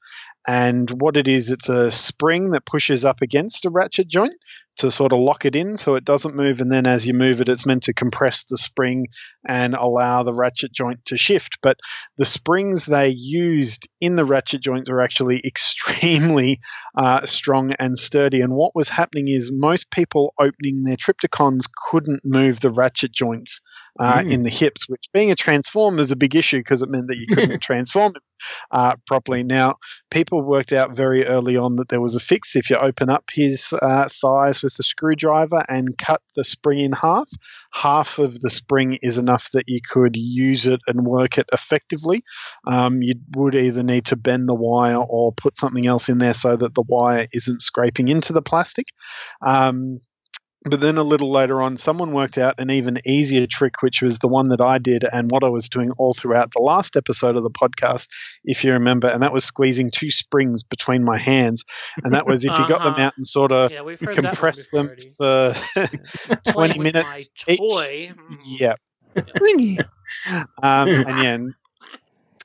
And 0.49 0.91
what 1.03 1.17
it 1.17 1.29
is, 1.29 1.51
it's 1.51 1.69
a 1.69 1.93
spring 1.93 2.51
that 2.51 2.67
pushes 2.67 3.05
up 3.05 3.21
against 3.21 3.65
a 3.65 3.71
ratchet 3.71 4.09
joint 4.09 4.35
to 4.77 4.91
sort 4.91 5.13
of 5.13 5.21
lock 5.21 5.45
it 5.45 5.57
in 5.57 5.77
so 5.77 5.95
it 5.95 6.05
doesn't 6.05 6.35
move. 6.35 6.61
And 6.61 6.71
then 6.71 6.87
as 6.87 7.07
you 7.07 7.15
move 7.15 7.41
it, 7.41 7.49
it's 7.49 7.67
meant 7.67 7.83
to 7.85 7.95
compress 7.95 8.45
the 8.45 8.59
spring 8.59 9.07
and 9.49 9.75
allow 9.75 10.23
the 10.23 10.35
ratchet 10.35 10.73
joint 10.73 11.05
to 11.07 11.17
shift. 11.17 11.59
But 11.63 11.79
the 12.19 12.25
springs 12.25 12.87
they 12.87 13.09
used 13.09 13.89
in 14.01 14.17
the 14.17 14.25
ratchet 14.25 14.61
joints 14.61 14.91
are 14.91 15.01
actually 15.01 15.41
extremely 15.45 16.61
uh, 16.97 17.25
strong 17.27 17.73
and 17.79 17.99
sturdy. 17.99 18.41
And 18.41 18.55
what 18.55 18.75
was 18.75 18.89
happening 18.89 19.29
is 19.29 19.51
most 19.53 19.91
people 19.91 20.35
opening 20.39 20.85
their 20.85 20.97
Trypticons 20.97 21.65
couldn't 21.91 22.21
move 22.25 22.61
the 22.61 22.71
ratchet 22.71 23.13
joints 23.13 23.61
uh, 24.01 24.19
Mm. 24.19 24.33
in 24.33 24.43
the 24.43 24.51
hips, 24.51 24.89
which 24.89 25.07
being 25.13 25.31
a 25.31 25.35
transform 25.37 25.99
is 25.99 26.11
a 26.11 26.17
big 26.17 26.35
issue 26.35 26.59
because 26.59 26.83
it 26.83 26.91
meant 26.91 27.07
that 27.09 27.17
you 27.17 27.27
couldn't 27.35 27.61
transform 27.63 28.13
it 28.17 28.23
uh, 28.71 28.97
properly. 29.07 29.43
Now, 29.43 29.77
people 30.11 30.43
worked 30.43 30.73
out 30.73 30.95
very 30.95 31.27
early 31.27 31.57
on 31.57 31.77
that 31.77 31.89
there 31.89 32.01
was 32.01 32.15
a 32.15 32.21
fix. 32.21 32.55
If 32.55 32.69
you 32.69 32.77
open 32.77 33.09
up 33.09 33.25
his 33.33 33.73
uh, 33.81 34.09
thighs 34.21 34.63
with 34.63 34.79
a 34.79 34.83
screwdriver 34.83 35.65
and 35.69 35.97
cut 35.99 36.21
the 36.35 36.45
spring 36.45 36.81
in 36.81 36.93
half, 36.93 37.29
half 37.73 38.19
of 38.19 38.41
the 38.41 38.51
spring 38.51 38.99
is 39.03 39.19
enough 39.19 39.51
that 39.53 39.65
you 39.67 39.81
could 39.91 40.17
use 40.17 40.67
it 40.67 40.81
and 40.87 41.07
work 41.07 41.39
it 41.39 41.47
effectively. 41.53 42.23
Um, 42.67 43.03
you 43.03 43.15
would 43.35 43.55
either 43.55 43.83
need 43.83 44.05
to 44.07 44.17
bend 44.17 44.49
the 44.49 44.55
wire 44.55 44.97
or 44.99 45.33
put 45.33 45.57
something 45.59 45.87
else 45.87 46.09
in 46.09 46.19
there 46.19 46.35
so 46.35 46.57
that 46.57 46.75
the 46.75 46.85
wire 46.87 47.29
isn't 47.33 47.63
scraping 47.63 48.09
into 48.09 48.33
the 48.33 48.43
plastic. 48.43 48.89
Um, 49.47 50.01
but 50.69 50.81
then 50.81 50.97
a 50.99 51.03
little 51.03 51.31
later 51.31 51.63
on, 51.63 51.77
someone 51.77 52.13
worked 52.13 52.39
out 52.39 52.55
an 52.59 52.71
even 52.71 53.01
easier 53.07 53.47
trick, 53.47 53.83
which 53.83 54.03
was 54.03 54.19
the 54.19 54.29
one 54.29 54.49
that 54.49 54.61
I 54.61 54.79
did 54.79 55.05
and 55.13 55.31
what 55.31 55.45
I 55.45 55.49
was 55.49 55.69
doing 55.69 55.91
all 55.93 56.15
throughout 56.15 56.51
the 56.55 56.61
last 56.63 56.97
episode 56.97 57.37
of 57.37 57.43
the 57.43 57.51
podcast, 57.51 58.09
if 58.45 58.65
you 58.65 58.73
remember. 58.73 59.09
And 59.09 59.23
that 59.23 59.33
was 59.33 59.45
squeezing 59.45 59.91
two 59.91 60.11
springs 60.11 60.63
between 60.63 61.05
my 61.05 61.19
hands. 61.19 61.65
And 62.05 62.13
that 62.15 62.27
was 62.27 62.45
if 62.45 62.53
you 62.59 62.69
got 62.69 62.83
them 62.83 62.93
Uh-huh. 62.95 63.03
out 63.03 63.13
and 63.17 63.27
sort 63.27 63.53
of 63.53 63.71
yeah, 63.71 63.83
we've 63.83 64.01
heard 64.01 64.17
that 64.17 64.23
one 64.25 64.31
compress 64.33 64.67
before 64.67 64.85
them 64.85 64.97
for 65.17 65.55
20 66.53 66.79
minutes 66.79 67.31
each. 67.49 67.61
Mm. 67.61 68.39
Yeah. 68.45 68.75
Um, 70.63 70.89
and 70.89 71.19
yeah, 71.19 71.35
and 71.35 71.55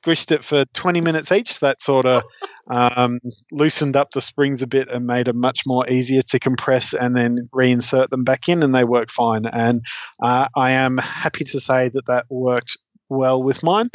squished 0.02 0.30
it 0.30 0.44
for 0.44 0.64
20 0.74 1.00
minutes 1.00 1.32
each. 1.32 1.60
That 1.60 1.80
sort 1.80 2.06
of 2.06 2.22
um, 2.70 3.20
loosened 3.50 3.96
up 3.96 4.10
the 4.12 4.20
springs 4.20 4.62
a 4.62 4.66
bit 4.66 4.88
and 4.88 5.06
made 5.06 5.26
them 5.26 5.38
much 5.38 5.62
more 5.66 5.88
easier 5.88 6.22
to 6.22 6.38
compress 6.38 6.94
and 6.94 7.16
then 7.16 7.48
reinsert 7.54 8.10
them 8.10 8.24
back 8.24 8.48
in, 8.48 8.62
and 8.62 8.74
they 8.74 8.84
work 8.84 9.10
fine. 9.10 9.46
And 9.46 9.82
uh, 10.22 10.48
I 10.56 10.72
am 10.72 10.98
happy 10.98 11.44
to 11.44 11.60
say 11.60 11.88
that 11.90 12.06
that 12.06 12.26
worked 12.28 12.76
well 13.08 13.42
with 13.42 13.62
mine. 13.62 13.90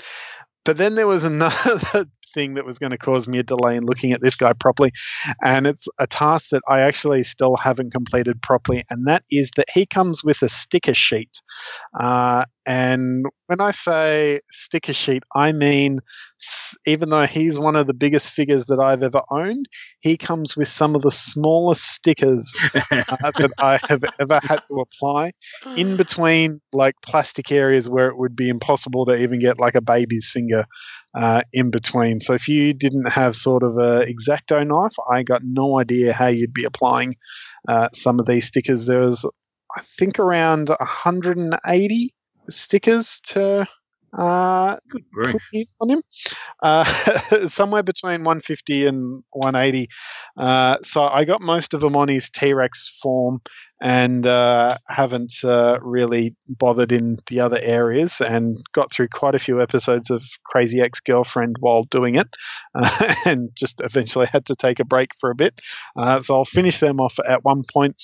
But 0.66 0.78
then 0.78 0.96
there 0.96 1.08
was 1.08 1.24
another 1.24 2.08
thing 2.38 2.54
that 2.54 2.66
was 2.66 2.78
going 2.78 2.92
to 2.92 2.98
cause 3.00 3.28
me 3.28 3.40
a 3.40 3.44
delay 3.44 3.76
in 3.76 3.86
looking 3.86 4.12
at 4.12 4.22
this 4.22 4.36
guy 4.36 4.54
properly. 4.54 4.92
And 5.44 5.66
it's 5.66 5.88
a 5.98 6.06
task 6.06 6.50
that 6.52 6.62
I 6.70 6.82
actually 6.82 7.24
still 7.24 7.58
haven't 7.58 7.92
completed 7.92 8.44
properly. 8.44 8.84
And 8.92 9.08
that 9.08 9.24
is 9.32 9.50
that 9.56 9.66
he 9.74 9.88
comes 9.88 10.24
with 10.24 10.44
a 10.44 10.50
sticker 10.50 10.94
sheet. 10.94 11.42
Uh, 12.00 12.46
and 12.68 13.26
when 13.48 13.62
I 13.62 13.72
say 13.72 14.42
sticker 14.52 14.94
sheet, 14.94 15.24
I 15.34 15.52
mean, 15.52 16.00
even 16.86 17.10
though 17.10 17.26
he's 17.26 17.58
one 17.58 17.76
of 17.76 17.88
the 17.88 17.94
biggest 17.94 18.30
figures 18.30 18.66
that 18.66 18.80
I've 18.80 19.02
ever 19.02 19.22
owned, 19.32 19.68
he 20.02 20.18
comes 20.18 20.56
with 20.56 20.68
some 20.68 20.94
of 20.94 21.02
the 21.02 21.12
smallest 21.12 21.86
stickers 21.86 22.54
uh, 22.74 22.80
that 22.92 23.52
I 23.58 23.80
have 23.88 24.04
ever 24.20 24.40
had 24.44 24.62
to 24.68 24.82
apply 24.82 25.32
in 25.76 25.96
between 26.04 26.60
like 26.74 26.96
plastic 27.02 27.52
areas 27.52 27.90
where 27.90 28.10
it 28.10 28.18
would 28.18 28.36
be 28.36 28.50
impossible 28.50 29.06
to 29.06 29.16
even 29.16 29.40
get 29.40 29.60
like 29.60 29.76
a 29.76 29.82
baby's 29.82 30.30
finger 30.30 30.66
uh, 31.16 31.42
in 31.54 31.72
between. 31.72 32.20
So 32.20 32.34
if 32.34 32.48
you 32.48 32.74
didn't 32.74 33.10
have 33.10 33.36
sort 33.36 33.64
of 33.64 33.78
a 33.78 34.06
exacto 34.06 34.66
knife, 34.66 34.96
I 35.12 35.24
got 35.24 35.42
no 35.44 35.80
idea 35.80 36.14
how 36.14 36.28
you'd 36.28 36.54
be 36.54 36.66
applying 36.66 37.16
uh, 37.68 37.90
some 37.94 38.20
of 38.20 38.26
these 38.26 38.46
stickers. 38.46 38.86
There 38.86 39.06
was, 39.06 39.26
I 39.76 39.82
think, 39.98 40.20
around 40.20 40.70
180 40.70 42.14
stickers 42.50 43.20
to 43.26 43.68
uh, 44.14 44.78
Good 44.90 45.04
grief. 45.12 45.68
on 45.82 45.90
him, 45.90 46.02
uh, 46.64 47.48
somewhere 47.50 47.84
between 47.84 48.24
150 48.24 48.88
and 48.88 49.24
180. 49.32 49.88
Uh, 50.38 50.78
so 50.84 51.04
I 51.04 51.26
got 51.26 51.42
most 51.42 51.74
of 51.74 51.82
them 51.82 51.96
on 51.96 52.08
his 52.08 52.30
T 52.30 52.54
Rex 52.54 52.98
form, 53.02 53.42
and 53.82 54.26
uh, 54.26 54.78
haven't 54.88 55.34
uh, 55.44 55.80
really 55.82 56.36
bothered 56.48 56.92
in 56.92 57.20
the 57.30 57.40
other 57.40 57.60
areas, 57.62 58.22
and 58.22 58.58
got 58.74 58.92
through 58.92 59.10
quite 59.10 59.36
a 59.36 59.40
few 59.40 59.62
episodes 59.62 60.10
of 60.10 60.24
Crazy 60.46 60.82
Ex 60.82 61.00
Girlfriend 61.00 61.58
while 61.60 61.84
doing 61.84 62.16
it, 62.16 62.28
uh, 62.76 63.16
and 63.26 63.50
just 63.56 63.82
eventually 63.82 64.28
had 64.28 64.46
to 64.48 64.56
take 64.56 64.80
a 64.80 64.86
break 64.86 65.12
for 65.20 65.30
a 65.30 65.36
bit. 65.36 65.60
Uh, 65.96 66.20
so 66.22 66.36
I'll 66.36 66.46
finish 66.46 66.80
them 66.80 67.00
off 67.00 67.18
at 67.28 67.44
one 67.44 67.64
point. 67.72 67.96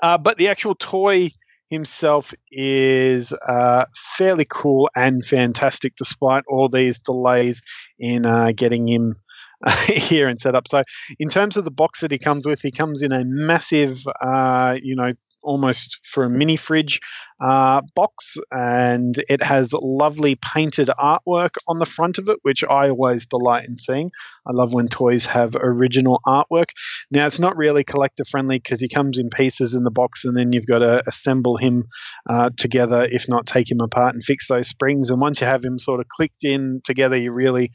Uh, 0.00 0.18
but 0.18 0.36
the 0.36 0.48
actual 0.48 0.74
toy 0.74 1.30
himself 1.70 2.32
is 2.50 3.32
uh, 3.32 3.84
fairly 4.16 4.46
cool 4.48 4.88
and 4.94 5.24
fantastic 5.24 5.96
despite 5.96 6.44
all 6.48 6.68
these 6.68 6.98
delays 6.98 7.62
in 7.98 8.26
uh, 8.26 8.52
getting 8.54 8.88
him 8.88 9.16
here 9.86 10.28
and 10.28 10.40
set 10.40 10.54
up. 10.54 10.68
So, 10.68 10.82
in 11.18 11.28
terms 11.28 11.56
of 11.56 11.64
the 11.64 11.70
box 11.70 12.00
that 12.00 12.10
he 12.10 12.18
comes 12.18 12.46
with, 12.46 12.60
he 12.60 12.70
comes 12.70 13.02
in 13.02 13.12
a 13.12 13.24
massive, 13.24 13.98
uh, 14.20 14.76
you 14.82 14.94
know, 14.94 15.12
almost 15.46 15.98
for 16.12 16.24
a 16.24 16.30
mini 16.30 16.56
fridge 16.56 17.00
uh, 17.40 17.80
box, 17.94 18.36
and 18.50 19.22
it 19.28 19.42
has 19.42 19.72
lovely 19.72 20.36
painted 20.36 20.88
artwork 20.98 21.50
on 21.68 21.78
the 21.78 21.86
front 21.86 22.18
of 22.18 22.28
it, 22.28 22.38
which 22.42 22.64
I 22.64 22.90
always 22.90 23.26
delight 23.26 23.68
in 23.68 23.78
seeing. 23.78 24.10
I 24.46 24.52
love 24.52 24.72
when 24.72 24.88
toys 24.88 25.26
have 25.26 25.54
original 25.54 26.20
artwork. 26.26 26.70
Now, 27.10 27.26
it's 27.26 27.38
not 27.38 27.56
really 27.56 27.84
collector 27.84 28.24
friendly 28.24 28.58
because 28.58 28.80
he 28.80 28.88
comes 28.88 29.18
in 29.18 29.30
pieces 29.30 29.74
in 29.74 29.84
the 29.84 29.90
box, 29.90 30.24
and 30.24 30.36
then 30.36 30.52
you've 30.52 30.66
got 30.66 30.80
to 30.80 31.02
assemble 31.06 31.56
him 31.56 31.84
uh, 32.28 32.50
together, 32.58 33.06
if 33.10 33.28
not 33.28 33.46
take 33.46 33.70
him 33.70 33.80
apart 33.80 34.14
and 34.14 34.24
fix 34.24 34.48
those 34.48 34.68
springs. 34.68 35.10
And 35.10 35.20
once 35.20 35.40
you 35.40 35.46
have 35.46 35.64
him 35.64 35.78
sort 35.78 36.00
of 36.00 36.06
clicked 36.08 36.44
in 36.44 36.80
together, 36.84 37.16
you 37.16 37.32
really 37.32 37.70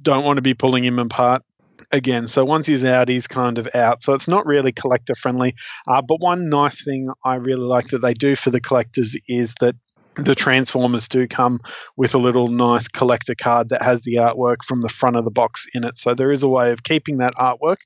don't 0.00 0.24
want 0.24 0.36
to 0.36 0.42
be 0.42 0.54
pulling 0.54 0.84
him 0.84 0.98
apart 0.98 1.42
again. 1.90 2.28
So 2.28 2.44
once 2.44 2.66
he's 2.66 2.84
out, 2.84 3.08
he's 3.08 3.26
kind 3.26 3.58
of 3.58 3.68
out. 3.74 4.02
So 4.02 4.12
it's 4.12 4.28
not 4.28 4.46
really 4.46 4.72
collector 4.72 5.14
friendly. 5.14 5.54
Uh, 5.86 6.02
but 6.02 6.20
one 6.20 6.48
nice 6.48 6.82
thing 6.82 7.10
I 7.24 7.36
really 7.36 7.62
like 7.62 7.88
that 7.88 8.00
they 8.00 8.14
do 8.14 8.36
for 8.36 8.50
the 8.50 8.60
collectors 8.60 9.16
is 9.28 9.54
that 9.60 9.74
the 10.16 10.34
Transformers 10.34 11.06
do 11.06 11.28
come 11.28 11.60
with 11.96 12.14
a 12.14 12.18
little 12.18 12.48
nice 12.48 12.88
collector 12.88 13.34
card 13.34 13.68
that 13.68 13.82
has 13.82 14.02
the 14.02 14.16
artwork 14.16 14.64
from 14.66 14.80
the 14.80 14.88
front 14.88 15.16
of 15.16 15.24
the 15.24 15.30
box 15.30 15.66
in 15.74 15.84
it. 15.84 15.96
So 15.96 16.14
there 16.14 16.32
is 16.32 16.42
a 16.42 16.48
way 16.48 16.72
of 16.72 16.82
keeping 16.82 17.18
that 17.18 17.34
artwork, 17.34 17.78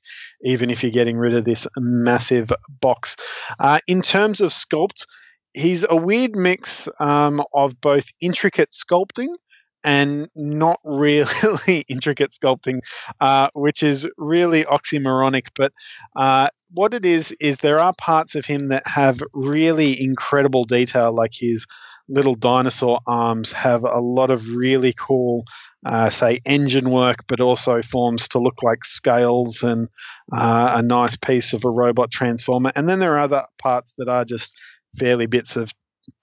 even 0.43 0.69
if 0.69 0.81
you're 0.81 0.91
getting 0.91 1.17
rid 1.17 1.35
of 1.35 1.45
this 1.45 1.67
massive 1.77 2.49
box. 2.81 3.15
Uh, 3.59 3.79
in 3.87 4.01
terms 4.01 4.41
of 4.41 4.51
sculpt, 4.51 5.05
he's 5.53 5.85
a 5.87 5.95
weird 5.95 6.35
mix 6.35 6.87
um, 6.99 7.43
of 7.53 7.79
both 7.79 8.05
intricate 8.19 8.71
sculpting 8.71 9.35
and 9.83 10.29
not 10.35 10.79
really 10.83 11.85
intricate 11.87 12.31
sculpting, 12.31 12.79
uh, 13.19 13.49
which 13.53 13.83
is 13.83 14.07
really 14.17 14.63
oxymoronic. 14.65 15.47
But 15.55 15.73
uh, 16.15 16.49
what 16.71 16.93
it 16.93 17.05
is, 17.05 17.31
is 17.39 17.57
there 17.57 17.79
are 17.79 17.93
parts 17.97 18.35
of 18.35 18.45
him 18.45 18.69
that 18.69 18.85
have 18.87 19.19
really 19.33 20.01
incredible 20.01 20.63
detail, 20.63 21.13
like 21.13 21.31
his 21.33 21.65
little 22.09 22.35
dinosaur 22.35 22.99
arms 23.07 23.51
have 23.51 23.83
a 23.83 23.99
lot 23.99 24.31
of 24.31 24.47
really 24.49 24.93
cool. 24.97 25.45
Uh, 25.85 26.09
say 26.09 26.39
engine 26.45 26.91
work, 26.91 27.25
but 27.27 27.41
also 27.41 27.81
forms 27.81 28.29
to 28.29 28.39
look 28.39 28.63
like 28.63 28.85
scales 28.85 29.61
and 29.63 29.89
uh, 30.31 30.71
a 30.75 30.81
nice 30.81 31.17
piece 31.17 31.51
of 31.51 31.65
a 31.65 31.69
robot 31.69 32.09
transformer. 32.09 32.71
And 32.73 32.87
then 32.87 32.99
there 32.99 33.15
are 33.15 33.19
other 33.19 33.43
parts 33.59 33.91
that 33.97 34.07
are 34.07 34.23
just 34.23 34.53
fairly 34.97 35.25
bits 35.25 35.57
of 35.57 35.73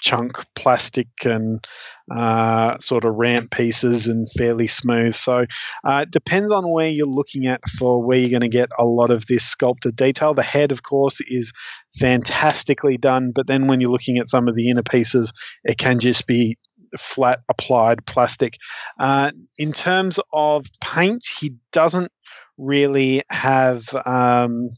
chunk 0.01 0.37
plastic 0.55 1.09
and 1.25 1.67
uh, 2.15 2.77
sort 2.79 3.05
of 3.05 3.15
ramp 3.15 3.51
pieces 3.51 4.07
and 4.07 4.29
fairly 4.37 4.67
smooth. 4.67 5.15
So 5.15 5.47
uh, 5.85 6.01
it 6.03 6.11
depends 6.11 6.53
on 6.53 6.71
where 6.71 6.89
you're 6.89 7.07
looking 7.07 7.47
at 7.47 7.61
for 7.79 8.03
where 8.03 8.19
you're 8.19 8.31
going 8.31 8.41
to 8.41 8.49
get 8.49 8.69
a 8.79 8.85
lot 8.85 9.11
of 9.11 9.27
this 9.27 9.45
sculpted 9.45 9.97
detail. 9.97 10.35
The 10.35 10.43
head, 10.43 10.73
of 10.73 10.83
course, 10.83 11.21
is 11.29 11.53
fantastically 11.99 12.97
done, 12.97 13.33
but 13.33 13.47
then 13.47 13.67
when 13.67 13.81
you're 13.81 13.91
looking 13.91 14.19
at 14.19 14.29
some 14.29 14.49
of 14.49 14.55
the 14.55 14.69
inner 14.71 14.83
pieces, 14.83 15.33
it 15.65 15.79
can 15.79 15.99
just 16.01 16.27
be 16.27 16.59
flat 16.99 17.41
applied 17.49 18.05
plastic. 18.07 18.57
Uh, 18.99 19.31
in 19.59 19.73
terms 19.73 20.19
of 20.33 20.67
paint, 20.83 21.25
he 21.39 21.55
doesn't 21.73 22.11
really 22.59 23.23
have. 23.31 23.85
Um, 24.05 24.71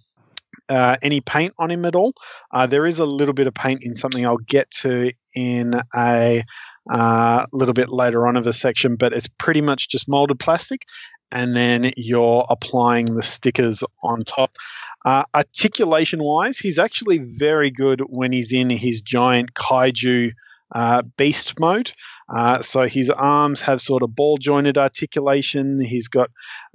uh, 0.72 0.96
any 1.02 1.20
paint 1.20 1.52
on 1.58 1.70
him 1.70 1.84
at 1.84 1.94
all. 1.94 2.14
Uh, 2.50 2.66
there 2.66 2.86
is 2.86 2.98
a 2.98 3.04
little 3.04 3.34
bit 3.34 3.46
of 3.46 3.54
paint 3.54 3.82
in 3.82 3.94
something 3.94 4.24
I'll 4.24 4.38
get 4.38 4.70
to 4.82 5.12
in 5.34 5.74
a 5.94 6.44
uh, 6.90 7.46
little 7.52 7.74
bit 7.74 7.90
later 7.90 8.26
on 8.26 8.36
of 8.36 8.44
the 8.44 8.52
section, 8.52 8.96
but 8.96 9.12
it's 9.12 9.28
pretty 9.38 9.60
much 9.60 9.88
just 9.88 10.08
molded 10.08 10.38
plastic, 10.38 10.86
and 11.30 11.54
then 11.54 11.92
you're 11.96 12.46
applying 12.48 13.14
the 13.14 13.22
stickers 13.22 13.84
on 14.02 14.24
top. 14.24 14.56
Uh, 15.04 15.24
articulation 15.34 16.22
wise, 16.22 16.58
he's 16.58 16.78
actually 16.78 17.18
very 17.18 17.70
good 17.70 18.00
when 18.08 18.32
he's 18.32 18.52
in 18.52 18.70
his 18.70 19.00
giant 19.00 19.54
kaiju 19.54 20.32
uh, 20.74 21.02
beast 21.16 21.58
mode. 21.60 21.92
Uh, 22.34 22.62
so 22.62 22.88
his 22.88 23.10
arms 23.10 23.60
have 23.60 23.80
sort 23.80 24.02
of 24.02 24.14
ball 24.16 24.38
jointed 24.38 24.78
articulation. 24.78 25.80
He's 25.80 26.08
got 26.08 26.30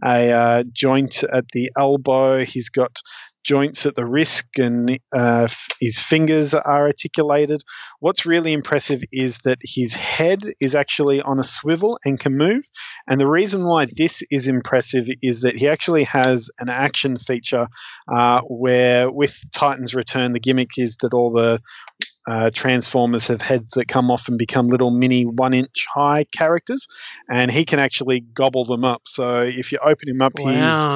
a 0.06 0.32
uh, 0.32 0.64
joint 0.72 1.24
at 1.24 1.46
the 1.54 1.72
elbow. 1.78 2.46
He's 2.46 2.70
got 2.70 3.02
joints 3.48 3.86
at 3.86 3.96
the 3.96 4.06
wrist 4.06 4.44
and 4.58 5.00
uh, 5.16 5.48
his 5.80 6.00
fingers 6.00 6.54
are 6.54 6.88
articulated. 6.88 7.62
What's 8.00 8.26
really 8.26 8.52
impressive 8.54 9.02
is 9.12 9.40
that 9.46 9.60
his 9.64 9.94
head 9.94 10.42
is 10.60 10.76
actually 10.76 11.22
on 11.22 11.40
a 11.40 11.44
swivel 11.44 11.98
and 12.04 12.20
can 12.20 12.38
move. 12.38 12.64
And 13.08 13.20
the 13.20 13.28
reason 13.28 13.66
why 13.66 13.88
this 13.96 14.22
is 14.30 14.48
impressive 14.48 15.06
is 15.22 15.42
that 15.42 15.56
he 15.56 15.68
actually 15.68 16.04
has 16.04 16.50
an 16.60 16.70
action 16.70 17.18
feature 17.18 17.68
uh, 18.14 18.42
where, 18.42 19.10
with 19.12 19.36
Titan's 19.54 19.96
Return, 19.96 20.34
the 20.34 20.40
gimmick 20.40 20.72
is 20.78 20.98
that 21.02 21.14
all 21.14 21.32
the 21.32 21.60
uh, 22.30 22.50
Transformers 22.54 23.28
have 23.28 23.42
heads 23.42 23.70
that 23.76 23.88
come 23.88 24.12
off 24.12 24.28
and 24.28 24.38
become 24.38 24.68
little 24.68 24.92
mini 24.92 25.24
one 25.26 25.54
inch 25.54 25.86
high 25.94 26.26
characters, 26.36 26.86
and 27.32 27.50
he 27.52 27.64
can 27.66 27.80
actually 27.80 28.20
gobble 28.20 28.66
them 28.66 28.84
up. 28.84 29.04
So 29.08 29.42
if 29.44 29.72
you 29.72 29.80
open 29.82 30.10
him 30.10 30.22
up, 30.22 30.34
Wow. 30.38 30.52
his 30.52 30.88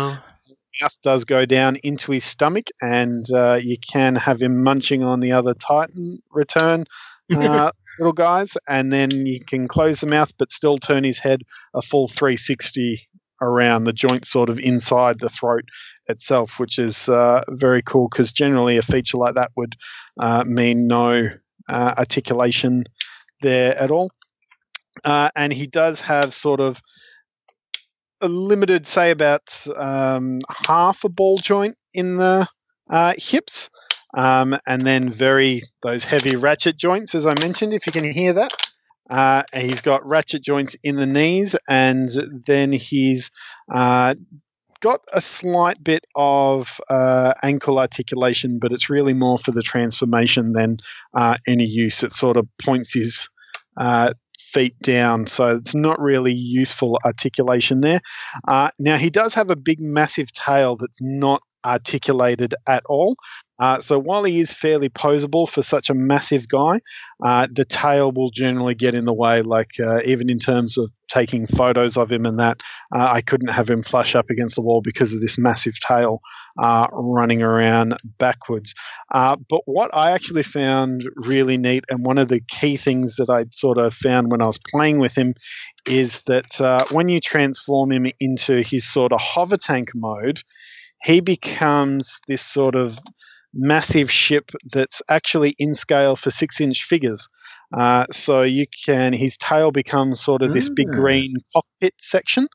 mouth 0.81 0.97
does 1.03 1.25
go 1.25 1.45
down 1.45 1.77
into 1.83 2.11
his 2.11 2.23
stomach, 2.23 2.67
and 2.81 3.25
uh, 3.33 3.59
you 3.61 3.77
can 3.91 4.15
have 4.15 4.41
him 4.41 4.63
munching 4.63 5.03
on 5.03 5.19
the 5.19 5.31
other 5.31 5.53
Titan 5.53 6.21
return 6.31 6.85
uh, 7.35 7.71
little 7.99 8.13
guys, 8.13 8.57
and 8.67 8.91
then 8.91 9.09
you 9.25 9.43
can 9.45 9.67
close 9.67 9.99
the 9.99 10.07
mouth 10.07 10.33
but 10.37 10.51
still 10.51 10.77
turn 10.77 11.03
his 11.03 11.19
head 11.19 11.43
a 11.73 11.81
full 11.81 12.07
360 12.07 13.07
around 13.41 13.83
the 13.83 13.93
joint, 13.93 14.25
sort 14.25 14.49
of 14.49 14.59
inside 14.59 15.19
the 15.19 15.29
throat 15.29 15.63
itself, 16.07 16.59
which 16.59 16.77
is 16.77 17.09
uh, 17.09 17.43
very 17.49 17.81
cool 17.81 18.07
because 18.09 18.31
generally 18.31 18.77
a 18.77 18.81
feature 18.81 19.17
like 19.17 19.35
that 19.35 19.51
would 19.55 19.75
uh, 20.19 20.43
mean 20.43 20.87
no 20.87 21.29
uh, 21.69 21.93
articulation 21.97 22.83
there 23.41 23.77
at 23.77 23.91
all. 23.91 24.11
Uh, 25.03 25.29
and 25.35 25.53
he 25.53 25.65
does 25.65 26.01
have 26.01 26.33
sort 26.33 26.59
of 26.59 26.79
limited, 28.27 28.85
say 28.85 29.11
about 29.11 29.65
um, 29.75 30.41
half 30.49 31.03
a 31.03 31.09
ball 31.09 31.37
joint 31.37 31.77
in 31.93 32.17
the 32.17 32.47
uh, 32.89 33.13
hips, 33.17 33.69
um, 34.13 34.57
and 34.67 34.85
then 34.85 35.09
very 35.09 35.63
those 35.83 36.03
heavy 36.03 36.35
ratchet 36.35 36.77
joints, 36.77 37.15
as 37.15 37.25
I 37.25 37.33
mentioned. 37.41 37.73
If 37.73 37.85
you 37.85 37.91
can 37.91 38.09
hear 38.11 38.33
that, 38.33 38.53
uh, 39.09 39.43
he's 39.53 39.81
got 39.81 40.05
ratchet 40.05 40.43
joints 40.43 40.75
in 40.83 40.95
the 40.95 41.05
knees, 41.05 41.55
and 41.67 42.09
then 42.45 42.71
he's 42.71 43.31
uh, 43.73 44.15
got 44.81 45.01
a 45.13 45.21
slight 45.21 45.81
bit 45.83 46.03
of 46.15 46.79
uh, 46.89 47.33
ankle 47.43 47.79
articulation, 47.79 48.59
but 48.59 48.71
it's 48.71 48.89
really 48.89 49.13
more 49.13 49.37
for 49.37 49.51
the 49.51 49.61
transformation 49.61 50.53
than 50.53 50.77
uh, 51.13 51.37
any 51.47 51.65
use. 51.65 52.03
It 52.03 52.13
sort 52.13 52.35
of 52.35 52.47
points 52.61 52.93
his 52.93 53.29
uh, 53.77 54.13
feet 54.51 54.77
down, 54.81 55.27
so 55.27 55.47
it's 55.47 55.75
not 55.75 55.99
really 55.99 56.33
useful 56.33 56.99
articulation 57.05 57.81
there. 57.81 58.01
Uh, 58.47 58.69
now 58.79 58.97
he 58.97 59.09
does 59.09 59.33
have 59.33 59.49
a 59.49 59.55
big, 59.55 59.79
massive 59.79 60.31
tail 60.33 60.75
that's 60.75 61.01
not 61.01 61.41
articulated 61.65 62.55
at 62.67 62.83
all. 62.87 63.15
Uh, 63.61 63.79
so 63.79 63.99
while 63.99 64.23
he 64.23 64.39
is 64.39 64.51
fairly 64.51 64.89
posable 64.89 65.47
for 65.47 65.61
such 65.61 65.91
a 65.91 65.93
massive 65.93 66.47
guy, 66.47 66.81
uh, 67.23 67.47
the 67.51 67.63
tail 67.63 68.11
will 68.11 68.31
generally 68.31 68.73
get 68.73 68.95
in 68.95 69.05
the 69.05 69.13
way. 69.13 69.43
Like 69.43 69.69
uh, 69.79 70.01
even 70.03 70.31
in 70.31 70.39
terms 70.39 70.79
of 70.79 70.89
taking 71.09 71.45
photos 71.45 71.95
of 71.95 72.11
him 72.11 72.25
and 72.25 72.39
that, 72.39 72.61
uh, 72.95 73.07
I 73.11 73.21
couldn't 73.21 73.49
have 73.49 73.69
him 73.69 73.83
flush 73.83 74.15
up 74.15 74.31
against 74.31 74.55
the 74.55 74.63
wall 74.63 74.81
because 74.81 75.13
of 75.13 75.21
this 75.21 75.37
massive 75.37 75.79
tail 75.79 76.21
uh, 76.59 76.87
running 76.91 77.43
around 77.43 77.97
backwards. 78.17 78.73
Uh, 79.13 79.35
but 79.47 79.61
what 79.65 79.91
I 79.93 80.09
actually 80.09 80.43
found 80.43 81.07
really 81.15 81.57
neat, 81.57 81.83
and 81.87 82.03
one 82.03 82.17
of 82.17 82.29
the 82.29 82.41
key 82.41 82.77
things 82.77 83.15
that 83.17 83.29
I 83.29 83.45
sort 83.51 83.77
of 83.77 83.93
found 83.93 84.31
when 84.31 84.41
I 84.41 84.47
was 84.47 84.59
playing 84.71 84.97
with 84.97 85.15
him, 85.15 85.35
is 85.85 86.21
that 86.25 86.87
when 86.89 87.09
you 87.09 87.19
transform 87.19 87.91
him 87.91 88.07
into 88.19 88.63
his 88.63 88.91
sort 88.91 89.11
of 89.11 89.21
hover 89.21 89.57
tank 89.57 89.89
mode, 89.93 90.41
he 91.03 91.19
becomes 91.19 92.19
this 92.27 92.41
sort 92.41 92.75
of 92.75 92.97
massive 93.53 94.09
ship 94.09 94.51
that's 94.71 95.01
actually 95.09 95.55
in 95.59 95.75
scale 95.75 96.15
for 96.15 96.31
six 96.31 96.61
inch 96.61 96.83
figures. 96.83 97.27
Uh, 97.77 98.05
so 98.11 98.41
you 98.41 98.65
can 98.85 99.13
his 99.13 99.37
tail 99.37 99.71
becomes 99.71 100.19
sort 100.21 100.41
of 100.41 100.53
this 100.53 100.69
big 100.69 100.87
Ah. 100.89 100.95
green 100.95 101.33
cockpit 101.53 101.93
section, 101.99 102.47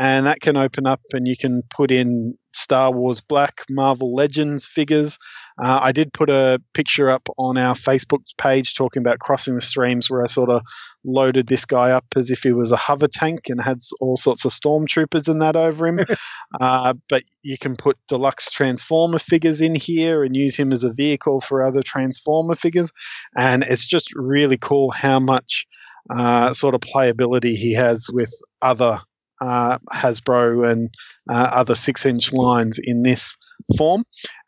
and 0.00 0.26
that 0.26 0.40
can 0.40 0.56
open 0.56 0.86
up, 0.86 1.00
and 1.12 1.26
you 1.28 1.36
can 1.36 1.62
put 1.70 1.90
in 1.90 2.34
Star 2.52 2.92
Wars 2.92 3.20
Black, 3.20 3.64
Marvel 3.68 4.14
Legends 4.14 4.66
figures. 4.66 5.18
Uh, 5.62 5.80
I 5.82 5.92
did 5.92 6.12
put 6.12 6.30
a 6.30 6.60
picture 6.74 7.10
up 7.10 7.28
on 7.38 7.58
our 7.58 7.74
Facebook 7.74 8.22
page 8.38 8.74
talking 8.74 9.00
about 9.00 9.18
crossing 9.18 9.54
the 9.54 9.60
streams, 9.60 10.08
where 10.08 10.22
I 10.22 10.26
sort 10.26 10.50
of 10.50 10.62
loaded 11.04 11.48
this 11.48 11.64
guy 11.64 11.90
up 11.90 12.04
as 12.16 12.30
if 12.30 12.42
he 12.42 12.52
was 12.52 12.72
a 12.72 12.76
hover 12.76 13.08
tank 13.08 13.48
and 13.48 13.60
had 13.60 13.78
all 14.00 14.16
sorts 14.16 14.44
of 14.44 14.52
stormtroopers 14.52 15.28
and 15.28 15.42
that 15.42 15.56
over 15.56 15.86
him. 15.86 16.00
uh, 16.60 16.94
but 17.08 17.24
you 17.42 17.58
can 17.58 17.76
put 17.76 17.98
deluxe 18.08 18.50
Transformer 18.50 19.18
figures 19.18 19.60
in 19.60 19.74
here 19.74 20.24
and 20.24 20.36
use 20.36 20.56
him 20.56 20.72
as 20.72 20.84
a 20.84 20.92
vehicle 20.92 21.40
for 21.40 21.64
other 21.64 21.82
Transformer 21.82 22.56
figures, 22.56 22.90
and 23.36 23.62
it's 23.64 23.86
just 23.86 24.12
really 24.14 24.56
cool 24.56 24.90
how 24.90 25.20
much 25.20 25.66
uh, 26.10 26.52
sort 26.52 26.74
of 26.74 26.80
playability 26.80 27.56
he 27.56 27.72
has 27.72 28.08
with 28.12 28.32
other 28.60 29.00
uh, 29.42 29.78
Hasbro 29.92 30.70
and 30.70 30.90
uh, 31.30 31.50
other 31.52 31.74
six 31.74 32.06
inch 32.06 32.32
lines 32.32 32.78
in 32.82 33.02
this 33.02 33.36
form. 33.76 34.04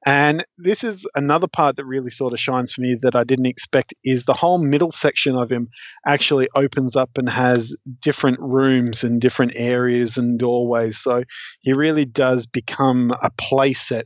And 0.06 0.44
this 0.58 0.84
is 0.84 1.06
another 1.14 1.48
part 1.48 1.76
that 1.76 1.84
really 1.84 2.10
sort 2.10 2.32
of 2.32 2.38
shines 2.38 2.72
for 2.72 2.82
me 2.82 2.96
that 3.02 3.16
I 3.16 3.24
didn't 3.24 3.46
expect 3.46 3.94
is 4.04 4.24
the 4.24 4.34
whole 4.34 4.58
middle 4.58 4.90
section 4.90 5.34
of 5.34 5.50
him 5.50 5.68
actually 6.06 6.48
opens 6.54 6.94
up 6.94 7.10
and 7.16 7.28
has 7.28 7.74
different 8.00 8.38
rooms 8.40 9.02
and 9.02 9.20
different 9.20 9.52
areas 9.56 10.16
and 10.16 10.38
doorways. 10.38 10.98
So 10.98 11.24
he 11.62 11.72
really 11.72 12.04
does 12.04 12.46
become 12.46 13.12
a 13.22 13.30
playset, 13.30 14.04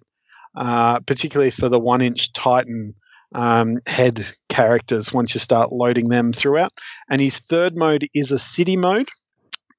uh, 0.57 1.01
particularly 1.01 1.51
for 1.51 1.69
the 1.69 1.81
one 1.81 2.01
inch 2.01 2.33
Titan 2.33 2.95
um, 3.35 3.79
head 3.87 4.27
characters 4.49 5.13
once 5.13 5.35
you 5.35 5.41
start 5.41 5.73
loading 5.73 6.09
them 6.09 6.33
throughout. 6.33 6.73
And 7.11 7.21
his 7.21 7.39
third 7.39 7.77
mode 7.77 8.09
is 8.15 8.33
a 8.33 8.39
city 8.39 8.77
mode. 8.77 9.09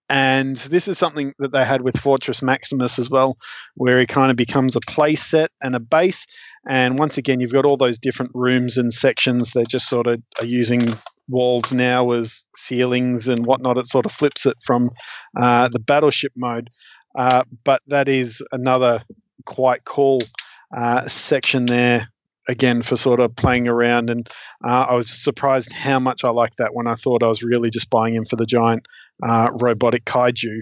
And 0.09 0.57
this 0.57 0.87
is 0.87 0.97
something 0.97 1.33
that 1.37 1.51
they 1.51 1.63
had 1.63 1.83
with 1.83 1.99
Fortress 1.99 2.41
Maximus 2.41 2.97
as 2.97 3.09
well, 3.09 3.37
where 3.75 3.99
he 3.99 4.07
kind 4.07 4.31
of 4.31 4.37
becomes 4.37 4.75
a 4.75 4.79
play 4.81 5.15
set 5.15 5.51
and 5.61 5.75
a 5.75 5.79
base. 5.79 6.25
And 6.67 6.97
once 6.97 7.17
again, 7.17 7.39
you've 7.39 7.53
got 7.53 7.65
all 7.65 7.77
those 7.77 7.99
different 7.99 8.31
rooms 8.33 8.77
and 8.77 8.93
sections. 8.93 9.51
They 9.51 9.63
just 9.65 9.87
sort 9.87 10.07
of 10.07 10.21
are 10.39 10.45
using 10.45 10.95
walls 11.27 11.71
now 11.71 12.09
as 12.11 12.43
ceilings 12.55 13.27
and 13.27 13.45
whatnot. 13.45 13.77
It 13.77 13.85
sort 13.85 14.07
of 14.07 14.11
flips 14.11 14.47
it 14.47 14.57
from 14.65 14.89
uh, 15.39 15.69
the 15.69 15.79
battleship 15.79 16.33
mode. 16.35 16.71
Uh, 17.15 17.43
but 17.63 17.81
that 17.87 18.09
is 18.09 18.41
another 18.51 19.03
quite 19.45 19.85
cool 19.85 20.19
uh, 20.75 21.07
section 21.07 21.65
there 21.65 22.09
again 22.47 22.81
for 22.81 22.95
sort 22.95 23.19
of 23.19 23.35
playing 23.35 23.67
around 23.67 24.09
and 24.09 24.27
uh, 24.65 24.87
i 24.89 24.95
was 24.95 25.09
surprised 25.09 25.71
how 25.71 25.99
much 25.99 26.23
i 26.23 26.29
liked 26.29 26.57
that 26.57 26.73
when 26.73 26.87
i 26.87 26.95
thought 26.95 27.21
i 27.21 27.27
was 27.27 27.43
really 27.43 27.69
just 27.69 27.89
buying 27.91 28.15
him 28.15 28.25
for 28.25 28.35
the 28.35 28.45
giant 28.45 28.85
uh, 29.23 29.49
robotic 29.53 30.05
kaiju 30.05 30.61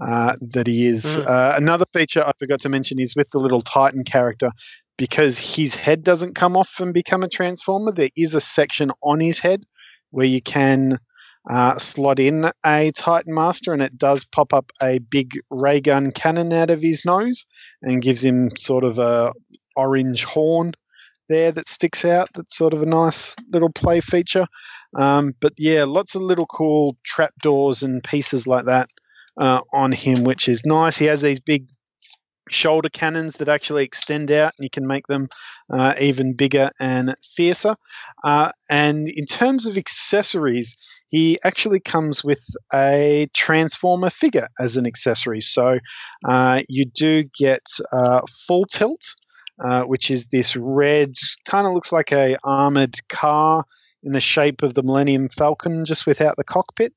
uh, 0.00 0.36
that 0.40 0.66
he 0.66 0.86
is 0.86 1.04
Mm. 1.04 1.26
uh, 1.26 1.54
another 1.56 1.86
feature 1.86 2.24
i 2.24 2.32
forgot 2.38 2.60
to 2.60 2.68
mention 2.68 2.98
is 2.98 3.16
with 3.16 3.30
the 3.30 3.38
little 3.38 3.62
titan 3.62 4.04
character 4.04 4.50
because 4.96 5.38
his 5.38 5.74
head 5.74 6.02
doesn't 6.04 6.34
come 6.34 6.56
off 6.56 6.70
and 6.80 6.92
become 6.94 7.22
a 7.22 7.28
transformer 7.28 7.92
there 7.92 8.10
is 8.16 8.34
a 8.34 8.40
section 8.40 8.90
on 9.02 9.20
his 9.20 9.38
head 9.38 9.64
where 10.10 10.26
you 10.26 10.40
can 10.40 10.98
uh, 11.50 11.78
slot 11.78 12.18
in 12.18 12.50
a 12.66 12.92
Titan 12.92 13.32
Master, 13.34 13.72
and 13.72 13.80
it 13.80 13.96
does 13.96 14.24
pop 14.24 14.52
up 14.52 14.70
a 14.82 14.98
big 14.98 15.32
ray 15.50 15.80
gun 15.80 16.10
cannon 16.12 16.52
out 16.52 16.68
of 16.68 16.82
his 16.82 17.04
nose, 17.06 17.46
and 17.80 18.02
gives 18.02 18.22
him 18.22 18.50
sort 18.58 18.84
of 18.84 18.98
a 18.98 19.32
orange 19.76 20.24
horn 20.24 20.72
there 21.28 21.52
that 21.52 21.68
sticks 21.68 22.04
out. 22.04 22.28
That's 22.34 22.56
sort 22.56 22.74
of 22.74 22.82
a 22.82 22.86
nice 22.86 23.34
little 23.52 23.70
play 23.70 24.00
feature. 24.00 24.46
Um, 24.96 25.34
but 25.40 25.52
yeah, 25.58 25.84
lots 25.84 26.14
of 26.14 26.22
little 26.22 26.46
cool 26.46 26.96
trapdoors 27.04 27.82
and 27.82 28.02
pieces 28.02 28.46
like 28.46 28.64
that 28.66 28.88
uh, 29.38 29.60
on 29.72 29.92
him, 29.92 30.24
which 30.24 30.48
is 30.48 30.62
nice. 30.64 30.96
He 30.96 31.06
has 31.06 31.20
these 31.20 31.40
big 31.40 31.66
shoulder 32.50 32.88
cannons 32.88 33.34
that 33.34 33.48
actually 33.48 33.84
extend 33.84 34.30
out, 34.30 34.54
and 34.58 34.64
you 34.64 34.70
can 34.70 34.86
make 34.86 35.06
them 35.06 35.28
uh, 35.72 35.94
even 36.00 36.34
bigger 36.34 36.70
and 36.80 37.14
fiercer. 37.36 37.76
Uh, 38.24 38.50
and 38.70 39.08
in 39.08 39.26
terms 39.26 39.66
of 39.66 39.76
accessories, 39.76 40.74
he 41.10 41.38
actually 41.44 41.80
comes 41.80 42.22
with 42.22 42.40
a 42.74 43.28
transformer 43.34 44.10
figure 44.10 44.48
as 44.60 44.76
an 44.76 44.86
accessory. 44.86 45.40
So 45.40 45.78
uh, 46.28 46.60
you 46.68 46.84
do 46.84 47.24
get 47.38 47.62
uh, 47.92 48.20
full 48.46 48.66
tilt, 48.66 49.02
uh, 49.64 49.82
which 49.82 50.10
is 50.10 50.26
this 50.26 50.56
red, 50.56 51.14
kind 51.46 51.66
of 51.66 51.72
looks 51.72 51.92
like 51.92 52.12
a 52.12 52.36
armored 52.44 52.96
car 53.08 53.64
in 54.02 54.12
the 54.12 54.20
shape 54.20 54.62
of 54.62 54.74
the 54.74 54.82
Millennium 54.82 55.28
Falcon, 55.28 55.84
just 55.84 56.06
without 56.06 56.36
the 56.36 56.44
cockpit. 56.44 56.94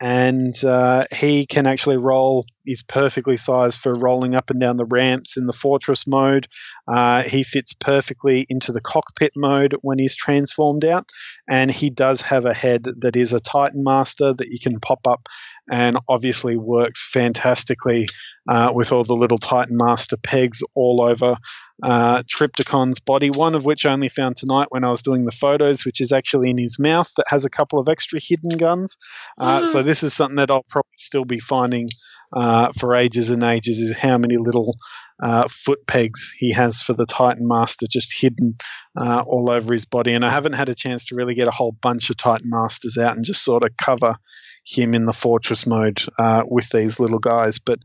And 0.00 0.64
uh, 0.64 1.06
he 1.12 1.46
can 1.46 1.64
actually 1.64 1.96
roll. 1.96 2.44
He's 2.64 2.82
perfectly 2.82 3.36
sized 3.36 3.78
for 3.78 3.94
rolling 3.94 4.34
up 4.34 4.50
and 4.50 4.58
down 4.58 4.76
the 4.76 4.84
ramps 4.84 5.36
in 5.36 5.46
the 5.46 5.52
fortress 5.52 6.08
mode. 6.08 6.48
Uh, 6.92 7.22
he 7.22 7.44
fits 7.44 7.72
perfectly 7.72 8.44
into 8.48 8.72
the 8.72 8.80
cockpit 8.80 9.32
mode 9.36 9.76
when 9.82 10.00
he's 10.00 10.16
transformed 10.16 10.84
out 10.84 11.08
and 11.48 11.70
he 11.70 11.88
does 11.88 12.20
have 12.20 12.44
a 12.44 12.54
head 12.54 12.88
that 12.98 13.14
is 13.14 13.32
a 13.32 13.38
Titan 13.38 13.84
Master 13.84 14.34
that 14.34 14.48
you 14.48 14.58
can 14.58 14.80
pop 14.80 15.06
up 15.06 15.28
and 15.70 15.98
obviously 16.08 16.56
works 16.56 17.08
fantastically 17.12 18.08
uh, 18.48 18.72
with 18.74 18.92
all 18.92 19.04
the 19.04 19.14
little 19.14 19.38
Titan 19.38 19.76
Master 19.76 20.16
pegs 20.16 20.62
all 20.74 21.00
over 21.02 21.36
uh, 21.82 22.22
Trypticon's 22.24 23.00
body, 23.00 23.30
one 23.30 23.54
of 23.54 23.64
which 23.64 23.84
I 23.84 23.92
only 23.92 24.08
found 24.08 24.36
tonight 24.36 24.68
when 24.70 24.84
I 24.84 24.90
was 24.90 25.02
doing 25.02 25.24
the 25.24 25.32
photos, 25.32 25.84
which 25.84 26.00
is 26.00 26.12
actually 26.12 26.50
in 26.50 26.58
his 26.58 26.78
mouth 26.78 27.10
that 27.16 27.26
has 27.28 27.44
a 27.44 27.50
couple 27.50 27.78
of 27.78 27.88
extra 27.88 28.20
hidden 28.20 28.56
guns. 28.58 28.96
Uh, 29.38 29.66
so 29.66 29.82
this 29.82 30.02
is 30.02 30.14
something 30.14 30.36
that 30.36 30.50
I'll 30.50 30.64
probably 30.68 30.90
still 30.96 31.24
be 31.24 31.40
finding 31.40 31.88
uh, 32.34 32.72
for 32.78 32.94
ages 32.94 33.30
and 33.30 33.42
ages 33.42 33.78
is 33.78 33.96
how 33.96 34.16
many 34.16 34.38
little 34.38 34.76
uh, 35.22 35.46
foot 35.48 35.86
pegs 35.86 36.32
he 36.38 36.50
has 36.50 36.80
for 36.80 36.94
the 36.94 37.06
Titan 37.06 37.46
Master 37.46 37.86
just 37.88 38.12
hidden 38.12 38.56
uh, 38.96 39.22
all 39.26 39.50
over 39.50 39.72
his 39.72 39.84
body. 39.84 40.12
And 40.12 40.24
I 40.24 40.30
haven't 40.30 40.54
had 40.54 40.68
a 40.68 40.74
chance 40.74 41.04
to 41.06 41.14
really 41.14 41.34
get 41.34 41.48
a 41.48 41.52
whole 41.52 41.72
bunch 41.82 42.10
of 42.10 42.16
Titan 42.16 42.50
Masters 42.50 42.96
out 42.96 43.16
and 43.16 43.24
just 43.24 43.44
sort 43.44 43.64
of 43.64 43.76
cover 43.76 44.16
him 44.64 44.94
in 44.94 45.06
the 45.06 45.12
fortress 45.12 45.66
mode 45.66 46.02
uh, 46.18 46.42
with 46.46 46.68
these 46.70 46.98
little 46.98 47.18
guys. 47.18 47.58
But 47.58 47.80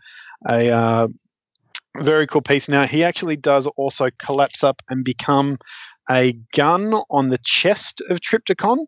a 0.48 0.70
uh, 0.70 1.08
very 2.00 2.28
cool 2.28 2.42
piece. 2.42 2.68
Now, 2.68 2.86
he 2.86 3.04
actually 3.04 3.38
does 3.38 3.68
also 3.78 4.10
collapse 4.20 4.64
up 4.64 4.82
and 4.90 5.04
become 5.04 5.58
a 6.10 6.34
gun 6.54 6.94
on 7.10 7.30
the 7.30 7.40
chest 7.44 8.02
of 8.10 8.20
Trypticon 8.20 8.86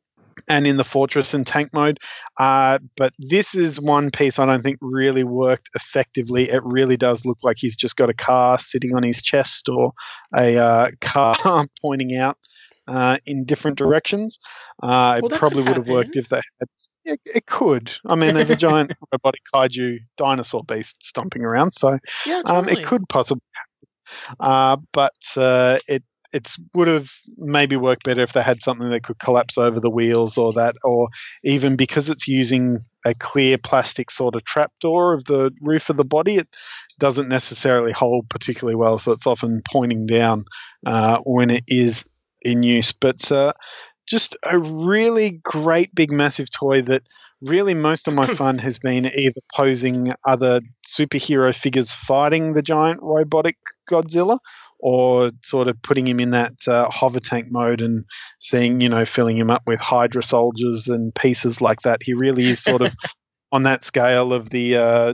and 0.47 0.66
in 0.66 0.78
the 0.78 0.84
fortress 0.84 1.34
and 1.34 1.45
tank 1.45 1.74
mode. 1.74 2.00
Uh, 2.39 2.80
but 2.95 3.14
this 3.20 3.56
is 3.56 3.80
one 3.80 4.10
piece 4.10 4.39
I 4.39 4.45
don't 4.45 4.64
think 4.64 4.78
really 4.82 5.24
worked 5.24 5.70
effectively. 5.76 6.50
It 6.50 6.64
really 6.64 6.97
does 6.97 7.26
look 7.26 7.39
like 7.43 7.58
he's 7.60 7.76
just 7.76 7.97
got 7.97 8.10
a 8.10 8.14
car 8.14 8.58
sitting 8.58 8.95
on 8.95 9.04
his 9.04 9.22
chest 9.22 9.68
or 9.70 9.91
a 10.36 10.58
uh, 10.58 10.91
car 11.02 11.36
pointing 11.82 12.16
out 12.16 12.38
uh, 12.88 13.18
in 13.26 13.45
different 13.45 13.78
directions. 13.78 14.39
Uh, 14.82 15.20
Well, 15.22 15.34
it 15.34 15.38
probably 15.38 15.64
would 15.64 15.78
have 15.78 15.88
worked 15.88 16.16
if 16.16 16.30
they 16.30 16.41
had. 16.60 16.70
It, 17.10 17.22
it 17.26 17.45
could. 17.47 17.91
I 18.05 18.16
mean, 18.16 18.36
there's 18.36 18.49
a 18.49 18.55
giant 18.68 18.91
robotic 19.12 19.41
kaiju 19.53 19.99
dinosaur 20.18 20.64
beast 20.64 20.97
stomping 21.01 21.43
around, 21.43 21.72
so 21.72 21.97
Yeah, 22.26 22.41
um, 22.45 22.70
it 22.70 22.86
could 22.86 23.07
possibly, 23.10 23.41
uh, 24.39 24.78
but 24.93 25.14
uh, 25.36 25.80
it 25.88 26.03
it 26.32 26.55
would 26.76 26.88
have 26.88 27.10
maybe 27.38 27.76
worked 27.76 28.03
better 28.03 28.22
if 28.22 28.34
they 28.34 28.43
had 28.43 28.62
something 28.62 28.89
that 28.89 29.03
could 29.03 29.18
collapse 29.20 29.57
over 29.57 29.80
the 29.80 29.89
wheels 29.89 30.38
or 30.38 30.53
that, 30.53 30.76
or 30.84 31.10
even 31.43 31.76
because 31.76 32.10
it's 32.10 32.28
using 32.28 32.78
a 33.05 33.16
clear 33.16 33.57
plastic 33.57 34.12
sort 34.12 34.36
of 34.36 34.43
trapdoor 34.45 35.14
of 35.14 35.24
the 35.26 35.51
roof 35.62 35.89
of 35.89 35.97
the 35.97 36.03
body, 36.03 36.38
it 36.38 36.47
doesn't 36.99 37.30
necessarily 37.30 37.91
hold 37.91 38.30
particularly 38.30 38.76
well, 38.76 38.99
so 38.99 39.12
it's 39.12 39.26
often 39.26 39.62
pointing 39.72 40.05
down 40.05 40.45
uh, 40.86 41.18
when 41.24 41.49
it 41.49 41.64
is 41.68 42.03
in 42.41 42.62
use. 42.62 42.91
But 42.91 43.32
uh, 43.32 43.53
just 44.10 44.36
a 44.43 44.57
really 44.57 45.39
great 45.43 45.93
big 45.93 46.12
massive 46.12 46.49
toy 46.49 46.82
that 46.82 47.03
really 47.41 47.74
most 47.74 48.07
of 48.07 48.14
my 48.14 48.28
fun 48.36 48.57
has 48.57 48.80
been 48.80 49.05
either 49.05 49.41
posing 49.55 50.14
other 50.28 50.62
superhero 50.86 51.55
figures 51.55 51.93
fighting 51.93 52.53
the 52.53 52.62
giant 52.62 52.99
robotic 53.01 53.57
Godzilla 53.89 54.39
or 54.80 55.32
sort 55.43 55.68
of 55.68 55.82
putting 55.82 56.07
him 56.07 56.20
in 56.20 56.32
that 56.32 56.53
uh, 56.68 56.89
hover 56.89 57.20
tank 57.20 57.47
mode 57.49 57.82
and 57.82 58.05
seeing, 58.39 58.80
you 58.80 58.88
know, 58.88 59.05
filling 59.05 59.38
him 59.38 59.51
up 59.51 59.64
with 59.68 59.80
Hydra 59.80 60.24
soldiers 60.24 60.88
and 60.88 61.14
pieces 61.16 61.60
like 61.60 61.82
that. 61.82 62.01
He 62.01 62.14
really 62.14 62.47
is 62.47 62.62
sort 62.62 62.82
of 62.82 62.93
on 63.51 63.64
that 63.64 63.84
scale 63.84 64.32
of 64.32 64.51
the 64.51 64.78
uh, 64.78 65.14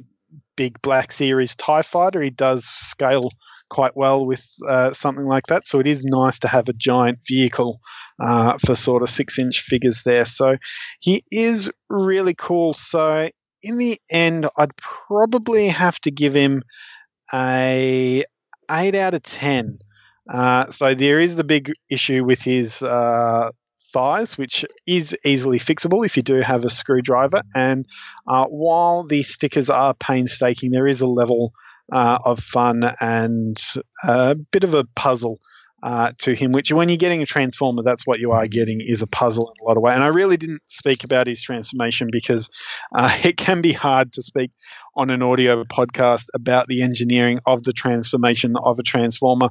big 0.56 0.80
Black 0.82 1.12
Series 1.12 1.56
TIE 1.56 1.82
fighter. 1.82 2.22
He 2.22 2.30
does 2.30 2.66
scale 2.66 3.32
quite 3.70 3.96
well 3.96 4.26
with 4.26 4.46
uh, 4.68 4.94
something 4.94 5.26
like 5.26 5.48
that. 5.48 5.68
So 5.68 5.80
it 5.80 5.88
is 5.88 6.04
nice 6.04 6.40
to 6.40 6.48
have 6.48 6.70
a 6.70 6.74
giant 6.74 7.20
vehicle 7.28 7.80
uh, 8.20 8.58
for 8.66 8.76
sort 8.76 9.04
of 9.04 9.10
six 9.10 9.40
inch 9.40 9.62
figures 9.62 10.04
there. 10.04 10.26
So 10.26 10.58
he 11.00 11.24
is 11.32 11.72
really 11.90 12.34
cool. 12.34 12.74
So 12.74 13.30
in 13.62 13.78
the 13.78 14.00
end, 14.10 14.48
I'd 14.58 14.76
probably 14.78 15.68
have 15.70 16.00
to 16.02 16.12
give 16.12 16.34
him 16.34 16.64
a 17.34 18.24
eight 18.72 18.96
out 18.96 19.14
of 19.14 19.24
ten. 19.24 19.80
Uh, 20.32 20.72
so 20.72 20.96
there 20.96 21.20
is 21.20 21.36
the 21.36 21.44
big 21.44 21.72
issue 21.90 22.24
with 22.24 22.42
his 22.42 22.82
uh, 22.82 23.50
thighs, 23.94 24.38
which 24.38 24.66
is 24.86 25.16
easily 25.24 25.60
fixable 25.60 26.06
if 26.06 26.18
you 26.18 26.24
do 26.24 26.42
have 26.42 26.64
a 26.64 26.70
screwdriver. 26.70 27.42
And 27.56 27.86
uh, 28.28 28.46
while 28.46 29.06
the 29.08 29.24
stickers 29.24 29.70
are 29.70 29.94
painstaking, 29.94 30.72
there 30.72 30.88
is 30.88 31.02
a 31.02 31.08
level 31.08 31.54
uh, 31.92 32.20
of 32.26 32.40
fun 32.40 32.96
and 33.00 33.58
a 34.04 34.36
bit 34.36 34.64
of 34.64 34.74
a 34.74 34.86
puzzle 34.96 35.40
uh, 35.86 36.12
to 36.18 36.34
him, 36.34 36.52
which 36.52 36.72
when 36.72 36.90
you're 36.90 36.98
getting 36.98 37.22
a 37.22 37.28
transformer, 37.28 37.84
that's 37.84 38.08
what 38.08 38.20
you 38.20 38.32
are 38.32 38.48
getting 38.48 38.82
is 38.82 39.04
a 39.04 39.08
puzzle 39.08 39.52
in 39.52 39.64
a 39.64 39.68
lot 39.68 39.78
of 39.78 39.84
way. 39.84 39.94
And 39.94 40.04
I 40.04 40.08
really 40.08 40.36
didn't 40.36 40.64
speak 40.66 41.04
about 41.04 41.28
his 41.28 41.44
transformation 41.44 42.10
because 42.12 42.50
uh, 42.96 43.16
it 43.24 43.38
can 43.38 43.62
be 43.62 43.72
hard 43.72 44.12
to 44.14 44.24
speak 44.24 44.52
on 44.96 45.12
an 45.12 45.22
audio 45.22 45.64
podcast 45.66 46.26
about 46.34 46.68
the 46.68 46.82
engineering 46.82 47.40
of 47.46 47.64
the 47.64 47.74
transformation 47.74 48.56
of 48.64 48.80
a 48.80 48.84
transformer. 48.84 49.50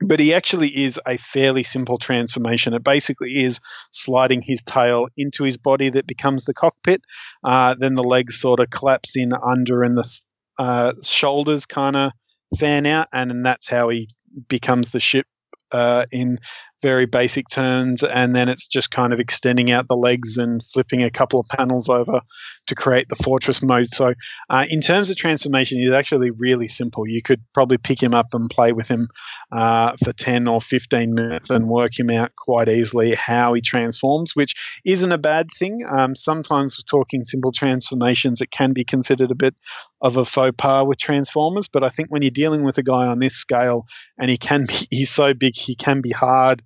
But 0.00 0.18
he 0.18 0.34
actually 0.34 0.84
is 0.84 0.98
a 1.06 1.18
fairly 1.18 1.62
simple 1.62 1.98
transformation. 1.98 2.74
It 2.74 2.82
basically 2.82 3.44
is 3.44 3.60
sliding 3.92 4.42
his 4.42 4.62
tail 4.62 5.08
into 5.16 5.44
his 5.44 5.56
body 5.56 5.88
that 5.90 6.06
becomes 6.06 6.44
the 6.44 6.54
cockpit. 6.54 7.02
Uh, 7.44 7.74
then 7.78 7.94
the 7.94 8.02
legs 8.02 8.40
sort 8.40 8.60
of 8.60 8.70
collapse 8.70 9.14
in 9.14 9.32
under, 9.34 9.82
and 9.82 9.96
the 9.96 10.10
uh, 10.58 10.92
shoulders 11.02 11.66
kind 11.66 11.96
of 11.96 12.12
fan 12.58 12.86
out, 12.86 13.08
and, 13.12 13.30
and 13.30 13.44
that's 13.44 13.68
how 13.68 13.88
he 13.88 14.08
becomes 14.48 14.90
the 14.90 15.00
ship 15.00 15.26
uh, 15.72 16.06
in 16.12 16.38
very 16.84 17.06
basic 17.06 17.48
turns, 17.48 18.02
and 18.02 18.36
then 18.36 18.46
it's 18.46 18.66
just 18.66 18.90
kind 18.90 19.14
of 19.14 19.18
extending 19.18 19.70
out 19.70 19.88
the 19.88 19.96
legs 19.96 20.36
and 20.36 20.62
flipping 20.66 21.02
a 21.02 21.10
couple 21.10 21.40
of 21.40 21.48
panels 21.48 21.88
over 21.88 22.20
to 22.66 22.74
create 22.74 23.08
the 23.08 23.16
fortress 23.16 23.62
mode. 23.62 23.88
So, 23.88 24.12
uh, 24.50 24.66
in 24.68 24.82
terms 24.82 25.08
of 25.08 25.16
transformation, 25.16 25.78
he's 25.78 25.92
actually 25.92 26.30
really 26.30 26.68
simple. 26.68 27.08
You 27.08 27.22
could 27.22 27.40
probably 27.54 27.78
pick 27.78 28.02
him 28.02 28.14
up 28.14 28.34
and 28.34 28.50
play 28.50 28.72
with 28.72 28.86
him 28.86 29.08
uh, 29.50 29.96
for 30.04 30.12
10 30.12 30.46
or 30.46 30.60
15 30.60 31.14
minutes 31.14 31.48
and 31.48 31.70
work 31.70 31.98
him 31.98 32.10
out 32.10 32.32
quite 32.36 32.68
easily 32.68 33.14
how 33.14 33.54
he 33.54 33.62
transforms, 33.62 34.36
which 34.36 34.54
isn't 34.84 35.10
a 35.10 35.16
bad 35.16 35.48
thing. 35.58 35.86
Um, 35.90 36.14
sometimes, 36.14 36.84
talking 36.84 37.24
simple 37.24 37.50
transformations, 37.52 38.42
it 38.42 38.50
can 38.50 38.74
be 38.74 38.84
considered 38.84 39.30
a 39.30 39.34
bit 39.34 39.54
of 40.02 40.18
a 40.18 40.26
faux 40.26 40.54
pas 40.58 40.86
with 40.86 40.98
Transformers. 40.98 41.66
But 41.66 41.82
I 41.82 41.88
think 41.88 42.10
when 42.10 42.20
you're 42.20 42.30
dealing 42.30 42.62
with 42.62 42.76
a 42.76 42.82
guy 42.82 43.06
on 43.06 43.20
this 43.20 43.34
scale 43.34 43.86
and 44.18 44.30
he 44.30 44.36
can 44.36 44.66
be, 44.66 44.86
he's 44.90 45.10
so 45.10 45.32
big, 45.32 45.56
he 45.56 45.74
can 45.74 46.02
be 46.02 46.10
hard 46.10 46.62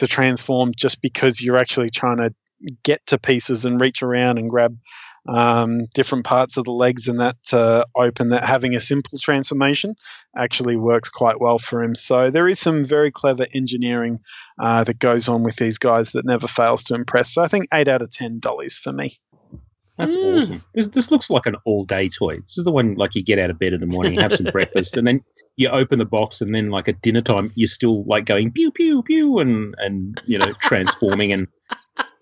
to 0.00 0.08
transform 0.08 0.72
just 0.74 1.00
because 1.02 1.40
you're 1.40 1.58
actually 1.58 1.90
trying 1.90 2.16
to 2.16 2.34
get 2.82 3.06
to 3.06 3.18
pieces 3.18 3.64
and 3.64 3.80
reach 3.80 4.02
around 4.02 4.38
and 4.38 4.50
grab 4.50 4.76
um, 5.28 5.84
different 5.92 6.24
parts 6.24 6.56
of 6.56 6.64
the 6.64 6.70
legs 6.70 7.06
and 7.06 7.20
that 7.20 7.36
uh, 7.52 7.84
open 7.96 8.30
that 8.30 8.42
having 8.42 8.74
a 8.74 8.80
simple 8.80 9.18
transformation 9.18 9.94
actually 10.36 10.76
works 10.76 11.10
quite 11.10 11.40
well 11.40 11.58
for 11.58 11.82
him. 11.82 11.94
So 11.94 12.30
there 12.30 12.48
is 12.48 12.58
some 12.58 12.84
very 12.84 13.10
clever 13.10 13.46
engineering 13.52 14.20
uh, 14.58 14.84
that 14.84 14.98
goes 14.98 15.28
on 15.28 15.42
with 15.42 15.56
these 15.56 15.76
guys 15.76 16.12
that 16.12 16.24
never 16.24 16.48
fails 16.48 16.82
to 16.84 16.94
impress. 16.94 17.34
So 17.34 17.42
i 17.42 17.48
think 17.48 17.66
8 17.72 17.88
out 17.88 18.02
of 18.02 18.10
10 18.10 18.40
dollars 18.40 18.78
for 18.78 18.92
me 18.92 19.20
that's 20.00 20.16
mm. 20.16 20.42
awesome. 20.42 20.64
This 20.74 20.88
this 20.88 21.10
looks 21.10 21.30
like 21.30 21.46
an 21.46 21.56
all 21.64 21.84
day 21.84 22.08
toy. 22.08 22.36
This 22.36 22.58
is 22.58 22.64
the 22.64 22.72
one 22.72 22.94
like 22.94 23.14
you 23.14 23.22
get 23.22 23.38
out 23.38 23.50
of 23.50 23.58
bed 23.58 23.72
in 23.72 23.80
the 23.80 23.86
morning, 23.86 24.18
have 24.20 24.32
some 24.32 24.46
breakfast, 24.52 24.96
and 24.96 25.06
then 25.06 25.22
you 25.56 25.68
open 25.68 25.98
the 25.98 26.06
box, 26.06 26.40
and 26.40 26.54
then 26.54 26.70
like 26.70 26.88
at 26.88 27.00
dinner 27.02 27.20
time, 27.20 27.52
you're 27.54 27.68
still 27.68 28.04
like 28.04 28.26
going 28.26 28.50
pew 28.50 28.70
pew 28.70 29.02
pew, 29.02 29.38
and 29.38 29.74
and 29.78 30.20
you 30.26 30.38
know 30.38 30.52
transforming 30.54 31.32
and 31.32 31.46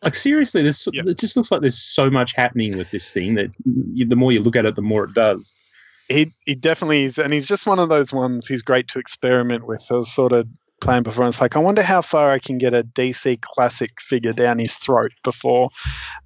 like 0.03 0.14
seriously, 0.14 0.62
this 0.62 0.87
it 0.93 1.18
just 1.18 1.37
looks 1.37 1.51
like 1.51 1.61
there's 1.61 1.79
so 1.79 2.09
much 2.09 2.33
happening 2.35 2.76
with 2.76 2.91
this 2.91 3.12
thing 3.12 3.35
that 3.35 3.51
you, 3.93 4.07
the 4.07 4.16
more 4.16 4.33
you 4.33 4.41
look 4.41 4.57
at 4.57 4.64
it, 4.64 4.76
the 4.76 4.83
more 4.83 5.05
it 5.05 5.14
does. 5.14 5.57
He 6.09 6.33
he 6.45 6.55
definitely 6.55 7.05
is, 7.05 7.18
and 7.18 7.33
he's 7.33 7.47
just 7.47 7.66
one 7.66 7.79
of 7.79 7.89
those 7.89 8.12
ones. 8.12 8.47
He's 8.47 8.62
great 8.62 8.89
to 8.89 8.99
experiment 8.99 9.66
with. 9.66 9.85
Was 9.91 10.12
sort 10.12 10.33
of 10.33 10.47
playing 10.81 11.03
before. 11.03 11.24
And 11.24 11.33
it's 11.33 11.41
like, 11.41 11.57
I 11.57 11.61
wonder 11.61 11.83
how 11.83 12.03
far 12.03 12.31
I 12.31 12.39
can 12.39 12.59
get 12.59 12.74
a 12.74 12.85
DC 12.85 13.41
classic 13.43 14.01
figure 14.01 14.33
down 14.33 14.59
his 14.59 14.74
throat 14.74 15.12
before. 15.24 15.70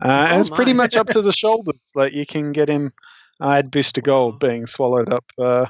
Uh, 0.00 0.08
oh, 0.08 0.32
and 0.32 0.40
it's 0.40 0.50
my. 0.50 0.56
pretty 0.56 0.74
much 0.74 0.96
up 0.96 1.08
to 1.08 1.22
the 1.22 1.32
shoulders. 1.36 1.90
Like 1.94 2.12
you 2.12 2.26
can 2.26 2.52
get 2.52 2.68
him. 2.68 2.92
I 3.40 3.56
had 3.56 3.70
Booster 3.70 4.00
Gold 4.00 4.38
being 4.38 4.66
swallowed 4.66 5.12
up 5.12 5.24
uh, 5.38 5.66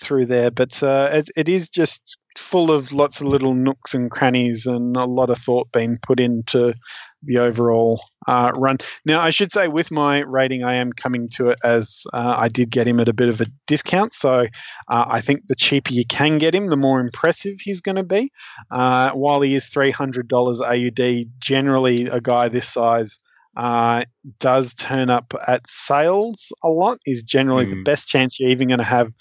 through 0.00 0.26
there, 0.26 0.50
but 0.50 0.80
uh, 0.82 1.10
it, 1.12 1.28
it 1.36 1.48
is 1.48 1.68
just 1.68 2.16
full 2.38 2.70
of 2.70 2.92
lots 2.92 3.20
of 3.20 3.26
little 3.26 3.54
nooks 3.54 3.94
and 3.94 4.10
crannies 4.10 4.66
and 4.66 4.96
a 4.96 5.04
lot 5.04 5.30
of 5.30 5.38
thought 5.38 5.70
being 5.72 5.98
put 6.02 6.20
into 6.20 6.74
the 7.22 7.38
overall 7.38 8.02
uh, 8.26 8.52
run. 8.56 8.78
Now, 9.04 9.20
I 9.20 9.30
should 9.30 9.52
say, 9.52 9.68
with 9.68 9.90
my 9.90 10.20
rating, 10.20 10.64
I 10.64 10.74
am 10.74 10.92
coming 10.92 11.28
to 11.30 11.48
it 11.48 11.58
as 11.64 12.04
uh, 12.12 12.36
I 12.38 12.48
did 12.48 12.70
get 12.70 12.86
him 12.86 13.00
at 13.00 13.08
a 13.08 13.12
bit 13.12 13.28
of 13.28 13.40
a 13.40 13.46
discount. 13.66 14.14
So 14.14 14.46
uh, 14.88 15.04
I 15.08 15.20
think 15.20 15.46
the 15.46 15.54
cheaper 15.54 15.92
you 15.92 16.06
can 16.06 16.38
get 16.38 16.54
him, 16.54 16.68
the 16.68 16.76
more 16.76 17.00
impressive 17.00 17.56
he's 17.60 17.80
going 17.80 17.96
to 17.96 18.02
be. 18.02 18.32
Uh, 18.70 19.10
while 19.12 19.40
he 19.40 19.54
is 19.54 19.66
$300 19.66 20.60
AUD, 20.60 21.30
generally 21.40 22.06
a 22.06 22.20
guy 22.20 22.48
this 22.48 22.68
size. 22.68 23.18
Uh, 23.56 24.04
does 24.38 24.72
turn 24.74 25.10
up 25.10 25.34
at 25.48 25.60
sales 25.68 26.52
a 26.62 26.68
lot 26.68 26.98
is 27.04 27.20
generally 27.20 27.66
mm. 27.66 27.70
the 27.70 27.82
best 27.82 28.06
chance 28.06 28.38
you're 28.38 28.48
even 28.48 28.68
going 28.68 28.78
to 28.78 28.84
have 28.84 29.12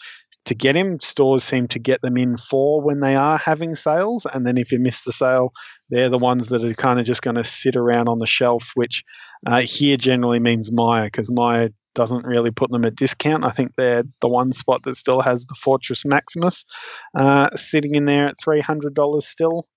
to 0.46 0.56
get 0.56 0.76
him. 0.76 1.00
Stores 1.00 1.44
seem 1.44 1.68
to 1.68 1.80
get 1.80 2.02
them 2.02 2.18
in 2.18 2.38
for 2.38 2.82
when 2.82 3.02
they 3.02 3.16
are 3.16 3.38
having 3.38 3.76
sales, 3.76 4.26
and 4.34 4.46
then 4.46 4.58
if 4.58 4.72
you 4.72 4.80
miss 4.80 5.02
the 5.02 5.12
sale, 5.12 5.52
they're 5.90 6.10
the 6.10 6.18
ones 6.18 6.48
that 6.48 6.64
are 6.64 6.74
kind 6.74 7.00
of 7.00 7.06
just 7.06 7.22
going 7.22 7.36
to 7.36 7.44
sit 7.44 7.76
around 7.76 8.08
on 8.08 8.20
the 8.20 8.28
shelf, 8.28 8.72
which 8.76 9.04
uh, 9.48 9.62
here 9.62 9.98
generally 9.98 10.40
means 10.40 10.72
Myer 10.72 11.06
because 11.06 11.32
Myer 11.32 11.70
doesn't 11.96 12.26
really 12.26 12.52
put 12.52 12.72
them 12.72 12.86
at 12.86 12.96
discount. 12.96 13.44
I 13.44 13.52
think 13.52 13.74
they're 13.76 14.04
the 14.22 14.28
one 14.28 14.54
spot 14.54 14.84
that 14.84 14.96
still 14.96 15.22
has 15.22 15.46
the 15.46 15.56
Fortress 15.56 16.06
Maximus 16.06 16.66
uh, 17.18 17.50
sitting 17.56 17.96
in 17.96 18.06
there 18.06 18.28
at 18.28 18.42
three 18.42 18.62
hundred 18.62 18.94
dollars 18.94 19.28
still, 19.28 19.68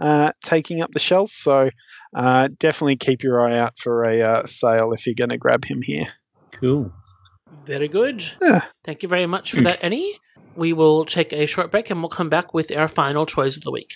uh, 0.00 0.32
taking 0.44 0.80
up 0.80 0.92
the 0.92 1.00
shelves. 1.00 1.32
So 1.32 1.70
uh, 2.16 2.48
definitely 2.58 2.96
keep 2.96 3.22
your 3.22 3.46
eye 3.46 3.58
out 3.58 3.74
for 3.78 4.04
a 4.04 4.22
uh, 4.22 4.46
sale 4.46 4.92
if 4.92 5.06
you're 5.06 5.14
going 5.14 5.30
to 5.30 5.38
grab 5.38 5.64
him 5.64 5.82
here. 5.82 6.06
Cool. 6.52 6.92
Very 7.64 7.88
good. 7.88 8.24
Yeah. 8.40 8.62
Thank 8.84 9.02
you 9.02 9.08
very 9.08 9.26
much 9.26 9.52
for 9.52 9.60
that, 9.62 9.78
Eddie. 9.82 10.18
We 10.54 10.72
will 10.72 11.04
take 11.04 11.32
a 11.32 11.46
short 11.46 11.70
break 11.70 11.90
and 11.90 12.00
we'll 12.00 12.08
come 12.08 12.28
back 12.28 12.54
with 12.54 12.74
our 12.74 12.88
final 12.88 13.26
toys 13.26 13.56
of 13.56 13.62
the 13.62 13.70
week. 13.70 13.94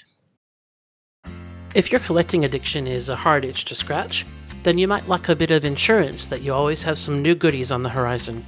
If 1.74 1.92
your 1.92 2.00
collecting 2.00 2.44
addiction 2.44 2.86
is 2.86 3.08
a 3.08 3.16
hard 3.16 3.44
itch 3.44 3.64
to 3.66 3.74
scratch, 3.74 4.26
then 4.64 4.76
you 4.76 4.88
might 4.88 5.08
like 5.08 5.28
a 5.28 5.36
bit 5.36 5.50
of 5.50 5.64
insurance 5.64 6.26
that 6.26 6.42
you 6.42 6.52
always 6.52 6.82
have 6.82 6.98
some 6.98 7.22
new 7.22 7.34
goodies 7.34 7.72
on 7.72 7.82
the 7.82 7.88
horizon. 7.88 8.44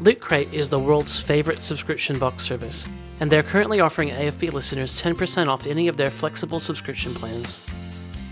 Loot 0.00 0.20
Crate 0.20 0.52
is 0.52 0.68
the 0.68 0.78
world's 0.78 1.20
favorite 1.20 1.62
subscription 1.62 2.18
box 2.18 2.44
service, 2.44 2.86
and 3.20 3.30
they're 3.30 3.42
currently 3.42 3.80
offering 3.80 4.10
AFB 4.10 4.52
listeners 4.52 5.00
10% 5.00 5.46
off 5.46 5.66
any 5.66 5.88
of 5.88 5.96
their 5.96 6.10
flexible 6.10 6.60
subscription 6.60 7.14
plans. 7.14 7.64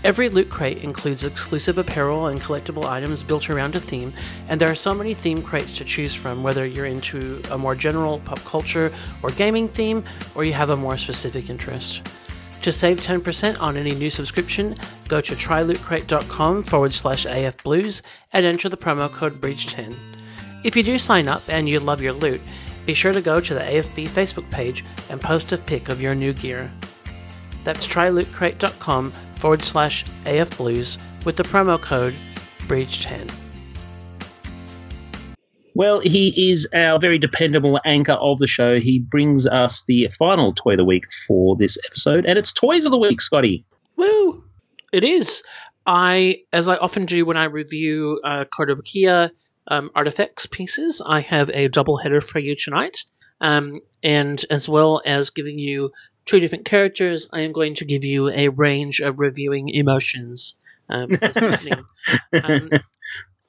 Every 0.05 0.29
loot 0.29 0.51
crate 0.51 0.83
includes 0.83 1.23
exclusive 1.23 1.79
apparel 1.79 2.27
and 2.27 2.39
collectible 2.39 2.85
items 2.85 3.23
built 3.23 3.49
around 3.49 3.75
a 3.75 3.79
theme, 3.79 4.13
and 4.47 4.61
there 4.61 4.69
are 4.69 4.75
so 4.75 4.93
many 4.93 5.15
theme 5.15 5.41
crates 5.41 5.75
to 5.79 5.83
choose 5.83 6.13
from, 6.13 6.43
whether 6.43 6.63
you're 6.63 6.85
into 6.85 7.41
a 7.49 7.57
more 7.57 7.73
general 7.73 8.19
pop 8.19 8.37
culture 8.41 8.93
or 9.23 9.31
gaming 9.31 9.67
theme, 9.67 10.05
or 10.35 10.43
you 10.43 10.53
have 10.53 10.69
a 10.69 10.77
more 10.77 10.95
specific 10.99 11.49
interest. 11.49 12.05
To 12.61 12.71
save 12.71 13.01
10% 13.01 13.59
on 13.59 13.77
any 13.77 13.95
new 13.95 14.11
subscription, 14.11 14.75
go 15.07 15.21
to 15.21 15.33
trylootcrate.com 15.33 16.61
forward 16.61 16.93
slash 16.93 17.25
afblues 17.25 18.03
and 18.31 18.45
enter 18.45 18.69
the 18.69 18.77
promo 18.77 19.09
code 19.09 19.33
BREACH10. 19.41 19.95
If 20.63 20.75
you 20.75 20.83
do 20.83 20.99
sign 20.99 21.27
up 21.27 21.41
and 21.49 21.67
you 21.67 21.79
love 21.79 21.99
your 21.99 22.13
loot, 22.13 22.41
be 22.85 22.93
sure 22.93 23.11
to 23.11 23.21
go 23.21 23.39
to 23.39 23.53
the 23.55 23.59
AFB 23.61 24.07
Facebook 24.07 24.49
page 24.51 24.85
and 25.09 25.19
post 25.19 25.51
a 25.51 25.57
pic 25.57 25.89
of 25.89 25.99
your 25.99 26.13
new 26.13 26.33
gear. 26.33 26.69
That's 27.63 27.87
trylootcrate.com 27.87 29.11
forward 29.45 29.61
slash 29.61 30.03
AF 30.25 30.57
Blues 30.57 30.97
with 31.23 31.35
the 31.35 31.43
promo 31.43 31.79
code 31.79 32.15
BREACH10. 32.67 33.31
Well, 35.75 35.99
he 35.99 36.49
is 36.49 36.67
our 36.73 36.97
very 36.97 37.19
dependable 37.19 37.79
anchor 37.85 38.13
of 38.13 38.39
the 38.39 38.47
show. 38.47 38.79
He 38.79 38.97
brings 38.97 39.45
us 39.45 39.83
the 39.87 40.07
final 40.17 40.51
toy 40.51 40.71
of 40.71 40.77
the 40.77 40.83
week 40.83 41.03
for 41.27 41.55
this 41.57 41.77
episode, 41.85 42.25
and 42.25 42.39
it's 42.39 42.51
Toys 42.51 42.87
of 42.87 42.91
the 42.91 42.97
Week, 42.97 43.21
Scotty. 43.21 43.63
Woo! 43.97 44.43
It 44.91 45.03
is. 45.03 45.43
I, 45.85 46.39
as 46.51 46.67
I 46.67 46.77
often 46.77 47.05
do 47.05 47.23
when 47.23 47.37
I 47.37 47.43
review 47.43 48.19
uh, 48.23 48.45
Kotobukiya 48.45 49.29
um, 49.67 49.91
artifacts 49.93 50.47
pieces, 50.47 51.03
I 51.05 51.19
have 51.19 51.51
a 51.51 51.67
double 51.67 51.97
header 51.97 52.19
for 52.19 52.39
you 52.39 52.55
tonight. 52.55 52.97
Um, 53.41 53.81
and 54.01 54.43
as 54.49 54.67
well 54.67 55.03
as 55.05 55.29
giving 55.29 55.59
you 55.59 55.91
two 56.25 56.39
different 56.39 56.65
characters, 56.65 57.29
I 57.31 57.41
am 57.41 57.51
going 57.51 57.75
to 57.75 57.85
give 57.85 58.03
you 58.03 58.29
a 58.29 58.49
range 58.49 58.99
of 58.99 59.19
reviewing 59.19 59.69
emotions 59.69 60.55
um, 60.89 61.09
this 61.21 61.37
evening. 61.37 61.85
Um, 62.43 62.69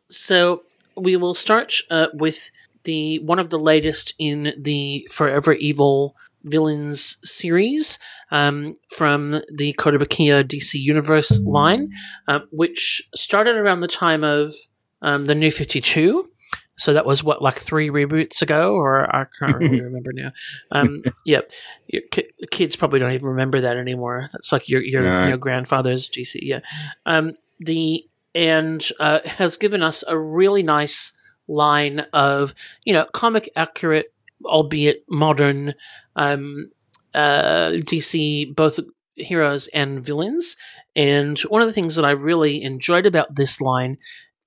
so 0.09 0.63
we 0.97 1.17
will 1.17 1.35
start 1.35 1.75
uh, 1.91 2.07
with 2.15 2.51
the 2.85 3.19
one 3.19 3.39
of 3.39 3.51
the 3.51 3.59
latest 3.59 4.15
in 4.19 4.55
the 4.57 5.07
Forever 5.11 5.53
Evil 5.53 6.17
villains 6.45 7.19
series 7.25 7.99
um, 8.31 8.77
from 8.97 9.43
the 9.53 9.75
Kotobukiya 9.75 10.45
DC 10.45 10.75
Universe 10.75 11.41
line, 11.41 11.91
uh, 12.29 12.41
which 12.51 13.03
started 13.15 13.57
around 13.57 13.81
the 13.81 13.89
time 13.89 14.23
of 14.23 14.55
um, 15.03 15.27
the 15.27 15.35
New 15.35 15.51
Fifty 15.51 15.81
Two. 15.81 16.31
So 16.79 16.93
that 16.93 17.07
was 17.07 17.25
what, 17.25 17.41
like 17.41 17.57
three 17.57 17.89
reboots 17.89 18.43
ago, 18.43 18.75
or 18.75 19.15
I 19.15 19.27
can't 19.39 19.57
really 19.59 19.81
remember 19.81 20.13
now. 20.13 20.33
Um, 20.71 21.03
yep, 21.25 21.51
your 21.87 22.03
ki- 22.11 22.31
kids 22.51 22.77
probably 22.77 22.99
don't 23.01 23.13
even 23.13 23.29
remember 23.29 23.61
that 23.63 23.77
anymore. 23.77 24.29
That's 24.33 24.53
like 24.53 24.69
your 24.69 24.83
your, 24.83 25.03
No. 25.03 25.29
your 25.29 25.39
grandfather's 25.39 26.11
DC. 26.11 26.39
Yeah, 26.43 26.61
um, 27.07 27.33
the 27.61 28.07
and 28.35 28.87
uh, 29.01 29.21
has 29.25 29.57
given 29.57 29.83
us 29.83 30.05
a 30.07 30.19
really 30.19 30.63
nice 30.63 31.13
line 31.49 32.01
of 32.13 32.55
you 32.85 32.93
know 32.93 33.07
comic 33.07 33.49
accurate, 33.57 34.13
albeit 34.45 35.05
modern, 35.09 35.75
um, 36.15 36.71
uh, 37.15 37.71
DC 37.71 38.55
both 38.55 38.79
heroes 39.15 39.69
and 39.69 40.05
villains. 40.05 40.57
And 40.95 41.39
one 41.41 41.63
of 41.63 41.69
the 41.69 41.73
things 41.75 41.97
that 41.97 42.05
I 42.05 42.11
really 42.11 42.63
enjoyed 42.63 43.07
about 43.07 43.35
this 43.37 43.61
line 43.61 43.97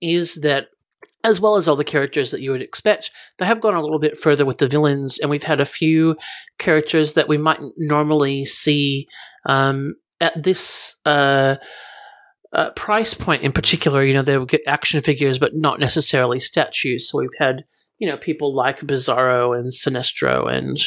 is 0.02 0.36
that 0.36 0.68
as 1.24 1.42
well 1.42 1.56
as 1.56 1.68
all 1.68 1.76
the 1.76 1.84
characters 1.84 2.32
that 2.32 2.42
you 2.42 2.52
would 2.52 2.62
expect, 2.62 3.12
they 3.38 3.46
have 3.46 3.62
gone 3.62 3.76
a 3.76 3.82
little 3.82 4.00
bit 4.00 4.18
further 4.18 4.46
with 4.46 4.58
the 4.58 4.68
villains, 4.68 5.20
and 5.20 5.30
we've 5.30 5.44
had 5.44 5.60
a 5.60 5.66
few 5.66 6.16
characters 6.58 7.14
that 7.14 7.28
we 7.28 7.38
might 7.38 7.60
normally 7.78 8.46
see 8.46 9.08
um, 9.46 9.96
at 10.22 10.44
this 10.44 10.96
uh, 11.06 11.58
uh, 12.54 12.72
price 12.72 13.14
point 13.14 13.44
in 13.44 13.52
particular. 13.52 14.04
You 14.04 14.14
know, 14.14 14.22
they 14.22 14.38
would 14.38 14.50
get 14.50 14.62
action 14.66 15.02
figures, 15.02 15.40
but 15.40 15.56
not 15.56 15.80
necessarily 15.80 16.40
statues. 16.40 17.10
So 17.10 17.20
we've 17.20 17.30
had 17.38 17.66
you 17.98 18.08
know 18.08 18.18
people 18.18 18.56
like 18.56 18.80
Bizarro 18.80 19.58
and 19.58 19.72
Sinestro 19.72 20.52
and 20.52 20.80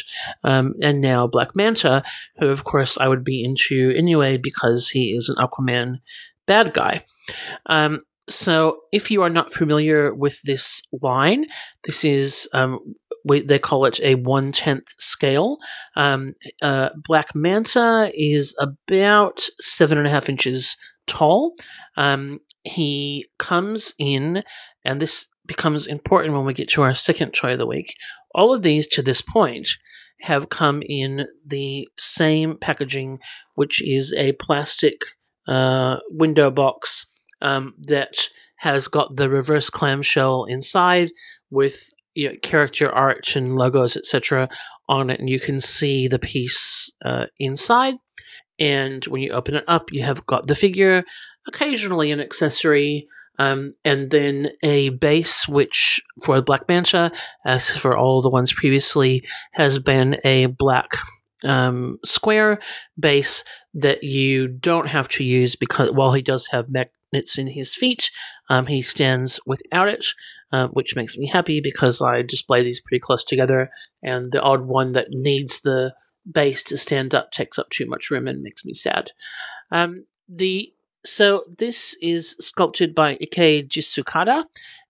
um, 0.43 0.73
and 0.81 0.99
now 0.99 1.27
Black 1.27 1.55
Manta, 1.55 2.03
who 2.37 2.49
of 2.49 2.63
course 2.63 2.97
I 2.97 3.07
would 3.07 3.23
be 3.23 3.43
into 3.43 3.93
anyway 3.95 4.37
because 4.37 4.89
he 4.89 5.11
is 5.11 5.29
an 5.29 5.35
Aquaman 5.35 5.99
bad 6.45 6.73
guy. 6.73 7.05
Um, 7.67 8.01
so, 8.29 8.77
if 8.91 9.11
you 9.11 9.21
are 9.21 9.29
not 9.29 9.51
familiar 9.51 10.13
with 10.13 10.41
this 10.43 10.81
line, 11.01 11.45
this 11.83 12.05
is 12.05 12.47
um, 12.53 12.95
we, 13.25 13.41
they 13.41 13.59
call 13.59 13.85
it 13.85 13.99
a 14.01 14.15
one 14.15 14.51
tenth 14.51 14.93
scale. 14.99 15.57
Um, 15.95 16.35
uh, 16.61 16.89
Black 16.95 17.35
Manta 17.35 18.11
is 18.13 18.55
about 18.59 19.43
seven 19.59 19.97
and 19.97 20.07
a 20.07 20.09
half 20.09 20.29
inches 20.29 20.77
tall. 21.07 21.53
Um, 21.97 22.39
he 22.63 23.27
comes 23.39 23.93
in, 23.97 24.43
and 24.85 25.01
this 25.01 25.27
becomes 25.45 25.85
important 25.85 26.33
when 26.33 26.45
we 26.45 26.53
get 26.53 26.69
to 26.69 26.81
our 26.81 26.93
second 26.93 27.31
toy 27.33 27.53
of 27.53 27.59
the 27.59 27.67
week. 27.67 27.95
All 28.33 28.53
of 28.53 28.61
these 28.61 28.87
to 28.87 29.01
this 29.01 29.21
point 29.21 29.67
have 30.21 30.49
come 30.49 30.81
in 30.85 31.27
the 31.45 31.87
same 31.99 32.57
packaging, 32.57 33.19
which 33.55 33.81
is 33.85 34.13
a 34.17 34.31
plastic 34.33 35.01
uh, 35.47 35.97
window 36.09 36.49
box 36.49 37.05
um, 37.43 37.75
that 37.79 38.29
has 38.57 38.87
got 38.87 39.15
the 39.15 39.29
reverse 39.29 39.69
clamshell 39.69 40.45
inside 40.45 41.11
with 41.51 41.89
you 42.15 42.29
know, 42.29 42.35
character 42.41 42.89
art 42.89 43.35
and 43.35 43.55
logos, 43.55 43.97
etc., 43.97 44.49
on 44.87 45.09
it, 45.09 45.19
and 45.19 45.29
you 45.29 45.39
can 45.39 45.59
see 45.59 46.07
the 46.07 46.19
piece 46.19 46.91
uh, 47.03 47.25
inside. 47.39 47.95
And 48.59 49.03
when 49.05 49.21
you 49.21 49.31
open 49.31 49.55
it 49.55 49.63
up, 49.67 49.91
you 49.91 50.03
have 50.03 50.25
got 50.25 50.47
the 50.47 50.55
figure, 50.55 51.03
occasionally 51.47 52.11
an 52.11 52.19
accessory, 52.19 53.07
um, 53.39 53.69
and 53.83 54.11
then 54.11 54.51
a 54.61 54.89
base, 54.89 55.47
which 55.47 56.01
for 56.23 56.41
Black 56.41 56.67
Manta, 56.67 57.11
as 57.45 57.75
for 57.75 57.97
all 57.97 58.21
the 58.21 58.29
ones 58.29 58.53
previously, 58.53 59.25
has 59.53 59.79
been 59.79 60.17
a 60.23 60.45
black 60.45 60.91
um, 61.43 61.97
square 62.05 62.59
base 62.97 63.43
that 63.73 64.03
you 64.03 64.47
don't 64.47 64.87
have 64.89 65.07
to 65.09 65.23
use 65.23 65.55
because 65.55 65.89
while 65.91 66.13
he 66.13 66.21
does 66.21 66.47
have 66.47 66.71
magnets 67.13 67.37
in 67.37 67.47
his 67.47 67.73
feet, 67.73 68.09
um, 68.49 68.67
he 68.67 68.81
stands 68.81 69.39
without 69.45 69.87
it, 69.87 70.07
uh, 70.51 70.67
which 70.67 70.95
makes 70.95 71.17
me 71.17 71.27
happy 71.27 71.61
because 71.61 72.01
I 72.01 72.21
display 72.21 72.63
these 72.63 72.81
pretty 72.81 72.99
close 72.99 73.23
together, 73.23 73.69
and 74.01 74.31
the 74.31 74.41
odd 74.41 74.61
one 74.61 74.93
that 74.93 75.07
needs 75.09 75.61
the 75.61 75.93
base 76.29 76.63
to 76.63 76.77
stand 76.77 77.13
up 77.13 77.31
takes 77.31 77.59
up 77.59 77.69
too 77.69 77.85
much 77.85 78.09
room 78.09 78.27
and 78.27 78.41
makes 78.41 78.65
me 78.65 78.73
sad. 78.73 79.11
Um, 79.71 80.05
the 80.27 80.73
so 81.05 81.43
this 81.57 81.97
is 82.01 82.37
sculpted 82.39 82.95
by 82.95 83.17
Ike 83.21 83.67
Jisukada, 83.67 84.45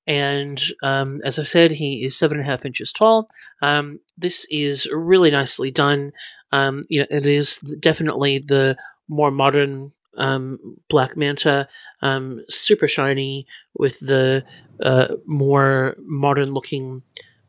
and 0.06 0.62
um, 0.84 1.22
as 1.26 1.40
I 1.40 1.44
said, 1.44 1.72
he 1.72 2.04
is 2.06 2.18
seven 2.18 2.40
and 2.40 2.48
a 2.48 2.52
half 2.52 2.66
inches 2.66 2.94
tall. 2.94 3.26
Um, 3.62 4.00
this 4.18 4.46
is 4.52 4.88
really 4.92 5.32
nicely 5.32 5.72
done. 5.72 6.12
Um, 6.52 6.84
you 6.88 7.00
know, 7.00 7.08
it 7.10 7.26
is 7.26 7.58
definitely 7.80 8.38
the 8.38 8.78
more 9.10 9.32
modern 9.32 9.92
um, 10.18 10.78
Black 10.90 11.16
Manta, 11.18 11.68
um, 12.02 12.42
super 12.50 12.88
shiny 12.88 13.48
with 13.78 14.00
the 14.00 14.46
uh, 14.82 15.16
more 15.26 15.96
modern 16.06 16.54
looking 16.54 17.04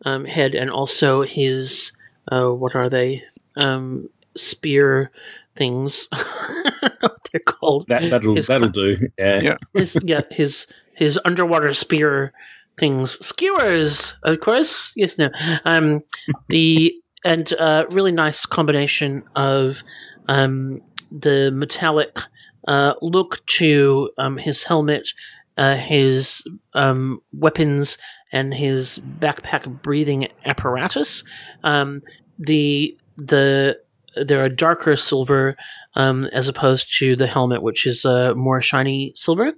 um, 0.05 0.25
head, 0.25 0.55
and 0.55 0.71
also 0.71 1.23
his 1.23 1.93
uh, 2.31 2.49
what 2.49 2.75
are 2.75 2.89
they? 2.89 3.23
Um, 3.57 4.09
spear 4.37 5.11
things. 5.57 6.09
I 6.13 6.79
don't 6.83 7.03
know 7.03 7.09
what 7.09 7.29
they're 7.33 7.41
called. 7.41 7.89
That 7.89 8.11
that'll 8.11 8.35
His 8.35 8.47
that'll 8.49 8.69
do. 8.69 9.09
Yeah. 9.19 9.41
Yeah. 9.41 9.57
his 9.75 9.99
yeah 10.03 10.23
his 10.31 10.67
his 10.95 11.19
underwater 11.25 11.75
spear 11.75 12.33
things 12.77 13.25
skewers 13.25 14.15
of 14.25 14.41
course 14.41 14.93
yes 14.97 15.17
no 15.17 15.31
um 15.65 16.03
the 16.49 16.93
and 17.25 17.53
uh 17.55 17.85
really 17.91 18.11
nice 18.11 18.47
combination 18.47 19.23
of 19.37 19.85
um 20.27 20.81
the 21.13 21.53
metallic 21.53 22.19
uh 22.67 22.95
look 23.03 23.45
to 23.47 24.11
um 24.19 24.37
his 24.39 24.65
helmet 24.65 25.09
uh 25.57 25.77
his 25.77 26.47
um 26.75 27.21
weapons 27.33 27.99
and 28.33 28.55
his 28.55 28.99
backpack 28.99 29.83
breathing 29.83 30.29
apparatus. 30.45 31.23
Um 31.63 32.03
the 32.39 32.97
the 33.17 33.79
they're 34.17 34.45
a 34.45 34.51
darker 34.55 34.97
silver 34.97 35.57
um, 35.97 36.27
as 36.27 36.49
opposed 36.49 36.97
to 36.99 37.17
the 37.17 37.27
helmet, 37.27 37.63
which 37.63 37.87
is 37.87 38.05
a 38.05 38.35
more 38.35 38.61
shiny 38.61 39.13
silver. 39.15 39.53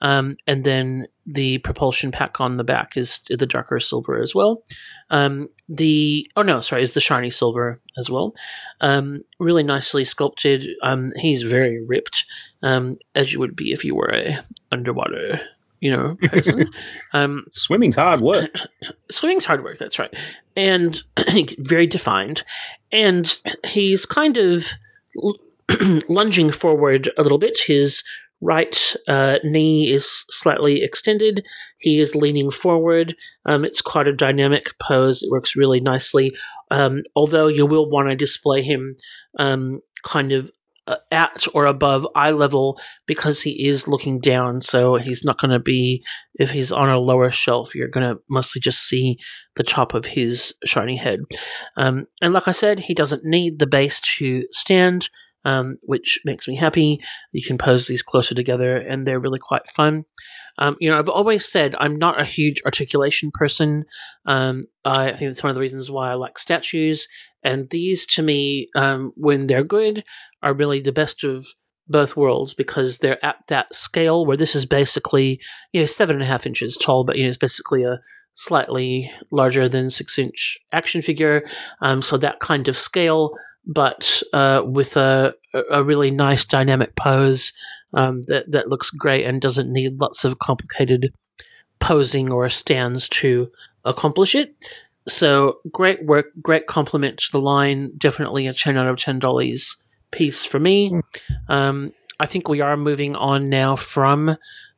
Um, 0.00 0.32
and 0.46 0.64
then 0.64 1.06
the 1.26 1.58
propulsion 1.58 2.10
pack 2.10 2.40
on 2.40 2.56
the 2.56 2.64
back 2.64 2.96
is 2.96 3.20
the 3.28 3.46
darker 3.46 3.78
silver 3.78 4.20
as 4.20 4.34
well. 4.34 4.62
Um, 5.10 5.48
the 5.68 6.28
oh 6.36 6.42
no, 6.42 6.60
sorry, 6.60 6.82
is 6.82 6.94
the 6.94 7.00
shiny 7.00 7.30
silver 7.30 7.78
as 7.96 8.10
well. 8.10 8.34
Um, 8.80 9.22
really 9.38 9.62
nicely 9.62 10.04
sculpted. 10.04 10.66
Um, 10.82 11.08
he's 11.16 11.42
very 11.42 11.84
ripped, 11.84 12.24
um, 12.62 12.94
as 13.14 13.32
you 13.32 13.38
would 13.40 13.54
be 13.54 13.72
if 13.72 13.84
you 13.84 13.94
were 13.94 14.12
a 14.12 14.40
underwater, 14.72 15.40
you 15.80 15.90
know, 15.90 16.16
person. 16.22 16.70
um, 17.12 17.44
Swimming's 17.50 17.96
hard 17.96 18.20
work. 18.20 18.50
swimming's 19.10 19.44
hard 19.44 19.62
work. 19.62 19.78
That's 19.78 19.98
right, 19.98 20.12
and 20.56 21.00
very 21.58 21.86
defined. 21.86 22.42
And 22.90 23.40
he's 23.64 24.04
kind 24.04 24.36
of 24.36 24.66
lunging 26.08 26.50
forward 26.50 27.10
a 27.16 27.22
little 27.22 27.38
bit. 27.38 27.60
His 27.66 28.02
right 28.40 28.96
uh, 29.06 29.38
knee 29.44 29.90
is 29.90 30.24
slightly 30.28 30.82
extended. 30.82 31.46
He 31.78 32.00
is 32.00 32.14
leaning 32.14 32.50
forward. 32.50 33.14
Um, 33.46 33.64
it's 33.64 33.80
quite 33.80 34.08
a 34.08 34.12
dynamic 34.12 34.76
pose. 34.78 35.22
It 35.22 35.30
works 35.30 35.56
really 35.56 35.80
nicely. 35.80 36.34
Um, 36.70 37.02
although 37.14 37.46
you 37.46 37.64
will 37.66 37.88
want 37.88 38.08
to 38.08 38.16
display 38.16 38.62
him 38.62 38.96
um, 39.38 39.80
kind 40.02 40.32
of 40.32 40.50
uh, 40.88 40.96
at 41.12 41.46
or 41.54 41.66
above 41.66 42.04
eye 42.16 42.32
level 42.32 42.76
because 43.06 43.42
he 43.42 43.68
is 43.68 43.86
looking 43.86 44.18
down. 44.18 44.60
So 44.60 44.96
he's 44.96 45.22
not 45.24 45.38
going 45.38 45.52
to 45.52 45.60
be 45.60 46.04
if 46.34 46.50
he's 46.50 46.72
on 46.72 46.88
a 46.88 46.98
lower 46.98 47.30
shelf. 47.30 47.72
You're 47.74 47.86
going 47.86 48.12
to 48.12 48.20
mostly 48.28 48.60
just 48.60 48.88
see 48.88 49.16
the 49.54 49.62
top 49.62 49.94
of 49.94 50.06
his 50.06 50.54
shiny 50.64 50.96
head. 50.96 51.20
Um, 51.76 52.06
and 52.20 52.32
like 52.32 52.48
I 52.48 52.52
said, 52.52 52.80
he 52.80 52.94
doesn't 52.94 53.24
need 53.24 53.60
the 53.60 53.66
base 53.68 54.00
to 54.18 54.44
stand, 54.50 55.08
um, 55.44 55.78
which 55.82 56.20
makes 56.24 56.46
me 56.48 56.56
happy. 56.56 57.00
You 57.32 57.42
can 57.42 57.58
pose 57.58 57.86
these 57.86 58.02
closer 58.02 58.34
together, 58.34 58.76
and 58.76 59.06
they're 59.06 59.20
really 59.20 59.38
quite 59.38 59.68
fun. 59.68 60.04
Um, 60.58 60.76
you 60.80 60.90
know, 60.90 60.98
I've 60.98 61.08
always 61.08 61.50
said 61.50 61.74
I'm 61.78 61.96
not 61.96 62.20
a 62.20 62.24
huge 62.24 62.62
articulation 62.64 63.30
person. 63.32 63.84
Um, 64.26 64.62
I 64.84 65.12
think 65.12 65.30
that's 65.30 65.42
one 65.42 65.50
of 65.50 65.54
the 65.54 65.60
reasons 65.60 65.90
why 65.90 66.10
I 66.10 66.14
like 66.14 66.38
statues. 66.38 67.08
And 67.42 67.70
these, 67.70 68.06
to 68.06 68.22
me, 68.22 68.68
um, 68.76 69.12
when 69.16 69.46
they're 69.46 69.64
good, 69.64 70.04
are 70.42 70.54
really 70.54 70.80
the 70.80 70.92
best 70.92 71.24
of 71.24 71.46
both 71.88 72.16
worlds 72.16 72.54
because 72.54 72.98
they're 72.98 73.24
at 73.24 73.36
that 73.48 73.74
scale 73.74 74.24
where 74.24 74.36
this 74.36 74.54
is 74.54 74.64
basically 74.64 75.40
you 75.72 75.80
know 75.80 75.86
seven 75.86 76.16
and 76.16 76.22
a 76.22 76.26
half 76.26 76.46
inches 76.46 76.76
tall, 76.76 77.04
but 77.04 77.16
you 77.16 77.24
know 77.24 77.28
it's 77.28 77.36
basically 77.36 77.82
a 77.82 78.00
slightly 78.34 79.10
larger 79.30 79.68
than 79.68 79.90
six 79.90 80.18
inch 80.18 80.58
action 80.72 81.02
figure. 81.02 81.42
Um, 81.80 82.02
so 82.02 82.16
that 82.16 82.40
kind 82.40 82.68
of 82.68 82.76
scale, 82.76 83.36
but 83.66 84.22
uh, 84.32 84.62
with 84.64 84.96
a 84.96 85.34
a 85.70 85.82
really 85.82 86.10
nice 86.10 86.44
dynamic 86.44 86.96
pose 86.96 87.52
um, 87.94 88.22
that 88.22 88.50
that 88.50 88.68
looks 88.68 88.90
great 88.90 89.24
and 89.24 89.40
doesn't 89.40 89.72
need 89.72 90.00
lots 90.00 90.24
of 90.24 90.38
complicated 90.38 91.12
posing 91.78 92.30
or 92.30 92.48
stands 92.48 93.08
to 93.08 93.50
accomplish 93.84 94.34
it. 94.34 94.54
So 95.08 95.58
great 95.72 96.04
work, 96.04 96.26
great 96.40 96.66
compliment 96.66 97.18
to 97.18 97.32
the 97.32 97.40
line. 97.40 97.92
Definitely 97.98 98.46
a 98.46 98.52
ten 98.52 98.76
out 98.76 98.86
of 98.86 98.96
ten 98.96 99.18
dollies 99.18 99.76
piece 100.10 100.44
for 100.44 100.60
me. 100.60 101.00
Um, 101.48 101.92
I 102.20 102.26
think 102.26 102.48
we 102.48 102.60
are 102.60 102.76
moving 102.76 103.16
on 103.16 103.48
now 103.48 103.74
from 103.76 104.36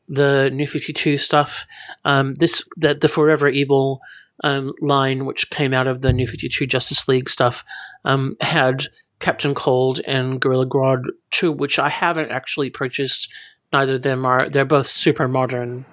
the 0.08 0.50
New 0.52 0.66
Fifty 0.66 0.92
Two 0.92 1.18
stuff. 1.18 1.66
Um, 2.04 2.34
this 2.34 2.62
that 2.76 3.00
the 3.00 3.08
Forever 3.08 3.48
Evil 3.48 4.00
um, 4.44 4.72
line, 4.80 5.24
which 5.24 5.48
came 5.50 5.72
out 5.74 5.86
of 5.88 6.02
the 6.02 6.12
New 6.12 6.26
Fifty 6.26 6.48
Two 6.48 6.66
Justice 6.66 7.08
League 7.08 7.28
stuff, 7.28 7.64
um, 8.04 8.36
had 8.40 8.86
Captain 9.18 9.54
Cold 9.54 10.00
and 10.06 10.40
Gorilla 10.40 10.66
Grodd 10.66 11.04
two, 11.30 11.50
which 11.50 11.78
I 11.78 11.88
haven't 11.88 12.30
actually 12.30 12.70
purchased. 12.70 13.32
Neither 13.72 13.94
of 13.94 14.02
them 14.02 14.24
are. 14.26 14.48
They're 14.50 14.64
both 14.64 14.86
super 14.86 15.26
modern 15.28 15.84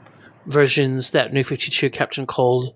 versions. 0.45 1.12
That 1.12 1.34
New 1.34 1.43
Fifty 1.43 1.72
Two 1.72 1.89
Captain 1.89 2.26
Cold 2.26 2.74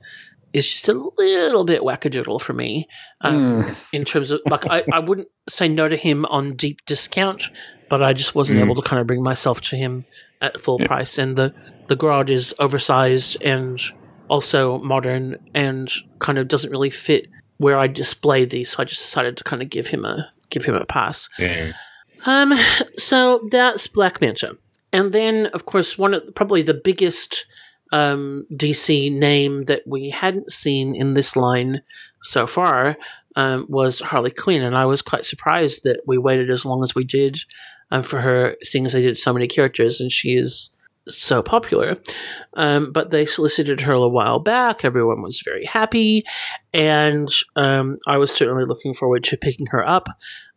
is 0.54 0.68
just 0.70 0.88
a 0.88 0.94
little 0.94 1.66
bit 1.66 1.82
wackadoodle 1.82 2.40
for 2.42 2.54
me 2.54 2.88
um, 3.22 3.36
Mm. 3.66 3.76
in 3.92 4.06
terms 4.06 4.32
of 4.32 4.40
like 4.50 4.66
I, 4.68 4.84
I 4.94 5.00
wouldn't 5.00 5.28
say 5.50 5.68
no 5.68 5.90
to 5.90 5.98
him 5.98 6.26
on 6.28 6.56
deep 6.56 6.86
discount, 6.86 7.50
but 7.90 8.02
I 8.02 8.14
just 8.14 8.34
wasn't 8.36 8.60
Mm. 8.60 8.64
able 8.64 8.76
to 8.76 8.82
kind 8.82 9.02
of 9.02 9.08
bring 9.08 9.22
myself 9.22 9.60
to 9.62 9.76
him 9.76 10.06
at 10.42 10.62
full 10.62 10.80
Yeah. 10.80 10.88
price. 10.88 11.18
And 11.18 11.36
the 11.36 11.54
the 11.88 11.98
Grodd 11.98 12.30
is 12.30 12.54
oversized 12.60 13.36
and 13.44 13.82
also 14.30 14.80
modern 14.80 15.38
and 15.54 15.92
kind 16.20 16.38
of 16.38 16.48
doesn't 16.48 16.72
really 16.72 16.90
fit 16.90 17.28
where 17.58 17.78
I 17.78 17.88
display 17.88 18.46
these. 18.46 18.70
So 18.70 18.78
I 18.80 18.86
just 18.86 19.02
decided 19.02 19.38
to 19.38 19.44
kind 19.44 19.62
of 19.62 19.70
give 19.70 19.88
him 19.88 20.06
a 20.06 20.30
give 20.50 20.66
him 20.66 20.76
a 20.76 20.86
pass. 20.86 21.30
Yeah. 21.40 21.74
Um, 22.26 22.54
so 22.98 23.48
that's 23.52 23.88
Black 23.88 24.20
Manta, 24.22 24.58
and 24.92 25.14
then 25.14 25.48
of 25.48 25.66
course 25.66 25.98
one 25.98 26.14
of 26.14 26.34
probably 26.36 26.62
the 26.62 26.74
biggest 26.74 27.46
um, 27.92 28.48
DC 28.52 29.12
name 29.12 29.66
that 29.66 29.84
we 29.86 30.10
hadn't 30.10 30.52
seen 30.52 30.96
in 30.96 31.14
this 31.14 31.36
line 31.36 31.82
so 32.22 32.48
far 32.48 32.98
um, 33.36 33.66
was 33.70 34.00
Harley 34.00 34.32
Quinn, 34.32 34.64
and 34.64 34.76
I 34.76 34.86
was 34.86 35.02
quite 35.02 35.26
surprised 35.26 35.84
that 35.84 36.02
we 36.08 36.18
waited 36.18 36.50
as 36.50 36.66
long 36.66 36.84
as 36.84 36.96
we 36.96 37.04
did 37.04 37.40
um, 37.92 38.02
for 38.02 38.22
her, 38.22 38.56
seeing 38.64 38.86
as 38.86 38.94
they 38.94 39.02
did 39.02 39.18
so 39.18 39.34
many 39.34 39.48
characters, 39.48 40.02
and 40.02 40.12
she 40.12 40.36
is 40.36 40.72
so 41.08 41.42
popular. 41.42 41.98
Um, 42.54 42.92
but 42.92 43.12
they 43.12 43.26
solicited 43.26 43.82
her 43.82 43.94
a 43.94 44.08
while 44.08 44.40
back. 44.40 44.84
Everyone 44.84 45.22
was 45.22 45.42
very 45.44 45.66
happy, 45.66 46.24
and 46.74 47.30
um, 47.56 47.98
I 48.08 48.18
was 48.18 48.32
certainly 48.32 48.66
looking 48.66 48.94
forward 48.94 49.24
to 49.26 49.38
picking 49.38 49.68
her 49.68 49.88
up. 49.88 50.08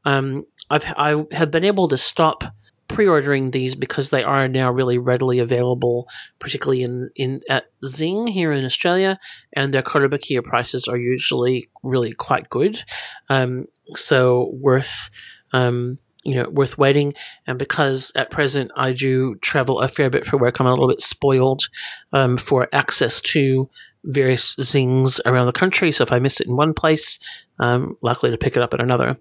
Um, 0.05 0.45
I've 0.71 0.87
I 0.97 1.25
have 1.33 1.51
been 1.51 1.65
able 1.65 1.89
to 1.89 1.97
stop 1.97 2.45
pre-ordering 2.89 3.51
these 3.51 3.75
because 3.75 4.09
they 4.11 4.23
are 4.23 4.49
now 4.49 4.71
really 4.71 4.97
readily 4.97 5.39
available, 5.39 6.09
particularly 6.39 6.83
in, 6.83 7.11
in 7.15 7.43
at 7.49 7.67
Zing 7.85 8.29
here 8.29 8.51
in 8.51 8.65
Australia, 8.65 9.19
and 9.53 9.73
their 9.73 9.83
Kotobukiya 9.83 10.43
prices 10.43 10.89
are 10.89 10.97
usually 10.97 11.69
really 11.83 12.13
quite 12.13 12.49
good. 12.49 12.83
Um, 13.29 13.67
so 13.95 14.51
worth 14.55 15.11
um, 15.53 15.99
you 16.29 16.35
know 16.35 16.49
worth 16.51 16.79
waiting. 16.79 17.15
And 17.47 17.59
because 17.59 18.13
at 18.15 18.31
present 18.31 18.71
I 18.77 18.93
do 18.93 19.37
travel 19.37 19.81
a 19.81 19.89
fair 19.89 20.11
bit 20.11 20.27
for 20.27 20.37
work, 20.37 20.61
I'm 20.61 20.67
a 20.67 20.71
little 20.71 20.89
bit 20.89 21.01
spoiled 21.01 21.69
um, 22.13 22.37
for 22.37 22.69
access 22.73 23.21
to 23.23 23.69
various 24.05 24.55
zings 24.61 25.21
around 25.27 25.47
the 25.47 25.53
country. 25.53 25.93
So 25.93 26.03
if 26.03 26.13
I 26.13 26.19
miss 26.19 26.41
it 26.41 26.47
in 26.47 26.57
one 26.57 26.75
place, 26.75 27.19
I'm 27.59 27.97
likely 28.01 28.31
to 28.31 28.39
pick 28.39 28.57
it 28.57 28.63
up 28.63 28.75
at 28.75 28.81
another. 28.81 29.19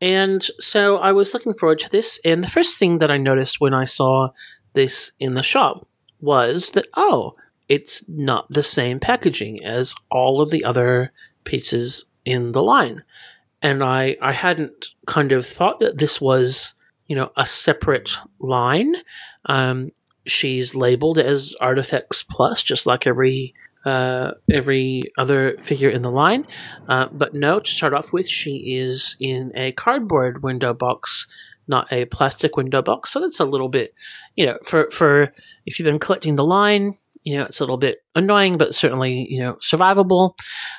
And 0.00 0.46
so 0.58 0.98
I 0.98 1.12
was 1.12 1.32
looking 1.32 1.54
forward 1.54 1.78
to 1.80 1.90
this. 1.90 2.20
And 2.24 2.42
the 2.42 2.50
first 2.50 2.78
thing 2.78 2.98
that 2.98 3.10
I 3.10 3.16
noticed 3.16 3.60
when 3.60 3.74
I 3.74 3.84
saw 3.84 4.30
this 4.74 5.12
in 5.18 5.34
the 5.34 5.42
shop 5.42 5.86
was 6.20 6.72
that, 6.72 6.86
oh, 6.94 7.36
it's 7.68 8.04
not 8.08 8.46
the 8.50 8.62
same 8.62 9.00
packaging 9.00 9.64
as 9.64 9.94
all 10.10 10.40
of 10.40 10.50
the 10.50 10.64
other 10.64 11.12
pieces 11.44 12.04
in 12.24 12.52
the 12.52 12.62
line. 12.62 13.02
And 13.64 13.82
I, 13.82 14.16
I 14.20 14.32
hadn't 14.32 14.94
kind 15.06 15.32
of 15.32 15.46
thought 15.46 15.80
that 15.80 15.96
this 15.96 16.20
was, 16.20 16.74
you 17.06 17.16
know, 17.16 17.32
a 17.34 17.46
separate 17.46 18.18
line. 18.38 18.94
Um, 19.46 19.90
she's 20.26 20.74
labeled 20.74 21.18
as 21.18 21.54
Artifacts 21.60 22.22
Plus, 22.22 22.62
just 22.62 22.84
like 22.84 23.06
every 23.06 23.54
uh, 23.86 24.32
every 24.50 25.12
other 25.16 25.56
figure 25.58 25.88
in 25.88 26.02
the 26.02 26.10
line. 26.10 26.46
Uh, 26.88 27.06
but 27.10 27.32
no, 27.32 27.58
to 27.58 27.70
start 27.70 27.94
off 27.94 28.12
with, 28.12 28.28
she 28.28 28.76
is 28.76 29.16
in 29.18 29.50
a 29.54 29.72
cardboard 29.72 30.42
window 30.42 30.74
box, 30.74 31.26
not 31.66 31.90
a 31.90 32.04
plastic 32.04 32.56
window 32.58 32.82
box. 32.82 33.10
So 33.10 33.20
that's 33.20 33.40
a 33.40 33.44
little 33.46 33.70
bit, 33.70 33.94
you 34.36 34.44
know, 34.44 34.58
for 34.62 34.90
for 34.90 35.32
if 35.64 35.78
you've 35.78 35.84
been 35.84 35.98
collecting 35.98 36.36
the 36.36 36.44
line, 36.44 36.92
you 37.24 37.36
know, 37.36 37.44
it's 37.44 37.60
a 37.60 37.62
little 37.62 37.78
bit 37.78 37.98
annoying, 38.14 38.58
but 38.58 38.74
certainly 38.74 39.26
you 39.28 39.40
know 39.40 39.54
survivable. 39.54 40.34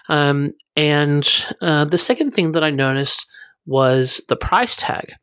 Um, 0.09 0.53
and 0.75 1.27
uh, 1.61 1.85
the 1.85 1.97
second 1.97 2.31
thing 2.31 2.53
that 2.53 2.63
I 2.63 2.69
noticed 2.69 3.25
was 3.65 4.21
the 4.29 4.35
price 4.35 4.75
tag, 4.75 5.13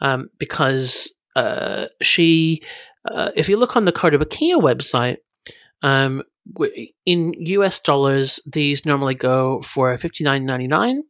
um, 0.00 0.28
because 0.38 1.12
uh, 1.36 1.86
she, 2.00 2.62
uh, 3.04 3.30
if 3.34 3.48
you 3.48 3.56
look 3.56 3.76
on 3.76 3.84
the 3.84 3.92
Kotobukiya 3.92 4.56
website, 4.56 5.16
um, 5.82 6.22
in 7.06 7.34
US 7.36 7.80
dollars, 7.80 8.40
these 8.46 8.86
normally 8.86 9.14
go 9.14 9.60
for 9.62 9.96
fifty 9.98 10.24
nine 10.24 10.44
ninety 10.44 10.68
nine, 10.68 11.02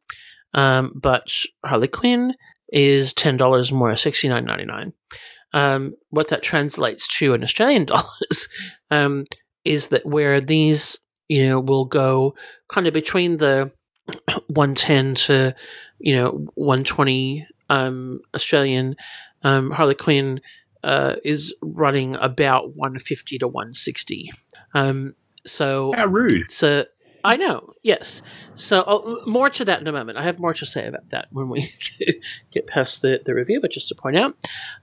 um, 0.55 0.93
but 0.95 1.31
Harley 1.65 1.89
Quinn 1.89 2.35
is 2.73 3.13
ten 3.13 3.37
dollars 3.37 3.73
more, 3.73 3.95
sixty 3.97 4.29
nine 4.29 4.45
ninety 4.45 4.65
nine. 4.65 4.93
Um, 5.53 5.95
what 6.11 6.29
that 6.29 6.43
translates 6.43 7.09
to 7.19 7.35
in 7.35 7.43
Australian 7.43 7.85
dollars 7.87 8.49
um, 8.91 9.25
is 9.65 9.89
that 9.89 10.07
where 10.07 10.41
these 10.41 10.99
you 11.29 11.49
know 11.49 11.61
will 11.61 11.85
go 11.85 12.35
kind 12.69 12.87
of 12.87 12.95
between 12.95 13.37
the 13.39 13.71
one 14.49 14.75
ten 14.75 15.15
to 15.15 15.55
you 15.99 16.15
know 16.17 16.47
one 16.55 16.85
twenty 16.85 17.47
um, 17.69 18.21
Australian 18.35 18.97
um, 19.43 19.71
Harley 19.71 19.95
Quinn 19.95 20.41
uh, 20.83 21.17
is 21.25 21.55
running 21.63 22.17
about 22.17 22.75
one 22.75 22.99
fifty 22.99 23.39
to 23.39 23.49
one 23.49 23.73
sixty. 23.73 24.31
Um, 24.75 25.15
so 25.47 25.93
How 25.97 26.07
rude. 26.07 26.51
so 26.51 26.85
I 27.25 27.37
know, 27.37 27.75
yes. 27.83 28.23
So 28.55 28.81
uh, 28.83 29.29
more 29.29 29.51
to 29.51 29.65
that 29.67 29.81
in 29.81 29.87
a 29.87 29.93
moment. 29.93 30.19
I 30.19 30.23
have 30.23 30.39
more 30.39 30.55
to 30.55 30.67
say 30.67 30.87
about 30.87 31.11
that 31.11 31.29
when 31.31 31.49
we 31.49 31.73
get 32.51 32.67
past 32.67 33.03
the, 33.03 33.21
the 33.25 33.35
review. 33.35 33.61
But 33.61 33.73
just 33.73 33.89
to 33.89 33.95
point 33.95 34.17
out, 34.17 34.37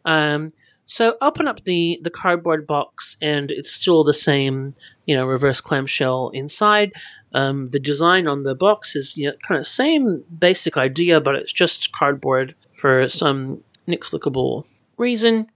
um, 0.06 0.50
so 0.88 1.18
open 1.22 1.48
up 1.50 1.64
the 1.64 2.00
the 2.02 2.10
cardboard 2.10 2.66
box, 2.66 3.18
and 3.22 3.52
it's 3.52 3.70
still 3.70 4.04
the 4.04 4.14
same, 4.14 4.74
you 5.06 5.16
know, 5.16 5.26
reverse 5.26 5.62
clamshell 5.62 6.30
inside. 6.34 6.94
Um, 7.34 7.70
the 7.72 7.80
design 7.80 8.26
on 8.26 8.44
the 8.44 8.56
box 8.56 8.96
is 8.96 9.16
you 9.18 9.28
know, 9.28 9.36
kind 9.46 9.60
of 9.60 9.68
same 9.68 10.24
basic 10.40 10.78
idea, 10.78 11.20
but 11.20 11.36
it's 11.36 11.52
just 11.52 11.92
cardboard 11.92 12.56
for 12.72 13.08
some 13.10 13.64
inexplicable 13.86 14.66
reason. 14.98 15.48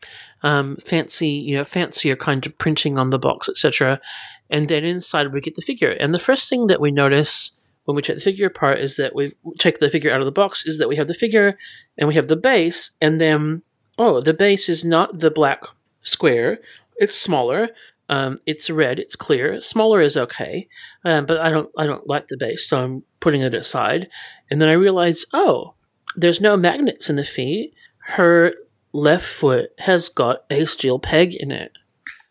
Um, 0.43 0.75
fancy, 0.75 1.29
you 1.29 1.55
know, 1.55 1.63
fancier 1.63 2.17
kind 2.17 2.45
of 2.45 2.57
printing 2.57 2.97
on 2.97 3.09
the 3.09 3.19
box, 3.19 3.47
etc. 3.47 4.01
And 4.49 4.67
then 4.67 4.84
inside 4.84 5.32
we 5.32 5.39
get 5.39 5.55
the 5.55 5.61
figure. 5.61 5.91
And 5.91 6.13
the 6.13 6.19
first 6.19 6.49
thing 6.49 6.67
that 6.67 6.82
we 6.82 6.91
notice 6.91 7.51
when 7.86 7.95
we 7.95 8.01
take 8.01 8.17
the 8.17 8.21
figure 8.21 8.47
apart 8.47 8.79
is 8.79 8.97
that 8.97 9.15
we 9.15 9.32
take 9.59 9.79
the 9.79 9.89
figure 9.89 10.11
out 10.11 10.19
of 10.19 10.25
the 10.25 10.32
box 10.32 10.65
is 10.65 10.77
that 10.77 10.89
we 10.89 10.97
have 10.97 11.07
the 11.07 11.13
figure 11.13 11.57
and 11.97 12.07
we 12.09 12.15
have 12.15 12.27
the 12.27 12.36
base, 12.36 12.91
and 12.99 13.21
then 13.21 13.63
oh, 14.02 14.20
the 14.22 14.34
base 14.34 14.68
is 14.68 14.84
not 14.84 15.20
the 15.20 15.32
black 15.32 15.62
square; 16.02 16.60
it's 16.97 17.18
smaller. 17.18 17.70
Um, 18.10 18.39
it's 18.45 18.70
red. 18.70 18.99
It's 18.99 19.16
clear. 19.16 19.62
Smaller 19.62 20.02
is 20.02 20.18
okay, 20.18 20.68
um, 21.06 21.26
but 21.26 21.39
I 21.39 21.49
don't. 21.49 21.70
I 21.78 21.86
don't 21.86 22.08
like 22.08 22.28
the 22.28 22.38
base, 22.38 22.68
so 22.68 22.80
I'm 22.84 23.04
putting 23.20 23.41
it 23.41 23.54
aside. 23.54 24.10
And 24.49 24.60
then 24.60 24.68
I 24.68 24.74
realize, 24.74 25.26
oh, 25.32 25.76
there's 26.16 26.41
no 26.41 26.58
magnets 26.58 27.10
in 27.10 27.16
the 27.16 27.24
feet. 27.24 27.74
Her 28.18 28.54
left 28.91 29.26
foot 29.26 29.70
has 29.80 30.10
got 30.10 30.43
a 30.49 30.66
steel 30.66 30.99
peg 30.99 31.34
in 31.34 31.52
it. 31.52 31.72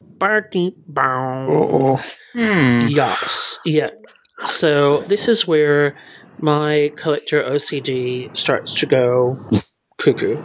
Barty 0.02 0.74
bow. 0.86 1.46
Oh, 1.48 2.04
Hmm. 2.34 2.86
Yes. 2.88 3.58
Yeah. 3.64 3.90
So 4.44 5.00
this 5.02 5.28
is 5.28 5.46
where 5.46 5.96
my 6.38 6.92
collector 6.96 7.42
OCD 7.42 8.34
starts 8.36 8.74
to 8.74 8.86
go 8.86 9.38
cuckoo. 10.00 10.44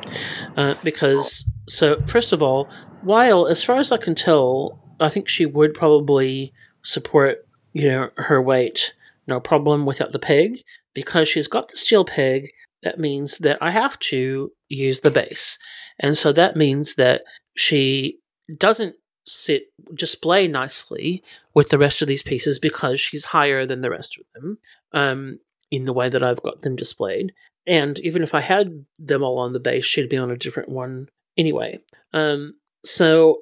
Uh, 0.56 0.76
because, 0.84 1.46
so, 1.68 2.02
first 2.06 2.32
of 2.32 2.42
all, 2.42 2.70
while, 3.02 3.48
as 3.48 3.64
far 3.64 3.78
as 3.78 3.92
I 3.92 3.98
can 3.98 4.16
tell, 4.16 4.80
I 5.00 5.10
think 5.10 5.28
she 5.28 5.46
would 5.46 5.74
probably 5.74 6.54
support, 6.84 7.48
you 7.74 7.90
know, 7.90 8.10
her 8.18 8.42
weight, 8.42 8.94
no 9.28 9.40
problem 9.40 9.86
without 9.86 10.12
the 10.12 10.20
peg. 10.20 10.60
Because 10.94 11.28
she's 11.28 11.50
got 11.50 11.70
the 11.70 11.78
steel 11.78 12.06
peg, 12.06 12.52
that 12.84 13.00
means 13.00 13.40
that 13.40 13.58
I 13.62 13.72
have 13.72 14.00
to 14.00 14.54
use 14.70 15.02
the 15.02 15.12
base. 15.12 15.58
And 16.00 16.18
so 16.18 16.32
that 16.32 16.56
means 16.56 16.96
that 16.96 17.24
she 17.54 18.20
doesn't 18.58 18.96
sit 19.28 19.64
display 19.94 20.48
nicely 20.48 21.24
with 21.54 21.70
the 21.70 21.78
rest 21.78 22.02
of 22.02 22.08
these 22.08 22.22
pieces 22.22 22.60
because 22.60 23.02
she's 23.02 23.26
higher 23.26 23.66
than 23.66 23.82
the 23.82 23.90
rest 23.90 24.18
of 24.20 24.26
them 24.36 24.60
um, 24.92 25.40
in 25.76 25.86
the 25.86 25.94
way 25.94 26.10
that 26.10 26.24
I've 26.24 26.42
got 26.42 26.62
them 26.62 26.76
displayed. 26.76 27.34
And 27.68 28.00
even 28.00 28.24
if 28.24 28.34
I 28.34 28.42
had 28.42 28.86
them 29.00 29.24
all 29.24 29.40
on 29.40 29.54
the 29.54 29.60
base, 29.60 29.86
she'd 29.86 30.10
be 30.10 30.18
on 30.18 30.32
a 30.32 30.38
different 30.38 30.70
one 30.70 31.10
anyway. 31.38 31.80
Um, 32.14 32.56
so 32.84 33.42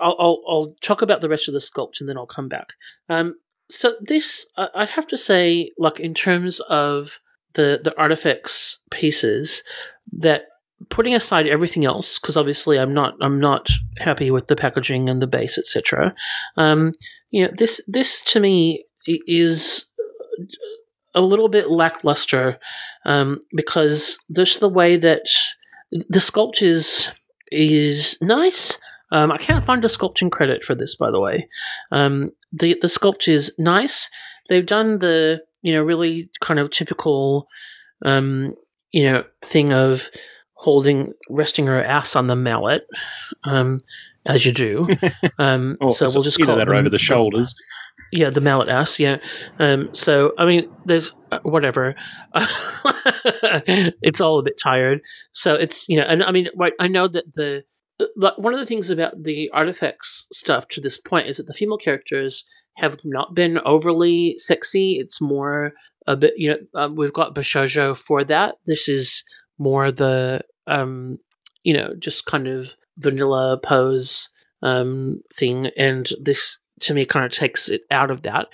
I'll, 0.00 0.16
I'll, 0.18 0.42
I'll 0.48 0.74
talk 0.80 1.02
about 1.02 1.20
the 1.20 1.28
rest 1.28 1.48
of 1.48 1.54
the 1.54 1.60
sculpt 1.60 2.00
and 2.00 2.08
then 2.08 2.18
I'll 2.18 2.26
come 2.26 2.48
back. 2.48 2.74
Um, 3.08 3.36
so 3.70 3.94
this, 4.00 4.44
uh, 4.56 4.68
I'd 4.74 4.90
have 4.90 5.06
to 5.08 5.18
say, 5.18 5.70
like 5.78 6.00
in 6.00 6.14
terms 6.14 6.60
of 6.60 7.20
the 7.54 7.80
the 7.82 7.96
artifacts 7.98 8.80
pieces, 8.90 9.62
that 10.12 10.46
putting 10.90 11.14
aside 11.14 11.46
everything 11.46 11.84
else, 11.84 12.18
because 12.18 12.36
obviously 12.36 12.78
I'm 12.78 12.92
not 12.92 13.14
I'm 13.20 13.40
not 13.40 13.68
happy 13.98 14.30
with 14.30 14.48
the 14.48 14.56
packaging 14.56 15.08
and 15.08 15.22
the 15.22 15.26
base, 15.26 15.56
etc. 15.56 16.14
Um, 16.56 16.92
you 17.30 17.46
know, 17.46 17.52
this 17.56 17.80
this 17.86 18.20
to 18.22 18.40
me 18.40 18.84
is 19.06 19.86
a 21.14 21.20
little 21.20 21.48
bit 21.48 21.70
lackluster 21.70 22.58
um, 23.04 23.40
because 23.54 24.18
there's 24.28 24.58
the 24.58 24.68
way 24.68 24.96
that 24.96 25.22
the 25.90 26.20
sculpt 26.20 26.62
is 26.62 27.08
is 27.50 28.16
nice. 28.20 28.78
Um, 29.10 29.30
I 29.30 29.36
can't 29.36 29.62
find 29.64 29.84
a 29.84 29.88
sculpting 29.88 30.30
credit 30.30 30.64
for 30.64 30.74
this, 30.74 30.96
by 30.96 31.10
the 31.10 31.20
way. 31.20 31.48
Um, 31.90 32.30
the 32.52 32.76
the 32.80 32.88
sculpt 32.88 33.28
is 33.28 33.52
nice. 33.58 34.08
They've 34.48 34.64
done 34.64 34.98
the 34.98 35.42
you 35.60 35.72
know 35.74 35.82
really 35.82 36.30
kind 36.40 36.58
of 36.58 36.70
typical 36.70 37.46
um, 38.04 38.54
you 38.90 39.04
know 39.04 39.24
thing 39.42 39.72
of 39.72 40.08
holding 40.54 41.12
resting 41.28 41.66
her 41.66 41.84
ass 41.84 42.16
on 42.16 42.28
the 42.28 42.36
mallet, 42.36 42.86
um, 43.44 43.80
as 44.26 44.46
you 44.46 44.52
do. 44.52 44.88
Um, 45.38 45.76
Or 45.80 45.92
so 45.92 46.06
we'll 46.14 46.22
just 46.22 46.38
call 46.40 46.56
that 46.56 46.68
over 46.68 46.88
the 46.88 46.98
shoulders. 46.98 47.54
Yeah, 48.12 48.28
the 48.28 48.42
mallet 48.42 48.68
ass. 48.68 49.00
Yeah. 49.00 49.16
Um, 49.58 49.88
so 49.94 50.34
I 50.38 50.44
mean, 50.44 50.70
there's 50.84 51.14
uh, 51.32 51.38
whatever. 51.42 51.94
it's 52.34 54.20
all 54.20 54.38
a 54.38 54.42
bit 54.42 54.60
tired. 54.62 55.00
So 55.32 55.54
it's 55.54 55.88
you 55.88 55.96
know, 55.98 56.04
and 56.06 56.22
I 56.22 56.30
mean, 56.30 56.48
right. 56.54 56.74
I 56.78 56.88
know 56.88 57.08
that 57.08 57.32
the 57.32 57.64
one 58.16 58.52
of 58.52 58.60
the 58.60 58.66
things 58.66 58.90
about 58.90 59.22
the 59.22 59.50
artifacts 59.52 60.26
stuff 60.32 60.68
to 60.68 60.80
this 60.80 60.98
point 60.98 61.28
is 61.28 61.38
that 61.38 61.46
the 61.46 61.54
female 61.54 61.78
characters 61.78 62.44
have 62.76 62.98
not 63.02 63.34
been 63.34 63.58
overly 63.64 64.36
sexy. 64.36 64.98
It's 64.98 65.20
more 65.20 65.72
a 66.06 66.16
bit 66.16 66.34
you 66.36 66.50
know 66.50 66.58
um, 66.74 66.96
we've 66.96 67.12
got 67.12 67.34
Bishoujo 67.34 67.96
for 67.96 68.24
that. 68.24 68.56
This 68.66 68.88
is 68.88 69.24
more 69.58 69.90
the 69.90 70.42
um 70.66 71.18
you 71.62 71.72
know 71.72 71.94
just 71.98 72.26
kind 72.26 72.46
of 72.46 72.76
vanilla 72.98 73.56
pose 73.56 74.28
um 74.62 75.22
thing, 75.34 75.68
and 75.78 76.10
this 76.20 76.58
to 76.82 76.94
me 76.94 77.04
kind 77.04 77.24
of 77.24 77.32
takes 77.32 77.68
it 77.68 77.82
out 77.90 78.10
of 78.10 78.22
that. 78.22 78.48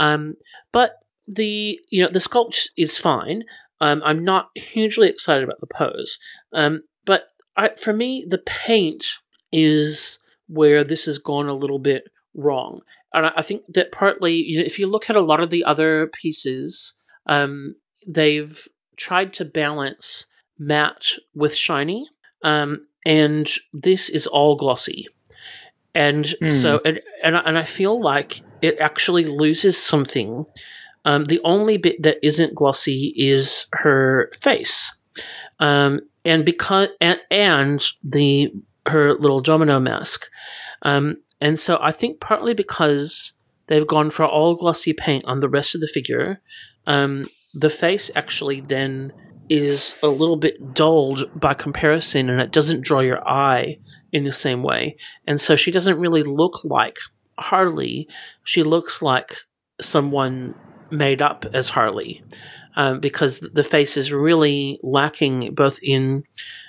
Um, 0.00 0.34
but 0.72 0.96
the 1.26 1.78
you 1.90 2.02
know 2.02 2.10
the 2.10 2.18
sculpt 2.18 2.68
is 2.76 2.98
fine. 2.98 3.44
Um, 3.80 4.00
I'm 4.04 4.24
not 4.24 4.50
hugely 4.54 5.08
excited 5.08 5.44
about 5.44 5.60
the 5.60 5.66
pose. 5.66 6.18
Um, 6.52 6.82
but 7.04 7.24
I, 7.56 7.70
for 7.70 7.92
me, 7.92 8.24
the 8.26 8.38
paint 8.38 9.04
is 9.50 10.18
where 10.48 10.84
this 10.84 11.06
has 11.06 11.18
gone 11.18 11.48
a 11.48 11.54
little 11.54 11.80
bit 11.80 12.04
wrong. 12.34 12.82
And 13.12 13.26
I, 13.26 13.32
I 13.38 13.42
think 13.42 13.62
that 13.68 13.90
partly, 13.90 14.34
you 14.34 14.58
know, 14.58 14.64
if 14.64 14.78
you 14.78 14.86
look 14.86 15.10
at 15.10 15.16
a 15.16 15.20
lot 15.20 15.40
of 15.40 15.50
the 15.50 15.64
other 15.64 16.06
pieces, 16.06 16.94
um, 17.26 17.74
they've 18.06 18.68
tried 18.96 19.32
to 19.34 19.44
balance 19.44 20.26
matte 20.58 21.14
with 21.34 21.54
shiny. 21.54 22.06
Um, 22.44 22.86
and 23.04 23.50
this 23.72 24.08
is 24.08 24.26
all 24.26 24.56
glossy. 24.56 25.08
And 25.94 26.34
Hmm. 26.40 26.48
so, 26.48 26.80
and, 26.84 27.00
and, 27.22 27.36
I, 27.36 27.40
and 27.40 27.58
I 27.58 27.64
feel 27.64 28.00
like 28.00 28.40
it 28.62 28.78
actually 28.78 29.24
loses 29.24 29.76
something. 29.76 30.46
Um, 31.04 31.24
the 31.24 31.40
only 31.44 31.76
bit 31.76 32.02
that 32.02 32.18
isn't 32.22 32.54
glossy 32.54 33.12
is 33.16 33.66
her 33.72 34.30
face. 34.40 34.94
Um, 35.58 36.00
and 36.24 36.44
because, 36.44 36.88
and, 37.00 37.20
and 37.30 37.84
the, 38.04 38.52
her 38.86 39.14
little 39.14 39.40
domino 39.40 39.80
mask. 39.80 40.26
Um, 40.82 41.18
and 41.40 41.58
so 41.58 41.78
I 41.82 41.90
think 41.92 42.20
partly 42.20 42.54
because 42.54 43.32
they've 43.66 43.86
gone 43.86 44.10
for 44.10 44.24
all 44.24 44.54
glossy 44.54 44.92
paint 44.92 45.24
on 45.24 45.40
the 45.40 45.48
rest 45.48 45.74
of 45.74 45.80
the 45.80 45.88
figure, 45.88 46.40
um, 46.86 47.28
the 47.52 47.70
face 47.70 48.10
actually 48.14 48.60
then 48.60 49.12
is 49.48 49.96
a 50.02 50.08
little 50.08 50.36
bit 50.36 50.72
dulled 50.72 51.28
by 51.38 51.52
comparison 51.52 52.30
and 52.30 52.40
it 52.40 52.50
doesn't 52.52 52.80
draw 52.80 53.00
your 53.00 53.26
eye 53.28 53.78
in 54.12 54.24
the 54.24 54.32
same 54.32 54.62
way. 54.62 54.96
And 55.26 55.40
so 55.40 55.56
she 55.56 55.70
doesn't 55.70 55.98
really 55.98 56.22
look 56.22 56.64
like 56.64 56.98
Harley. 57.38 58.08
She 58.44 58.62
looks 58.62 59.02
like 59.02 59.36
someone 59.80 60.54
made 60.90 61.22
up 61.22 61.46
as 61.52 61.70
Harley. 61.70 62.22
Um, 62.76 63.00
because 63.00 63.40
the 63.40 63.64
face 63.64 63.98
is 63.98 64.12
really 64.14 64.78
lacking 64.82 65.54
both 65.54 65.78
in 65.82 66.24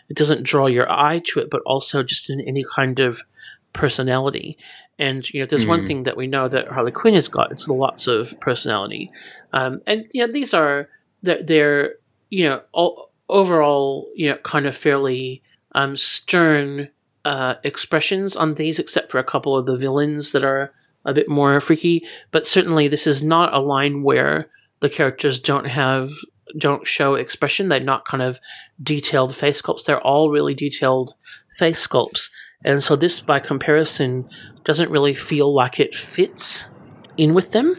it 0.10 0.18
doesn't 0.18 0.44
draw 0.44 0.68
your 0.68 0.92
eye 0.92 1.22
to 1.28 1.40
it, 1.40 1.50
but 1.50 1.62
also 1.66 2.04
just 2.04 2.30
in 2.30 2.42
any 2.42 2.66
kind 2.76 3.00
of 3.00 3.24
personality. 3.72 4.58
And 5.00 5.28
you 5.34 5.40
know, 5.40 5.46
there's 5.46 5.66
one 5.66 5.80
Hmm. 5.82 5.86
thing 5.86 6.04
that 6.04 6.18
we 6.18 6.28
know 6.28 6.48
that 6.48 6.68
Harley 6.68 6.92
Quinn 6.92 7.14
has 7.16 7.28
got, 7.28 7.52
it's 7.52 7.68
lots 7.68 8.08
of 8.08 8.40
personality. 8.40 9.12
Um, 9.54 9.80
and 9.88 10.06
you 10.14 10.26
know, 10.26 10.32
these 10.32 10.54
are 10.54 10.90
they're, 11.22 11.42
they're 11.42 11.96
you 12.30 12.48
know 12.50 12.62
all, 12.74 13.12
overall 13.30 14.10
you 14.16 14.30
know 14.30 14.38
kind 14.38 14.66
of 14.66 14.76
fairly 14.76 15.42
um, 15.74 15.96
stern 15.98 16.90
uh, 17.26 17.56
expressions 17.64 18.36
on 18.36 18.56
these, 18.56 18.80
except 18.80 19.12
for 19.12 19.20
a 19.20 19.24
couple 19.24 19.56
of 19.56 19.66
the 19.66 19.76
villains 19.76 20.32
that 20.32 20.44
are 20.44 20.74
a 21.06 21.14
bit 21.14 21.30
more 21.30 21.60
freaky. 21.60 22.06
But 22.32 22.48
certainly, 22.48 22.88
this 22.88 23.08
is 23.08 23.24
not 23.24 23.54
a 23.54 23.60
line 23.60 24.04
where 24.04 24.50
the 24.80 24.90
characters 24.90 25.40
don't 25.40 25.68
have 25.68 26.10
don't 26.58 26.86
show 26.86 27.16
expression. 27.16 27.70
They're 27.70 27.80
not 27.80 28.06
kind 28.06 28.22
of 28.22 28.40
detailed 28.82 29.36
face 29.36 29.62
sculpts. 29.62 29.86
They're 29.86 30.02
all 30.02 30.30
really 30.30 30.54
detailed 30.54 31.16
face 31.58 31.88
sculpts. 31.88 32.30
And 32.64 32.84
so 32.84 32.96
this, 32.96 33.20
by 33.20 33.40
comparison, 33.40 34.30
doesn't 34.64 34.92
really 34.92 35.14
feel 35.14 35.54
like 35.54 35.80
it 35.80 35.96
fits 35.96 36.70
in 37.18 37.34
with 37.34 37.52
them. 37.52 37.76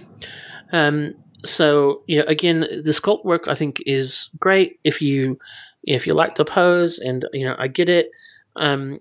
Um, 0.73 1.15
so 1.45 2.03
you 2.07 2.19
know, 2.19 2.25
again, 2.27 2.61
the 2.61 2.91
sculpt 2.91 3.25
work 3.25 3.47
I 3.47 3.55
think 3.55 3.83
is 3.87 4.31
great 4.39 4.81
if 4.83 5.01
you 5.01 5.39
if 5.83 6.07
you 6.07 6.15
like 6.15 6.37
the 6.37 6.45
pose, 6.45 6.99
and 6.99 7.27
you 7.33 7.47
know, 7.47 7.57
I 7.59 7.69
get 7.69 7.89
it. 7.89 8.11
Um, 8.57 9.01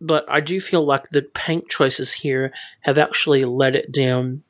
but 0.00 0.24
I 0.28 0.40
do 0.40 0.60
feel 0.60 0.84
like 0.84 1.10
the 1.10 1.22
paint 1.22 1.68
choices 1.68 2.12
here 2.14 2.52
have 2.80 2.98
actually 2.98 3.44
let 3.44 3.74
it 3.74 3.92
down 3.92 4.42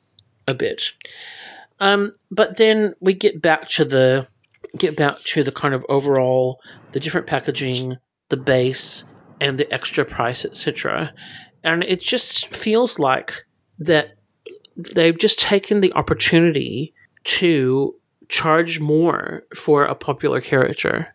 a 0.47 0.53
bit. 0.53 0.91
Um, 1.79 2.13
but 2.31 2.57
then 2.57 2.93
we 2.99 3.13
get 3.13 3.41
back 3.41 3.69
to 3.69 3.85
the 3.85 4.27
get 4.77 4.95
back 4.95 5.19
to 5.19 5.43
the 5.43 5.51
kind 5.51 5.73
of 5.73 5.85
overall 5.87 6.59
the 6.91 6.99
different 6.99 7.27
packaging, 7.27 7.97
the 8.29 8.37
base, 8.37 9.03
and 9.39 9.57
the 9.59 9.71
extra 9.71 10.03
price, 10.05 10.43
etc. 10.45 11.13
And 11.63 11.83
it 11.83 12.01
just 12.01 12.47
feels 12.53 12.97
like 12.99 13.45
that 13.79 14.17
they've 14.75 15.17
just 15.17 15.39
taken 15.39 15.79
the 15.81 15.93
opportunity 15.93 16.93
to 17.23 17.95
charge 18.29 18.79
more 18.79 19.43
for 19.55 19.83
a 19.85 19.95
popular 19.95 20.41
character, 20.41 21.13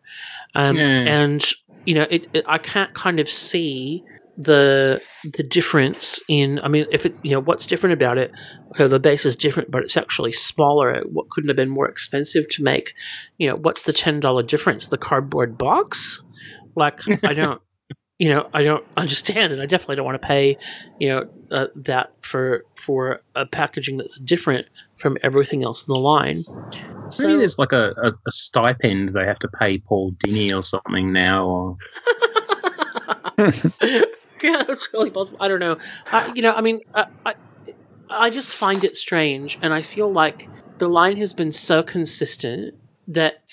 um, 0.54 0.76
Yeah. 0.76 0.84
and 0.84 1.44
you 1.84 1.94
know, 1.94 2.06
it, 2.10 2.28
it, 2.32 2.44
I 2.46 2.58
can't 2.58 2.94
kind 2.94 3.18
of 3.18 3.28
see 3.28 4.04
the 4.36 5.02
the 5.24 5.42
difference 5.42 6.20
in. 6.28 6.60
I 6.62 6.68
mean, 6.68 6.86
if 6.90 7.04
it 7.06 7.18
you 7.22 7.32
know 7.32 7.40
what's 7.40 7.66
different 7.66 7.94
about 7.94 8.18
it? 8.18 8.32
Okay, 8.70 8.86
the 8.86 9.00
base 9.00 9.24
is 9.24 9.36
different, 9.36 9.70
but 9.70 9.82
it's 9.82 9.96
actually 9.96 10.32
smaller. 10.32 11.02
What 11.10 11.28
couldn't 11.28 11.48
have 11.48 11.56
been 11.56 11.70
more 11.70 11.88
expensive 11.88 12.48
to 12.50 12.62
make? 12.62 12.94
You 13.38 13.50
know, 13.50 13.56
what's 13.56 13.82
the 13.84 13.92
ten 13.92 14.20
dollar 14.20 14.42
difference? 14.42 14.88
The 14.88 14.98
cardboard 14.98 15.59
box? 15.59 16.22
Like, 16.74 17.00
I 17.24 17.34
don't. 17.34 17.60
You 18.18 18.28
know, 18.28 18.48
I 18.54 18.62
don't 18.62 18.84
understand, 18.96 19.52
and 19.52 19.60
I 19.60 19.66
definitely 19.66 19.96
don't 19.96 20.04
want 20.04 20.22
to 20.22 20.28
pay, 20.28 20.56
you 21.00 21.09
know, 21.09 21.28
uh, 21.50 21.66
that 21.74 22.12
for 22.20 22.64
for 22.76 23.20
a 23.34 23.44
packaging 23.46 23.96
that's 23.96 24.20
different 24.20 24.68
from 24.94 25.18
everything 25.24 25.64
else 25.64 25.88
in 25.88 25.92
the 25.92 25.98
line. 25.98 26.44
So, 27.10 27.26
Maybe 27.26 27.38
there's 27.38 27.59
like 27.59 27.72
a, 27.72 27.92
a, 28.00 28.12
a 28.26 28.30
stipend 28.30 29.09
they 29.09 29.26
have 29.26 29.40
to 29.40 29.48
pay 29.48 29.78
Paul 29.78 30.12
Dini 30.12 30.56
or 30.56 30.62
something 30.62 31.12
now. 31.12 31.46
Or 31.46 31.76
yeah, 34.44 34.64
it's 34.69 34.89
really 34.93 35.10
possible. 35.10 35.39
I 35.40 35.48
don't 35.48 35.60
know. 35.60 35.78
I, 36.10 36.32
you 36.35 36.43
know, 36.43 36.52
I 36.52 36.60
mean, 36.60 36.81
I, 36.94 37.06
I, 37.24 37.35
I 38.10 38.31
just 38.31 38.55
find 38.55 38.85
it 38.85 38.97
strange, 38.97 39.59
and 39.62 39.73
I 39.73 39.82
feel 39.82 40.12
like 40.12 40.48
the 40.78 40.89
line 40.89 41.16
has 41.19 41.32
been 41.32 41.52
so 41.52 41.82
consistent 41.82 42.74
that 43.06 43.44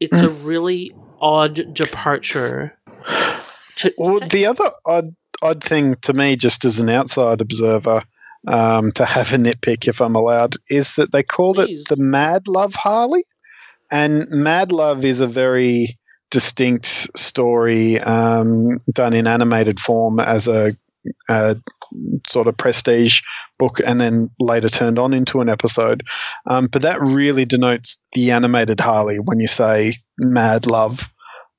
it's 0.00 0.20
a 0.20 0.28
really 0.28 0.92
odd 1.20 1.74
departure. 1.74 2.78
To, 3.76 3.92
Well, 3.98 4.20
to- 4.20 4.28
the 4.28 4.46
other 4.46 4.70
odd 4.86 5.14
odd 5.42 5.62
thing 5.62 5.96
to 5.96 6.14
me, 6.14 6.36
just 6.36 6.64
as 6.64 6.78
an 6.78 6.88
outside 6.88 7.40
observer, 7.40 8.02
um, 8.48 8.92
to 8.92 9.04
have 9.04 9.32
a 9.32 9.36
nitpick, 9.36 9.86
if 9.88 10.00
I'm 10.00 10.14
allowed, 10.14 10.54
is 10.70 10.94
that 10.94 11.12
they 11.12 11.22
called 11.22 11.56
Please. 11.56 11.80
it 11.82 11.88
the 11.88 12.02
Mad 12.02 12.48
Love 12.48 12.74
Harley, 12.74 13.24
and 13.90 14.28
Mad 14.30 14.72
Love 14.72 15.04
is 15.04 15.20
a 15.20 15.26
very 15.26 15.98
distinct 16.30 16.86
story 17.16 18.00
um, 18.00 18.80
done 18.92 19.14
in 19.14 19.26
animated 19.26 19.78
form 19.78 20.20
as 20.20 20.48
a, 20.48 20.76
a, 21.28 21.56
sort 22.26 22.48
of 22.48 22.56
prestige 22.56 23.20
book 23.60 23.80
and 23.86 24.00
then 24.00 24.28
later 24.40 24.68
turned 24.68 24.98
on 24.98 25.14
into 25.14 25.40
an 25.40 25.48
episode. 25.48 26.02
Um, 26.46 26.66
but 26.66 26.82
that 26.82 27.00
really 27.00 27.44
denotes 27.44 27.98
the 28.12 28.32
animated 28.32 28.80
Harley 28.80 29.18
when 29.18 29.38
you 29.38 29.46
say 29.46 29.94
Mad 30.18 30.66
Love 30.66 31.04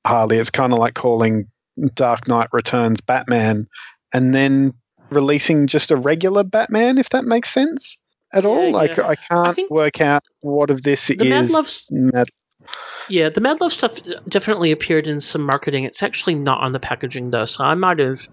Harley. 0.06 0.36
It's 0.36 0.50
kind 0.50 0.72
of 0.72 0.78
like 0.78 0.94
calling 0.94 1.48
Dark 1.94 2.28
Knight 2.28 2.48
Returns 2.52 3.00
Batman 3.00 3.66
and 4.12 4.34
then 4.34 4.74
releasing 5.10 5.66
just 5.66 5.90
a 5.90 5.96
regular 5.96 6.44
Batman, 6.44 6.98
if 6.98 7.08
that 7.10 7.24
makes 7.24 7.50
sense 7.50 7.96
at 8.32 8.44
all. 8.44 8.66
Yeah, 8.66 8.72
like 8.72 8.96
yeah. 8.96 9.08
I 9.08 9.14
can't 9.16 9.56
think 9.56 9.70
work 9.70 10.00
out 10.00 10.22
what 10.40 10.70
of 10.70 10.82
this 10.82 11.06
the 11.06 11.14
is 11.14 11.28
Mad 11.28 11.50
Love 11.50 11.70
Mad 11.90 12.28
Yeah, 13.08 13.30
the 13.30 13.40
Mad 13.40 13.60
Love 13.60 13.72
stuff 13.72 14.00
definitely 14.28 14.70
appeared 14.70 15.06
in 15.06 15.20
some 15.20 15.42
marketing. 15.42 15.84
It's 15.84 16.02
actually 16.02 16.34
not 16.34 16.62
on 16.62 16.72
the 16.72 16.80
packaging 16.80 17.30
though, 17.30 17.46
so 17.46 17.64
I 17.64 17.74
might 17.74 17.98
have, 17.98 18.28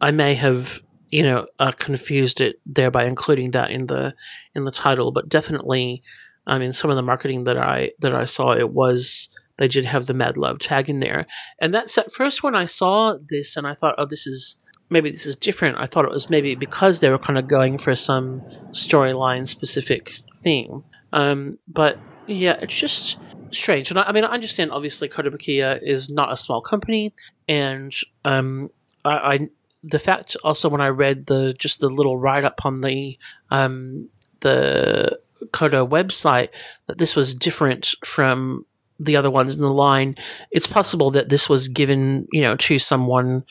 I 0.00 0.10
may 0.10 0.34
have, 0.34 0.82
you 1.10 1.22
know, 1.22 1.46
uh, 1.58 1.72
confused 1.72 2.40
it 2.40 2.60
there 2.66 2.90
by 2.90 3.04
including 3.04 3.52
that 3.52 3.70
in 3.70 3.86
the 3.86 4.14
in 4.54 4.64
the 4.64 4.72
title. 4.72 5.12
But 5.12 5.28
definitely, 5.28 6.02
I 6.46 6.58
mean, 6.58 6.72
some 6.72 6.90
of 6.90 6.96
the 6.96 7.02
marketing 7.02 7.44
that 7.44 7.56
I 7.56 7.92
that 8.00 8.14
I 8.14 8.24
saw, 8.24 8.52
it 8.52 8.70
was 8.70 9.28
they 9.56 9.68
did 9.68 9.84
have 9.84 10.06
the 10.06 10.14
Mad 10.14 10.36
Love 10.36 10.58
tag 10.58 10.90
in 10.90 10.98
there, 10.98 11.26
and 11.60 11.72
that's 11.72 11.96
at 11.96 12.10
first 12.10 12.42
when 12.42 12.56
I 12.56 12.64
saw 12.64 13.16
this, 13.28 13.56
and 13.56 13.66
I 13.66 13.74
thought, 13.74 13.94
oh, 13.98 14.06
this 14.06 14.26
is 14.26 14.56
maybe 14.90 15.10
this 15.10 15.26
is 15.26 15.36
different. 15.36 15.78
I 15.78 15.86
thought 15.86 16.04
it 16.04 16.10
was 16.10 16.28
maybe 16.28 16.54
because 16.54 17.00
they 17.00 17.10
were 17.10 17.18
kind 17.18 17.38
of 17.38 17.46
going 17.46 17.78
for 17.78 17.94
some 17.94 18.40
storyline 18.70 19.46
specific 19.46 20.12
thing. 20.34 20.82
Um, 21.12 21.58
but 21.68 21.98
yeah, 22.26 22.58
it's 22.60 22.78
just 22.78 23.18
strange. 23.52 23.90
And 23.90 23.98
I, 23.98 24.04
I 24.04 24.12
mean, 24.12 24.24
I 24.24 24.28
understand 24.28 24.70
obviously 24.72 25.08
Kotobukiya 25.08 25.80
is 25.82 26.10
not 26.10 26.32
a 26.32 26.36
small 26.36 26.60
company, 26.60 27.12
and 27.48 27.94
um, 28.24 28.70
I, 29.04 29.10
I 29.10 29.48
the 29.82 29.98
fact 29.98 30.36
also 30.44 30.68
when 30.68 30.80
I 30.80 30.88
read 30.88 31.26
the 31.26 31.54
just 31.54 31.80
the 31.80 31.88
little 31.88 32.18
write 32.18 32.44
up 32.44 32.64
on 32.64 32.80
the 32.80 33.18
um, 33.50 34.08
the 34.40 35.18
Koto 35.52 35.86
website 35.86 36.48
that 36.86 36.98
this 36.98 37.14
was 37.14 37.34
different 37.34 37.94
from 38.04 38.64
the 38.98 39.16
other 39.16 39.30
ones 39.30 39.54
in 39.54 39.60
the 39.60 39.72
line. 39.72 40.16
It's 40.50 40.66
possible 40.66 41.10
that 41.12 41.28
this 41.28 41.48
was 41.48 41.68
given, 41.68 42.26
you 42.32 42.42
know, 42.42 42.56
to 42.56 42.78
someone 42.78 43.44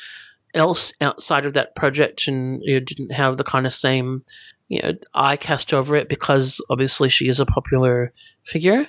else 0.54 0.94
outside 1.02 1.46
of 1.46 1.54
that 1.54 1.76
project 1.76 2.28
and 2.28 2.62
you 2.64 2.76
know, 2.76 2.80
didn't 2.80 3.12
have 3.12 3.38
the 3.38 3.44
kind 3.44 3.66
of 3.66 3.74
same, 3.74 4.24
you 4.68 4.82
know, 4.82 4.94
eye 5.14 5.38
cast 5.38 5.74
over 5.74 5.96
it 5.96 6.10
because 6.10 6.62
obviously 6.70 7.10
she 7.10 7.28
is 7.28 7.40
a 7.40 7.46
popular 7.46 8.14
figure. 8.44 8.88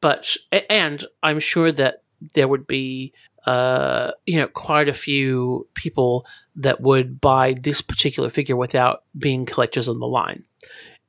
But 0.00 0.36
and 0.70 1.04
I'm 1.22 1.40
sure 1.40 1.72
that 1.72 2.02
there 2.34 2.48
would 2.48 2.66
be, 2.66 3.12
uh, 3.46 4.12
you 4.26 4.38
know, 4.38 4.48
quite 4.48 4.88
a 4.88 4.94
few 4.94 5.66
people 5.74 6.26
that 6.56 6.80
would 6.80 7.20
buy 7.20 7.54
this 7.54 7.80
particular 7.80 8.30
figure 8.30 8.56
without 8.56 9.04
being 9.16 9.46
collectors 9.46 9.88
on 9.88 9.98
the 10.00 10.06
line, 10.06 10.44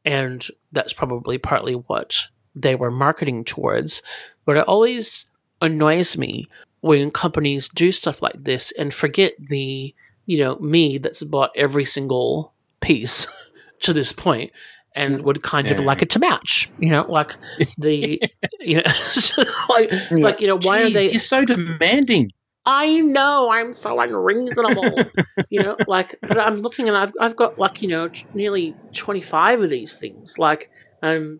and 0.06 0.48
that's 0.72 0.94
probably 0.94 1.38
partly 1.38 1.74
what 1.76 2.18
they 2.56 2.76
were 2.76 2.92
marketing 2.92 3.44
towards. 3.44 4.02
But 4.46 4.58
it 4.58 4.68
always 4.68 5.26
annoys 5.62 6.18
me 6.18 6.48
when 6.82 7.12
companies 7.12 7.70
do 7.70 7.92
stuff 7.92 8.22
like 8.22 8.44
this 8.44 8.72
and 8.78 8.94
forget 8.94 9.34
the, 9.38 9.94
you 10.26 10.38
know, 10.38 10.56
me 10.58 10.98
that's 10.98 11.24
bought 11.24 11.52
every 11.56 11.86
single 11.86 12.54
piece 12.80 13.28
to 13.82 13.94
this 13.94 14.14
point 14.14 14.52
and 15.00 15.24
would 15.24 15.42
kind 15.42 15.68
of 15.68 15.80
like 15.80 16.02
it 16.02 16.10
to 16.12 16.20
match, 16.20 16.70
you 16.80 16.90
know, 16.90 17.06
like 17.10 17.36
the, 17.78 18.22
you 18.60 18.76
know, 18.78 18.84
like, 19.70 19.92
like, 20.12 20.42
you 20.42 20.48
know, 20.48 20.58
why 20.58 20.84
are 20.84 20.90
they, 20.90 21.12
You're 21.12 21.20
so 21.20 21.46
demanding. 21.46 22.32
I 22.66 23.00
know 23.00 23.50
I'm 23.50 23.74
so 23.74 24.00
unreasonable, 24.00 25.00
you 25.50 25.64
know. 25.64 25.76
Like, 25.88 26.16
but 26.22 26.38
I'm 26.38 26.62
looking 26.62 26.88
and 26.88 26.96
I've 26.96 27.14
I've 27.20 27.36
got 27.36 27.58
like 27.58 27.82
you 27.82 27.88
know 27.88 28.10
t- 28.10 28.28
nearly 28.36 28.76
25 28.94 29.62
of 29.62 29.70
these 29.72 29.98
things, 29.98 30.38
like 30.38 30.70
um, 31.02 31.40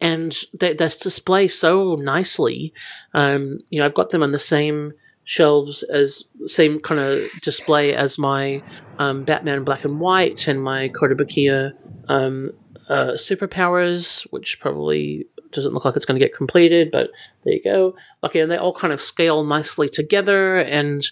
and 0.00 0.38
they 0.52 0.74
they 0.74 0.88
display 0.88 1.48
so 1.48 1.96
nicely. 1.96 2.72
Um, 3.12 3.60
you 3.70 3.80
know, 3.80 3.86
I've 3.86 3.94
got 3.94 4.10
them 4.10 4.22
on 4.22 4.30
the 4.30 4.38
same 4.38 4.92
shelves 5.24 5.82
as 5.82 6.24
same 6.46 6.78
kind 6.78 7.00
of 7.00 7.22
display 7.42 7.94
as 7.94 8.16
my 8.18 8.62
um, 8.98 9.24
Batman 9.24 9.64
Black 9.64 9.84
and 9.84 9.98
White 9.98 10.46
and 10.46 10.62
my 10.62 10.90
Kotobukiya 10.90 11.72
um, 12.08 12.52
uh, 12.88 13.12
superpowers, 13.12 14.22
which 14.30 14.58
probably 14.60 15.26
doesn't 15.52 15.72
look 15.72 15.84
like 15.84 15.96
it's 15.96 16.04
going 16.04 16.18
to 16.18 16.24
get 16.24 16.34
completed, 16.36 16.90
but 16.90 17.10
there 17.44 17.54
you 17.54 17.62
go. 17.62 17.94
Okay, 18.22 18.40
and 18.40 18.50
they 18.50 18.56
all 18.56 18.74
kind 18.74 18.92
of 18.92 19.00
scale 19.00 19.44
nicely 19.44 19.88
together, 19.88 20.58
and 20.58 21.02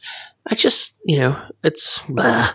I 0.47 0.55
just, 0.55 1.01
you 1.07 1.19
know, 1.21 1.41
it's, 1.65 2.01
blah. 2.09 2.51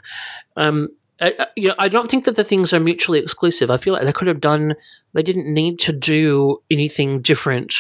um, 0.55 0.89
I, 1.19 1.33
I- 1.39 1.47
you 1.55 1.67
know, 1.69 1.75
I 1.79 1.87
don't 1.87 2.09
think 2.09 2.25
that 2.25 2.35
the 2.35 2.43
things 2.43 2.71
are 2.73 2.79
mutually 2.79 3.19
exclusive. 3.19 3.71
I 3.71 3.77
feel 3.77 3.93
like 3.93 4.03
they 4.05 4.11
could 4.11 4.27
have 4.27 4.41
done, 4.41 4.75
they 5.13 5.23
didn't 5.23 5.51
need 5.51 5.79
to 5.79 5.91
do 5.93 6.57
anything 6.69 7.21
different 7.21 7.73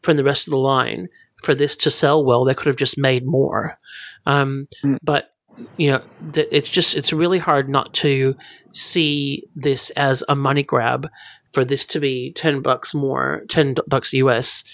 from 0.00 0.16
the 0.16 0.24
rest 0.24 0.46
of 0.46 0.50
the 0.50 0.58
line 0.58 1.08
for 1.42 1.54
this 1.54 1.76
to 1.76 1.90
sell 1.90 2.24
well. 2.24 2.44
They 2.44 2.54
could 2.54 2.66
have 2.66 2.76
just 2.76 2.98
made 2.98 3.26
more. 3.26 3.78
Um, 4.26 4.68
Mm. 4.84 4.98
but 5.02 5.32
you 5.76 5.90
know, 5.90 6.02
th- 6.32 6.48
it's 6.50 6.68
just 6.68 6.94
it's 6.96 7.12
really 7.12 7.38
hard 7.38 7.68
not 7.68 7.92
to 7.94 8.36
see 8.72 9.44
this 9.54 9.90
as 9.90 10.22
a 10.28 10.36
money 10.36 10.62
grab 10.62 11.08
for 11.52 11.64
this 11.64 11.84
to 11.86 12.00
be 12.00 12.32
10 12.32 12.60
bucks 12.60 12.92
more 12.94 13.42
10 13.48 13.74
d- 13.74 13.82
bucks 13.88 14.12
us 14.12 14.64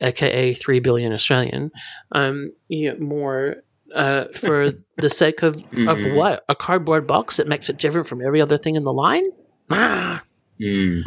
aka 0.00 0.52
3 0.54 0.80
billion 0.80 1.12
australian 1.12 1.70
um 2.12 2.52
you 2.68 2.90
know, 2.92 2.98
more 2.98 3.56
uh 3.94 4.24
for 4.34 4.72
the 4.98 5.08
sake 5.10 5.42
of 5.42 5.56
of 5.56 5.98
Mhm. 5.98 6.14
what 6.14 6.44
a 6.48 6.54
cardboard 6.54 7.06
box 7.06 7.38
that 7.38 7.48
makes 7.48 7.68
it 7.70 7.78
different 7.78 8.06
from 8.06 8.20
every 8.20 8.40
other 8.40 8.58
thing 8.58 8.76
in 8.76 8.84
the 8.84 8.92
line 8.92 9.24
ah, 9.70 10.22
Mm. 10.60 11.02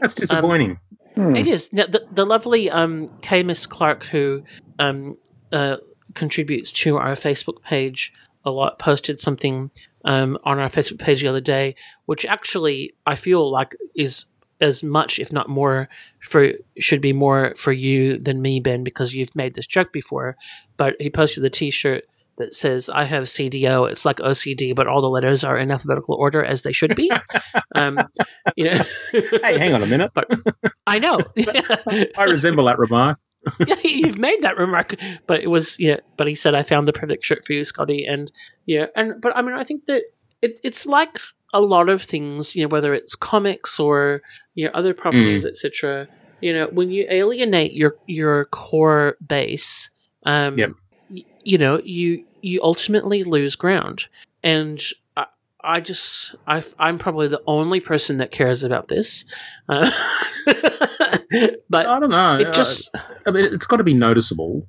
That's 0.00 0.14
disappointing. 0.14 0.78
Hmm. 1.14 1.36
it 1.36 1.46
is 1.46 1.72
Now, 1.72 1.86
the, 1.86 2.06
the 2.10 2.24
lovely 2.26 2.70
um 2.70 3.06
k 3.22 3.42
miss 3.44 3.66
clark 3.66 4.04
who 4.04 4.42
um 4.78 5.16
uh 5.52 5.76
contributes 6.14 6.72
to 6.72 6.96
our 6.96 7.12
facebook 7.12 7.62
page 7.62 8.12
a 8.44 8.50
lot 8.50 8.78
posted 8.78 9.20
something 9.20 9.70
um, 10.04 10.38
on 10.44 10.58
our 10.58 10.68
Facebook 10.68 10.98
page 10.98 11.22
the 11.22 11.28
other 11.28 11.40
day, 11.40 11.74
which 12.06 12.24
actually 12.24 12.94
I 13.06 13.14
feel 13.14 13.50
like 13.50 13.74
is 13.94 14.26
as 14.60 14.82
much, 14.82 15.18
if 15.18 15.32
not 15.32 15.48
more, 15.48 15.88
for 16.20 16.52
should 16.78 17.00
be 17.00 17.12
more 17.12 17.54
for 17.56 17.72
you 17.72 18.18
than 18.18 18.40
me, 18.40 18.60
Ben, 18.60 18.84
because 18.84 19.14
you've 19.14 19.34
made 19.34 19.54
this 19.54 19.66
joke 19.66 19.92
before. 19.92 20.36
But 20.76 20.94
he 21.00 21.10
posted 21.10 21.42
the 21.42 21.50
T-shirt 21.50 22.04
that 22.36 22.54
says 22.54 22.88
"I 22.88 23.04
have 23.04 23.24
CDO." 23.24 23.90
It's 23.90 24.04
like 24.04 24.16
OCD, 24.18 24.74
but 24.74 24.86
all 24.86 25.00
the 25.00 25.10
letters 25.10 25.44
are 25.44 25.56
in 25.56 25.70
alphabetical 25.70 26.14
order 26.16 26.44
as 26.44 26.62
they 26.62 26.72
should 26.72 26.94
be. 26.94 27.10
um, 27.74 27.98
you 28.56 28.66
know, 28.66 28.84
hey, 29.12 29.58
hang 29.58 29.74
on 29.74 29.82
a 29.82 29.86
minute. 29.86 30.12
But 30.14 30.30
I 30.86 30.98
know. 30.98 31.20
I 32.16 32.24
resemble 32.24 32.64
that 32.64 32.78
remark. 32.78 33.18
yeah, 33.66 33.76
you've 33.84 34.18
made 34.18 34.40
that 34.42 34.56
remark, 34.56 34.94
but 35.26 35.42
it 35.42 35.48
was 35.48 35.78
yeah. 35.78 35.98
But 36.16 36.26
he 36.26 36.34
said, 36.34 36.54
"I 36.54 36.62
found 36.62 36.88
the 36.88 36.92
perfect 36.92 37.24
shirt 37.24 37.44
for 37.44 37.52
you, 37.52 37.64
Scotty," 37.64 38.04
and 38.06 38.30
yeah, 38.66 38.86
and 38.96 39.20
but 39.20 39.36
I 39.36 39.42
mean, 39.42 39.54
I 39.54 39.64
think 39.64 39.86
that 39.86 40.02
it, 40.42 40.60
it's 40.62 40.86
like 40.86 41.18
a 41.52 41.60
lot 41.60 41.88
of 41.88 42.02
things, 42.02 42.56
you 42.56 42.62
know, 42.64 42.68
whether 42.68 42.94
it's 42.94 43.14
comics 43.14 43.78
or 43.78 44.22
you 44.54 44.64
know 44.66 44.72
other 44.74 44.94
properties, 44.94 45.44
etc. 45.44 46.08
You 46.40 46.52
know, 46.52 46.66
when 46.72 46.90
you 46.90 47.06
alienate 47.08 47.72
your 47.72 47.96
your 48.06 48.46
core 48.46 49.16
base, 49.26 49.88
um, 50.26 50.58
Yep. 50.58 50.70
y- 51.10 51.24
you 51.42 51.58
know, 51.58 51.80
you 51.84 52.24
you 52.42 52.60
ultimately 52.62 53.22
lose 53.24 53.56
ground, 53.56 54.06
and. 54.42 54.80
I- 55.16 55.26
I 55.66 55.80
just, 55.80 56.34
I, 56.46 56.62
I'm 56.78 56.98
probably 56.98 57.26
the 57.26 57.40
only 57.46 57.80
person 57.80 58.18
that 58.18 58.30
cares 58.30 58.62
about 58.64 58.88
this, 58.88 59.24
uh, 59.66 59.90
but 61.70 61.86
I 61.86 61.98
don't 61.98 62.10
know. 62.10 62.36
it 62.38 62.52
just, 62.52 62.90
I 63.26 63.30
mean, 63.30 63.44
it's 63.44 63.66
got 63.66 63.76
to 63.76 63.84
be 63.84 63.94
noticeable. 63.94 64.66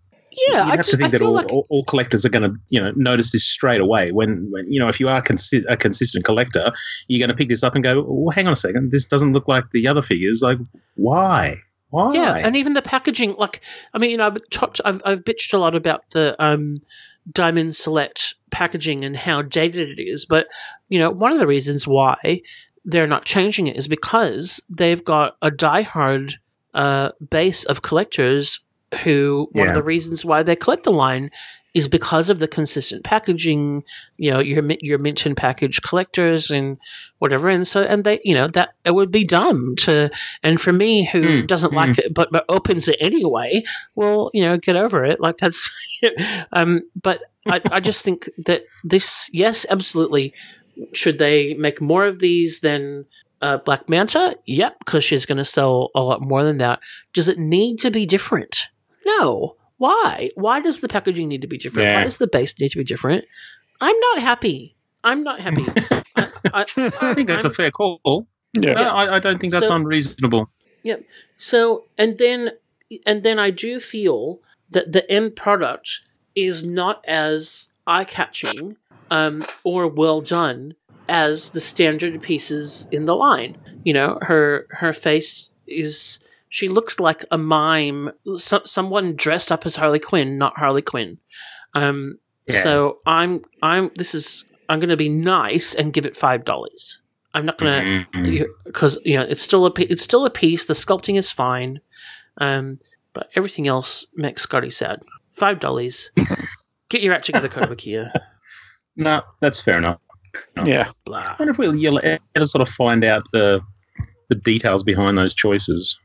yeah, 0.49 0.65
you 0.65 0.71
I 0.71 0.75
have 0.75 0.85
just, 0.85 0.91
to 0.91 0.97
think 0.97 1.09
I 1.09 1.11
that 1.11 1.21
all, 1.21 1.33
like 1.33 1.51
all, 1.51 1.65
all 1.69 1.83
collectors 1.85 2.25
are 2.25 2.29
going 2.29 2.49
to, 2.49 2.57
you 2.69 2.79
know, 2.79 2.91
notice 2.95 3.31
this 3.31 3.45
straight 3.45 3.81
away. 3.81 4.11
When, 4.11 4.47
when 4.51 4.71
you 4.71 4.79
know, 4.79 4.87
if 4.87 4.99
you 4.99 5.07
are 5.09 5.21
consi- 5.21 5.65
a 5.67 5.77
consistent 5.77 6.25
collector, 6.25 6.71
you're 7.07 7.19
going 7.19 7.29
to 7.29 7.35
pick 7.35 7.49
this 7.49 7.63
up 7.63 7.75
and 7.75 7.83
go, 7.83 8.03
"Well, 8.07 8.33
hang 8.33 8.47
on 8.47 8.53
a 8.53 8.57
second, 8.57 8.91
this 8.91 9.05
doesn't 9.05 9.33
look 9.33 9.47
like 9.47 9.65
the 9.71 9.87
other 9.87 10.01
figures. 10.01 10.41
Like, 10.41 10.57
why? 10.95 11.61
Why? 11.89 12.13
Yeah, 12.13 12.35
and 12.35 12.55
even 12.55 12.73
the 12.73 12.81
packaging, 12.81 13.35
like 13.37 13.61
I 13.93 13.99
mean, 13.99 14.11
you 14.11 14.17
know, 14.17 14.27
I've 14.27 14.49
talked, 14.49 14.81
I've, 14.83 15.01
I've 15.05 15.23
bitched 15.23 15.53
a 15.53 15.57
lot 15.57 15.75
about 15.75 16.09
the 16.11 16.35
um, 16.43 16.75
Diamond 17.31 17.75
Select 17.75 18.35
packaging 18.51 19.05
and 19.05 19.15
how 19.15 19.41
dated 19.41 19.99
it 19.99 20.03
is, 20.03 20.25
but 20.25 20.47
you 20.89 20.99
know, 20.99 21.09
one 21.09 21.31
of 21.31 21.39
the 21.39 21.47
reasons 21.47 21.87
why 21.87 22.41
they're 22.83 23.07
not 23.07 23.25
changing 23.25 23.67
it 23.67 23.77
is 23.77 23.87
because 23.87 24.61
they've 24.69 25.03
got 25.03 25.37
a 25.41 25.49
diehard 25.49 26.33
uh, 26.75 27.11
base 27.31 27.63
of 27.65 27.81
collectors 27.81 28.59
who 29.03 29.49
one 29.53 29.65
Yeah. 29.65 29.71
of 29.71 29.73
the 29.75 29.83
reasons 29.83 30.23
why 30.23 30.43
they 30.43 30.55
collect 30.55 30.83
the 30.83 30.91
line 30.91 31.31
is 31.73 31.89
because 31.89 32.29
of 32.29 32.39
the 32.39 32.47
consistent 32.47 33.03
packaging. 33.03 33.83
You 34.17 34.31
know, 34.31 34.39
your 34.39 34.63
your 34.81 34.97
mint 34.99 35.25
and 35.25 35.35
package 35.35 35.81
collectors 35.81 36.49
and 36.51 36.77
whatever, 37.19 37.49
and 37.49 37.67
so 37.67 37.83
and 37.83 38.03
they, 38.03 38.21
you 38.23 38.35
know, 38.35 38.47
that 38.49 38.75
it 38.85 38.91
would 38.95 39.11
be 39.11 39.25
dumb 39.25 39.75
to. 39.79 40.09
And 40.43 40.61
for 40.61 40.71
me, 40.71 41.05
who 41.05 41.41
Mm, 41.43 41.47
doesn't 41.47 41.73
like 41.73 41.97
it 41.97 42.13
but 42.13 42.29
but 42.31 42.45
opens 42.47 42.87
it 42.87 42.97
anyway, 43.01 43.63
well, 43.95 44.29
you 44.33 44.43
know, 44.43 44.57
get 44.57 44.75
over 44.77 45.03
it. 45.03 45.19
Like 45.19 45.37
that's, 45.37 45.69
um, 46.53 46.81
but 47.01 47.21
I 47.49 47.61
I 47.71 47.79
just 47.81 48.05
think 48.05 48.29
that 48.45 48.63
this, 48.83 49.29
yes, 49.33 49.65
absolutely. 49.69 50.33
Should 50.93 51.19
they 51.19 51.53
make 51.55 51.79
more 51.81 52.05
of 52.05 52.19
these 52.19 52.59
than 52.61 53.05
uh, 53.41 53.57
Black 53.57 53.87
Manta? 53.89 54.37
Yep, 54.45 54.79
because 54.79 55.03
she's 55.03 55.25
going 55.25 55.37
to 55.37 55.45
sell 55.45 55.89
a 55.95 56.01
lot 56.01 56.21
more 56.21 56.43
than 56.43 56.57
that. 56.57 56.79
Does 57.13 57.27
it 57.27 57.37
need 57.37 57.79
to 57.79 57.91
be 57.91 58.05
different? 58.05 58.69
No. 59.05 59.55
Why? 59.77 60.29
Why 60.35 60.61
does 60.61 60.81
the 60.81 60.87
packaging 60.87 61.27
need 61.27 61.41
to 61.41 61.47
be 61.47 61.57
different? 61.57 61.93
Why 61.93 62.03
does 62.03 62.17
the 62.17 62.27
base 62.27 62.57
need 62.59 62.69
to 62.71 62.77
be 62.77 62.83
different? 62.83 63.25
I'm 63.81 63.99
not 63.99 64.19
happy. 64.19 64.75
I'm 65.03 65.23
not 65.23 65.39
happy. 65.41 65.65
I, 66.15 66.27
I, 66.53 66.65
I 67.01 67.13
think 67.13 67.27
that's 67.27 67.43
a 67.45 67.49
I'm- 67.49 67.53
fair 67.53 67.71
call. 67.71 67.99
Yeah. 68.53 68.73
No, 68.73 68.83
I, 68.89 69.15
I 69.17 69.19
don't 69.19 69.39
think 69.39 69.51
that's 69.51 69.67
So- 69.67 69.75
unreasonable. 69.75 70.49
So, 71.37 71.85
and 71.97 72.17
then, 72.17 72.51
and 73.05 73.23
then 73.23 73.39
I 73.39 73.49
do 73.49 73.79
feel 73.79 74.39
that 74.69 74.91
the 74.93 75.09
end 75.11 75.35
product 75.35 76.01
is 76.35 76.63
not 76.63 77.03
as 77.07 77.69
eye 77.85 78.05
catching 78.05 78.77
um, 79.11 79.43
or 79.63 79.87
well 79.87 80.21
done 80.21 80.75
as 81.09 81.51
the 81.51 81.61
standard 81.61 82.21
pieces 82.21 82.87
in 82.91 83.05
the 83.05 83.15
line. 83.15 83.57
You 83.83 83.93
know, 83.93 84.17
her 84.23 84.67
her 84.71 84.93
face 84.93 85.51
is 85.67 86.19
she 86.49 86.67
looks 86.69 86.99
like 86.99 87.25
a 87.31 87.37
mime, 87.37 88.11
so, 88.37 88.61
someone 88.65 89.15
dressed 89.15 89.51
up 89.51 89.65
as 89.65 89.75
Harley 89.75 89.99
Quinn, 89.99 90.37
not 90.37 90.57
Harley 90.57 90.81
Quinn. 90.81 91.17
Um, 91.73 92.19
Yeah. 92.47 92.61
So 92.63 92.99
I'm 93.05 93.43
I'm 93.61 93.91
this 93.95 94.13
is 94.15 94.45
I'm 94.69 94.79
going 94.79 94.89
to 94.89 94.97
be 94.97 95.09
nice 95.09 95.73
and 95.75 95.93
give 95.93 96.05
it 96.05 96.15
five 96.15 96.45
dollars. 96.45 97.01
I'm 97.33 97.45
not 97.45 97.57
going 97.57 98.05
to 98.13 98.17
Mhm. 98.17 98.45
because 98.65 98.97
you 99.03 99.17
know 99.17 99.23
it's 99.25 99.41
still 99.41 99.65
a 99.65 99.71
it's 99.77 100.03
still 100.03 100.25
a 100.25 100.29
piece. 100.29 100.65
The 100.65 100.73
sculpting 100.73 101.17
is 101.17 101.31
fine, 101.31 101.81
um, 102.39 102.79
but 103.13 103.29
everything 103.35 103.67
else 103.67 104.07
makes 104.15 104.43
Scotty 104.43 104.69
sad. 104.69 105.01
Five 105.33 105.59
dollars. 105.59 106.11
Get 106.89 107.01
your 107.01 107.13
act 107.13 107.25
together, 107.25 107.49
Kotobukiya. 107.49 108.11
No, 108.95 109.21
that's 109.41 109.59
fair 109.59 109.77
enough. 109.77 109.99
Yeah. 110.65 110.91
Blah. 111.05 111.19
I 111.19 111.35
wonder 111.39 111.51
if 111.51 111.57
we'll 111.57 111.75
you'll 111.75 111.99
ever 112.03 112.45
sort 112.45 112.61
of 112.61 112.69
find 112.69 113.03
out 113.03 113.23
the 113.31 113.61
the 114.29 114.35
details 114.35 114.83
behind 114.83 115.17
those 115.17 115.33
choices. 115.33 115.99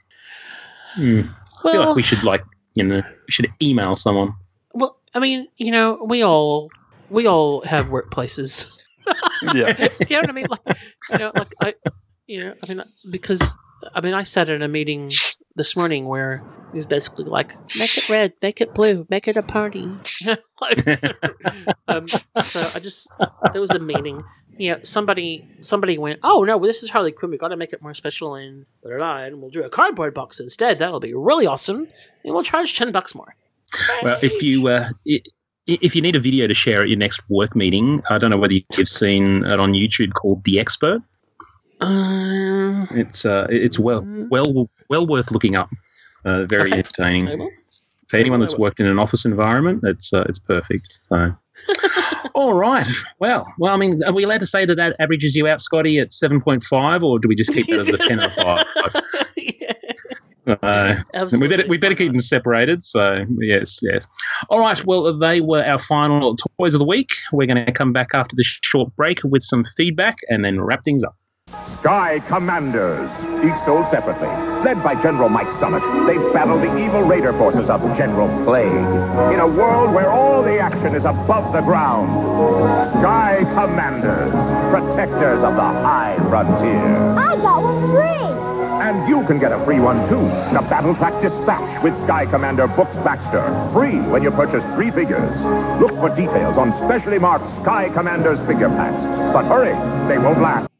Hmm. 0.95 1.23
I 1.65 1.73
feel 1.73 1.81
like 1.87 1.97
we 1.97 2.03
should 2.03 2.23
like 2.25 2.43
you 2.75 2.85
know 2.85 2.97
we 2.97 3.31
should 3.31 3.49
email 3.63 3.95
someone. 3.95 4.35
well, 4.75 4.97
I 5.15 5.19
mean, 5.19 5.49
you 5.57 5.71
know, 5.71 6.03
we 6.05 6.23
all 6.23 6.71
we 7.09 7.27
all 7.27 7.63
have 7.63 7.87
workplaces. 7.87 8.67
Yeah. 9.55 9.89
you 10.07 10.17
know 10.17 10.21
what 10.21 10.31
I 10.31 10.33
mean? 10.33 10.47
Like, 10.51 10.79
you 11.11 11.19
know, 11.19 11.33
like 11.35 11.53
I, 11.61 11.75
you 12.27 12.45
know, 12.45 12.55
I 12.63 12.69
mean, 12.69 12.83
because 13.09 13.57
I 13.95 14.01
mean, 14.03 14.13
I 14.13 14.23
sat 14.23 14.51
in 14.51 14.61
a 14.63 14.69
meeting 14.69 15.11
this 15.61 15.77
morning 15.77 16.07
where 16.07 16.43
it 16.73 16.77
was 16.77 16.87
basically 16.87 17.25
like, 17.27 17.53
make 17.77 17.99
it 17.99 18.09
red, 18.09 18.33
make 18.41 18.63
it 18.63 18.73
blue, 18.73 19.07
make 19.11 19.29
it 19.29 19.37
a 19.37 19.43
party. 19.43 19.87
like, 20.61 20.87
um, 21.89 22.09
so 22.43 22.71
I 22.75 22.79
just 22.81 23.09
there 23.53 23.61
was 23.61 23.71
a 23.73 23.79
meeting. 23.79 24.25
You 24.57 24.73
know, 24.73 24.81
somebody 24.83 25.47
somebody 25.61 25.99
went, 25.99 26.21
oh 26.23 26.45
no, 26.45 26.59
this 26.59 26.83
is 26.83 26.89
Harley 26.91 27.13
Quinn. 27.13 27.31
We 27.31 27.37
got 27.39 27.49
to 27.49 27.57
make 27.57 27.73
it 27.75 27.83
more 27.83 27.93
special 27.95 28.35
and 28.37 28.65
blah, 28.83 28.91
blah, 28.93 28.99
blah, 28.99 29.17
and 29.25 29.41
we'll 29.43 29.51
do 29.51 29.63
a 29.63 29.69
cardboard 29.71 30.15
box 30.15 30.41
instead. 30.41 30.79
That'll 30.79 31.01
be 31.01 31.13
really 31.15 31.47
awesome, 31.47 31.89
and 32.25 32.35
we'll 32.35 32.43
charge 32.43 32.77
ten 32.77 32.91
bucks 32.93 33.15
more. 33.15 33.35
Well, 34.03 34.19
if 34.23 34.43
you 34.43 34.69
uh, 34.69 34.89
i- 35.09 35.23
if 35.67 35.95
you 35.95 36.03
need 36.03 36.17
a 36.17 36.21
video 36.21 36.47
to 36.49 36.55
share 36.55 36.83
at 36.83 36.89
your 36.89 36.99
next 36.99 37.23
work 37.29 37.55
meeting, 37.55 38.03
I 38.11 38.19
don't 38.19 38.31
know 38.31 38.39
whether 38.39 38.55
you've 38.77 38.89
seen 38.89 39.45
it 39.45 39.61
on 39.61 39.73
YouTube 39.73 40.13
called 40.15 40.43
The 40.45 40.59
Expert. 40.59 41.01
Uh, 41.81 42.87
It's 42.91 43.25
uh, 43.25 43.47
it's 43.51 43.79
well 43.79 44.05
well 44.31 44.69
well 44.89 45.07
worth 45.07 45.31
looking 45.31 45.57
up. 45.57 45.71
Uh, 46.25 46.45
very 46.47 46.71
Okay. 46.71 46.79
entertaining. 46.79 47.51
For 48.09 48.17
anyone 48.17 48.41
that's 48.41 48.59
worked 48.59 48.81
in 48.81 48.87
an 48.87 48.99
office 48.99 49.25
environment, 49.25 49.81
it's 49.85 50.13
uh, 50.13 50.25
it's 50.29 50.41
perfect. 50.41 50.99
So, 51.03 51.33
all 52.35 52.55
right. 52.55 52.89
Well, 53.21 53.47
well, 53.59 53.73
I 53.73 53.77
mean, 53.77 54.01
are 54.07 54.13
we 54.13 54.25
allowed 54.25 54.41
to 54.41 54.47
say 54.47 54.65
that 54.65 54.75
that 54.75 54.97
averages 54.99 55.37
you 55.37 55.47
out, 55.47 55.61
Scotty, 55.61 55.99
at 56.01 56.13
seven 56.13 56.41
point 56.41 56.65
five, 56.65 57.05
or 57.05 57.19
do 57.21 57.29
we 57.29 57.37
just 57.37 57.53
keep 57.53 57.67
that 57.69 57.79
as 57.79 57.89
a 57.89 57.99
ten 58.09 58.21
or 58.21 58.31
five? 58.31 58.67
Uh, 60.63 60.97
we 61.39 61.47
better 61.47 61.65
we 61.69 61.79
better 61.79 61.95
keep 61.95 62.13
them 62.13 62.21
separated. 62.21 62.83
So 62.83 63.25
yes, 63.39 63.79
yes. 63.83 64.07
All 64.49 64.59
right. 64.59 64.85
Well, 64.85 65.17
they 65.17 65.41
were 65.41 65.63
our 65.63 65.79
final 65.79 66.37
toys 66.59 66.75
of 66.75 66.81
the 66.81 66.85
week. 66.87 67.11
We're 67.33 67.47
going 67.47 67.65
to 67.65 67.73
come 67.73 67.93
back 67.93 68.09
after 68.15 68.35
this 68.35 68.59
short 68.65 68.95
break 68.97 69.21
with 69.23 69.43
some 69.43 69.65
feedback 69.77 70.17
and 70.29 70.45
then 70.45 70.61
wrap 70.61 70.83
things 70.83 71.05
up. 71.05 71.15
Sky 71.81 72.21
Commanders, 72.29 73.09
each 73.43 73.57
sold 73.65 73.89
separately. 73.89 74.29
Led 74.63 74.85
by 74.85 75.01
General 75.01 75.31
Mike 75.31 75.51
Summit, 75.59 75.81
they 76.07 76.19
battle 76.31 76.59
the 76.59 76.77
evil 76.77 77.01
raider 77.01 77.33
forces 77.33 77.71
of 77.71 77.81
General 77.97 78.29
Plague. 78.45 78.71
In 79.33 79.41
a 79.41 79.47
world 79.47 79.95
where 79.95 80.11
all 80.11 80.43
the 80.43 80.59
action 80.59 80.95
is 80.95 81.07
above 81.07 81.55
the 81.55 81.63
ground. 81.63 82.11
Sky 83.01 83.39
Commanders, 83.55 84.31
protectors 84.71 85.43
of 85.43 85.55
the 85.57 85.71
high 85.81 86.17
frontier. 86.29 86.85
I 87.17 87.37
got 87.37 87.63
one 87.63 87.91
free. 87.93 88.21
And 88.85 89.09
you 89.09 89.27
can 89.27 89.39
get 89.39 89.51
a 89.51 89.65
free 89.65 89.81
one 89.81 90.07
too. 90.11 90.21
The 90.53 90.61
Battle 90.69 90.95
Track 90.95 91.23
Dispatch 91.23 91.83
with 91.83 91.97
Sky 92.05 92.27
Commander 92.27 92.67
Books 92.69 92.97
Baxter. 92.97 93.43
Free 93.73 94.01
when 94.13 94.23
you 94.23 94.31
purchase 94.31 94.65
three 94.75 94.91
figures. 94.91 95.35
Look 95.81 95.93
for 95.93 96.15
details 96.15 96.59
on 96.59 96.75
specially 96.85 97.19
marked 97.19 97.49
Sky 97.63 97.89
Commanders 97.89 98.39
figure 98.47 98.69
packs. 98.69 99.01
But 99.33 99.47
hurry, 99.47 99.73
they 100.09 100.19
won't 100.19 100.43
last. 100.43 100.71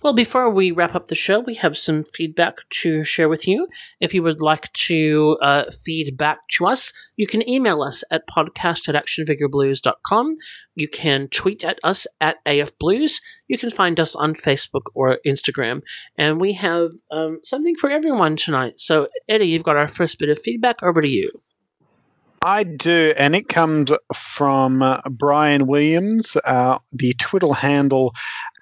Well, 0.00 0.12
before 0.12 0.48
we 0.48 0.70
wrap 0.70 0.94
up 0.94 1.08
the 1.08 1.16
show, 1.16 1.40
we 1.40 1.56
have 1.56 1.76
some 1.76 2.04
feedback 2.04 2.58
to 2.70 3.02
share 3.02 3.28
with 3.28 3.48
you. 3.48 3.66
If 3.98 4.14
you 4.14 4.22
would 4.22 4.40
like 4.40 4.72
to 4.84 5.36
uh, 5.42 5.64
feed 5.72 6.16
back 6.16 6.46
to 6.50 6.66
us, 6.66 6.92
you 7.16 7.26
can 7.26 7.48
email 7.48 7.82
us 7.82 8.04
at 8.08 8.28
podcast 8.28 8.88
at 8.88 8.94
actionfigureblues.com. 8.94 10.36
You 10.76 10.86
can 10.86 11.26
tweet 11.26 11.64
at 11.64 11.80
us 11.82 12.06
at 12.20 12.36
AFBlues. 12.44 13.20
You 13.48 13.58
can 13.58 13.70
find 13.70 13.98
us 13.98 14.14
on 14.14 14.34
Facebook 14.34 14.84
or 14.94 15.18
Instagram. 15.26 15.82
And 16.16 16.40
we 16.40 16.52
have 16.52 16.92
um, 17.10 17.40
something 17.42 17.74
for 17.74 17.90
everyone 17.90 18.36
tonight. 18.36 18.78
So, 18.78 19.08
Eddie, 19.28 19.48
you've 19.48 19.64
got 19.64 19.76
our 19.76 19.88
first 19.88 20.20
bit 20.20 20.28
of 20.28 20.38
feedback. 20.38 20.80
Over 20.80 21.02
to 21.02 21.08
you. 21.08 21.32
I 22.44 22.62
do, 22.62 23.12
and 23.16 23.34
it 23.34 23.48
comes 23.48 23.90
from 24.14 24.82
uh, 24.82 25.00
Brian 25.10 25.66
Williams, 25.66 26.36
uh, 26.44 26.78
the 26.92 27.12
Twitter 27.14 27.52
handle 27.52 28.14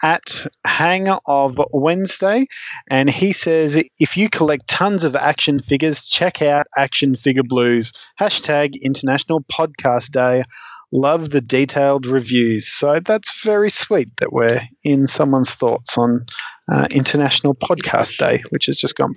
at 0.03 0.47
Hang 0.65 1.09
of 1.27 1.59
Wednesday, 1.73 2.47
and 2.91 3.11
he 3.11 3.33
says 3.33 3.77
if 3.99 4.17
you 4.17 4.29
collect 4.31 4.69
tons 4.69 5.05
of 5.05 5.15
action 5.15 5.61
figures, 5.61 6.05
check 6.05 6.41
out 6.43 6.67
Action 6.77 7.17
Figure 7.17 7.43
Blues 7.43 7.93
hashtag 8.21 8.81
International 8.83 9.43
Podcast 9.45 10.11
Day. 10.11 10.43
Love 10.93 11.31
the 11.31 11.41
detailed 11.41 12.07
reviews. 12.07 12.69
So 12.69 13.01
that's 13.05 13.43
very 13.43 13.71
sweet 13.71 14.09
that 14.19 14.33
we're 14.33 14.63
in 14.85 15.09
someone's 15.09 15.53
thoughts 15.53 15.99
on 15.99 16.25
uh, 16.73 16.87
International 16.91 17.55
Podcast 17.55 18.17
Day, 18.19 18.43
which 18.51 18.67
has 18.67 18.77
just 18.77 18.97
gone. 18.97 19.15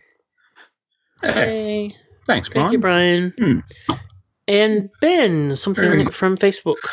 Hey, 1.21 1.29
Hey. 1.89 1.95
thanks, 2.25 2.47
Thank 2.49 2.53
Brian. 2.53 2.71
you, 2.71 2.79
Brian. 2.79 3.33
Hmm. 3.37 3.95
And 4.49 4.89
Ben, 4.99 5.55
something 5.55 6.09
from 6.09 6.35
Facebook. 6.35 6.83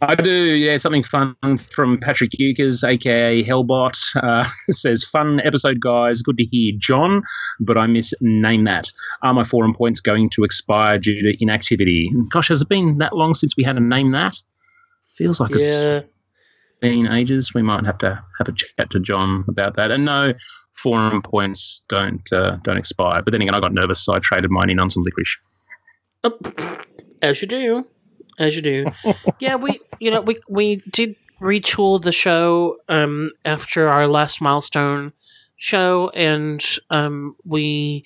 I 0.00 0.14
do, 0.14 0.32
yeah. 0.32 0.78
Something 0.78 1.02
fun 1.02 1.36
from 1.58 1.98
Patrick 1.98 2.30
Ukers, 2.40 2.82
aka 2.82 3.44
Hellbot, 3.44 4.16
uh, 4.22 4.48
says, 4.70 5.04
"Fun 5.04 5.40
episode, 5.44 5.80
guys. 5.80 6.22
Good 6.22 6.38
to 6.38 6.44
hear, 6.44 6.72
John, 6.78 7.22
but 7.60 7.76
I 7.76 7.86
miss 7.86 8.14
name 8.22 8.64
that. 8.64 8.90
Are 9.22 9.34
my 9.34 9.44
forum 9.44 9.74
points 9.74 10.00
going 10.00 10.30
to 10.30 10.42
expire 10.42 10.98
due 10.98 11.20
to 11.20 11.36
inactivity? 11.42 12.10
Gosh, 12.30 12.48
has 12.48 12.62
it 12.62 12.70
been 12.70 12.96
that 12.96 13.14
long 13.14 13.34
since 13.34 13.54
we 13.54 13.62
had 13.62 13.76
a 13.76 13.80
name 13.80 14.12
that? 14.12 14.34
Feels 15.12 15.40
like 15.40 15.50
it's 15.54 16.06
been 16.80 17.06
ages. 17.06 17.52
We 17.52 17.60
might 17.60 17.84
have 17.84 17.98
to 17.98 18.24
have 18.38 18.48
a 18.48 18.52
chat 18.52 18.88
to 18.92 19.00
John 19.00 19.44
about 19.46 19.76
that. 19.76 19.90
And 19.90 20.06
no, 20.06 20.32
forum 20.72 21.20
points 21.20 21.82
don't 21.90 22.32
uh, 22.32 22.56
don't 22.62 22.78
expire. 22.78 23.20
But 23.20 23.32
then 23.32 23.42
again, 23.42 23.54
I 23.54 23.60
got 23.60 23.74
nervous, 23.74 24.02
so 24.02 24.14
I 24.14 24.20
traded 24.20 24.50
mine 24.50 24.70
in 24.70 24.80
on 24.80 24.88
some 24.88 25.02
licorice. 25.02 25.36
As 27.22 27.40
you 27.42 27.48
do, 27.48 27.86
as 28.38 28.56
you 28.56 28.62
do. 28.62 28.86
yeah, 29.38 29.56
we 29.56 29.80
you 29.98 30.10
know 30.10 30.20
we 30.20 30.36
we 30.48 30.82
did 30.90 31.16
retool 31.40 32.02
the 32.02 32.12
show 32.12 32.76
um, 32.88 33.32
after 33.44 33.88
our 33.88 34.06
last 34.06 34.40
milestone 34.40 35.12
show, 35.56 36.10
and 36.10 36.62
um, 36.90 37.36
we 37.44 38.04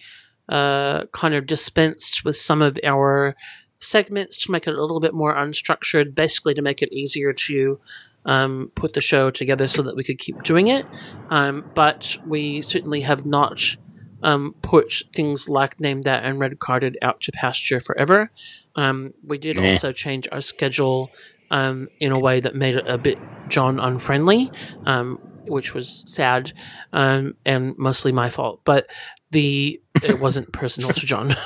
uh, 0.48 1.06
kind 1.06 1.34
of 1.34 1.46
dispensed 1.46 2.24
with 2.24 2.36
some 2.36 2.62
of 2.62 2.78
our 2.84 3.34
segments 3.80 4.44
to 4.44 4.50
make 4.50 4.66
it 4.66 4.74
a 4.74 4.80
little 4.80 5.00
bit 5.00 5.14
more 5.14 5.34
unstructured, 5.34 6.14
basically 6.14 6.54
to 6.54 6.62
make 6.62 6.82
it 6.82 6.92
easier 6.92 7.32
to. 7.32 7.80
Um, 8.26 8.72
put 8.74 8.94
the 8.94 9.02
show 9.02 9.30
together 9.30 9.66
so 9.66 9.82
that 9.82 9.96
we 9.96 10.02
could 10.02 10.18
keep 10.18 10.42
doing 10.44 10.68
it, 10.68 10.86
um, 11.28 11.62
but 11.74 12.16
we 12.26 12.62
certainly 12.62 13.02
have 13.02 13.26
not 13.26 13.76
um, 14.24 14.55
put 14.62 15.05
things 15.12 15.48
like 15.48 15.78
Name 15.78 16.02
That 16.02 16.24
and 16.24 16.40
Red 16.40 16.59
Carded 16.59 16.98
out 17.02 17.20
to 17.22 17.32
pasture 17.32 17.78
forever. 17.78 18.30
Um, 18.74 19.12
we 19.22 19.38
did 19.38 19.56
Meh. 19.56 19.68
also 19.68 19.92
change 19.92 20.26
our 20.32 20.40
schedule 20.40 21.10
um, 21.51 21.88
in 22.01 22.10
a 22.10 22.18
way 22.18 22.40
that 22.40 22.56
made 22.56 22.74
it 22.74 22.88
a 22.88 22.98
bit 22.98 23.18
John 23.48 23.78
unfriendly, 23.78 24.51
um, 24.86 25.18
which 25.46 25.74
was 25.74 26.02
sad 26.06 26.52
um, 26.92 27.34
and 27.44 27.76
mostly 27.78 28.10
my 28.10 28.30
fault. 28.30 28.62
But 28.64 28.90
the 29.30 29.80
it 30.02 30.18
wasn't 30.18 30.52
personal 30.52 30.90
to 30.90 31.06
John. 31.06 31.28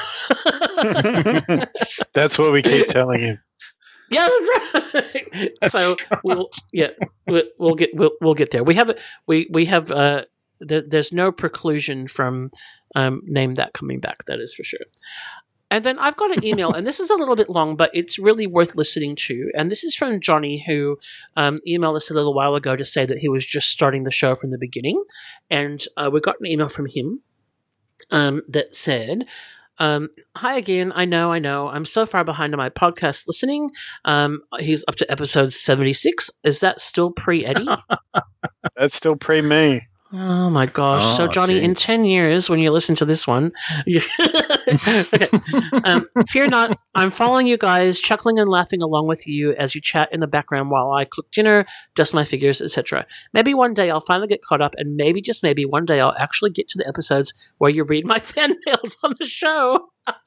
That's 2.15 2.39
what 2.39 2.53
we 2.53 2.63
keep 2.63 2.89
telling 2.89 3.21
him. 3.21 3.41
Yeah, 4.11 4.27
that's 4.27 4.95
right. 4.95 5.51
so 5.71 5.97
we'll 6.25 6.49
yeah 6.73 6.89
we'll, 7.27 7.43
we'll 7.59 7.75
get 7.75 7.91
we'll, 7.93 8.13
we'll 8.23 8.33
get 8.35 8.51
there. 8.53 8.65
We 8.65 8.75
have 8.77 8.97
we 9.27 9.49
we 9.53 9.67
have 9.67 9.91
uh 9.91 10.25
there, 10.61 10.83
there's 10.83 11.13
no 11.13 11.33
preclusion 11.33 12.09
from 12.09 12.51
um 12.95 13.23
name 13.25 13.55
that 13.55 13.73
coming 13.73 14.01
back. 14.01 14.25
That 14.27 14.41
is 14.41 14.55
for 14.55 14.65
sure. 14.65 14.81
And 15.71 15.85
then 15.85 15.99
I've 15.99 16.17
got 16.17 16.35
an 16.35 16.45
email, 16.45 16.73
and 16.73 16.87
this 16.87 16.99
is 16.99 17.11
a 17.11 17.15
little 17.15 17.37
bit 17.37 17.51
long, 17.51 17.77
but 17.77 17.91
it's 17.93 18.19
really 18.19 18.47
worth 18.47 18.75
listening 18.75 19.17
to. 19.17 19.51
And 19.55 19.71
this 19.71 19.85
is 19.85 19.95
from 19.95 20.21
Johnny, 20.21 20.65
who 20.67 20.99
um, 21.37 21.61
emailed 21.69 21.97
us 21.97 22.11
a 22.11 22.15
little 22.15 22.33
while 22.33 22.55
ago 22.55 22.75
to 22.75 22.87
say 22.87 23.05
that 23.05 23.19
he 23.19 23.29
was 23.29 23.45
just 23.45 23.69
starting 23.69 24.05
the 24.05 24.11
show 24.11 24.35
from 24.35 24.51
the 24.51 24.59
beginning. 24.59 25.05
And 25.51 25.85
uh, 25.97 26.09
we 26.11 26.21
got 26.21 26.41
an 26.41 26.47
email 26.47 26.69
from 26.69 26.87
him 26.87 27.21
um, 28.11 28.43
that 28.49 28.75
said, 28.75 29.27
um, 29.79 30.09
Hi 30.37 30.57
again. 30.57 30.93
I 30.95 31.05
know, 31.05 31.33
I 31.33 31.39
know. 31.39 31.69
I'm 31.69 31.85
so 31.85 32.07
far 32.07 32.25
behind 32.25 32.55
on 32.55 32.59
my 32.59 32.71
podcast 32.71 33.27
listening. 33.27 33.71
Um, 34.07 34.41
he's 34.59 34.85
up 34.89 34.97
to 34.97 35.11
episode 35.11 35.53
76. 35.53 36.31
Is 36.45 36.61
that 36.61 36.81
still 36.81 37.11
pre 37.11 37.45
Eddie? 37.45 37.69
That's 38.77 38.95
still 38.95 39.17
pre 39.17 39.43
me. 39.43 39.88
Oh 40.11 40.49
my 40.49 40.65
gosh. 40.65 41.17
so, 41.19 41.25
Oh, 41.25 41.29
Johnny, 41.29 41.63
in 41.63 41.75
10 41.75 42.05
years, 42.05 42.49
when 42.49 42.61
you 42.61 42.71
listen 42.71 42.95
to 42.97 43.05
this 43.05 43.27
one, 43.27 43.53
you- 43.87 44.01
okay. 44.89 45.29
Um, 45.85 46.07
fear 46.29 46.47
not. 46.49 46.79
I'm 46.95 47.11
following 47.11 47.47
you 47.47 47.59
guys, 47.59 48.01
chuckling 48.01 48.39
and 48.39 48.49
laughing 48.49 48.81
along 48.81 49.07
with 49.07 49.27
you 49.27 49.53
as 49.55 49.75
you 49.75 49.81
chat 49.83 50.09
in 50.11 50.21
the 50.21 50.27
background 50.27 50.71
while 50.71 50.93
I 50.93 51.05
cook 51.05 51.31
dinner, 51.31 51.67
dust 51.95 52.15
my 52.15 52.25
figures, 52.25 52.63
etc. 52.63 53.07
Maybe 53.35 53.53
one 53.53 53.75
day 53.75 53.91
I'll 53.91 54.01
finally 54.01 54.29
get 54.29 54.41
caught 54.43 54.63
up, 54.63 54.75
and 54.79 54.97
maybe, 54.97 55.21
just 55.21 55.43
maybe, 55.43 55.65
one 55.67 55.85
day 55.85 56.01
I'll 56.01 56.15
actually 56.19 56.51
get 56.51 56.69
to 56.69 56.79
the 56.79 56.89
episodes 56.89 57.35
where 57.59 57.71
you 57.71 57.85
read 57.85 58.07
my 58.07 58.19
fan 58.19 58.55
mails 58.67 58.97
on 59.03 59.15
the 59.19 59.27
show. 59.27 59.89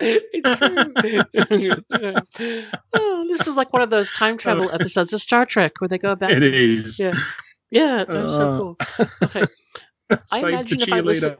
It's 0.00 0.60
oh, 2.94 3.26
this 3.28 3.48
is 3.48 3.56
like 3.56 3.72
one 3.72 3.82
of 3.82 3.90
those 3.90 4.10
time 4.12 4.38
travel 4.38 4.70
episodes 4.70 5.12
of 5.12 5.20
Star 5.20 5.44
Trek 5.44 5.80
where 5.80 5.88
they 5.88 5.98
go 5.98 6.14
back. 6.14 6.30
It 6.30 6.42
is. 6.44 7.00
Yeah. 7.00 7.14
Yeah, 7.70 8.04
that's 8.08 8.32
so 8.32 8.48
Uh, 8.50 8.58
cool. 8.58 8.76
Okay. 9.22 9.44
I 10.32 10.38
imagine 10.48 10.80
if 10.80 10.90
I 10.90 11.00
listen- 11.00 11.36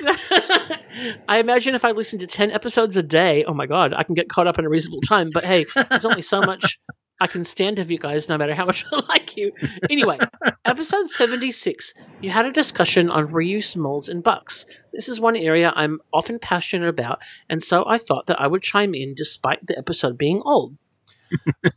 I 1.28 1.38
imagine 1.38 1.74
if 1.74 1.84
I 1.84 1.90
listen 1.90 2.18
to 2.20 2.26
10 2.28 2.52
episodes 2.52 2.96
a 2.96 3.02
day, 3.02 3.44
oh 3.44 3.54
my 3.54 3.66
god, 3.66 3.92
I 3.92 4.04
can 4.04 4.14
get 4.14 4.28
caught 4.28 4.46
up 4.46 4.56
in 4.58 4.64
a 4.64 4.68
reasonable 4.68 5.00
time. 5.00 5.30
But 5.34 5.44
hey, 5.44 5.66
there's 5.90 6.04
only 6.04 6.22
so 6.22 6.40
much 6.40 6.78
I 7.20 7.26
can 7.26 7.42
stand 7.42 7.78
of 7.80 7.90
you 7.90 7.98
guys, 7.98 8.28
no 8.28 8.38
matter 8.38 8.54
how 8.54 8.66
much 8.66 8.84
I 8.92 9.02
like 9.08 9.36
you. 9.36 9.50
Anyway, 9.90 10.18
episode 10.64 11.08
76, 11.08 11.92
you 12.20 12.30
had 12.30 12.46
a 12.46 12.52
discussion 12.52 13.10
on 13.10 13.28
reuse 13.28 13.76
molds 13.76 14.08
and 14.08 14.22
bucks. 14.22 14.64
This 14.92 15.08
is 15.08 15.18
one 15.20 15.36
area 15.36 15.72
I'm 15.74 16.00
often 16.12 16.38
passionate 16.38 16.88
about, 16.88 17.18
and 17.48 17.62
so 17.64 17.84
I 17.86 17.98
thought 17.98 18.26
that 18.26 18.40
I 18.40 18.46
would 18.46 18.62
chime 18.62 18.94
in 18.94 19.14
despite 19.14 19.66
the 19.66 19.76
episode 19.76 20.16
being 20.18 20.40
old. 20.44 20.76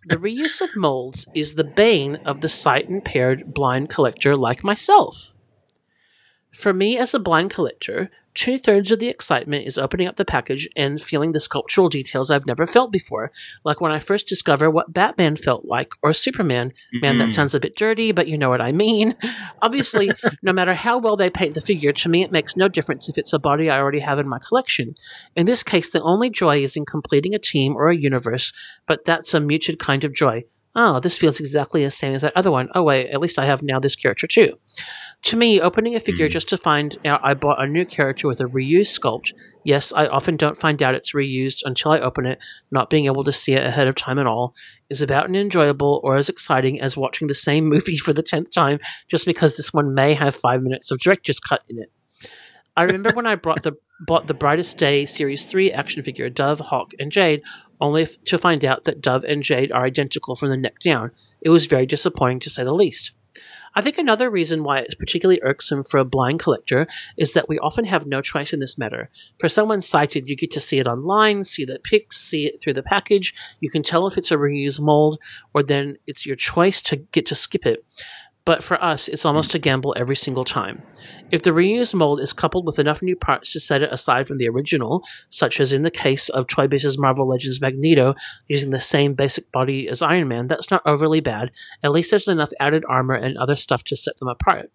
The 0.06 0.18
reuse 0.18 0.62
of 0.62 0.76
molds 0.76 1.28
is 1.34 1.56
the 1.56 1.64
bane 1.64 2.16
of 2.18 2.42
the 2.42 2.50
sight 2.50 2.90
impaired 2.90 3.54
blind 3.54 3.90
collector 3.90 4.36
like 4.36 4.64
myself. 4.64 5.32
For 6.58 6.74
me, 6.74 6.98
as 6.98 7.14
a 7.14 7.20
blind 7.20 7.52
collector, 7.52 8.10
two 8.34 8.58
thirds 8.58 8.92
of 8.92 8.98
the 8.98 9.10
excitement 9.10 9.68
is 9.68 9.78
opening 9.78 10.08
up 10.08 10.16
the 10.16 10.26
package 10.26 10.68
and 10.76 11.00
feeling 11.00 11.32
the 11.32 11.40
sculptural 11.40 11.88
details 11.88 12.32
I've 12.32 12.48
never 12.48 12.66
felt 12.66 12.92
before, 12.92 13.32
like 13.64 13.80
when 13.80 13.92
I 13.92 14.00
first 14.00 14.28
discover 14.28 14.68
what 14.70 14.92
Batman 14.92 15.36
felt 15.36 15.66
like 15.66 15.92
or 16.02 16.14
Superman. 16.14 16.74
Man, 16.94 17.18
that 17.20 17.28
Mhm. 17.28 17.32
sounds 17.32 17.54
a 17.54 17.60
bit 17.60 17.76
dirty, 17.76 18.12
but 18.12 18.28
you 18.28 18.40
know 18.40 18.50
what 18.50 18.60
I 18.62 18.72
mean. 18.72 19.16
Obviously, 19.62 20.10
no 20.42 20.52
matter 20.52 20.74
how 20.74 20.98
well 20.98 21.16
they 21.16 21.30
paint 21.30 21.54
the 21.54 21.62
figure, 21.62 21.94
to 21.94 22.10
me 22.10 22.24
it 22.24 22.32
makes 22.32 22.58
no 22.58 22.68
difference 22.68 23.08
if 23.08 23.20
it's 23.20 23.34
a 23.34 23.40
body 23.40 23.70
I 23.70 23.78
already 23.78 24.00
have 24.00 24.18
in 24.18 24.28
my 24.28 24.40
collection. 24.40 24.96
In 25.36 25.46
this 25.46 25.62
case, 25.62 25.92
the 25.92 26.02
only 26.02 26.32
joy 26.32 26.64
is 26.64 26.76
in 26.76 26.86
completing 26.86 27.36
a 27.36 27.40
team 27.40 27.76
or 27.76 27.90
a 27.90 27.96
universe, 27.96 28.52
but 28.88 29.06
that's 29.06 29.36
a 29.36 29.40
muted 29.40 29.78
kind 29.78 30.04
of 30.04 30.12
joy. 30.12 30.46
Oh, 30.80 31.00
this 31.00 31.18
feels 31.18 31.40
exactly 31.40 31.84
the 31.84 31.90
same 31.90 32.14
as 32.14 32.22
that 32.22 32.38
other 32.38 32.52
one. 32.52 32.70
Oh, 32.76 32.84
wait, 32.84 33.10
at 33.10 33.20
least 33.20 33.40
I 33.40 33.46
have 33.46 33.64
now 33.64 33.80
this 33.80 33.96
character 33.96 34.28
too. 34.28 34.60
To 35.24 35.36
me, 35.36 35.60
opening 35.60 35.96
a 35.96 36.00
figure 36.00 36.28
Mm. 36.28 36.32
just 36.32 36.48
to 36.50 36.58
find 36.58 36.96
out 37.06 37.20
I 37.24 37.34
bought 37.34 37.62
a 37.62 37.68
new 37.68 37.86
character 37.86 38.28
with 38.28 38.40
a 38.40 38.46
reused 38.46 38.98
sculpt, 38.98 39.34
yes, 39.64 39.92
I 39.94 40.06
often 40.08 40.38
don't 40.38 40.56
find 40.56 40.82
out 40.82 40.96
it's 40.96 41.14
reused 41.14 41.64
until 41.66 41.92
I 41.92 42.00
open 42.00 42.26
it, 42.26 42.40
not 42.72 42.90
being 42.90 43.08
able 43.08 43.24
to 43.26 43.34
see 43.34 43.54
it 43.54 43.66
ahead 43.66 43.88
of 43.88 43.96
time 43.96 44.20
at 44.20 44.28
all, 44.28 44.54
is 44.90 45.02
about 45.02 45.30
as 45.30 45.36
enjoyable 45.36 46.00
or 46.04 46.16
as 46.16 46.30
exciting 46.30 46.80
as 46.80 46.96
watching 46.96 47.28
the 47.28 47.36
same 47.36 47.66
movie 47.70 47.98
for 47.98 48.14
the 48.14 48.24
tenth 48.24 48.54
time 48.54 48.80
just 49.10 49.26
because 49.26 49.58
this 49.58 49.74
one 49.74 49.94
may 49.94 50.14
have 50.14 50.36
five 50.36 50.62
minutes 50.62 50.92
of 50.92 51.00
director's 51.00 51.40
cut 51.42 51.62
in 51.68 51.78
it. 51.80 51.92
I 52.78 52.84
remember 52.84 53.12
when 53.12 53.26
I 53.28 53.36
brought 53.36 53.64
the 53.64 53.74
bought 54.06 54.28
the 54.28 54.36
Brightest 54.36 54.78
Day 54.78 55.06
Series 55.06 55.46
3 55.46 55.72
action 55.72 56.04
figure 56.04 56.30
Dove, 56.30 56.60
Hawk, 56.60 56.92
and 57.00 57.12
Jade, 57.12 57.42
only 57.82 58.04
f- 58.04 58.24
to 58.26 58.38
find 58.38 58.64
out 58.64 58.84
that 58.84 59.02
Dove 59.02 59.24
and 59.24 59.42
Jade 59.42 59.72
are 59.72 59.84
identical 59.84 60.36
from 60.36 60.50
the 60.50 60.58
neck 60.58 60.76
down. 60.86 61.10
It 61.42 61.50
was 61.50 61.66
very 61.66 61.88
disappointing 61.88 62.40
to 62.42 62.52
say 62.52 62.64
the 62.64 62.72
least. 62.74 63.14
I 63.76 63.82
think 63.82 63.98
another 63.98 64.30
reason 64.30 64.64
why 64.64 64.80
it's 64.80 64.96
particularly 64.96 65.40
irksome 65.44 65.84
for 65.84 65.98
a 65.98 66.06
blind 66.06 66.40
collector 66.40 66.88
is 67.18 67.34
that 67.34 67.50
we 67.50 67.60
often 67.60 67.86
have 67.86 68.06
no 68.06 68.22
choice 68.22 68.54
in 68.54 68.60
this 68.60 68.78
matter. 68.78 69.10
For 69.40 69.50
someone 69.50 69.82
sighted, 69.82 70.28
you 70.28 70.36
get 70.36 70.52
to 70.52 70.60
see 70.60 70.80
it 70.80 70.88
online, 70.88 71.44
see 71.44 71.66
the 71.66 71.80
pics, 71.80 72.18
see 72.18 72.46
it 72.46 72.62
through 72.62 72.74
the 72.74 72.84
package. 72.84 73.34
You 73.60 73.70
can 73.70 73.84
tell 73.84 74.08
if 74.08 74.18
it's 74.18 74.32
a 74.32 74.36
reused 74.36 74.80
mold, 74.80 75.20
or 75.54 75.64
then 75.64 75.98
it's 76.08 76.26
your 76.26 76.36
choice 76.36 76.82
to 76.84 76.98
get 76.98 77.26
to 77.28 77.36
skip 77.36 77.66
it. 77.66 77.86
But 78.48 78.64
for 78.64 78.82
us, 78.82 79.10
it's 79.10 79.26
almost 79.26 79.54
a 79.56 79.60
gamble 79.60 79.94
every 79.98 80.16
single 80.16 80.46
time. 80.46 80.82
If 81.32 81.42
the 81.42 81.50
reused 81.50 81.94
mold 81.94 82.22
is 82.22 82.32
coupled 82.32 82.66
with 82.66 82.80
enough 82.80 83.02
new 83.02 83.18
parts 83.18 83.52
to 83.52 83.60
set 83.60 83.82
it 83.82 83.92
aside 83.92 84.26
from 84.26 84.38
the 84.38 84.48
original, 84.48 85.04
such 85.28 85.60
as 85.60 85.74
in 85.74 85.82
the 85.82 85.92
case 85.92 86.30
of 86.30 86.46
Biz's 86.70 86.98
Marvel 86.98 87.28
Legends 87.28 87.60
Magneto 87.60 88.16
using 88.48 88.70
the 88.70 88.80
same 88.80 89.16
basic 89.16 89.52
body 89.52 89.90
as 89.90 90.02
Iron 90.02 90.30
Man, 90.30 90.48
that's 90.48 90.72
not 90.72 90.82
overly 90.86 91.20
bad. 91.20 91.52
At 91.84 91.92
least 91.92 92.10
there's 92.10 92.30
enough 92.30 92.52
added 92.58 92.86
armor 92.88 93.16
and 93.16 93.38
other 93.38 93.58
stuff 93.58 93.84
to 93.84 93.98
set 93.98 94.16
them 94.16 94.30
apart. 94.30 94.72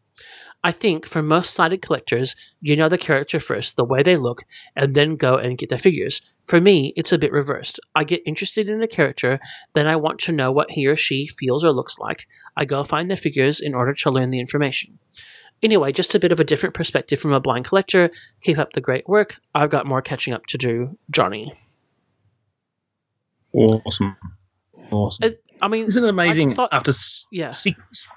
I 0.65 0.71
think 0.71 1.07
for 1.07 1.23
most 1.23 1.53
sighted 1.55 1.83
collectors, 1.83 2.37
you 2.61 2.77
know 2.77 2.89
the 2.89 2.97
character 2.99 3.41
first, 3.41 3.75
the 3.77 3.85
way 3.85 4.03
they 4.03 4.17
look, 4.17 4.43
and 4.77 4.95
then 4.95 5.17
go 5.17 5.37
and 5.37 5.59
get 5.59 5.71
the 5.71 5.79
figures. 5.79 6.23
For 6.45 6.61
me, 6.61 6.93
it's 6.97 7.11
a 7.13 7.19
bit 7.19 7.33
reversed. 7.33 7.81
I 7.97 8.05
get 8.05 8.23
interested 8.25 8.69
in 8.69 8.81
a 8.83 8.87
character, 8.87 9.41
then 9.73 9.89
I 9.89 9.97
want 9.97 10.21
to 10.21 10.33
know 10.33 10.53
what 10.53 10.71
he 10.73 10.87
or 10.87 10.95
she 10.95 11.27
feels 11.27 11.65
or 11.65 11.73
looks 11.73 11.99
like. 11.99 12.29
I 12.57 12.65
go 12.65 12.85
find 12.85 13.11
the 13.11 13.17
figures 13.17 13.59
in 13.59 13.75
order 13.75 13.93
to 13.93 14.11
learn 14.11 14.31
the 14.31 14.39
information. 14.39 14.99
Anyway, 15.65 15.93
just 15.93 16.15
a 16.15 16.19
bit 16.21 16.33
of 16.33 16.39
a 16.41 16.45
different 16.45 16.75
perspective 16.75 17.19
from 17.19 17.33
a 17.33 17.41
blind 17.41 17.65
collector. 17.65 18.11
Keep 18.41 18.59
up 18.59 18.73
the 18.73 18.81
great 18.81 19.09
work. 19.09 19.41
I've 19.55 19.71
got 19.71 19.87
more 19.87 20.03
catching 20.03 20.33
up 20.35 20.47
to 20.47 20.59
do, 20.59 20.97
Johnny. 21.11 21.53
Awesome. 23.53 24.17
Awesome. 24.91 25.25
It, 25.33 25.43
I 25.61 25.69
mean, 25.69 25.87
Isn't 25.87 26.05
it 26.05 26.09
amazing 26.11 26.55
thought- 26.55 26.73
after 26.73 26.91
s- 26.91 27.27
Yeah. 27.31 27.51
six? 27.51 28.09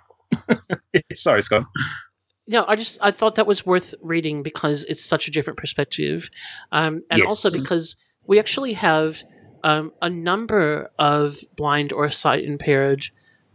Sorry, 1.14 1.42
Scott. 1.42 1.66
No, 2.48 2.66
I 2.68 2.76
just 2.76 2.98
I 3.02 3.12
thought 3.12 3.36
that 3.36 3.48
was 3.48 3.66
worth 3.66 3.94
reading 4.02 4.44
because 4.44 4.84
it's 4.86 5.04
such 5.04 5.28
a 5.28 5.32
different 5.32 5.58
perspective, 5.58 6.30
um, 6.72 7.00
and 7.10 7.22
also 7.24 7.50
because 7.52 7.96
we 8.28 8.40
actually 8.40 8.74
have 8.74 9.24
um, 9.64 9.92
a 10.02 10.10
number 10.10 10.90
of 11.00 11.38
blind 11.56 11.92
or 11.92 12.10
sight 12.12 12.44
impaired 12.44 13.06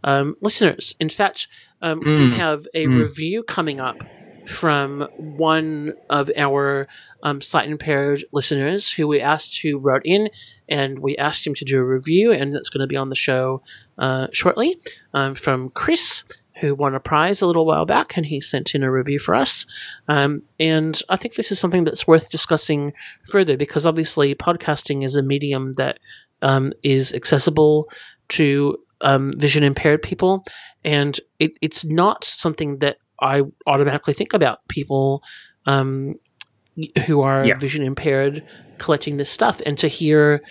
um, 0.03 0.35
listeners. 0.41 0.93
In 0.99 1.09
fact, 1.09 1.47
um, 1.81 1.99
we 1.99 2.31
Mm. 2.31 2.35
have 2.37 2.67
a 2.73 2.87
Mm. 2.87 2.97
review 2.97 3.43
coming 3.43 3.79
up 3.79 4.03
from 4.45 5.07
one 5.15 5.93
of 6.09 6.29
our 6.35 6.87
um, 7.23 7.39
sight 7.41 7.69
impaired 7.69 8.25
listeners 8.33 8.91
who 8.91 9.07
we 9.07 9.21
asked 9.21 9.61
who 9.61 9.77
wrote 9.77 10.01
in, 10.03 10.29
and 10.67 10.99
we 10.99 11.15
asked 11.17 11.45
him 11.47 11.53
to 11.55 11.63
do 11.63 11.79
a 11.79 11.83
review, 11.85 12.31
and 12.31 12.53
that's 12.53 12.69
going 12.69 12.81
to 12.81 12.87
be 12.87 12.97
on 12.97 13.09
the 13.09 13.15
show 13.15 13.61
uh, 13.99 14.27
shortly 14.33 14.77
um, 15.13 15.35
from 15.35 15.69
Chris 15.69 16.23
who 16.61 16.73
won 16.75 16.95
a 16.95 16.99
prize 16.99 17.41
a 17.41 17.47
little 17.47 17.65
while 17.65 17.85
back, 17.85 18.15
and 18.15 18.25
he 18.25 18.39
sent 18.39 18.73
in 18.75 18.83
a 18.83 18.91
review 18.91 19.19
for 19.19 19.35
us. 19.35 19.65
Um, 20.07 20.43
and 20.59 21.01
I 21.09 21.17
think 21.17 21.35
this 21.35 21.51
is 21.51 21.59
something 21.59 21.83
that's 21.83 22.07
worth 22.07 22.31
discussing 22.31 22.93
further 23.29 23.57
because 23.57 23.85
obviously 23.85 24.33
podcasting 24.35 25.03
is 25.03 25.15
a 25.15 25.23
medium 25.23 25.73
that 25.73 25.99
um, 26.41 26.71
is 26.83 27.13
accessible 27.13 27.89
to 28.29 28.77
um, 29.01 29.33
vision 29.35 29.63
impaired 29.63 30.01
people, 30.01 30.45
and 30.85 31.19
it, 31.39 31.51
it's 31.61 31.83
not 31.83 32.23
something 32.23 32.77
that 32.79 32.97
I 33.19 33.43
automatically 33.67 34.13
think 34.13 34.33
about 34.33 34.59
people 34.67 35.21
um, 35.65 36.15
who 37.05 37.21
are 37.21 37.45
Yeah. 37.45 37.57
vision 37.57 37.83
impaired 37.83 38.43
collecting 38.79 39.17
this 39.17 39.29
stuff, 39.29 39.61
and 39.65 39.77
to 39.77 39.87
hear 39.87 40.41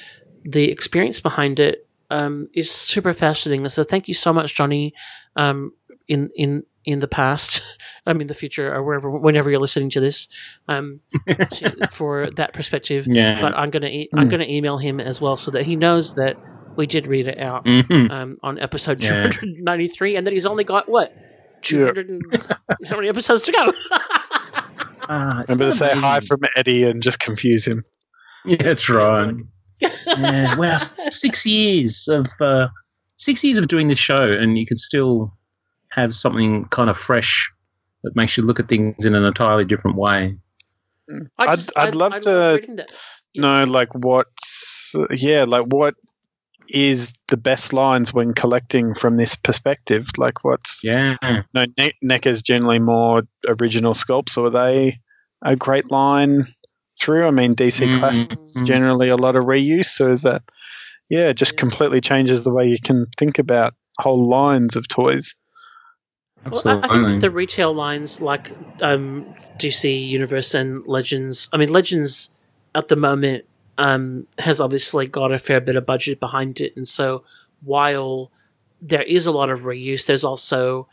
the 0.44 0.70
experience 0.70 1.20
behind 1.20 1.58
it 1.58 1.86
um, 2.10 2.48
is 2.54 2.70
super 2.70 3.12
fascinating. 3.12 3.68
So 3.68 3.84
thank 3.84 4.08
you 4.08 4.14
so 4.14 4.32
much, 4.32 4.54
Johnny, 4.54 4.92
um, 5.36 5.72
in 6.10 6.30
in 6.34 6.64
in 6.84 6.98
the 6.98 7.08
past. 7.08 7.62
I 8.06 8.12
mean, 8.12 8.26
the 8.26 8.34
future 8.34 8.74
or 8.74 8.82
wherever, 8.82 9.10
whenever 9.10 9.50
you're 9.50 9.60
listening 9.60 9.90
to 9.90 10.00
this, 10.00 10.28
um, 10.68 11.00
to, 11.28 11.88
for 11.90 12.30
that 12.36 12.52
perspective. 12.52 13.06
Yeah. 13.06 13.40
But 13.40 13.54
I'm 13.56 13.70
gonna 13.70 13.90
I'm 14.14 14.28
gonna 14.28 14.44
email 14.48 14.78
him 14.78 15.00
as 15.00 15.20
well 15.20 15.36
so 15.36 15.50
that 15.52 15.64
he 15.64 15.76
knows 15.76 16.14
that 16.14 16.36
we 16.76 16.86
did 16.86 17.06
read 17.06 17.26
it 17.26 17.38
out 17.38 17.64
Mhm. 17.66 18.10
um, 18.10 18.36
on 18.42 18.58
episode 18.58 19.00
Yeah. 19.02 19.28
293, 19.30 20.16
and 20.16 20.26
that 20.26 20.32
he's 20.32 20.46
only 20.46 20.64
got 20.64 20.88
what 20.88 21.12
200 21.62 22.08
and 22.08 22.22
how 22.88 22.96
many 22.96 23.08
episodes 23.08 23.42
to 23.44 23.52
go? 23.52 23.72
It's 25.12 25.48
Remember 25.58 25.72
to 25.72 25.76
say 25.76 25.92
hi 25.92 26.20
from 26.20 26.40
Eddie 26.56 26.84
and 26.84 27.02
just 27.02 27.18
confuse 27.18 27.66
him. 27.66 27.82
Yeah, 28.44 28.56
that's 28.62 28.88
right. 28.88 29.34
yeah, 29.80 30.54
wow, 30.56 30.76
six 31.10 31.44
years 31.44 32.06
of 32.08 32.26
uh, 32.40 32.68
six 33.18 33.42
years 33.42 33.58
of 33.58 33.66
doing 33.66 33.88
this 33.88 33.98
show, 33.98 34.22
and 34.22 34.56
you 34.56 34.66
could 34.66 34.78
still 34.78 35.36
have 35.90 36.14
something 36.14 36.64
kind 36.66 36.88
of 36.90 36.96
fresh 36.96 37.50
that 38.02 38.16
makes 38.16 38.36
you 38.36 38.42
look 38.42 38.58
at 38.60 38.68
things 38.68 39.04
in 39.04 39.14
an 39.14 39.24
entirely 39.24 39.64
different 39.64 39.96
way. 39.96 40.36
I 41.38 41.44
I'd- 41.44 41.56
just- 41.56 41.72
I'd 41.76 41.94
love 41.94 42.12
love 42.12 42.20
to- 42.22 42.58
reading 42.60 42.76
that. 42.76 42.90
Yeah. 43.34 43.42
No, 43.42 43.64
like 43.64 43.94
what's 43.94 44.94
yeah, 45.10 45.44
like 45.44 45.66
what 45.66 45.94
is 46.68 47.12
the 47.28 47.36
best 47.36 47.72
lines 47.72 48.12
when 48.14 48.32
collecting 48.34 48.94
from 48.94 49.16
this 49.16 49.34
perspective? 49.36 50.06
Like 50.16 50.44
what's 50.44 50.82
Yeah, 50.84 51.16
no 51.54 51.66
ne- 51.78 51.94
is 52.26 52.42
generally 52.42 52.78
more 52.78 53.22
original 53.48 53.94
sculpts, 53.94 54.36
or 54.38 54.46
are 54.46 54.50
they 54.50 54.98
a 55.44 55.54
great 55.56 55.90
line 55.90 56.46
through? 57.00 57.26
I 57.26 57.30
mean, 57.30 57.54
DC 57.54 57.86
Mm, 57.86 57.98
Classics 57.98 58.54
generally 58.62 59.08
a 59.08 59.16
lot 59.16 59.36
of 59.36 59.44
reuse, 59.44 59.86
so 59.86 60.10
is 60.10 60.22
that 60.22 60.42
yeah, 61.08 61.28
it 61.28 61.34
just 61.34 61.54
Yeah. 61.54 61.60
completely 61.60 62.00
changes 62.00 62.42
the 62.44 62.52
way 62.52 62.66
you 62.66 62.76
can 62.82 63.06
think 63.18 63.38
about 63.38 63.74
whole 63.98 64.28
lines 64.28 64.76
of 64.76 64.86
toys. 64.88 65.34
Well, 66.48 66.62
I, 66.64 66.80
I 66.82 66.88
think 66.88 67.20
the 67.20 67.30
retail 67.30 67.74
lines 67.74 68.20
like 68.20 68.52
um, 68.80 69.26
DC 69.58 70.08
Universe 70.08 70.54
and 70.54 70.86
Legends. 70.86 71.48
I 71.52 71.58
mean, 71.58 71.70
Legends 71.70 72.30
at 72.74 72.88
the 72.88 72.96
moment 72.96 73.44
um, 73.76 74.26
has 74.38 74.60
obviously 74.60 75.06
got 75.06 75.32
a 75.32 75.38
fair 75.38 75.60
bit 75.60 75.76
of 75.76 75.84
budget 75.84 76.18
behind 76.18 76.60
it, 76.60 76.74
and 76.76 76.88
so 76.88 77.24
while 77.62 78.30
there 78.80 79.02
is 79.02 79.26
a 79.26 79.32
lot 79.32 79.50
of 79.50 79.60
reuse, 79.60 80.06
there's 80.06 80.24
also 80.24 80.88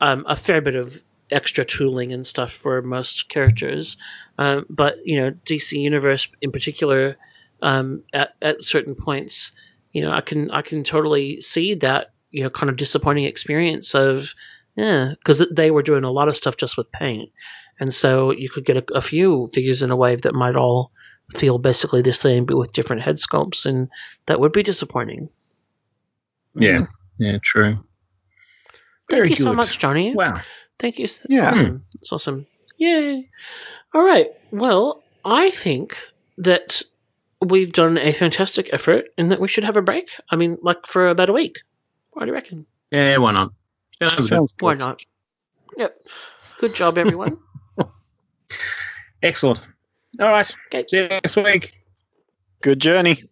um, 0.00 0.24
a 0.28 0.34
fair 0.34 0.60
bit 0.60 0.74
of 0.74 1.02
extra 1.30 1.64
tooling 1.64 2.12
and 2.12 2.26
stuff 2.26 2.50
for 2.50 2.82
most 2.82 3.28
characters. 3.28 3.96
Um, 4.38 4.66
but 4.68 4.96
you 5.04 5.20
know, 5.20 5.32
DC 5.44 5.78
Universe 5.78 6.28
in 6.40 6.50
particular, 6.50 7.16
um, 7.62 8.02
at 8.12 8.34
at 8.42 8.62
certain 8.62 8.94
points, 8.94 9.52
you 9.92 10.02
know, 10.02 10.12
I 10.12 10.20
can 10.20 10.50
I 10.50 10.62
can 10.62 10.82
totally 10.82 11.40
see 11.40 11.74
that 11.74 12.12
you 12.30 12.42
know 12.42 12.50
kind 12.50 12.70
of 12.70 12.76
disappointing 12.76 13.24
experience 13.24 13.94
of 13.94 14.34
yeah, 14.78 15.14
because 15.18 15.44
they 15.50 15.72
were 15.72 15.82
doing 15.82 16.04
a 16.04 16.10
lot 16.12 16.28
of 16.28 16.36
stuff 16.36 16.56
just 16.56 16.76
with 16.76 16.92
paint, 16.92 17.30
and 17.80 17.92
so 17.92 18.30
you 18.30 18.48
could 18.48 18.64
get 18.64 18.76
a, 18.76 18.84
a 18.94 19.00
few 19.00 19.48
figures 19.52 19.82
in 19.82 19.90
a 19.90 19.96
wave 19.96 20.22
that 20.22 20.34
might 20.34 20.54
all 20.54 20.92
feel 21.34 21.58
basically 21.58 22.00
the 22.00 22.12
same, 22.12 22.46
but 22.46 22.56
with 22.56 22.72
different 22.72 23.02
head 23.02 23.16
sculpts, 23.16 23.66
and 23.66 23.88
that 24.26 24.38
would 24.38 24.52
be 24.52 24.62
disappointing. 24.62 25.28
yeah, 26.54 26.78
mm-hmm. 26.78 27.22
yeah, 27.24 27.38
true. 27.42 27.84
Thank 29.10 29.24
Very 29.24 29.28
you 29.30 29.36
so 29.36 29.52
much, 29.52 29.78
Johnny. 29.80 30.14
Wow. 30.14 30.40
Thank 30.78 30.98
you. 30.98 31.04
It's 31.04 31.22
Yeah. 31.28 31.48
awesome. 31.48 31.82
It's 31.96 32.12
awesome. 32.12 32.46
Yay! 32.76 33.28
All 33.92 34.04
right. 34.04 34.28
Well, 34.52 35.02
I 35.24 35.50
think 35.50 35.96
that 36.36 36.82
we've 37.40 37.72
done 37.72 37.98
a 37.98 38.12
fantastic 38.12 38.68
effort, 38.72 39.06
and 39.18 39.32
that 39.32 39.40
we 39.40 39.48
should 39.48 39.64
have 39.64 39.76
a 39.76 39.82
break. 39.82 40.08
I 40.30 40.36
mean, 40.36 40.56
like 40.62 40.86
for 40.86 41.08
about 41.08 41.30
a 41.30 41.32
week. 41.32 41.58
What 42.12 42.22
do 42.24 42.28
you 42.28 42.34
reckon? 42.34 42.66
Yeah, 42.92 43.16
why 43.18 43.32
not? 43.32 43.52
Yeah, 44.00 44.10
that 44.10 44.18
was 44.18 44.30
good. 44.30 44.64
Why 44.64 44.74
not? 44.74 45.00
Yep. 45.76 45.96
Good 46.58 46.74
job, 46.74 46.98
everyone. 46.98 47.38
Excellent. 49.22 49.60
All 50.20 50.28
right. 50.28 50.50
Okay. 50.72 50.84
See 50.88 50.96
you 50.98 51.08
next 51.08 51.36
week. 51.36 51.74
Good 52.62 52.80
journey. 52.80 53.24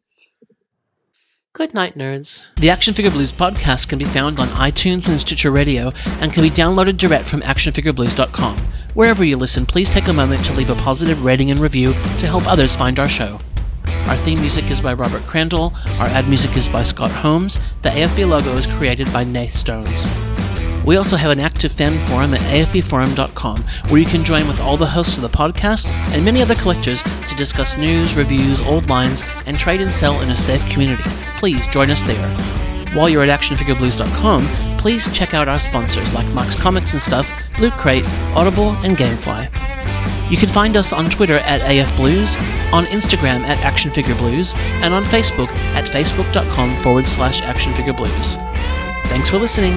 Good 1.52 1.72
night, 1.72 1.96
nerds. 1.96 2.44
The 2.56 2.68
Action 2.68 2.92
Figure 2.92 3.10
Blues 3.10 3.32
podcast 3.32 3.88
can 3.88 3.98
be 3.98 4.04
found 4.04 4.38
on 4.38 4.48
iTunes 4.48 5.08
and 5.08 5.18
Stitcher 5.18 5.50
Radio 5.50 5.90
and 6.20 6.30
can 6.30 6.42
be 6.42 6.50
downloaded 6.50 6.98
direct 6.98 7.24
from 7.24 7.40
actionfigureblues.com. 7.40 8.58
Wherever 8.92 9.24
you 9.24 9.38
listen, 9.38 9.64
please 9.64 9.88
take 9.88 10.08
a 10.08 10.12
moment 10.12 10.44
to 10.44 10.52
leave 10.52 10.68
a 10.68 10.74
positive 10.74 11.24
rating 11.24 11.50
and 11.50 11.58
review 11.58 11.92
to 12.18 12.26
help 12.26 12.46
others 12.46 12.76
find 12.76 12.98
our 12.98 13.08
show. 13.08 13.38
Our 14.06 14.16
theme 14.16 14.40
music 14.40 14.70
is 14.70 14.82
by 14.82 14.92
Robert 14.92 15.22
Crandall, 15.22 15.72
our 15.98 16.06
ad 16.08 16.28
music 16.28 16.56
is 16.58 16.68
by 16.68 16.82
Scott 16.82 17.10
Holmes, 17.10 17.58
the 17.80 17.88
AFB 17.88 18.28
logo 18.28 18.56
is 18.58 18.66
created 18.66 19.10
by 19.12 19.24
Nath 19.24 19.52
Stones. 19.52 20.06
We 20.86 20.96
also 20.96 21.16
have 21.16 21.32
an 21.32 21.40
active 21.40 21.72
fan 21.72 21.98
forum 22.00 22.32
at 22.32 22.40
afbforum.com 22.40 23.62
where 23.88 24.00
you 24.00 24.06
can 24.06 24.24
join 24.24 24.46
with 24.46 24.60
all 24.60 24.76
the 24.76 24.86
hosts 24.86 25.18
of 25.18 25.22
the 25.22 25.28
podcast 25.28 25.90
and 26.12 26.24
many 26.24 26.40
other 26.40 26.54
collectors 26.54 27.02
to 27.02 27.34
discuss 27.36 27.76
news, 27.76 28.14
reviews, 28.14 28.60
old 28.60 28.88
lines, 28.88 29.24
and 29.46 29.58
trade 29.58 29.80
and 29.80 29.92
sell 29.92 30.20
in 30.20 30.30
a 30.30 30.36
safe 30.36 30.64
community. 30.70 31.02
Please 31.38 31.66
join 31.66 31.90
us 31.90 32.04
there. 32.04 32.28
While 32.94 33.08
you're 33.08 33.24
at 33.24 33.40
actionfigureblues.com, 33.40 34.46
please 34.78 35.12
check 35.12 35.34
out 35.34 35.48
our 35.48 35.60
sponsors 35.60 36.14
like 36.14 36.32
Max 36.32 36.54
Comics 36.54 36.92
and 36.92 37.02
Stuff, 37.02 37.30
Loot 37.58 37.72
Crate, 37.74 38.04
Audible, 38.34 38.70
and 38.84 38.96
Gamefly. 38.96 39.50
You 40.30 40.36
can 40.36 40.48
find 40.48 40.76
us 40.76 40.92
on 40.92 41.10
Twitter 41.10 41.36
at 41.38 41.60
AFBlues, 41.60 42.36
on 42.72 42.86
Instagram 42.86 43.42
at 43.42 43.58
ActionFigureBlues, 43.58 44.56
and 44.56 44.94
on 44.94 45.04
Facebook 45.04 45.50
at 45.74 45.84
facebook.com 45.84 46.78
forward 46.78 47.06
slash 47.06 47.42
ActionFigureBlues. 47.42 48.36
Thanks 49.08 49.28
for 49.28 49.38
listening. 49.38 49.76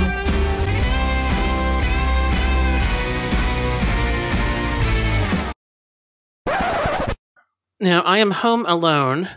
Now, 7.80 8.02
I 8.02 8.18
am 8.18 8.32
home 8.32 8.66
alone 8.68 9.30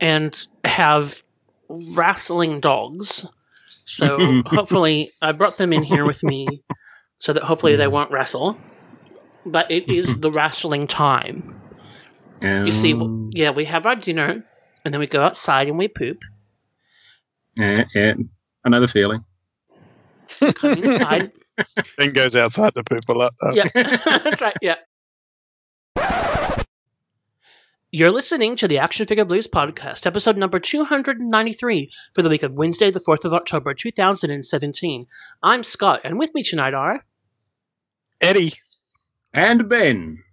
and 0.00 0.46
have 0.64 1.22
wrestling 1.68 2.60
dogs. 2.60 3.26
So 3.86 4.42
hopefully, 4.46 5.10
I 5.20 5.32
brought 5.32 5.56
them 5.56 5.72
in 5.72 5.82
here 5.82 6.04
with 6.04 6.22
me 6.22 6.62
so 7.18 7.32
that 7.32 7.44
hopefully 7.44 7.76
they 7.76 7.88
won't 7.88 8.10
wrestle. 8.10 8.58
But 9.46 9.70
it 9.70 9.88
is 9.88 10.14
the 10.20 10.30
wrestling 10.30 10.86
time. 10.86 11.42
Um, 12.42 12.66
You 12.66 12.72
see, 12.72 12.94
yeah, 13.32 13.50
we 13.50 13.64
have 13.66 13.86
our 13.86 13.96
dinner 13.96 14.44
and 14.84 14.92
then 14.92 14.98
we 14.98 15.06
go 15.06 15.22
outside 15.22 15.68
and 15.68 15.78
we 15.78 15.88
poop. 15.88 16.18
yeah, 17.56 17.84
yeah. 17.94 18.14
Another 18.64 18.86
feeling. 18.86 19.24
Come 20.40 20.72
inside. 20.84 21.32
Then 21.98 22.10
goes 22.10 22.34
outside 22.34 22.74
to 22.74 22.82
poop 22.82 23.06
a 23.08 23.12
lot. 23.12 23.34
though. 23.40 23.50
yeah, 23.52 23.68
that's 23.74 24.40
right. 24.40 24.56
Yeah. 24.62 24.76
You're 27.94 28.10
listening 28.10 28.56
to 28.56 28.66
the 28.66 28.78
Action 28.78 29.06
Figure 29.06 29.26
Blues 29.26 29.46
podcast, 29.46 30.06
episode 30.06 30.38
number 30.38 30.58
293 30.58 31.90
for 32.14 32.22
the 32.22 32.30
week 32.30 32.42
of 32.42 32.54
Wednesday, 32.54 32.90
the 32.90 32.98
4th 32.98 33.26
of 33.26 33.34
October, 33.34 33.74
2017. 33.74 35.06
I'm 35.42 35.62
Scott, 35.62 36.00
and 36.02 36.18
with 36.18 36.32
me 36.32 36.42
tonight 36.42 36.72
are. 36.72 37.04
Eddie. 38.18 38.54
And 39.34 39.68
Ben. 39.68 40.24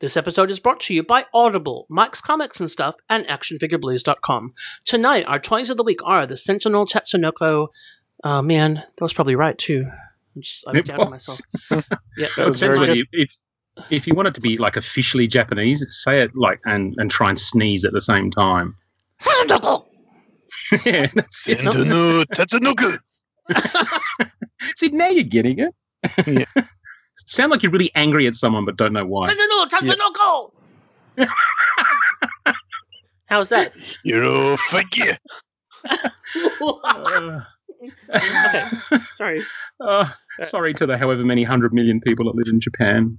This 0.00 0.14
episode 0.14 0.50
is 0.50 0.60
brought 0.60 0.78
to 0.80 0.94
you 0.94 1.02
by 1.02 1.24
Audible, 1.32 1.86
Mike's 1.88 2.20
Comics 2.20 2.60
and 2.60 2.70
Stuff, 2.70 2.96
and 3.08 3.24
ActionFigureBlues.com. 3.28 4.52
Tonight, 4.84 5.24
our 5.24 5.38
toys 5.38 5.70
of 5.70 5.78
the 5.78 5.84
week 5.84 6.00
are 6.04 6.26
the 6.26 6.36
Sentinel 6.36 6.84
Tatsunoko. 6.84 7.68
Oh 8.24 8.42
man, 8.42 8.74
that 8.74 9.00
was 9.00 9.14
probably 9.14 9.36
right 9.36 9.56
too. 9.56 9.90
I'm 10.36 10.42
just, 10.42 10.64
I'm 10.66 10.82
doubting 10.82 11.08
myself. 11.08 11.40
Yeah, 11.70 11.80
That 12.36 12.46
was 12.46 12.60
very 12.60 12.90
on 12.90 12.94
you. 12.94 13.26
If, 13.76 13.84
if 13.90 14.06
you 14.06 14.14
want 14.14 14.28
it 14.28 14.34
to 14.34 14.40
be 14.40 14.56
like 14.56 14.76
officially 14.76 15.26
Japanese, 15.26 15.84
say 15.90 16.20
it 16.22 16.30
like 16.36 16.60
and 16.64 16.94
and 16.98 17.10
try 17.10 17.28
and 17.28 17.38
sneeze 17.38 17.84
at 17.84 17.92
the 17.92 18.00
same 18.00 18.30
time. 18.30 18.74
Sentinel! 19.20 19.88
yeah, 20.84 21.08
that's 21.14 21.48
it. 21.48 21.60
Sentinel 21.60 22.24
Tatsunoko. 22.26 22.98
See, 24.76 24.88
now 24.88 25.08
you're 25.08 25.24
getting 25.24 25.58
it. 25.58 25.74
Yeah. 26.26 26.44
Sound 27.26 27.50
like 27.50 27.62
you're 27.62 27.72
really 27.72 27.90
angry 27.94 28.26
at 28.26 28.34
someone, 28.34 28.64
but 28.64 28.76
don't 28.76 28.92
know 28.92 29.06
why. 29.06 29.28
Sentinel 29.28 29.66
Tatsunoko! 29.66 30.50
How's 33.26 33.48
that? 33.48 33.72
Hero 34.02 34.56
figure. 34.56 35.18
Uh, 35.88 37.40
okay, 38.14 38.68
sorry. 39.12 39.42
uh, 39.80 40.08
sorry 40.42 40.74
to 40.74 40.86
the 40.86 40.98
however 40.98 41.24
many 41.24 41.42
hundred 41.42 41.72
million 41.72 42.00
people 42.00 42.26
that 42.26 42.34
live 42.34 42.48
in 42.48 42.60
Japan. 42.60 43.18